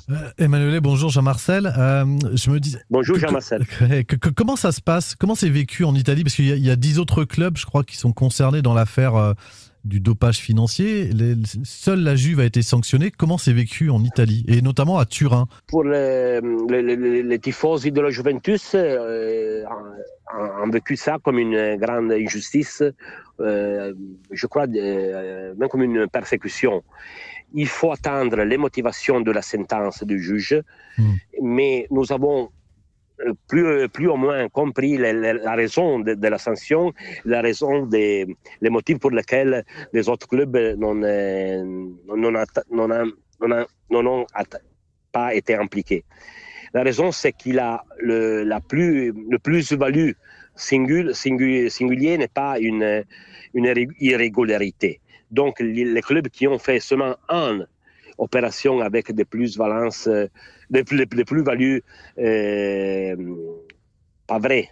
Euh, 0.09 0.15
Emmanuel, 0.37 0.79
bonjour 0.79 1.09
Jean-Marcel. 1.09 1.65
Euh, 1.77 2.05
je 2.33 2.49
me 2.49 2.59
dis. 2.59 2.77
Bonjour 2.89 3.15
que- 3.15 3.21
Jean-Marcel. 3.21 3.65
que- 3.67 4.01
que- 4.03 4.15
que- 4.15 4.29
comment 4.29 4.55
ça 4.55 4.71
se 4.71 4.81
passe? 4.81 5.15
Comment 5.15 5.35
c'est 5.35 5.49
vécu 5.49 5.83
en 5.83 5.95
Italie? 5.95 6.23
Parce 6.23 6.35
qu'il 6.35 6.47
y, 6.47 6.51
a- 6.53 6.55
il 6.55 6.65
y 6.65 6.71
a 6.71 6.75
dix 6.77 6.97
autres 6.99 7.23
clubs, 7.25 7.57
je 7.57 7.65
crois, 7.65 7.83
qui 7.83 7.97
sont 7.97 8.13
concernés 8.13 8.61
dans 8.61 8.73
l'affaire 8.73 9.15
euh, 9.15 9.33
du 9.83 9.99
dopage 9.99 10.37
financier. 10.39 11.05
Les- 11.05 11.35
seule 11.63 12.01
la 12.03 12.15
Juve 12.15 12.39
a 12.39 12.45
été 12.45 12.61
sanctionnée. 12.61 13.11
Comment 13.11 13.37
c'est 13.37 13.53
vécu 13.53 13.89
en 13.89 14.03
Italie 14.03 14.45
et 14.47 14.61
notamment 14.61 14.97
à 14.99 15.05
Turin 15.05 15.47
Pour 15.67 15.83
les, 15.83 16.39
les, 16.69 17.23
les- 17.23 17.39
tifosi 17.39 17.91
de 17.91 18.01
la 18.01 18.09
Juventus, 18.09 18.71
euh, 18.75 19.63
ont, 20.37 20.63
ont 20.65 20.69
vécu 20.69 20.95
ça 20.95 21.17
comme 21.23 21.39
une 21.39 21.75
grande 21.77 22.11
injustice, 22.11 22.83
euh, 23.39 23.93
je 24.31 24.47
crois, 24.47 24.65
euh, 24.67 25.53
même 25.57 25.69
comme 25.69 25.83
une 25.83 26.07
persécution. 26.07 26.83
Il 27.53 27.67
faut 27.67 27.91
attendre 27.91 28.37
les 28.43 28.57
motivations 28.57 29.19
de 29.19 29.31
la 29.31 29.41
sentence 29.41 30.03
du 30.03 30.21
juge, 30.21 30.61
mais 31.41 31.87
nous 31.91 32.13
avons 32.13 32.49
plus, 33.47 33.87
plus 33.89 34.07
ou 34.07 34.15
moins 34.15 34.49
compris 34.49 34.97
la, 34.97 35.55
raison 35.55 35.99
de, 35.99 36.27
la 36.27 36.37
sanction, 36.37 36.93
la 37.25 37.41
raison 37.41 37.85
des 37.85 38.25
les 38.61 38.69
motifs 38.69 38.99
pour 38.99 39.11
lesquels 39.11 39.63
les 39.93 40.09
autres 40.09 40.27
clubs 40.27 40.55
n'ont 40.77 41.03
euh, 41.03 41.85
atta- 44.33 44.61
pas 45.11 45.33
été 45.33 45.55
impliqués. 45.55 46.03
La 46.73 46.83
raison, 46.83 47.11
c'est 47.11 47.33
qu'il 47.33 47.59
a 47.59 47.83
le, 47.99 48.43
la 48.43 48.61
plus, 48.61 49.11
le 49.11 49.39
plus-value 49.39 50.11
singul, 50.55 51.11
singu- 51.13 51.69
singulier 51.69 52.17
n'est 52.17 52.27
pas 52.29 52.59
une, 52.59 53.03
une 53.53 53.65
irré- 53.65 53.87
irrégularité. 53.99 55.01
Donc, 55.31 55.59
les, 55.59 56.01
clubs 56.01 56.27
qui 56.29 56.47
ont 56.47 56.59
fait 56.59 56.79
seulement 56.79 57.15
une 57.29 57.67
opération 58.25 58.73
avec 58.81 59.11
des 59.19 59.25
plus-valences, 59.25 60.07
euh, 60.07 60.27
des, 60.69 60.83
plus- 60.83 61.05
des 61.19 61.25
plus-values 61.25 61.81
euh, 62.19 63.15
pas 64.27 64.39
vraies, 64.39 64.69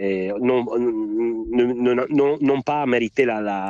euh, 0.00 0.32
n'ont- 0.40 2.38
n'ont 2.48 2.62
pas 2.62 2.84
mérité 2.86 3.24
la, 3.24 3.40
la, 3.40 3.60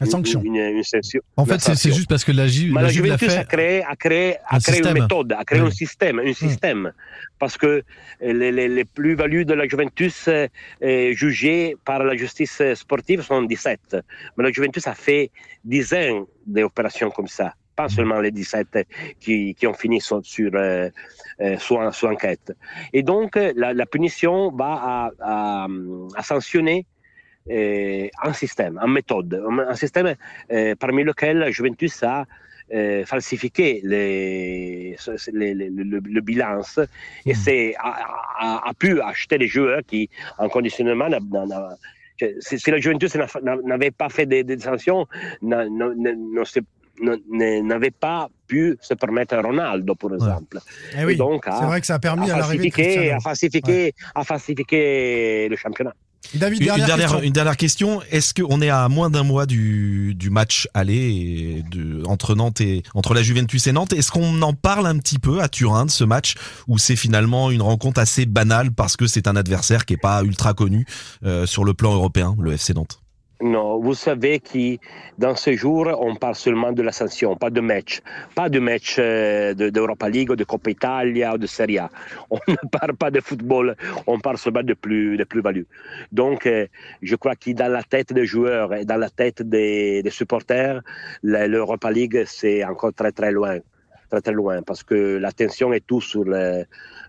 La 0.00 0.06
sanction. 0.06 0.40
Une, 0.42 0.56
une 0.78 0.82
sanction. 0.82 1.20
En 1.36 1.44
fait, 1.46 1.60
c'est 1.60 1.92
juste 1.98 2.08
parce 2.08 2.24
que 2.24 2.32
la, 2.32 2.46
Ju- 2.46 2.70
Mais 2.72 2.82
la 2.82 2.88
la 2.88 2.88
Juve 2.94 3.06
l'a 3.06 3.16
Juventus 3.16 3.32
fait. 3.34 3.38
a 3.40 3.44
créé, 3.54 3.76
a 3.92 3.96
créé, 4.04 4.36
a 4.52 4.56
Un 4.56 4.58
créé 4.66 4.80
une 4.86 4.92
méthode, 5.00 5.32
a 5.32 5.44
créé 5.44 5.60
Oui. 5.60 5.68
un 5.68 5.70
système, 5.82 6.18
un 6.18 6.32
système. 6.46 6.92
Parce 7.38 7.56
que 7.56 7.82
les, 8.20 8.50
les, 8.58 8.68
les 8.68 8.84
plus-values 8.84 9.44
de 9.50 9.54
la 9.54 9.66
Juventus 9.72 10.16
euh, 10.28 10.46
euh, 10.82 11.12
jugées 11.22 11.76
par 11.84 12.00
la 12.04 12.14
justice 12.16 12.60
sportive 12.74 13.20
sont 13.22 13.42
17. 13.42 13.96
Mais 14.36 14.44
la 14.44 14.52
Juventus 14.52 14.86
a 14.86 14.94
fait 14.94 15.30
dizaines 15.64 16.24
d'opérations 16.46 17.10
comme 17.10 17.28
ça. 17.28 17.54
Pas 17.76 17.88
seulement 17.88 18.20
les 18.20 18.30
17 18.30 18.86
qui, 19.18 19.54
qui 19.54 19.66
ont 19.66 19.74
fini 19.74 20.00
sur, 20.00 20.24
sur, 20.24 20.50
euh, 20.54 20.88
euh, 21.40 21.58
sous, 21.58 21.76
sous 21.92 22.06
enquête. 22.06 22.52
Et 22.92 23.02
donc, 23.02 23.36
euh, 23.36 23.52
la, 23.56 23.72
la 23.74 23.86
punition 23.86 24.50
va 24.52 24.72
à, 24.74 25.10
à, 25.20 25.66
à 26.16 26.22
sanctionner 26.22 26.86
euh, 27.50 28.06
un 28.22 28.32
système, 28.32 28.78
une 28.84 28.92
méthode, 28.92 29.42
un, 29.68 29.74
système 29.74 30.14
euh, 30.52 30.74
parmi 30.78 31.02
lequel 31.04 31.38
la 31.38 31.50
Juventus 31.50 32.02
a 32.02 32.24
euh, 32.72 33.04
falsifié 33.04 33.80
les, 33.84 34.96
les- 35.32 35.54
les- 35.54 35.68
le, 35.70 36.00
le 36.00 36.20
bilan 36.22 36.60
et 37.26 37.34
c'est, 37.34 37.74
a, 37.78 37.96
a- 38.38 38.68
a 38.70 38.74
pu 38.74 39.00
acheter 39.02 39.36
des 39.36 39.46
joueurs 39.48 39.82
qui, 39.86 40.08
en 40.38 40.48
conditionnement, 40.48 41.08
n'a- 41.08 41.20
n'a- 41.20 41.44
n'a- 41.44 41.76
si, 42.40 42.70
la 42.70 42.78
Juventus 42.78 43.14
n'a- 43.16 43.26
n'a- 43.42 43.56
n'avait 43.56 43.90
pas 43.90 44.08
fait 44.08 44.24
des, 44.24 44.42
des 44.44 44.58
sanctions, 44.60 45.06
n'a- 45.42 45.66
n'avait 47.00 47.90
pas 47.90 48.28
pu 48.46 48.76
se 48.80 48.94
permettre 48.94 49.36
Ronaldo, 49.36 49.94
par 49.94 50.14
exemple. 50.14 50.58
Eh 50.98 51.04
oui, 51.04 51.14
Et 51.14 51.16
donc, 51.16 51.44
c'est 51.46 51.64
vrai 51.64 51.80
que 51.80 51.86
ça 51.86 51.94
a 51.94 51.98
permis 51.98 52.30
à 52.30 52.34
à 52.34 52.38
l'arrivée 52.38 52.70
falsifier, 52.70 53.12
à 53.12 53.20
falsifier, 53.20 53.94
à 54.14 54.24
falsifier 54.24 55.48
le 55.48 55.56
championnat. 55.56 55.94
David, 56.34 56.60
Une, 56.60 56.66
dernière, 56.66 56.78
une 56.78 56.86
dernière, 56.86 57.08
question. 57.10 57.26
une 57.26 57.32
dernière 57.32 57.56
question. 57.56 58.02
Est-ce 58.10 58.34
qu'on 58.34 58.60
est 58.60 58.70
à 58.70 58.88
moins 58.88 59.10
d'un 59.10 59.22
mois 59.22 59.46
du, 59.46 60.14
du 60.14 60.30
match 60.30 60.68
aller 60.74 61.62
de, 61.70 62.02
entre 62.06 62.34
Nantes 62.34 62.60
et 62.60 62.82
entre 62.94 63.14
la 63.14 63.22
Juventus 63.22 63.66
et 63.66 63.72
Nantes? 63.72 63.92
Est-ce 63.92 64.10
qu'on 64.10 64.40
en 64.42 64.52
parle 64.52 64.86
un 64.86 64.98
petit 64.98 65.18
peu 65.18 65.40
à 65.42 65.48
Turin 65.48 65.86
de 65.86 65.90
ce 65.90 66.02
match 66.02 66.34
où 66.66 66.78
c'est 66.78 66.96
finalement 66.96 67.50
une 67.50 67.62
rencontre 67.62 68.00
assez 68.00 68.26
banale 68.26 68.72
parce 68.72 68.96
que 68.96 69.06
c'est 69.06 69.28
un 69.28 69.36
adversaire 69.36 69.84
qui 69.84 69.94
est 69.94 69.98
pas 69.98 70.22
ultra 70.22 70.54
connu 70.54 70.86
euh, 71.24 71.46
sur 71.46 71.64
le 71.64 71.74
plan 71.74 71.94
européen, 71.94 72.34
le 72.40 72.52
FC 72.52 72.74
Nantes? 72.74 73.03
Non, 73.42 73.78
vous 73.80 73.94
savez 73.94 74.38
que 74.38 74.78
dans 75.18 75.34
ce 75.34 75.52
jour, 75.54 75.88
on 76.00 76.14
parle 76.14 76.36
seulement 76.36 76.72
de 76.72 76.82
l'ascension, 76.82 77.36
pas 77.36 77.50
de 77.50 77.60
match. 77.60 78.00
Pas 78.34 78.48
de 78.48 78.60
match 78.60 78.96
euh, 78.98 79.54
de- 79.54 79.70
d'Europa 79.70 80.08
League, 80.08 80.30
ou 80.30 80.36
de 80.36 80.44
Coppa 80.44 80.70
Italia 80.70 81.34
ou 81.34 81.38
de 81.38 81.46
Serie 81.46 81.78
A. 81.78 81.90
On 82.30 82.38
ne 82.46 82.54
parle 82.70 82.94
pas 82.96 83.10
de 83.10 83.20
football, 83.20 83.76
on 84.06 84.20
parle 84.20 84.38
seulement 84.38 84.62
de 84.62 84.74
plus 84.74 85.16
de 85.16 85.24
plus-value. 85.24 85.64
Donc, 86.12 86.46
euh, 86.46 86.66
je 87.02 87.16
crois 87.16 87.34
que 87.34 87.50
dans 87.50 87.70
la 87.70 87.82
tête 87.82 88.12
des 88.12 88.24
joueurs 88.24 88.72
et 88.72 88.84
dans 88.84 88.96
la 88.96 89.10
tête 89.10 89.42
des, 89.42 90.02
des 90.02 90.10
supporters, 90.10 90.80
la- 91.22 91.48
l'Europa 91.48 91.90
League, 91.90 92.22
c'est 92.26 92.64
encore 92.64 92.94
très 92.94 93.12
très 93.12 93.32
loin. 93.32 93.58
Très 94.10 94.20
très 94.20 94.32
loin, 94.32 94.62
parce 94.62 94.82
que 94.82 95.16
l'attention 95.18 95.72
est 95.72 95.84
tout 95.86 96.00
sur 96.00 96.24
le- 96.24 96.64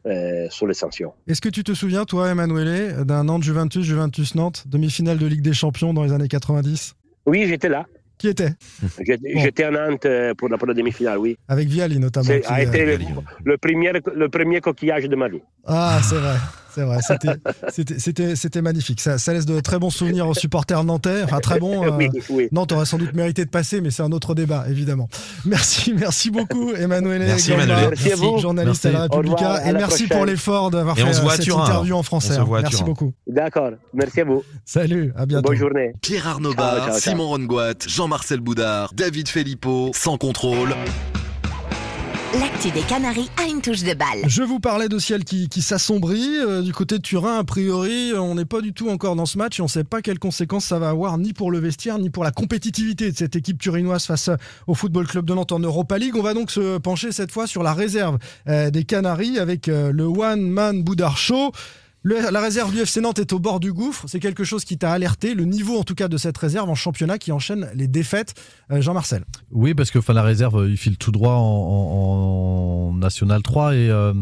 euh, 0.07 0.47
sur 0.49 0.67
l'ascension. 0.67 1.13
Est-ce 1.27 1.41
que 1.41 1.49
tu 1.49 1.63
te 1.63 1.73
souviens, 1.73 2.05
toi, 2.05 2.29
Emanuele, 2.31 3.03
d'un 3.05 3.23
Nantes 3.25 3.43
Juventus, 3.43 3.83
Juventus 3.83 4.35
Nantes, 4.35 4.63
demi-finale 4.67 5.17
de 5.17 5.25
Ligue 5.25 5.41
des 5.41 5.53
Champions 5.53 5.93
dans 5.93 6.03
les 6.03 6.11
années 6.13 6.27
90 6.27 6.95
Oui, 7.25 7.45
j'étais 7.47 7.69
là. 7.69 7.85
Qui 8.17 8.29
était? 8.29 8.53
J'étais 9.01 9.69
Bon. 9.69 9.75
à 9.75 9.89
Nantes 9.89 10.05
euh, 10.05 10.33
pour 10.35 10.47
la, 10.47 10.57
pour 10.57 10.67
la 10.67 10.73
demi-finale, 10.73 11.17
oui. 11.17 11.37
Avec 11.49 11.67
Viali 11.67 11.99
notamment. 11.99 12.25
C'est 12.27 12.45
a 12.45 12.61
été 12.63 12.81
euh, 12.83 12.97
le, 12.97 13.05
le 13.43 13.57
premier, 13.57 13.91
le 14.15 14.29
premier 14.29 14.61
coquillage 14.61 15.03
de 15.09 15.15
ma 15.15 15.27
vie. 15.27 15.41
Ah, 15.65 15.99
c'est 16.01 16.15
vrai. 16.15 16.35
C'est 16.76 16.82
vrai, 16.84 16.97
c'était- 17.01 17.30
c'était- 17.69 17.99
c'était 17.99 18.36
c'était 18.36 18.61
magnifique. 18.61 18.99
Ça, 19.01 19.17
ça 19.17 19.34
laisse 19.34 19.45
de 19.45 19.59
très 19.61 19.80
bons 19.80 19.89
souvenirs 19.89 20.28
aux 20.28 20.34
supporters 20.34 20.84
nantais. 20.84 21.23
Enfin, 21.23 21.39
très 21.39 21.59
bons. 21.59 21.84
euh, 21.88 21.91
Oui, 21.97 22.09
oui. 22.30 22.47
Nantes 22.51 22.71
aurait 22.73 22.86
sans 22.86 22.97
doute 22.97 23.13
mérité 23.13 23.45
de 23.45 23.49
passer, 23.49 23.80
mais 23.82 23.91
c'est 23.91 24.03
un 24.03 24.11
autre 24.11 24.36
débat, 24.36 24.65
évidemment. 24.69 25.07
Merci, 25.45 25.93
merci 25.97 26.30
beaucoup, 26.32 26.73
Emmanuel 26.73 27.21
Merci, 27.26 27.51
Gamba, 27.51 27.63
Emmanuel. 27.63 27.89
Merci 27.91 28.11
à 28.11 28.15
vous. 28.17 28.38
journaliste 28.39 28.86
à 28.86 28.91
la 28.91 28.99
Merci. 28.99 29.11
Au 29.13 29.15
Republica. 29.17 29.36
revoir, 29.36 29.55
à 29.55 29.61
et 29.69 29.71
la 29.71 29.80
merci 29.80 30.03
prochaine. 30.03 30.17
pour 30.17 30.26
l'effort 30.26 30.71
d'avoir 30.71 30.95
fait 30.97 31.03
euh, 31.03 31.07
à 31.28 31.30
cette 31.32 31.41
Turin, 31.41 31.63
interview 31.63 31.86
alors. 31.93 31.99
en 31.99 32.03
français. 32.03 32.34
On 32.34 32.36
se 32.36 32.41
voit 32.41 32.59
à 32.59 32.61
Merci 32.63 32.76
Turin. 32.78 32.88
beaucoup. 32.89 33.13
D'accord. 33.28 33.69
Merci 33.93 34.21
à 34.21 34.26
vous. 34.26 34.43
Salut, 34.65 35.13
à 35.15 35.26
bientôt. 35.26 35.47
Bonne 35.49 35.57
journée. 35.57 35.93
Pierre 36.01 36.28
Arnaud. 36.28 36.53
Simon 36.99 37.28
Rongoat, 37.30 37.73
Jean-Marcel 37.88 38.39
Boudard, 38.41 38.91
David 38.93 39.30
Filippo, 39.30 39.91
sans 39.93 40.17
contrôle. 40.17 40.76
L'actu 42.39 42.69
des 42.71 42.81
Canaries 42.81 43.29
a 43.41 43.47
une 43.47 43.61
touche 43.61 43.83
de 43.83 43.93
balle. 43.93 44.27
Je 44.27 44.43
vous 44.43 44.59
parlais 44.59 44.89
de 44.89 44.99
ciel 44.99 45.23
qui, 45.23 45.47
qui 45.47 45.61
s'assombrit. 45.61 46.39
Euh, 46.39 46.61
du 46.61 46.73
côté 46.73 46.97
de 46.97 47.01
Turin, 47.01 47.38
a 47.38 47.43
priori, 47.45 48.11
on 48.13 48.36
n'est 48.36 48.43
pas 48.43 48.59
du 48.59 48.73
tout 48.73 48.89
encore 48.89 49.15
dans 49.15 49.25
ce 49.25 49.38
match 49.38 49.59
et 49.59 49.61
on 49.61 49.65
ne 49.65 49.69
sait 49.69 49.86
pas 49.86 50.01
quelles 50.01 50.19
conséquences 50.19 50.65
ça 50.65 50.77
va 50.77 50.89
avoir 50.89 51.17
ni 51.17 51.31
pour 51.31 51.49
le 51.49 51.59
vestiaire 51.59 51.97
ni 51.97 52.09
pour 52.09 52.25
la 52.25 52.31
compétitivité 52.31 53.11
de 53.11 53.15
cette 53.15 53.38
équipe 53.38 53.57
turinoise 53.57 54.05
face 54.05 54.29
au 54.67 54.73
Football 54.73 55.07
Club 55.07 55.25
de 55.25 55.33
Nantes 55.33 55.53
en 55.53 55.59
Europa 55.59 55.97
League. 55.97 56.15
On 56.17 56.23
va 56.23 56.33
donc 56.33 56.51
se 56.51 56.77
pencher 56.77 57.13
cette 57.13 57.31
fois 57.31 57.47
sur 57.47 57.63
la 57.63 57.73
réserve 57.73 58.17
euh, 58.49 58.69
des 58.69 58.83
Canaries 58.83 59.39
avec 59.39 59.69
euh, 59.69 59.93
le 59.93 60.03
One 60.03 60.49
Man 60.49 60.83
Boudard 60.83 61.17
Show. 61.17 61.53
La 62.06 62.39
réserve 62.39 62.72
du 62.72 62.80
FC 62.80 63.01
Nantes 63.01 63.18
est 63.18 63.34
au 63.34 63.39
bord 63.39 63.60
du 63.60 63.74
gouffre. 63.74 64.06
C'est 64.08 64.20
quelque 64.20 64.43
chose 64.43 64.64
qui 64.64 64.78
t'a 64.78 64.91
alerté. 64.91 65.34
Le 65.34 65.43
niveau, 65.43 65.80
en 65.80 65.84
tout 65.84 65.95
cas, 65.95 66.08
de 66.08 66.18
cette 66.18 66.38
réserve 66.38 66.70
en 66.70 66.76
championnat 66.76 67.18
qui 67.18 67.32
enchaîne 67.32 67.68
les 67.74 67.88
défaites. 67.88 68.36
Euh, 68.70 68.80
Jean-Marcel. 68.80 69.26
Oui, 69.49 69.74
parce 69.74 69.89
que 69.89 70.12
la 70.12 70.22
réserve, 70.22 70.62
euh, 70.62 70.70
il 70.70 70.78
file 70.78 70.99
tout 70.99 71.12
droit 71.12 71.34
en 71.34 72.93
National 72.93 73.41
3 73.41 73.74
et 73.74 73.89
euh, 73.89 74.14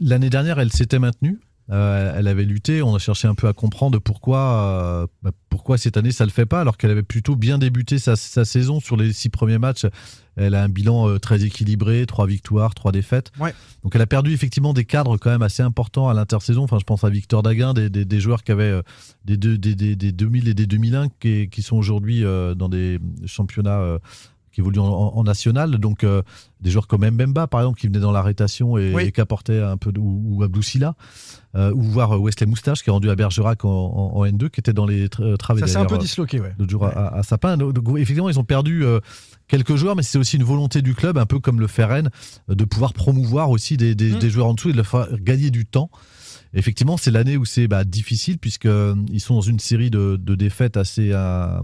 l'année 0.00 0.30
dernière, 0.30 0.58
elle 0.58 0.72
s'était 0.72 0.98
maintenue. 0.98 1.38
Euh, 1.70 2.12
elle 2.16 2.28
avait 2.28 2.44
lutté, 2.44 2.82
on 2.82 2.94
a 2.94 2.98
cherché 2.98 3.26
un 3.26 3.34
peu 3.34 3.48
à 3.48 3.54
comprendre 3.54 3.98
pourquoi, 3.98 4.38
euh, 4.38 5.06
bah, 5.22 5.30
pourquoi 5.48 5.78
cette 5.78 5.96
année 5.96 6.12
ça 6.12 6.24
le 6.26 6.30
fait 6.30 6.44
pas, 6.44 6.60
alors 6.60 6.76
qu'elle 6.76 6.90
avait 6.90 7.02
plutôt 7.02 7.36
bien 7.36 7.56
débuté 7.56 7.98
sa, 7.98 8.16
sa 8.16 8.44
saison 8.44 8.80
sur 8.80 8.98
les 8.98 9.14
six 9.14 9.30
premiers 9.30 9.56
matchs. 9.56 9.86
Elle 10.36 10.54
a 10.56 10.62
un 10.62 10.68
bilan 10.68 11.08
euh, 11.08 11.18
très 11.18 11.42
équilibré, 11.44 12.04
trois 12.04 12.26
victoires, 12.26 12.74
trois 12.74 12.92
défaites. 12.92 13.32
Ouais. 13.40 13.54
Donc 13.82 13.94
elle 13.94 14.02
a 14.02 14.06
perdu 14.06 14.32
effectivement 14.34 14.74
des 14.74 14.84
cadres 14.84 15.16
quand 15.16 15.30
même 15.30 15.40
assez 15.42 15.62
importants 15.62 16.10
à 16.10 16.12
l'intersaison. 16.12 16.64
Enfin, 16.64 16.78
je 16.78 16.84
pense 16.84 17.02
à 17.02 17.08
Victor 17.08 17.42
Daguin, 17.42 17.72
des, 17.72 17.88
des- 17.88 18.04
des 18.04 18.20
joueurs 18.20 18.42
qui 18.42 18.52
avaient 18.52 18.82
des, 19.24 19.38
deux- 19.38 19.56
des, 19.56 19.74
des- 19.74 19.96
des 19.96 20.12
2000 20.12 20.48
et 20.48 20.54
des 20.54 20.66
2001 20.66 21.08
qui, 21.18 21.48
qui 21.48 21.62
sont 21.62 21.76
aujourd'hui 21.76 22.24
dans 22.24 22.68
des 22.68 22.98
championnats 23.24 23.98
qui 24.54 24.60
évoluent 24.60 24.78
en, 24.80 25.22
national. 25.24 25.72
Donc 25.78 26.04
euh, 26.04 26.22
des 26.60 26.70
joueurs 26.70 26.86
comme 26.86 27.04
Mbemba 27.08 27.46
par 27.46 27.60
exemple 27.60 27.78
qui 27.80 27.88
venaient 27.88 27.98
dans 28.00 28.12
l'arrêtation 28.12 28.78
et, 28.78 28.94
Oui. 28.94 29.02
et 29.04 29.12
qui 29.12 29.20
apportaient 29.20 29.60
un 29.60 29.76
peu 29.76 29.92
de, 29.92 29.98
ou, 30.00 30.22
ou 30.38 30.42
Abdou 30.42 30.62
Silla. 30.62 30.94
Euh, 31.56 31.72
ou 31.72 31.82
voir 31.82 32.20
Wesley 32.20 32.46
Moustache 32.46 32.82
qui 32.82 32.90
est 32.90 32.92
rendu 32.92 33.08
à 33.10 33.14
Bergerac 33.14 33.64
en, 33.64 33.68
en- 33.68 34.16
en 34.18 34.24
N2 34.24 34.50
qui 34.50 34.58
était 34.60 34.72
dans 34.72 34.86
les 34.86 35.06
tra- 35.06 35.36
travaux 35.36 35.60
Ça 35.60 35.66
s'est 35.68 35.76
un 35.76 35.84
peu 35.84 35.98
disloqué, 35.98 36.40
ouais. 36.40 36.52
l'autre 36.58 36.70
jour 36.72 36.84
à- 36.84 36.88
à, 36.90 37.18
à 37.18 37.22
Sapin. 37.22 37.56
Donc, 37.56 37.76
effectivement, 37.96 38.28
ils 38.28 38.40
ont 38.40 38.44
perdu 38.44 38.84
euh, 38.84 38.98
quelques 39.46 39.76
joueurs, 39.76 39.94
mais 39.94 40.02
c'est 40.02 40.18
aussi 40.18 40.36
une 40.36 40.42
volonté 40.42 40.82
du 40.82 40.94
club, 40.96 41.16
un 41.16 41.26
peu 41.26 41.38
comme 41.38 41.60
le 41.60 41.68
fait 41.68 41.84
Rennes, 41.84 42.10
euh, 42.50 42.56
de 42.56 42.64
pouvoir 42.64 42.92
promouvoir 42.92 43.50
aussi 43.50 43.76
des, 43.76 43.94
des- 43.94 44.14
Mm. 44.14 44.18
des 44.18 44.30
joueurs 44.30 44.48
en 44.48 44.54
dessous 44.54 44.70
et 44.70 44.72
de 44.72 44.78
leur 44.78 44.86
faire 44.86 45.06
gagner 45.20 45.50
du 45.50 45.64
temps. 45.64 45.90
Effectivement, 46.56 46.96
c'est 46.96 47.10
l'année 47.10 47.36
où 47.36 47.44
c'est 47.44 47.66
bah, 47.66 47.84
difficile 47.84 48.38
puisque 48.38 48.66
euh, 48.66 48.94
sont 49.18 49.34
dans 49.34 49.40
une 49.40 49.58
série 49.58 49.90
de, 49.90 50.16
défaites 50.16 50.76
assez, 50.76 51.10
euh, 51.12 51.60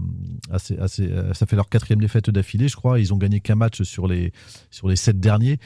assez, 0.51 0.77
assez. 0.77 1.07
euh, 1.09 1.33
ça 1.33 1.45
fait 1.45 1.55
leur 1.55 1.69
quatrième 1.69 2.01
défaite 2.01 2.29
d'affilée, 2.29 2.67
je 2.67 2.75
crois. 2.75 2.99
Ils 2.99 3.13
ont 3.13 3.17
gagné 3.17 3.39
qu'un 3.39 3.55
match 3.55 3.83
sur 3.83 4.07
les 4.07 4.33
sur 4.69 4.89
les 4.89 4.95
sept 4.95 5.19
derniers. 5.19 5.59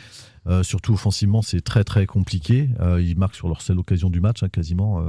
Surtout 0.62 0.94
offensivement, 0.94 1.42
c'est 1.42 1.62
très 1.62 1.84
très 1.84 2.06
compliqué. 2.06 2.70
Ils 3.00 3.18
marquent 3.18 3.34
sur 3.34 3.48
leur 3.48 3.64
seule 3.64 3.80
occasion 3.80 4.12
du 4.12 4.22
match, 4.22 4.44
hein, 4.44 4.50
quasiment. 4.50 5.04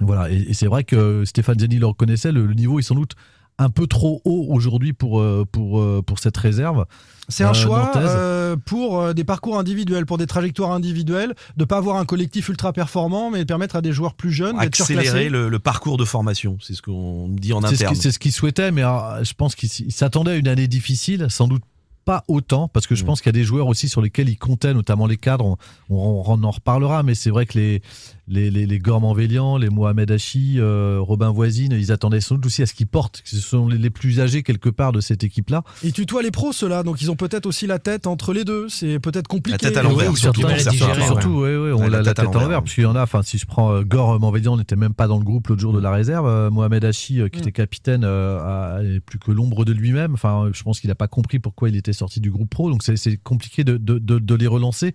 Voilà, 0.00 0.30
et, 0.30 0.36
et 0.36 0.52
c'est 0.52 0.66
vrai 0.66 0.84
que 0.84 1.24
Stéphane 1.24 1.58
Zeni 1.58 1.78
le 1.78 1.86
reconnaissait, 1.86 2.32
le, 2.32 2.44
le 2.44 2.52
niveau 2.52 2.78
est 2.78 2.82
sans 2.82 2.94
doute 2.94 3.14
un 3.58 3.70
peu 3.70 3.86
trop 3.86 4.20
haut 4.24 4.46
aujourd'hui 4.50 4.92
pour, 4.92 5.20
euh, 5.20 5.44
pour, 5.50 5.80
euh, 5.80 6.02
pour 6.04 6.18
cette 6.18 6.36
réserve. 6.36 6.86
C'est 7.28 7.44
un 7.44 7.50
Euh, 7.50 7.54
choix 7.54 7.90
euh, 7.96 8.56
pour 8.56 9.14
des 9.14 9.22
parcours 9.24 9.58
individuels, 9.58 10.06
pour 10.06 10.18
des 10.18 10.26
trajectoires 10.26 10.72
individuelles, 10.72 11.34
de 11.56 11.64
pas 11.64 11.76
avoir 11.76 11.96
un 11.96 12.04
collectif 12.04 12.48
ultra 12.48 12.72
performant, 12.72 13.30
mais 13.30 13.40
de 13.40 13.44
permettre 13.44 13.76
à 13.76 13.80
des 13.82 13.92
joueurs 13.92 14.14
plus 14.14 14.32
jeunes 14.32 14.58
d'être 14.58 14.80
Accélérer 14.80 15.04
surclassés. 15.04 15.28
le, 15.28 15.48
le 15.48 15.58
parcours 15.60 15.96
de 15.98 16.04
formation, 16.04 16.58
c'est 16.60 16.74
ce 16.74 16.82
qu'on 16.82 17.28
dit 17.28 17.52
en 17.52 17.62
interne. 17.62 17.94
c'est 17.94 18.10
ce 18.10 18.18
qu'ils 18.18 18.32
souhaitaient, 18.32 18.72
mais 18.72 18.82
je 18.82 19.32
pense 19.34 19.54
qu'ils 19.54 19.92
s'attendaient 19.92 20.32
à 20.32 20.36
une 20.36 20.48
année 20.48 20.66
difficile, 20.66 21.26
sans 21.30 21.46
doute 21.46 21.62
pas 22.04 22.24
autant, 22.26 22.66
parce 22.66 22.88
que 22.88 22.96
je 22.96 23.04
Mm. 23.04 23.06
pense 23.06 23.20
qu'il 23.20 23.28
y 23.28 23.34
a 23.36 23.38
des 23.40 23.44
joueurs 23.44 23.68
aussi 23.68 23.88
sur 23.88 24.02
lesquels 24.02 24.28
ils 24.28 24.36
comptaient, 24.36 24.74
notamment 24.74 25.06
les 25.06 25.16
cadres, 25.18 25.44
on, 25.46 25.56
on- 25.88 26.24
on 26.26 26.42
en 26.42 26.50
reparlera, 26.50 27.04
mais 27.04 27.14
c'est 27.14 27.30
vrai 27.30 27.46
que 27.46 27.56
les, 27.56 27.80
les, 28.28 28.50
les, 28.50 28.66
les 28.66 28.80
Vélian, 29.16 29.56
les 29.56 29.68
Mohamed 29.68 30.10
Hachi, 30.10 30.54
euh, 30.58 30.98
Robin 31.00 31.30
Voisine, 31.30 31.72
ils 31.72 31.90
attendaient 31.92 32.20
sans 32.20 32.36
doute 32.36 32.46
aussi 32.46 32.62
à 32.62 32.66
ce 32.66 32.74
qu'ils 32.74 32.86
portent, 32.86 33.22
que 33.22 33.28
ce 33.28 33.36
sont 33.38 33.68
les, 33.68 33.78
les 33.78 33.90
plus 33.90 34.20
âgés 34.20 34.42
quelque 34.42 34.68
part 34.68 34.92
de 34.92 35.00
cette 35.00 35.24
équipe-là. 35.24 35.64
Ils 35.82 35.92
tutoient 35.92 36.22
les 36.22 36.30
pros, 36.30 36.52
ceux-là, 36.52 36.82
donc 36.82 37.02
ils 37.02 37.10
ont 37.10 37.16
peut-être 37.16 37.46
aussi 37.46 37.66
la 37.66 37.78
tête 37.78 38.06
entre 38.06 38.32
les 38.32 38.44
deux. 38.44 38.68
C'est 38.68 38.98
peut-être 39.00 39.28
compliqué. 39.28 39.58
La 39.62 39.70
tête 39.70 39.76
à 39.76 39.82
l'envers, 39.82 40.10
Oui, 40.10 40.16
surtout, 40.16 40.42
surtout, 40.42 41.42
oui, 41.42 41.56
oui, 41.56 41.72
on 41.72 41.82
a 41.82 41.88
la 41.88 42.02
la 42.02 42.14
tête 42.14 42.20
à 42.20 42.32
l'envers, 42.32 42.62
parce 42.62 42.74
qu'il 42.74 42.84
y 42.84 42.86
en 42.86 42.96
a, 42.96 43.02
enfin, 43.02 43.22
si 43.22 43.38
je 43.38 43.46
prends 43.46 43.72
euh, 43.72 43.82
Gore 43.82 44.18
Manvédian, 44.20 44.56
n'était 44.56 44.76
même 44.76 44.94
pas 44.94 45.08
dans 45.08 45.18
le 45.18 45.24
groupe 45.24 45.48
l'autre 45.48 45.60
jour 45.60 45.72
de 45.72 45.80
la 45.80 45.90
réserve. 45.90 46.26
Euh, 46.26 46.50
Mohamed 46.50 46.84
Hachi, 46.84 47.20
euh, 47.20 47.28
qui 47.28 47.38
Mm. 47.38 47.42
était 47.42 47.52
capitaine, 47.52 48.02
euh, 48.04 48.38
a- 48.78 48.82
est 48.84 49.00
plus 49.00 49.18
que 49.18 49.30
l'ombre 49.32 49.64
de 49.64 49.72
lui-même. 49.72 50.14
Enfin, 50.14 50.50
je 50.52 50.62
pense 50.62 50.80
qu'il 50.80 50.88
n'a 50.88 50.94
pas 50.94 51.08
compris 51.08 51.38
pourquoi 51.38 51.68
il 51.68 51.76
était 51.76 51.92
sorti 51.92 52.20
du 52.20 52.30
groupe 52.30 52.50
pro, 52.50 52.70
donc 52.70 52.82
c'est 52.82 52.96
c'est 52.96 53.16
compliqué 53.16 53.64
de, 53.64 53.76
de, 53.76 53.98
de- 53.98 54.18
de 54.18 54.34
les 54.34 54.46
relancer. 54.46 54.94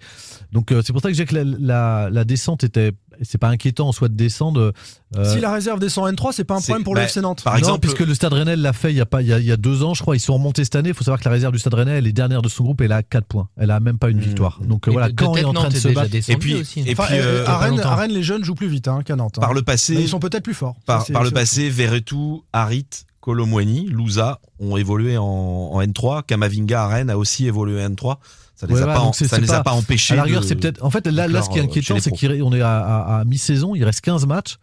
Donc 0.53 0.71
euh, 0.71 0.81
c'est 0.83 0.93
pour 0.93 1.01
ça 1.01 1.09
que 1.09 1.15
je 1.15 1.23
dis 1.23 1.27
que 1.27 1.35
la, 1.35 1.43
la, 1.43 2.09
la 2.09 2.23
descente 2.23 2.63
était, 2.63 2.93
c'est 3.23 3.37
pas 3.37 3.49
inquiétant 3.49 3.87
en 3.87 3.91
soi 3.91 4.07
de 4.09 4.15
descendre. 4.15 4.73
euh, 5.15 5.33
Si 5.33 5.39
la 5.39 5.51
réserve 5.51 5.79
descend 5.79 6.05
en 6.05 6.11
N3, 6.11 6.31
c'est 6.33 6.43
pas 6.43 6.55
un 6.55 6.61
problème 6.61 6.83
pour 6.83 6.93
bah, 6.93 7.01
le 7.01 7.05
FC 7.07 7.21
Nantes. 7.21 7.43
par 7.43 7.53
non, 7.53 7.59
exemple- 7.59 7.79
puisque 7.81 7.99
le 8.01 8.13
Stade 8.13 8.33
Rennais 8.33 8.55
l'a 8.55 8.73
fait 8.73 8.91
il 8.91 8.97
y 8.97 9.01
a 9.01 9.05
pas 9.05 9.21
il 9.21 9.27
y 9.27 9.33
a, 9.33 9.39
il 9.39 9.45
y 9.45 9.51
a 9.51 9.57
deux 9.57 9.83
ans, 9.83 9.93
je 9.93 10.01
crois. 10.01 10.15
Ils 10.15 10.19
sont 10.19 10.33
remontés 10.33 10.63
cette 10.63 10.75
année. 10.75 10.89
Il 10.89 10.95
faut 10.95 11.03
savoir 11.03 11.19
que 11.19 11.25
la 11.25 11.31
réserve 11.31 11.53
du 11.53 11.59
Stade 11.59 11.73
Rennais, 11.73 11.91
elle 11.97 12.07
est 12.07 12.11
dernière 12.13 12.41
de 12.41 12.49
son 12.49 12.63
groupe. 12.63 12.81
Elle 12.81 12.91
a 12.91 13.03
4 13.03 13.25
points. 13.25 13.47
Elle 13.57 13.71
a 13.71 13.79
même 13.79 13.97
pas 13.97 14.09
une 14.09 14.17
Mmh. 14.17 14.21
victoire. 14.21 14.59
Donc 14.63 14.87
Et 14.87 14.91
voilà, 14.91 15.07
de- 15.07 15.13
de 15.13 15.15
quand 15.23 15.35
il 15.35 15.41
est 15.41 15.45
en 15.45 15.53
train 15.53 15.63
Nantes 15.65 15.73
de 15.73 15.79
se 15.79 15.87
battre. 15.89 16.15
Et 16.15 16.37
puis- 16.37 16.55
aussi. 16.55 16.81
et 16.85 16.91
Enfin, 16.93 17.05
puis, 17.07 17.15
euh, 17.19 17.43
euh, 17.43 17.47
à, 17.47 17.57
Rennes, 17.57 17.71
longtemps. 17.77 17.89
à 17.89 17.95
Rennes, 17.95 18.11
les 18.11 18.23
jeunes 18.23 18.43
jouent 18.43 18.55
plus 18.55 18.67
vite 18.67 18.87
hein, 18.87 19.01
qu'à 19.05 19.15
Nantes. 19.15 19.35
hein. 19.37 19.41
Par 19.41 19.53
le 19.53 19.61
Mais 19.61 19.65
passé, 19.65 19.95
ils 19.95 20.07
sont 20.09 20.19
peut-être 20.19 20.43
plus 20.43 20.53
forts. 20.53 20.75
par, 20.85 21.05
le 21.23 21.31
passé, 21.31 21.69
Verretou, 21.69 22.43
Harit, 22.53 22.85
Colomwani, 23.21 23.87
Louza 23.89 24.39
ont 24.59 24.77
évolué 24.77 25.17
en, 25.17 25.23
en 25.25 25.81
N3. 25.81 26.23
Kamavinga 26.25 26.83
à 26.83 26.87
Rennes 26.87 27.09
a 27.09 27.17
aussi 27.17 27.45
évolué 27.45 27.83
en 27.83 27.89
N3. 27.89 28.17
Ça 28.59 28.65
les 28.67 28.73
Ouais, 28.73 28.81
a 28.81 28.87
ouais, 28.87 28.93
pas, 28.93 28.99
en- 29.01 29.13
ça 29.13 29.39
les 29.39 29.51
a 29.51 29.63
pas- 29.63 29.71
empêchés. 29.73 30.13
À 30.15 30.17
la 30.17 30.23
rigueur, 30.23 30.41
de- 30.41 30.45
c'est 30.47 30.55
peut-être. 30.55 30.83
En 30.83 30.89
fait, 30.89 31.05
là, 31.07 31.27
là 31.27 31.41
ce 31.43 31.49
qui 31.49 31.57
est 31.59 31.61
euh, 31.61 31.65
inquiétant, 31.65 31.97
c'est 31.99 32.09
qu'on 32.09 32.51
est 32.53 32.61
à, 32.61 32.79
à- 32.79 33.19
à 33.19 33.23
mi-saison, 33.25 33.75
il 33.75 33.83
reste 33.83 34.01
15 34.01 34.25
matchs. 34.25 34.57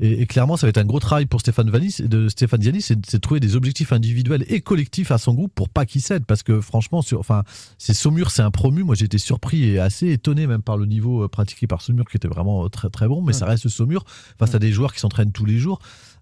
Et, 0.00 0.22
et 0.22 0.26
clairement, 0.26 0.56
ça 0.56 0.66
va 0.66 0.70
être 0.70 0.78
un 0.78 0.86
gros 0.86 1.00
travail 1.00 1.26
pour 1.26 1.40
Stéphane 1.40 1.68
Valis, 1.68 1.96
de 2.02 2.26
Stéphane 2.28 2.62
Ziani, 2.62 2.80
c'est 2.80 2.96
c'est 3.04 3.18
de 3.18 3.20
trouver 3.20 3.40
des 3.40 3.56
objectifs 3.56 3.92
individuels 3.92 4.42
et 4.48 4.62
collectifs 4.62 5.10
à 5.10 5.18
son 5.18 5.34
groupe 5.34 5.52
pour 5.54 5.68
pas 5.68 5.84
qu'il 5.84 6.00
cède. 6.00 6.24
Parce 6.24 6.42
que 6.42 6.62
franchement, 6.62 7.02
sur, 7.02 7.20
enfin, 7.20 7.42
c'est 7.76 7.92
Saumur, 7.92 8.30
c'est 8.30 8.40
un 8.40 8.50
promu. 8.50 8.84
Moi, 8.84 8.94
j'ai 8.94 9.04
été 9.04 9.18
surpris 9.18 9.64
et 9.64 9.78
assez 9.80 10.08
étonné 10.08 10.46
même 10.46 10.62
par 10.62 10.78
le 10.78 10.86
niveau 10.86 11.24
euh, 11.24 11.28
pratiqué 11.28 11.66
par 11.66 11.82
Saumur, 11.82 12.06
qui 12.08 12.16
était 12.16 12.26
vraiment 12.28 12.64
euh, 12.64 12.68
très 12.68 12.88
très 12.88 13.06
bon. 13.06 13.20
Mais 13.20 13.34
ça 13.34 13.44
reste 13.44 13.68
Saumur 13.68 14.04
face 14.38 14.54
à 14.54 14.58
des 14.58 14.72
joueurs 14.72 14.94
qui 14.94 15.00
s'entraînent 15.00 15.32
tous 15.32 15.44
les 15.44 15.58
jours. 15.58 15.78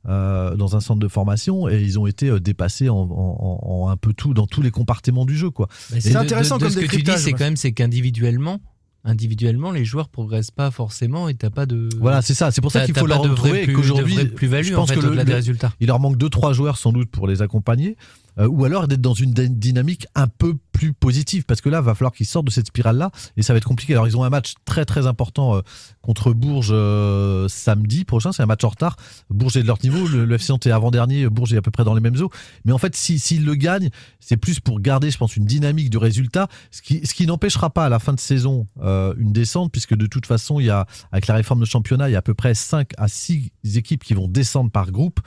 Euh, 0.09 0.57
dans 0.57 0.77
un 0.77 0.81
centre 0.81 1.01
de 1.01 1.09
formation 1.09 1.69
et 1.69 1.81
ils 1.83 1.99
ont 1.99 2.07
été 2.07 2.29
euh, 2.29 2.41
dépassés 2.41 2.89
en, 2.89 2.97
en- 2.97 3.61
en 3.63 3.89
un 3.89 3.97
peu 3.97 4.13
tout 4.15 4.33
dans 4.35 4.47
tous 4.47 4.63
les 4.63 4.71
compartiments 4.71 5.27
du 5.27 5.37
jeu 5.37 5.51
quoi. 5.51 5.69
C'est 5.99 6.17
intéressant 6.17 6.57
de- 6.59 6.65
de 6.65 6.69
comme 6.71 6.75
ce 6.75 6.81
que 6.87 6.91
tu 6.97 7.03
dis, 7.03 7.11
c'est 7.19 7.33
quand 7.33 7.45
même 7.45 7.57
c'est 7.57 7.73
qu'individuellement, 7.73 8.61
individuellement, 9.05 9.71
les 9.71 9.85
joueurs 9.85 10.09
progressent 10.09 10.51
pas 10.51 10.71
forcément 10.71 11.29
et 11.29 11.35
t'as 11.35 11.51
pas 11.51 11.67
de. 11.67 11.89
Voilà, 11.99 12.23
c'est 12.23 12.35
ça. 12.35 12.51
C'est 12.51 12.61
pour 12.61 12.71
ça 12.73 12.85
qu'il 12.85 12.95
faut 12.97 13.07
leur 13.07 13.23
retrouver 13.31 13.67
qu'aujourd'hui, 13.75 14.17
je 14.17 14.75
pense 14.75 14.91
en 14.91 14.95
fait, 14.95 15.01
que 15.01 15.07
le- 15.07 15.25
des 15.25 15.35
résultats. 15.35 15.73
Il 15.81 15.87
leur 15.89 16.01
manque 16.01 16.17
deux 16.17 16.29
trois 16.31 16.53
joueurs 16.53 16.77
sans 16.79 16.93
doute 16.93 17.11
pour 17.11 17.27
les 17.27 17.43
accompagner. 17.43 17.97
Euh, 18.39 18.47
ou 18.49 18.65
alors 18.65 18.89
d'être 18.89 19.01
dans 19.01 19.15
une 19.15 19.33
dy- 19.33 19.51
dynamique 19.51 20.07
un 20.15 20.27
peu 20.29 20.57
plus 20.73 20.93
positive, 20.93 21.45
parce 21.45 21.61
que 21.61 21.69
là, 21.69 21.81
va 21.81 21.95
falloir 21.95 22.13
qu'ils 22.13 22.27
sortent 22.27 22.47
de 22.47 22.51
cette 22.51 22.69
spirale-là, 22.69 23.11
et 23.37 23.43
ça 23.43 23.53
va 23.53 23.59
être 23.59 23.67
compliqué. 23.67 23.93
Alors, 23.93 24.07
ils 24.09 24.17
ont 24.17 24.25
un 24.25 24.31
match 24.31 24.55
très 24.65 24.85
très 24.85 25.07
important 25.07 25.57
euh, 25.57 25.61
contre 26.01 26.33
Bourges 26.33 26.71
euh, 26.73 27.49
samedi 27.49 28.05
prochain, 28.05 28.33
c'est 28.33 28.43
un 28.43 28.47
match 28.47 28.65
en 28.65 28.69
retard. 28.71 28.97
Bourges 29.29 29.57
est 29.57 29.63
de 29.63 29.67
leur 29.67 29.79
niveau, 29.83 30.07
le, 30.09 30.25
le 30.25 30.35
FC 30.37 30.53
est 30.53 30.71
avant-dernier, 30.71 31.29
Bourges 31.29 31.53
est 31.53 31.59
à 31.59 31.63
peu 31.63 31.71
près 31.71 31.85
dans 31.85 31.95
les 31.95 32.01
mêmes 32.01 32.21
eaux. 32.21 32.31
Mais 32.65 32.73
en 32.73 32.79
fait, 32.79 32.97
si- 32.97 33.19
s'ils 33.19 33.45
le 33.45 33.55
gagnent, 33.55 33.91
c'est 34.21 34.37
plus 34.37 34.61
pour 34.61 34.81
garder, 34.81 35.11
je 35.11 35.19
pense, 35.19 35.37
une 35.37 35.45
dynamique 35.45 35.91
de 35.91 35.99
résultat, 35.99 36.49
ce 36.71 36.81
qui, 36.83 37.07
ce 37.07 37.15
qui 37.15 37.27
n'empêchera 37.27 37.71
pas 37.71 37.85
à 37.85 37.89
la 37.89 37.99
fin 37.99 38.13
de 38.15 38.21
saison 38.21 38.67
une 38.83 39.33
descente, 39.33 39.71
puisque 39.73 39.95
de 39.95 40.07
toute 40.07 40.27
façon, 40.27 40.61
il 40.61 40.67
y 40.67 40.71
a, 40.71 40.87
avec 41.13 41.27
la 41.27 41.35
réforme 41.35 41.61
de 41.61 41.65
championnat, 41.67 42.09
il 42.09 42.13
y 42.13 42.17
a 42.17 42.19
à 42.19 42.23
peu 42.23 42.35
près 42.35 42.55
5 42.55 42.91
à 42.97 43.09
6 43.09 43.51
équipes 43.77 44.03
qui 44.05 44.15
vont 44.15 44.29
descendre 44.29 44.71
par 44.71 44.91
groupe. 44.91 45.21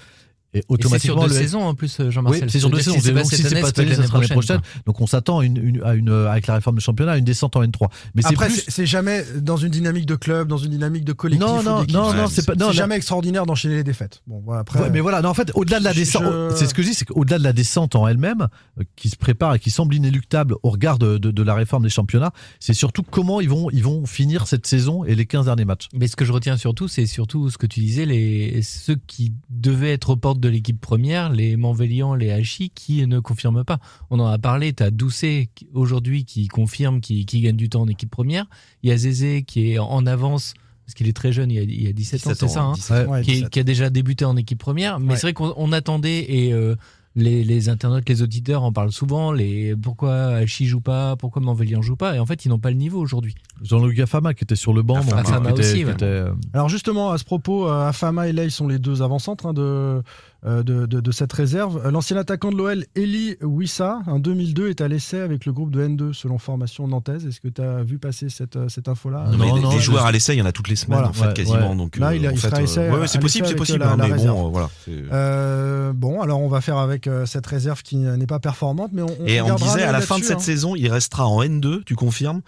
Et 0.56 0.60
Et 0.60 0.62
c'est 0.62 0.66
sur 0.68 0.74
automatiquement, 0.74 1.24
deux 1.24 1.30
le- 1.30 1.34
saisons 1.40 1.64
en 1.64 1.74
plus, 1.74 1.98
Jean-Marcel. 2.10 2.44
oui, 2.44 2.50
c'est 2.52 2.60
sur 2.60 2.70
deux 2.70 2.78
saisons. 2.80 2.98
que 3.00 3.10
Donc, 3.12 3.26
si 3.26 3.36
si 3.38 3.42
c'est 3.44 3.60
pas 3.62 3.68
cette 3.68 3.80
année, 3.80 3.96
ça 3.96 4.04
sera 4.04 4.20
l'année 4.20 4.28
prochaine. 4.30 4.62
Donc 4.86 5.02
on 5.02 5.08
s'attend 5.08 5.40
à 5.40 5.46
une, 5.46 5.58
une- 5.58 5.84
à 5.84 5.94
une, 5.96 6.10
avec 6.12 6.48
la 6.48 6.56
réforme 6.56 6.78
du 6.78 6.84
championnat 6.84 7.14
à 7.14 7.18
une 7.18 7.26
descente 7.26 7.56
en 7.56 7.64
N3. 7.64 7.88
Mais 8.16 8.22
c'est 8.22 8.30
Après, 8.30 8.50
c'est- 8.50 8.86
jamais 8.86 9.24
dans 9.42 9.58
une 9.58 9.70
dynamique 9.70 10.06
de 10.06 10.16
club, 10.16 10.48
dans 10.48 10.58
une 10.58 10.70
dynamique 10.72 11.06
de 11.06 11.14
collectif. 11.14 11.48
Non, 11.48 11.64
non, 11.64 11.84
non, 11.92 12.14
non, 12.14 12.28
c'est 12.28 12.46
pas- 12.46 12.56
non, 12.56 12.68
C'est 12.70 12.78
jamais 12.78 12.96
extraordinaire 12.96 13.46
d'enchaîner 13.46 13.76
les 13.76 13.84
défaites. 13.84 14.22
Bon, 14.28 14.42
voilà, 14.46 14.62
après. 14.62 14.80
Ouais, 14.80 14.90
mais 14.92 15.00
voilà, 15.00 15.22
non, 15.22 15.30
en 15.30 15.34
fait, 15.34 15.52
au-delà 15.56 15.80
de 15.80 15.84
la 15.86 15.94
descente, 15.94 16.24
je- 16.24 16.56
c'est 16.56 16.68
ce 16.68 16.74
que 16.74 16.82
je 16.84 16.90
dis, 16.90 16.94
c'est 16.94 17.06
qu'au-delà 17.06 17.40
de 17.40 17.44
la 17.44 17.54
descente 17.54 17.96
en 17.96 18.08
elle-même, 18.08 18.48
euh, 18.80 18.84
qui 18.96 19.10
se 19.10 19.16
prépare 19.16 19.56
et 19.56 19.60
qui 19.60 19.72
semble 19.72 19.96
inéluctable 19.96 20.56
au 20.64 20.70
regard 20.70 21.00
de, 21.00 21.18
de- 21.18 21.32
de 21.32 21.44
la 21.44 21.56
réforme 21.56 21.84
des 21.84 21.90
championnats, 21.90 22.32
c'est 22.60 22.74
surtout 22.74 23.02
comment 23.04 23.42
ils 23.42 23.50
vont, 23.50 23.70
ils 23.72 23.84
vont 23.84 24.06
finir 24.06 24.48
cette 24.48 24.68
saison 24.68 25.04
et 25.04 25.16
les 25.16 25.26
15 25.26 25.46
derniers 25.46 25.66
matchs. 25.66 25.88
Mais 25.94 26.08
ce 26.08 26.16
que 26.16 26.26
je 26.26 26.32
retiens 26.32 26.58
surtout, 26.58 26.88
c'est 26.88 27.06
surtout 27.06 27.50
ce 27.50 27.58
que 27.58 27.66
tu 27.66 27.80
disais, 27.80 28.06
les, 28.06 28.62
ceux 28.62 28.98
qui 29.08 29.34
devaient 29.50 29.94
être 29.94 30.12
aux 30.12 30.16
portes 30.16 30.40
de 30.44 30.50
l'équipe 30.50 30.80
première, 30.80 31.30
les 31.32 31.56
Manvélian, 31.58 32.14
les 32.16 32.32
Hachi, 32.32 32.70
qui 32.70 33.06
ne 33.08 33.20
confirment 33.20 33.64
pas. 33.64 33.80
On 34.10 34.20
en 34.20 34.28
a 34.28 34.38
parlé, 34.38 34.74
tu 34.74 34.84
as 34.84 34.92
Doucet 34.92 35.50
aujourd'hui 35.74 36.26
qui 36.26 36.48
confirme, 36.48 37.02
qui, 37.02 37.26
qui 37.26 37.42
gagne 37.42 37.56
du 37.56 37.70
temps 37.70 37.82
en 37.82 37.88
équipe 37.88 38.12
première. 38.12 38.46
Il 38.84 38.90
y 38.90 38.94
a 38.94 38.98
Zézé 38.98 39.44
qui 39.44 39.72
est 39.72 39.80
en 39.80 40.06
avance, 40.06 40.54
parce 40.86 40.94
qu'il 40.96 41.08
est 41.08 41.14
très 41.16 41.32
jeune, 41.32 41.50
il 41.50 41.56
y 41.56 41.60
a, 41.60 41.64
il 41.64 41.84
y 41.84 41.88
a 41.88 41.94
17, 41.94 42.28
ans, 42.28 42.30
17 42.32 42.48
c'est 42.48 42.54
ça, 42.54 42.62
hein, 42.62 42.74
17 42.74 43.08
ans. 43.08 43.12
Ouais, 43.12 43.22
qui, 43.22 43.32
17. 43.32 43.50
qui 43.50 43.60
a 43.60 43.64
déjà 43.64 43.90
débuté 43.90 44.26
en 44.26 44.36
équipe 44.38 44.60
première. 44.60 45.00
Mais 45.00 45.12
Ouais. 45.12 45.16
c'est 45.16 45.28
vrai 45.28 45.34
qu'on 45.34 45.54
on 45.56 45.72
attendait, 45.72 46.26
et 46.30 46.52
euh, 46.54 46.76
les, 47.16 47.44
les 47.44 47.70
internautes, 47.70 48.10
les 48.10 48.22
auditeurs 48.24 48.64
en 48.64 48.74
parlent 48.74 48.92
souvent, 48.92 49.32
les, 49.32 49.76
pourquoi 49.76 50.30
Hachi 50.30 50.66
joue 50.66 50.82
pas, 50.82 51.16
pourquoi 51.16 51.42
Manvélian 51.44 51.82
joue 51.84 51.96
pas, 51.96 52.16
et 52.16 52.20
en 52.20 52.26
fait, 52.26 52.44
ils 52.46 52.50
n'ont 52.50 52.58
pas 52.60 52.72
le 52.72 52.76
niveau 52.76 53.00
aujourd'hui. 53.00 53.36
Jean-Luc 53.62 54.00
Afama 54.00 54.34
qui 54.34 54.44
était 54.44 54.56
sur 54.56 54.74
le 54.74 54.82
banc, 54.82 54.98
Afama. 54.98 55.52
était- 55.52 55.60
aussi, 55.60 55.76
qui 55.78 55.86
ouais. 55.86 55.92
était, 55.94 56.06
euh, 56.06 56.34
Alors 56.54 56.70
justement, 56.70 57.12
à 57.12 57.18
ce 57.20 57.24
propos, 57.24 57.68
euh, 57.70 57.88
Afama 57.88 58.28
et 58.28 58.34
Ley 58.34 58.50
sont 58.50 58.68
les 58.68 58.80
deux 58.80 59.02
avant-centres 59.04 59.46
hein, 59.46 59.54
de, 59.54 60.02
de, 60.46 60.86
de- 60.86 61.00
de 61.00 61.12
cette 61.12 61.32
réserve. 61.32 61.82
Euh, 61.86 61.92
L'ancien 61.92 62.18
attaquant 62.18 62.52
de 62.52 62.58
l'OL, 62.58 62.86
Eli 62.96 63.38
Wissa, 63.42 64.00
en 64.08 64.20
2002, 64.20 64.70
est 64.70 64.82
à 64.82 64.88
l'essai 64.90 65.20
avec 65.22 65.46
le 65.46 65.54
groupe 65.54 65.72
de 65.72 65.88
N2 65.88 66.12
selon 66.14 66.38
formation 66.38 66.88
nantaise. 66.88 67.26
Est-ce 67.26 67.40
que 67.40 67.48
tu 67.48 67.62
as 67.62 67.82
vu 67.84 67.98
passer 67.98 68.28
cette, 68.30 68.56
euh, 68.58 68.68
cette 68.68 68.90
info-là? 68.90 69.26
Non, 69.32 69.38
mais 69.38 69.48
Non, 69.48 69.56
des, 69.56 69.62
non, 69.62 69.70
des 69.70 69.78
je- 69.80 69.84
joueurs 69.84 70.06
à 70.06 70.12
l'essai, 70.12 70.36
il 70.36 70.40
y 70.40 70.42
en 70.42 70.46
a 70.46 70.52
toutes 70.52 70.68
les 70.68 70.76
semaines, 70.76 70.98
Voilà. 71.00 71.10
en 71.10 71.14
fait, 71.14 71.28
Ouais, 71.28 71.34
quasiment. 71.34 71.70
ouais. 71.72 71.76
Donc, 71.78 71.96
Là, 71.98 72.08
euh, 72.10 72.16
il 72.16 72.26
a- 72.26 72.30
en 72.30 72.34
il 72.34 72.38
fait, 72.40 72.48
sera 72.50 72.60
euh, 72.60 72.64
essai 72.64 72.90
ouais, 72.90 73.08
c'est 73.08 73.20
possible, 73.20 73.44
l'essai 73.46 73.54
c'est 73.54 73.56
possible. 73.58 73.80
la- 73.80 73.92
hein, 73.94 73.98
la 73.98 74.08
mais 74.08 74.14
réserve. 74.14 74.36
bon, 74.36 74.48
euh, 74.48 74.52
voilà. 74.52 74.70
Euh, 75.14 75.94
bon, 75.94 76.22
alors 76.22 76.42
on 76.42 76.48
va 76.50 76.62
faire 76.62 76.78
avec 76.78 77.08
euh, 77.08 77.26
cette 77.26 77.46
réserve 77.48 77.82
qui 77.84 77.98
n'est 77.98 78.26
pas 78.28 78.40
performante, 78.40 78.92
mais 78.94 79.02
on, 79.02 79.08
on 79.20 79.26
Et 79.26 79.42
on 79.42 79.56
disait, 79.56 79.84
à 79.84 79.92
la 79.92 80.02
fin 80.02 80.18
de 80.20 80.24
cette 80.24 80.38
hein. 80.38 80.40
saison, 80.40 80.76
il 80.76 80.90
restera 80.92 81.28
en 81.28 81.42
N2, 81.44 81.84
tu 81.86 81.96
confirmes? 81.96 82.42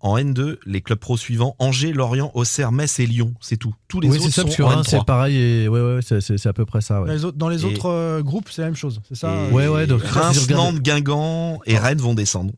En 0.00 0.16
N2, 0.16 0.58
les 0.64 0.80
clubs 0.80 0.98
pro 0.98 1.16
suivants 1.16 1.56
Angers, 1.58 1.92
Lorient, 1.92 2.30
Auxerre, 2.34 2.70
Metz 2.70 3.00
et 3.00 3.06
Lyon. 3.06 3.34
C'est 3.40 3.56
tout. 3.56 3.74
Tous 3.88 4.00
les 4.00 4.08
oui, 4.08 4.16
autres 4.18 4.26
c'est 4.26 4.30
ça, 4.30 4.42
sont 4.42 4.46
parce 4.46 4.56
que 4.56 4.62
en 4.62 4.68
Reims, 4.68 4.86
N3. 4.86 4.90
c'est 4.90 5.04
pareil, 5.04 5.36
et 5.36 5.68
ouais, 5.68 5.80
ouais, 5.80 6.00
c'est- 6.02 6.46
à 6.46 6.52
peu 6.52 6.64
près 6.64 6.80
ça. 6.80 7.00
Dans 7.00 7.04
les 7.06 7.24
autres, 7.24 7.36
dans 7.36 7.48
les 7.48 7.62
Et- 7.62 7.64
autres, 7.64 7.86
euh, 7.90 8.22
groupes, 8.22 8.48
c'est 8.50 8.62
la 8.62 8.68
même 8.68 8.76
chose, 8.76 9.00
c'est 9.08 9.16
ça 9.16 9.28
Et 9.32 9.36
euh, 9.36 9.50
Ouais, 9.50 9.66
ouais, 9.66 9.86
donc, 9.88 10.02
Reims, 10.02 10.36
si 10.36 10.44
je 10.44 10.52
regarde- 10.52 10.74
Nantes, 10.74 10.82
Guingamp 10.82 11.58
et 11.66 11.76
Rennes 11.78 11.98
vont 11.98 12.14
descendre. 12.14 12.52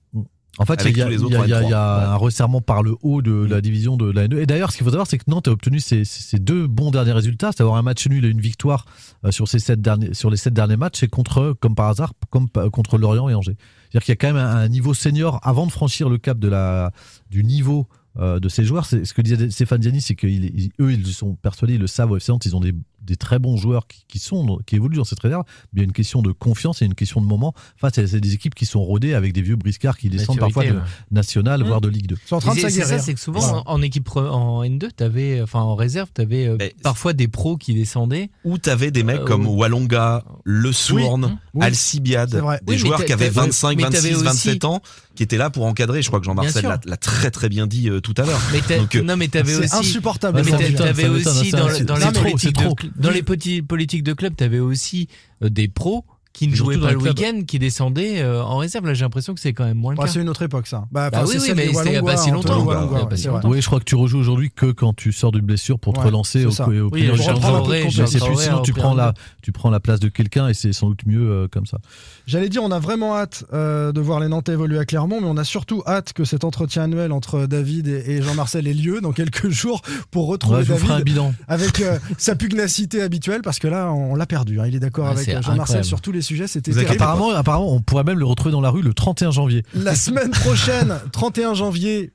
En 0.59 0.67
fait, 0.67 0.83
il 0.85 0.95
y 0.99 1.01
a, 1.01 1.05
tous 1.07 1.11
les 1.11 1.17
il 1.17 1.21
y 1.21 1.23
a- 1.23 1.27
autres 1.27 1.39
en 1.41 1.45
il 1.45 1.49
y 1.51 1.53
a- 1.55 1.61
N3. 1.61 1.67
il 1.69 1.71
y 1.71 1.75
a 1.75 1.99
Ouais. 1.99 2.05
un 2.05 2.17
resserrement 2.17 2.61
par 2.61 2.83
le 2.83 2.95
haut 3.01 3.23
de 3.23 3.33
la 3.49 3.63
division 3.63 3.97
de 3.97 4.11
la 4.11 4.25
N2. 4.25 4.41
Et 4.41 4.47
d'ailleurs, 4.47 4.71
ce 4.73 4.77
qu'il 4.77 4.85
faut 4.85 4.91
savoir, 4.91 5.07
c'est 5.07 5.17
que 5.17 5.25
Nantes 5.29 5.49
a 5.49 5.53
obtenu 5.53 5.81
ses, 5.81 6.05
ses 6.05 6.39
deux 6.39 6.67
bons 6.67 6.91
derniers 6.91 7.13
résultats, 7.13 7.53
c'est 7.57 7.63
avoir 7.63 7.79
un 7.79 7.83
match 7.83 8.07
nul 8.09 8.25
et 8.27 8.29
une 8.29 8.41
victoire 8.43 8.85
euh, 9.25 9.31
sur, 9.31 9.49
ces 9.49 9.61
sept 9.61 9.81
derniers, 9.81 10.13
sur 10.13 10.29
les 10.29 10.37
sept 10.37 10.53
derniers 10.53 10.77
matchs, 10.77 11.03
et 11.05 11.09
contre, 11.09 11.55
comme 11.61 11.75
par 11.75 11.89
hasard, 11.89 12.13
comme, 12.29 12.51
pa- 12.51 12.69
contre 12.69 12.99
Lorient 12.99 13.29
et 13.31 13.35
Angers. 13.35 13.57
C'est-à-dire 13.91 14.05
qu'il 14.05 14.13
y 14.13 14.13
a 14.13 14.17
quand 14.17 14.33
même 14.33 14.45
un, 14.45 14.69
niveau 14.69 14.95
senior 14.95 15.41
avant 15.43 15.67
de 15.67 15.73
franchir 15.73 16.09
le 16.09 16.19
cap 16.19 16.39
de 16.39 16.49
la, 16.49 16.93
du 17.31 17.43
niveau 17.43 17.87
euh, 18.19 18.39
de 18.39 18.49
ces 18.49 18.65
joueurs. 18.65 18.87
C'est 18.87 19.05
ce 19.05 19.15
que 19.15 19.23
disait 19.23 19.51
Stéphane 19.51 19.83
Ziani, 19.83 20.01
c'est 20.01 20.15
qu'eux, 20.15 20.31
ils, 20.31 20.71
eux, 20.81 20.93
ils 20.93 21.07
sont 21.07 21.35
persuadés, 21.35 21.75
ils 21.75 21.81
le 21.81 21.87
savent 21.87 22.13
au 22.13 22.19
ils 22.19 22.57
ont 22.57 22.61
des, 22.61 22.75
des 23.11 23.17
très 23.17 23.39
bons 23.41 23.57
joueurs 23.57 23.87
qui, 23.89 24.05
qui 24.09 24.19
sont, 24.21 24.61
qui 24.67 24.77
évoluent 24.77 24.97
dans 24.97 25.05
cette 25.05 25.21
réserve. 25.21 25.43
Mais 25.73 25.79
il 25.79 25.83
y 25.83 25.83
a 25.83 25.85
une 25.85 25.93
question 25.93 26.23
de 26.23 26.31
confiance 26.33 26.81
et 26.81 26.85
une 26.85 26.95
question 26.95 27.21
de 27.21 27.27
moment. 27.27 27.53
Enfin, 27.77 27.89
c'est 27.93 28.07
c'est 28.07 28.21
des 28.21 28.35
équipes 28.35 28.55
qui 28.55 28.67
sont 28.67 28.83
rodées 28.83 29.15
avec 29.15 29.33
des 29.33 29.43
vieux 29.43 29.57
briscards 29.57 29.99
qui 29.99 30.09
descendent 30.09 30.39
parfois 30.39 30.65
de 30.65 30.71
ouais. 30.73 30.79
nationale, 31.11 31.63
Mmh. 31.63 31.67
voire 31.67 31.81
de 31.81 31.89
Ligue 31.89 32.07
2. 32.07 32.17
Ils 32.25 32.29
sont 32.29 32.37
en 32.37 32.41
train 32.41 32.55
de 32.55 32.59
Et 32.61 32.71
c'est- 32.71 32.85
ça, 32.85 32.99
c'est 33.01 33.15
que 33.15 33.21
souvent 33.21 33.41
Voilà. 33.41 33.63
en, 33.67 33.75
en 33.75 33.83
équipe 33.83 34.09
en 34.17 34.63
N2, 34.63 34.91
t'avais, 34.93 35.43
enfin 35.43 35.61
en 35.61 35.75
réserve, 35.75 36.09
tu 36.15 36.21
avais 36.23 36.49
Mais- 36.59 36.75
parfois 36.83 37.13
des 37.13 37.27
pros 37.29 37.57
qui 37.57 37.75
descendaient. 37.75 38.31
Où 38.45 38.59
t'avais 38.59 38.91
des 38.91 39.03
mecs 39.03 39.21
Euh, 39.21 39.25
comme. 39.25 39.47
Walonga, 39.47 40.25
Le 40.45 40.71
Sourne, 40.73 41.39
Oui. 41.55 41.67
Alcibiade, 41.67 42.31
des 42.31 42.41
Oui, 42.73 42.79
joueurs 42.79 43.05
qui 43.05 43.13
avaient 43.13 43.27
t'as- 43.31 43.43
25, 43.43 43.77
mais 43.77 43.83
t'avais 43.85 43.97
26, 44.11 44.15
aussi- 44.15 44.25
27 44.25 44.65
ans, 44.65 44.81
qui 45.15 45.23
étaient 45.23 45.37
là 45.37 45.51
pour 45.51 45.65
encadrer. 45.67 46.03
Je 46.03 46.09
crois 46.09 46.21
que 46.21 46.27
Jean-Marcel 46.27 46.63
Bien 46.63 46.79
l'a 46.85 46.97
très 46.97 47.31
très 47.31 47.49
bien 47.49 47.67
dit 47.67 47.91
euh, 47.91 48.01
tout 48.01 48.15
à 48.17 48.23
l'heure. 48.25 48.41
Mais 48.53 48.79
Donc, 48.79 48.95
euh, 48.95 49.03
non, 49.03 49.17
mais 49.17 49.29
t'avais 49.29 49.53
C'est 49.53 49.65
aussi. 49.65 49.75
insupportable. 49.77 50.43
Mais 50.45 50.73
t'avais 50.73 51.09
aussi 51.09 51.51
dans, 51.51 51.69
les 51.69 51.85
trop, 51.85 52.23
politiques 52.23 52.57
de, 52.57 53.03
dans 53.03 53.11
les 53.11 53.23
petits 53.23 53.63
politiques 53.63 54.03
de 54.03 54.13
club, 54.13 54.35
t'avais 54.37 54.61
aussi 54.61 55.09
euh, 55.43 55.49
des 55.51 55.69
pros 55.69 56.05
qui 56.33 56.47
ne 56.47 56.55
jouaient 56.55 56.79
pas 56.79 56.93
le 56.93 56.99
week-end, 56.99 57.41
qui 57.45 57.59
descendaient 57.59 58.21
euh, 58.23 58.41
en 58.43 58.59
réserve. 58.59 58.87
Là, 58.87 58.95
j'ai 58.95 59.05
l'impression 59.05 59.35
que 59.35 59.41
c'est 59.41 59.53
quand 59.53 59.65
même 59.65 59.77
moins 59.77 59.95
le 59.95 59.99
cas. 59.99 60.07
c'est 60.07 60.21
une 60.21 60.29
autre 60.29 60.43
époque, 60.43 60.69
ça. 60.69 60.87
Bah, 60.93 61.11
Bah 61.11 61.25
oui, 61.27 61.35
mais 61.35 61.41
c'était 61.41 61.67
il 61.87 61.93
y 61.93 61.97
a 61.97 62.03
pas 62.03 62.17
si 62.17 62.31
longtemps. 62.31 62.65
Pas 62.65 63.17
si 63.17 63.27
longtemps. 63.27 63.49
Oui, 63.49 63.61
je 63.61 63.67
crois 63.67 63.81
que 63.81 63.85
tu 63.85 63.97
rejoues 63.97 64.19
aujourd'hui 64.21 64.51
que 64.55 64.67
quand 64.71 64.95
tu 64.95 65.11
sors 65.13 65.33
d'une 65.33 65.45
blessure 65.45 65.81
pour 65.81 65.93
te 65.93 65.99
Ouais, 65.99 66.07
relancer 66.07 66.47
au, 66.47 66.53
ça. 66.53 66.69
au 66.69 66.71
Oui, 66.71 67.09
plus- 67.09 68.07
sinon 68.39 68.63
tu 68.63 68.73
prends 68.73 68.95
la 68.95 69.13
tu 69.43 69.51
prends 69.51 69.71
la 69.71 69.81
place 69.81 69.99
de 69.99 70.09
quelqu'un 70.09 70.47
et 70.49 70.55
c'est 70.55 70.73
sans 70.73 70.89
doute 70.89 71.05
mieux 71.05 71.29
euh, 71.31 71.49
comme 71.49 71.67
ça. 71.67 71.79
J'allais 72.27 72.49
dire, 72.49 72.63
on 72.63 72.71
a 72.71 72.79
vraiment 72.79 73.17
hâte 73.17 73.45
euh, 73.53 73.93
de 73.93 74.01
voir 74.01 74.21
les 74.21 74.29
Nantais 74.29 74.53
évoluer 74.53 74.79
à 74.79 74.85
Clermont, 74.85 75.21
mais 75.21 75.27
on 75.29 75.37
a 75.37 75.45
surtout 75.45 75.83
hâte 75.87 76.13
que 76.13 76.25
cet 76.25 76.45
entretien 76.45 76.85
annuel 76.85 77.13
entre 77.13 77.47
David 77.47 77.89
et, 77.89 78.05
et 78.07 78.23
Jean-Marcel 78.23 78.67
ait 78.67 78.75
lieu 78.75 79.01
dans 79.01 79.13
quelques 79.13 79.49
jours 79.49 79.83
pour 80.11 80.27
retrouver 80.27 80.59
Ouais, 80.59 80.65
David 80.65 81.21
avec 81.49 81.81
euh, 81.81 81.99
sa 82.19 82.35
pugnacité 82.35 83.03
habituelle, 83.03 83.43
parce 83.43 83.59
que 83.59 83.69
là, 83.69 83.93
on, 83.93 84.15
l'a 84.15 84.27
perdu. 84.27 84.61
hein. 84.61 84.65
Il 84.67 84.75
est 84.75 84.81
d'accord 84.81 85.07
Ouais, 85.07 85.13
avec 85.13 85.29
euh, 85.29 85.43
Jean-Marcel 85.43 85.85
sur 85.85 86.01
tous 86.01 86.13
les 86.13 86.23
sujets. 86.23 86.47
C'était. 86.47 86.71
Apparemment, 86.87 87.31
apparemment, 87.31 87.73
on 87.75 87.81
pourrait 87.81 88.05
même 88.05 88.19
le 88.19 88.25
retrouver 88.25 88.53
dans 88.53 88.61
la 88.61 88.71
rue 88.71 88.83
le 88.83 88.95
31 88.95 89.31
janvier. 89.31 89.65
La 89.75 89.95
semaine 89.95 90.31
prochaine, 90.31 90.95
31 91.13 91.55
janvier, 91.55 92.13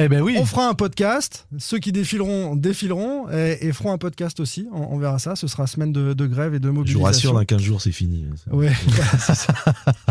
Eh 0.00 0.08
ben 0.08 0.20
oui. 0.22 0.36
on 0.38 0.46
fera 0.46 0.68
un 0.68 0.74
podcast. 0.74 1.46
Ceux 1.58 1.78
qui 1.78 1.90
défileront, 1.92 2.54
défileront 2.54 3.28
et, 3.30 3.58
et 3.62 3.72
feront 3.72 3.92
un 3.92 3.98
podcast 3.98 4.38
aussi. 4.40 4.68
On, 4.72 4.94
on 4.94 4.98
verra 4.98 5.18
ça. 5.18 5.34
Ce 5.36 5.48
sera 5.48 5.66
semaine 5.66 5.92
de, 5.92 6.14
de 6.14 6.26
grève 6.26 6.54
et 6.54 6.60
de 6.60 6.64
je 6.64 6.68
vous 6.68 6.74
mobilisation. 6.76 7.04
rassure, 7.04 7.32
dans 7.34 7.44
15 7.44 7.60
jours, 7.60 7.80
c'est 7.80 7.92
fini. 7.92 8.24
Ouais, 8.50 8.72
c'est 9.18 9.34
ça. 9.34 9.52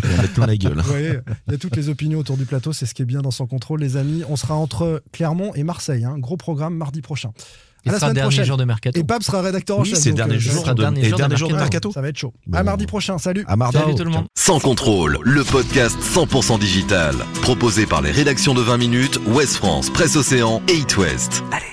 Mettre 0.03 0.33
plein 0.33 0.45
la 0.45 0.57
gueule. 0.57 0.77
Vous 0.79 0.83
voyez, 0.89 1.19
il 1.47 1.51
y 1.53 1.55
a 1.55 1.57
toutes 1.57 1.75
les 1.77 1.89
opinions 1.89 2.19
autour 2.19 2.37
du 2.37 2.45
plateau, 2.45 2.73
c'est 2.73 2.85
ce 2.85 2.93
qui 2.93 3.01
est 3.01 3.05
bien 3.05 3.21
dans 3.21 3.31
son 3.31 3.47
contrôle, 3.47 3.79
les 3.79 3.95
amis. 3.97 4.23
On 4.29 4.35
sera 4.35 4.55
entre 4.55 5.01
Clermont 5.13 5.53
et 5.55 5.63
Marseille, 5.63 6.03
hein. 6.03 6.17
gros 6.19 6.37
programme 6.37 6.75
mardi 6.75 7.01
prochain. 7.01 7.31
Et 7.85 7.89
À 7.89 7.93
la 7.93 7.99
semaine 7.99 8.13
dernier 8.13 8.27
prochaine. 8.29 8.45
jour 8.45 8.57
de 8.57 8.63
mercato. 8.65 8.99
Et 8.99 9.03
Pab 9.03 9.21
sera 9.23 9.41
rédacteur 9.41 9.77
en 9.79 9.81
Oui, 9.83 9.89
chef. 9.89 9.99
c'est 9.99 10.09
donc, 10.09 10.17
dernier 10.17 10.35
euh, 10.35 10.39
jour 10.39 10.63
de, 10.65 10.73
dernier 10.73 11.01
et 11.01 11.09
jour 11.09 11.17
de 11.17 11.21
dernier 11.23 11.35
jour 11.37 11.47
de 11.49 11.53
mercato. 11.53 11.89
mercato. 11.89 11.91
Ça 11.93 12.01
va 12.01 12.09
être 12.09 12.17
chaud. 12.17 12.33
Bon. 12.47 12.57
À 12.57 12.63
mardi 12.63 12.85
prochain, 12.85 13.17
salut. 13.17 13.45
À 13.47 13.55
mardi. 13.55 13.77
Salut 13.77 13.95
tout 13.95 14.03
le 14.03 14.09
monde. 14.09 14.25
Sans 14.35 14.59
contrôle, 14.59 15.19
le 15.21 15.43
podcast 15.43 15.97
100% 16.01 16.59
digital. 16.59 17.15
Proposé 17.41 17.85
par 17.85 18.01
les 18.01 18.11
rédactions 18.11 18.53
de 18.53 18.61
20 18.61 18.77
minutes, 18.77 19.19
Ouest 19.27 19.55
France, 19.55 19.89
Presse 19.89 20.15
Océan 20.17 20.61
et 20.67 20.73
It 20.75 20.97
West. 20.97 21.43
Allez, 21.51 21.63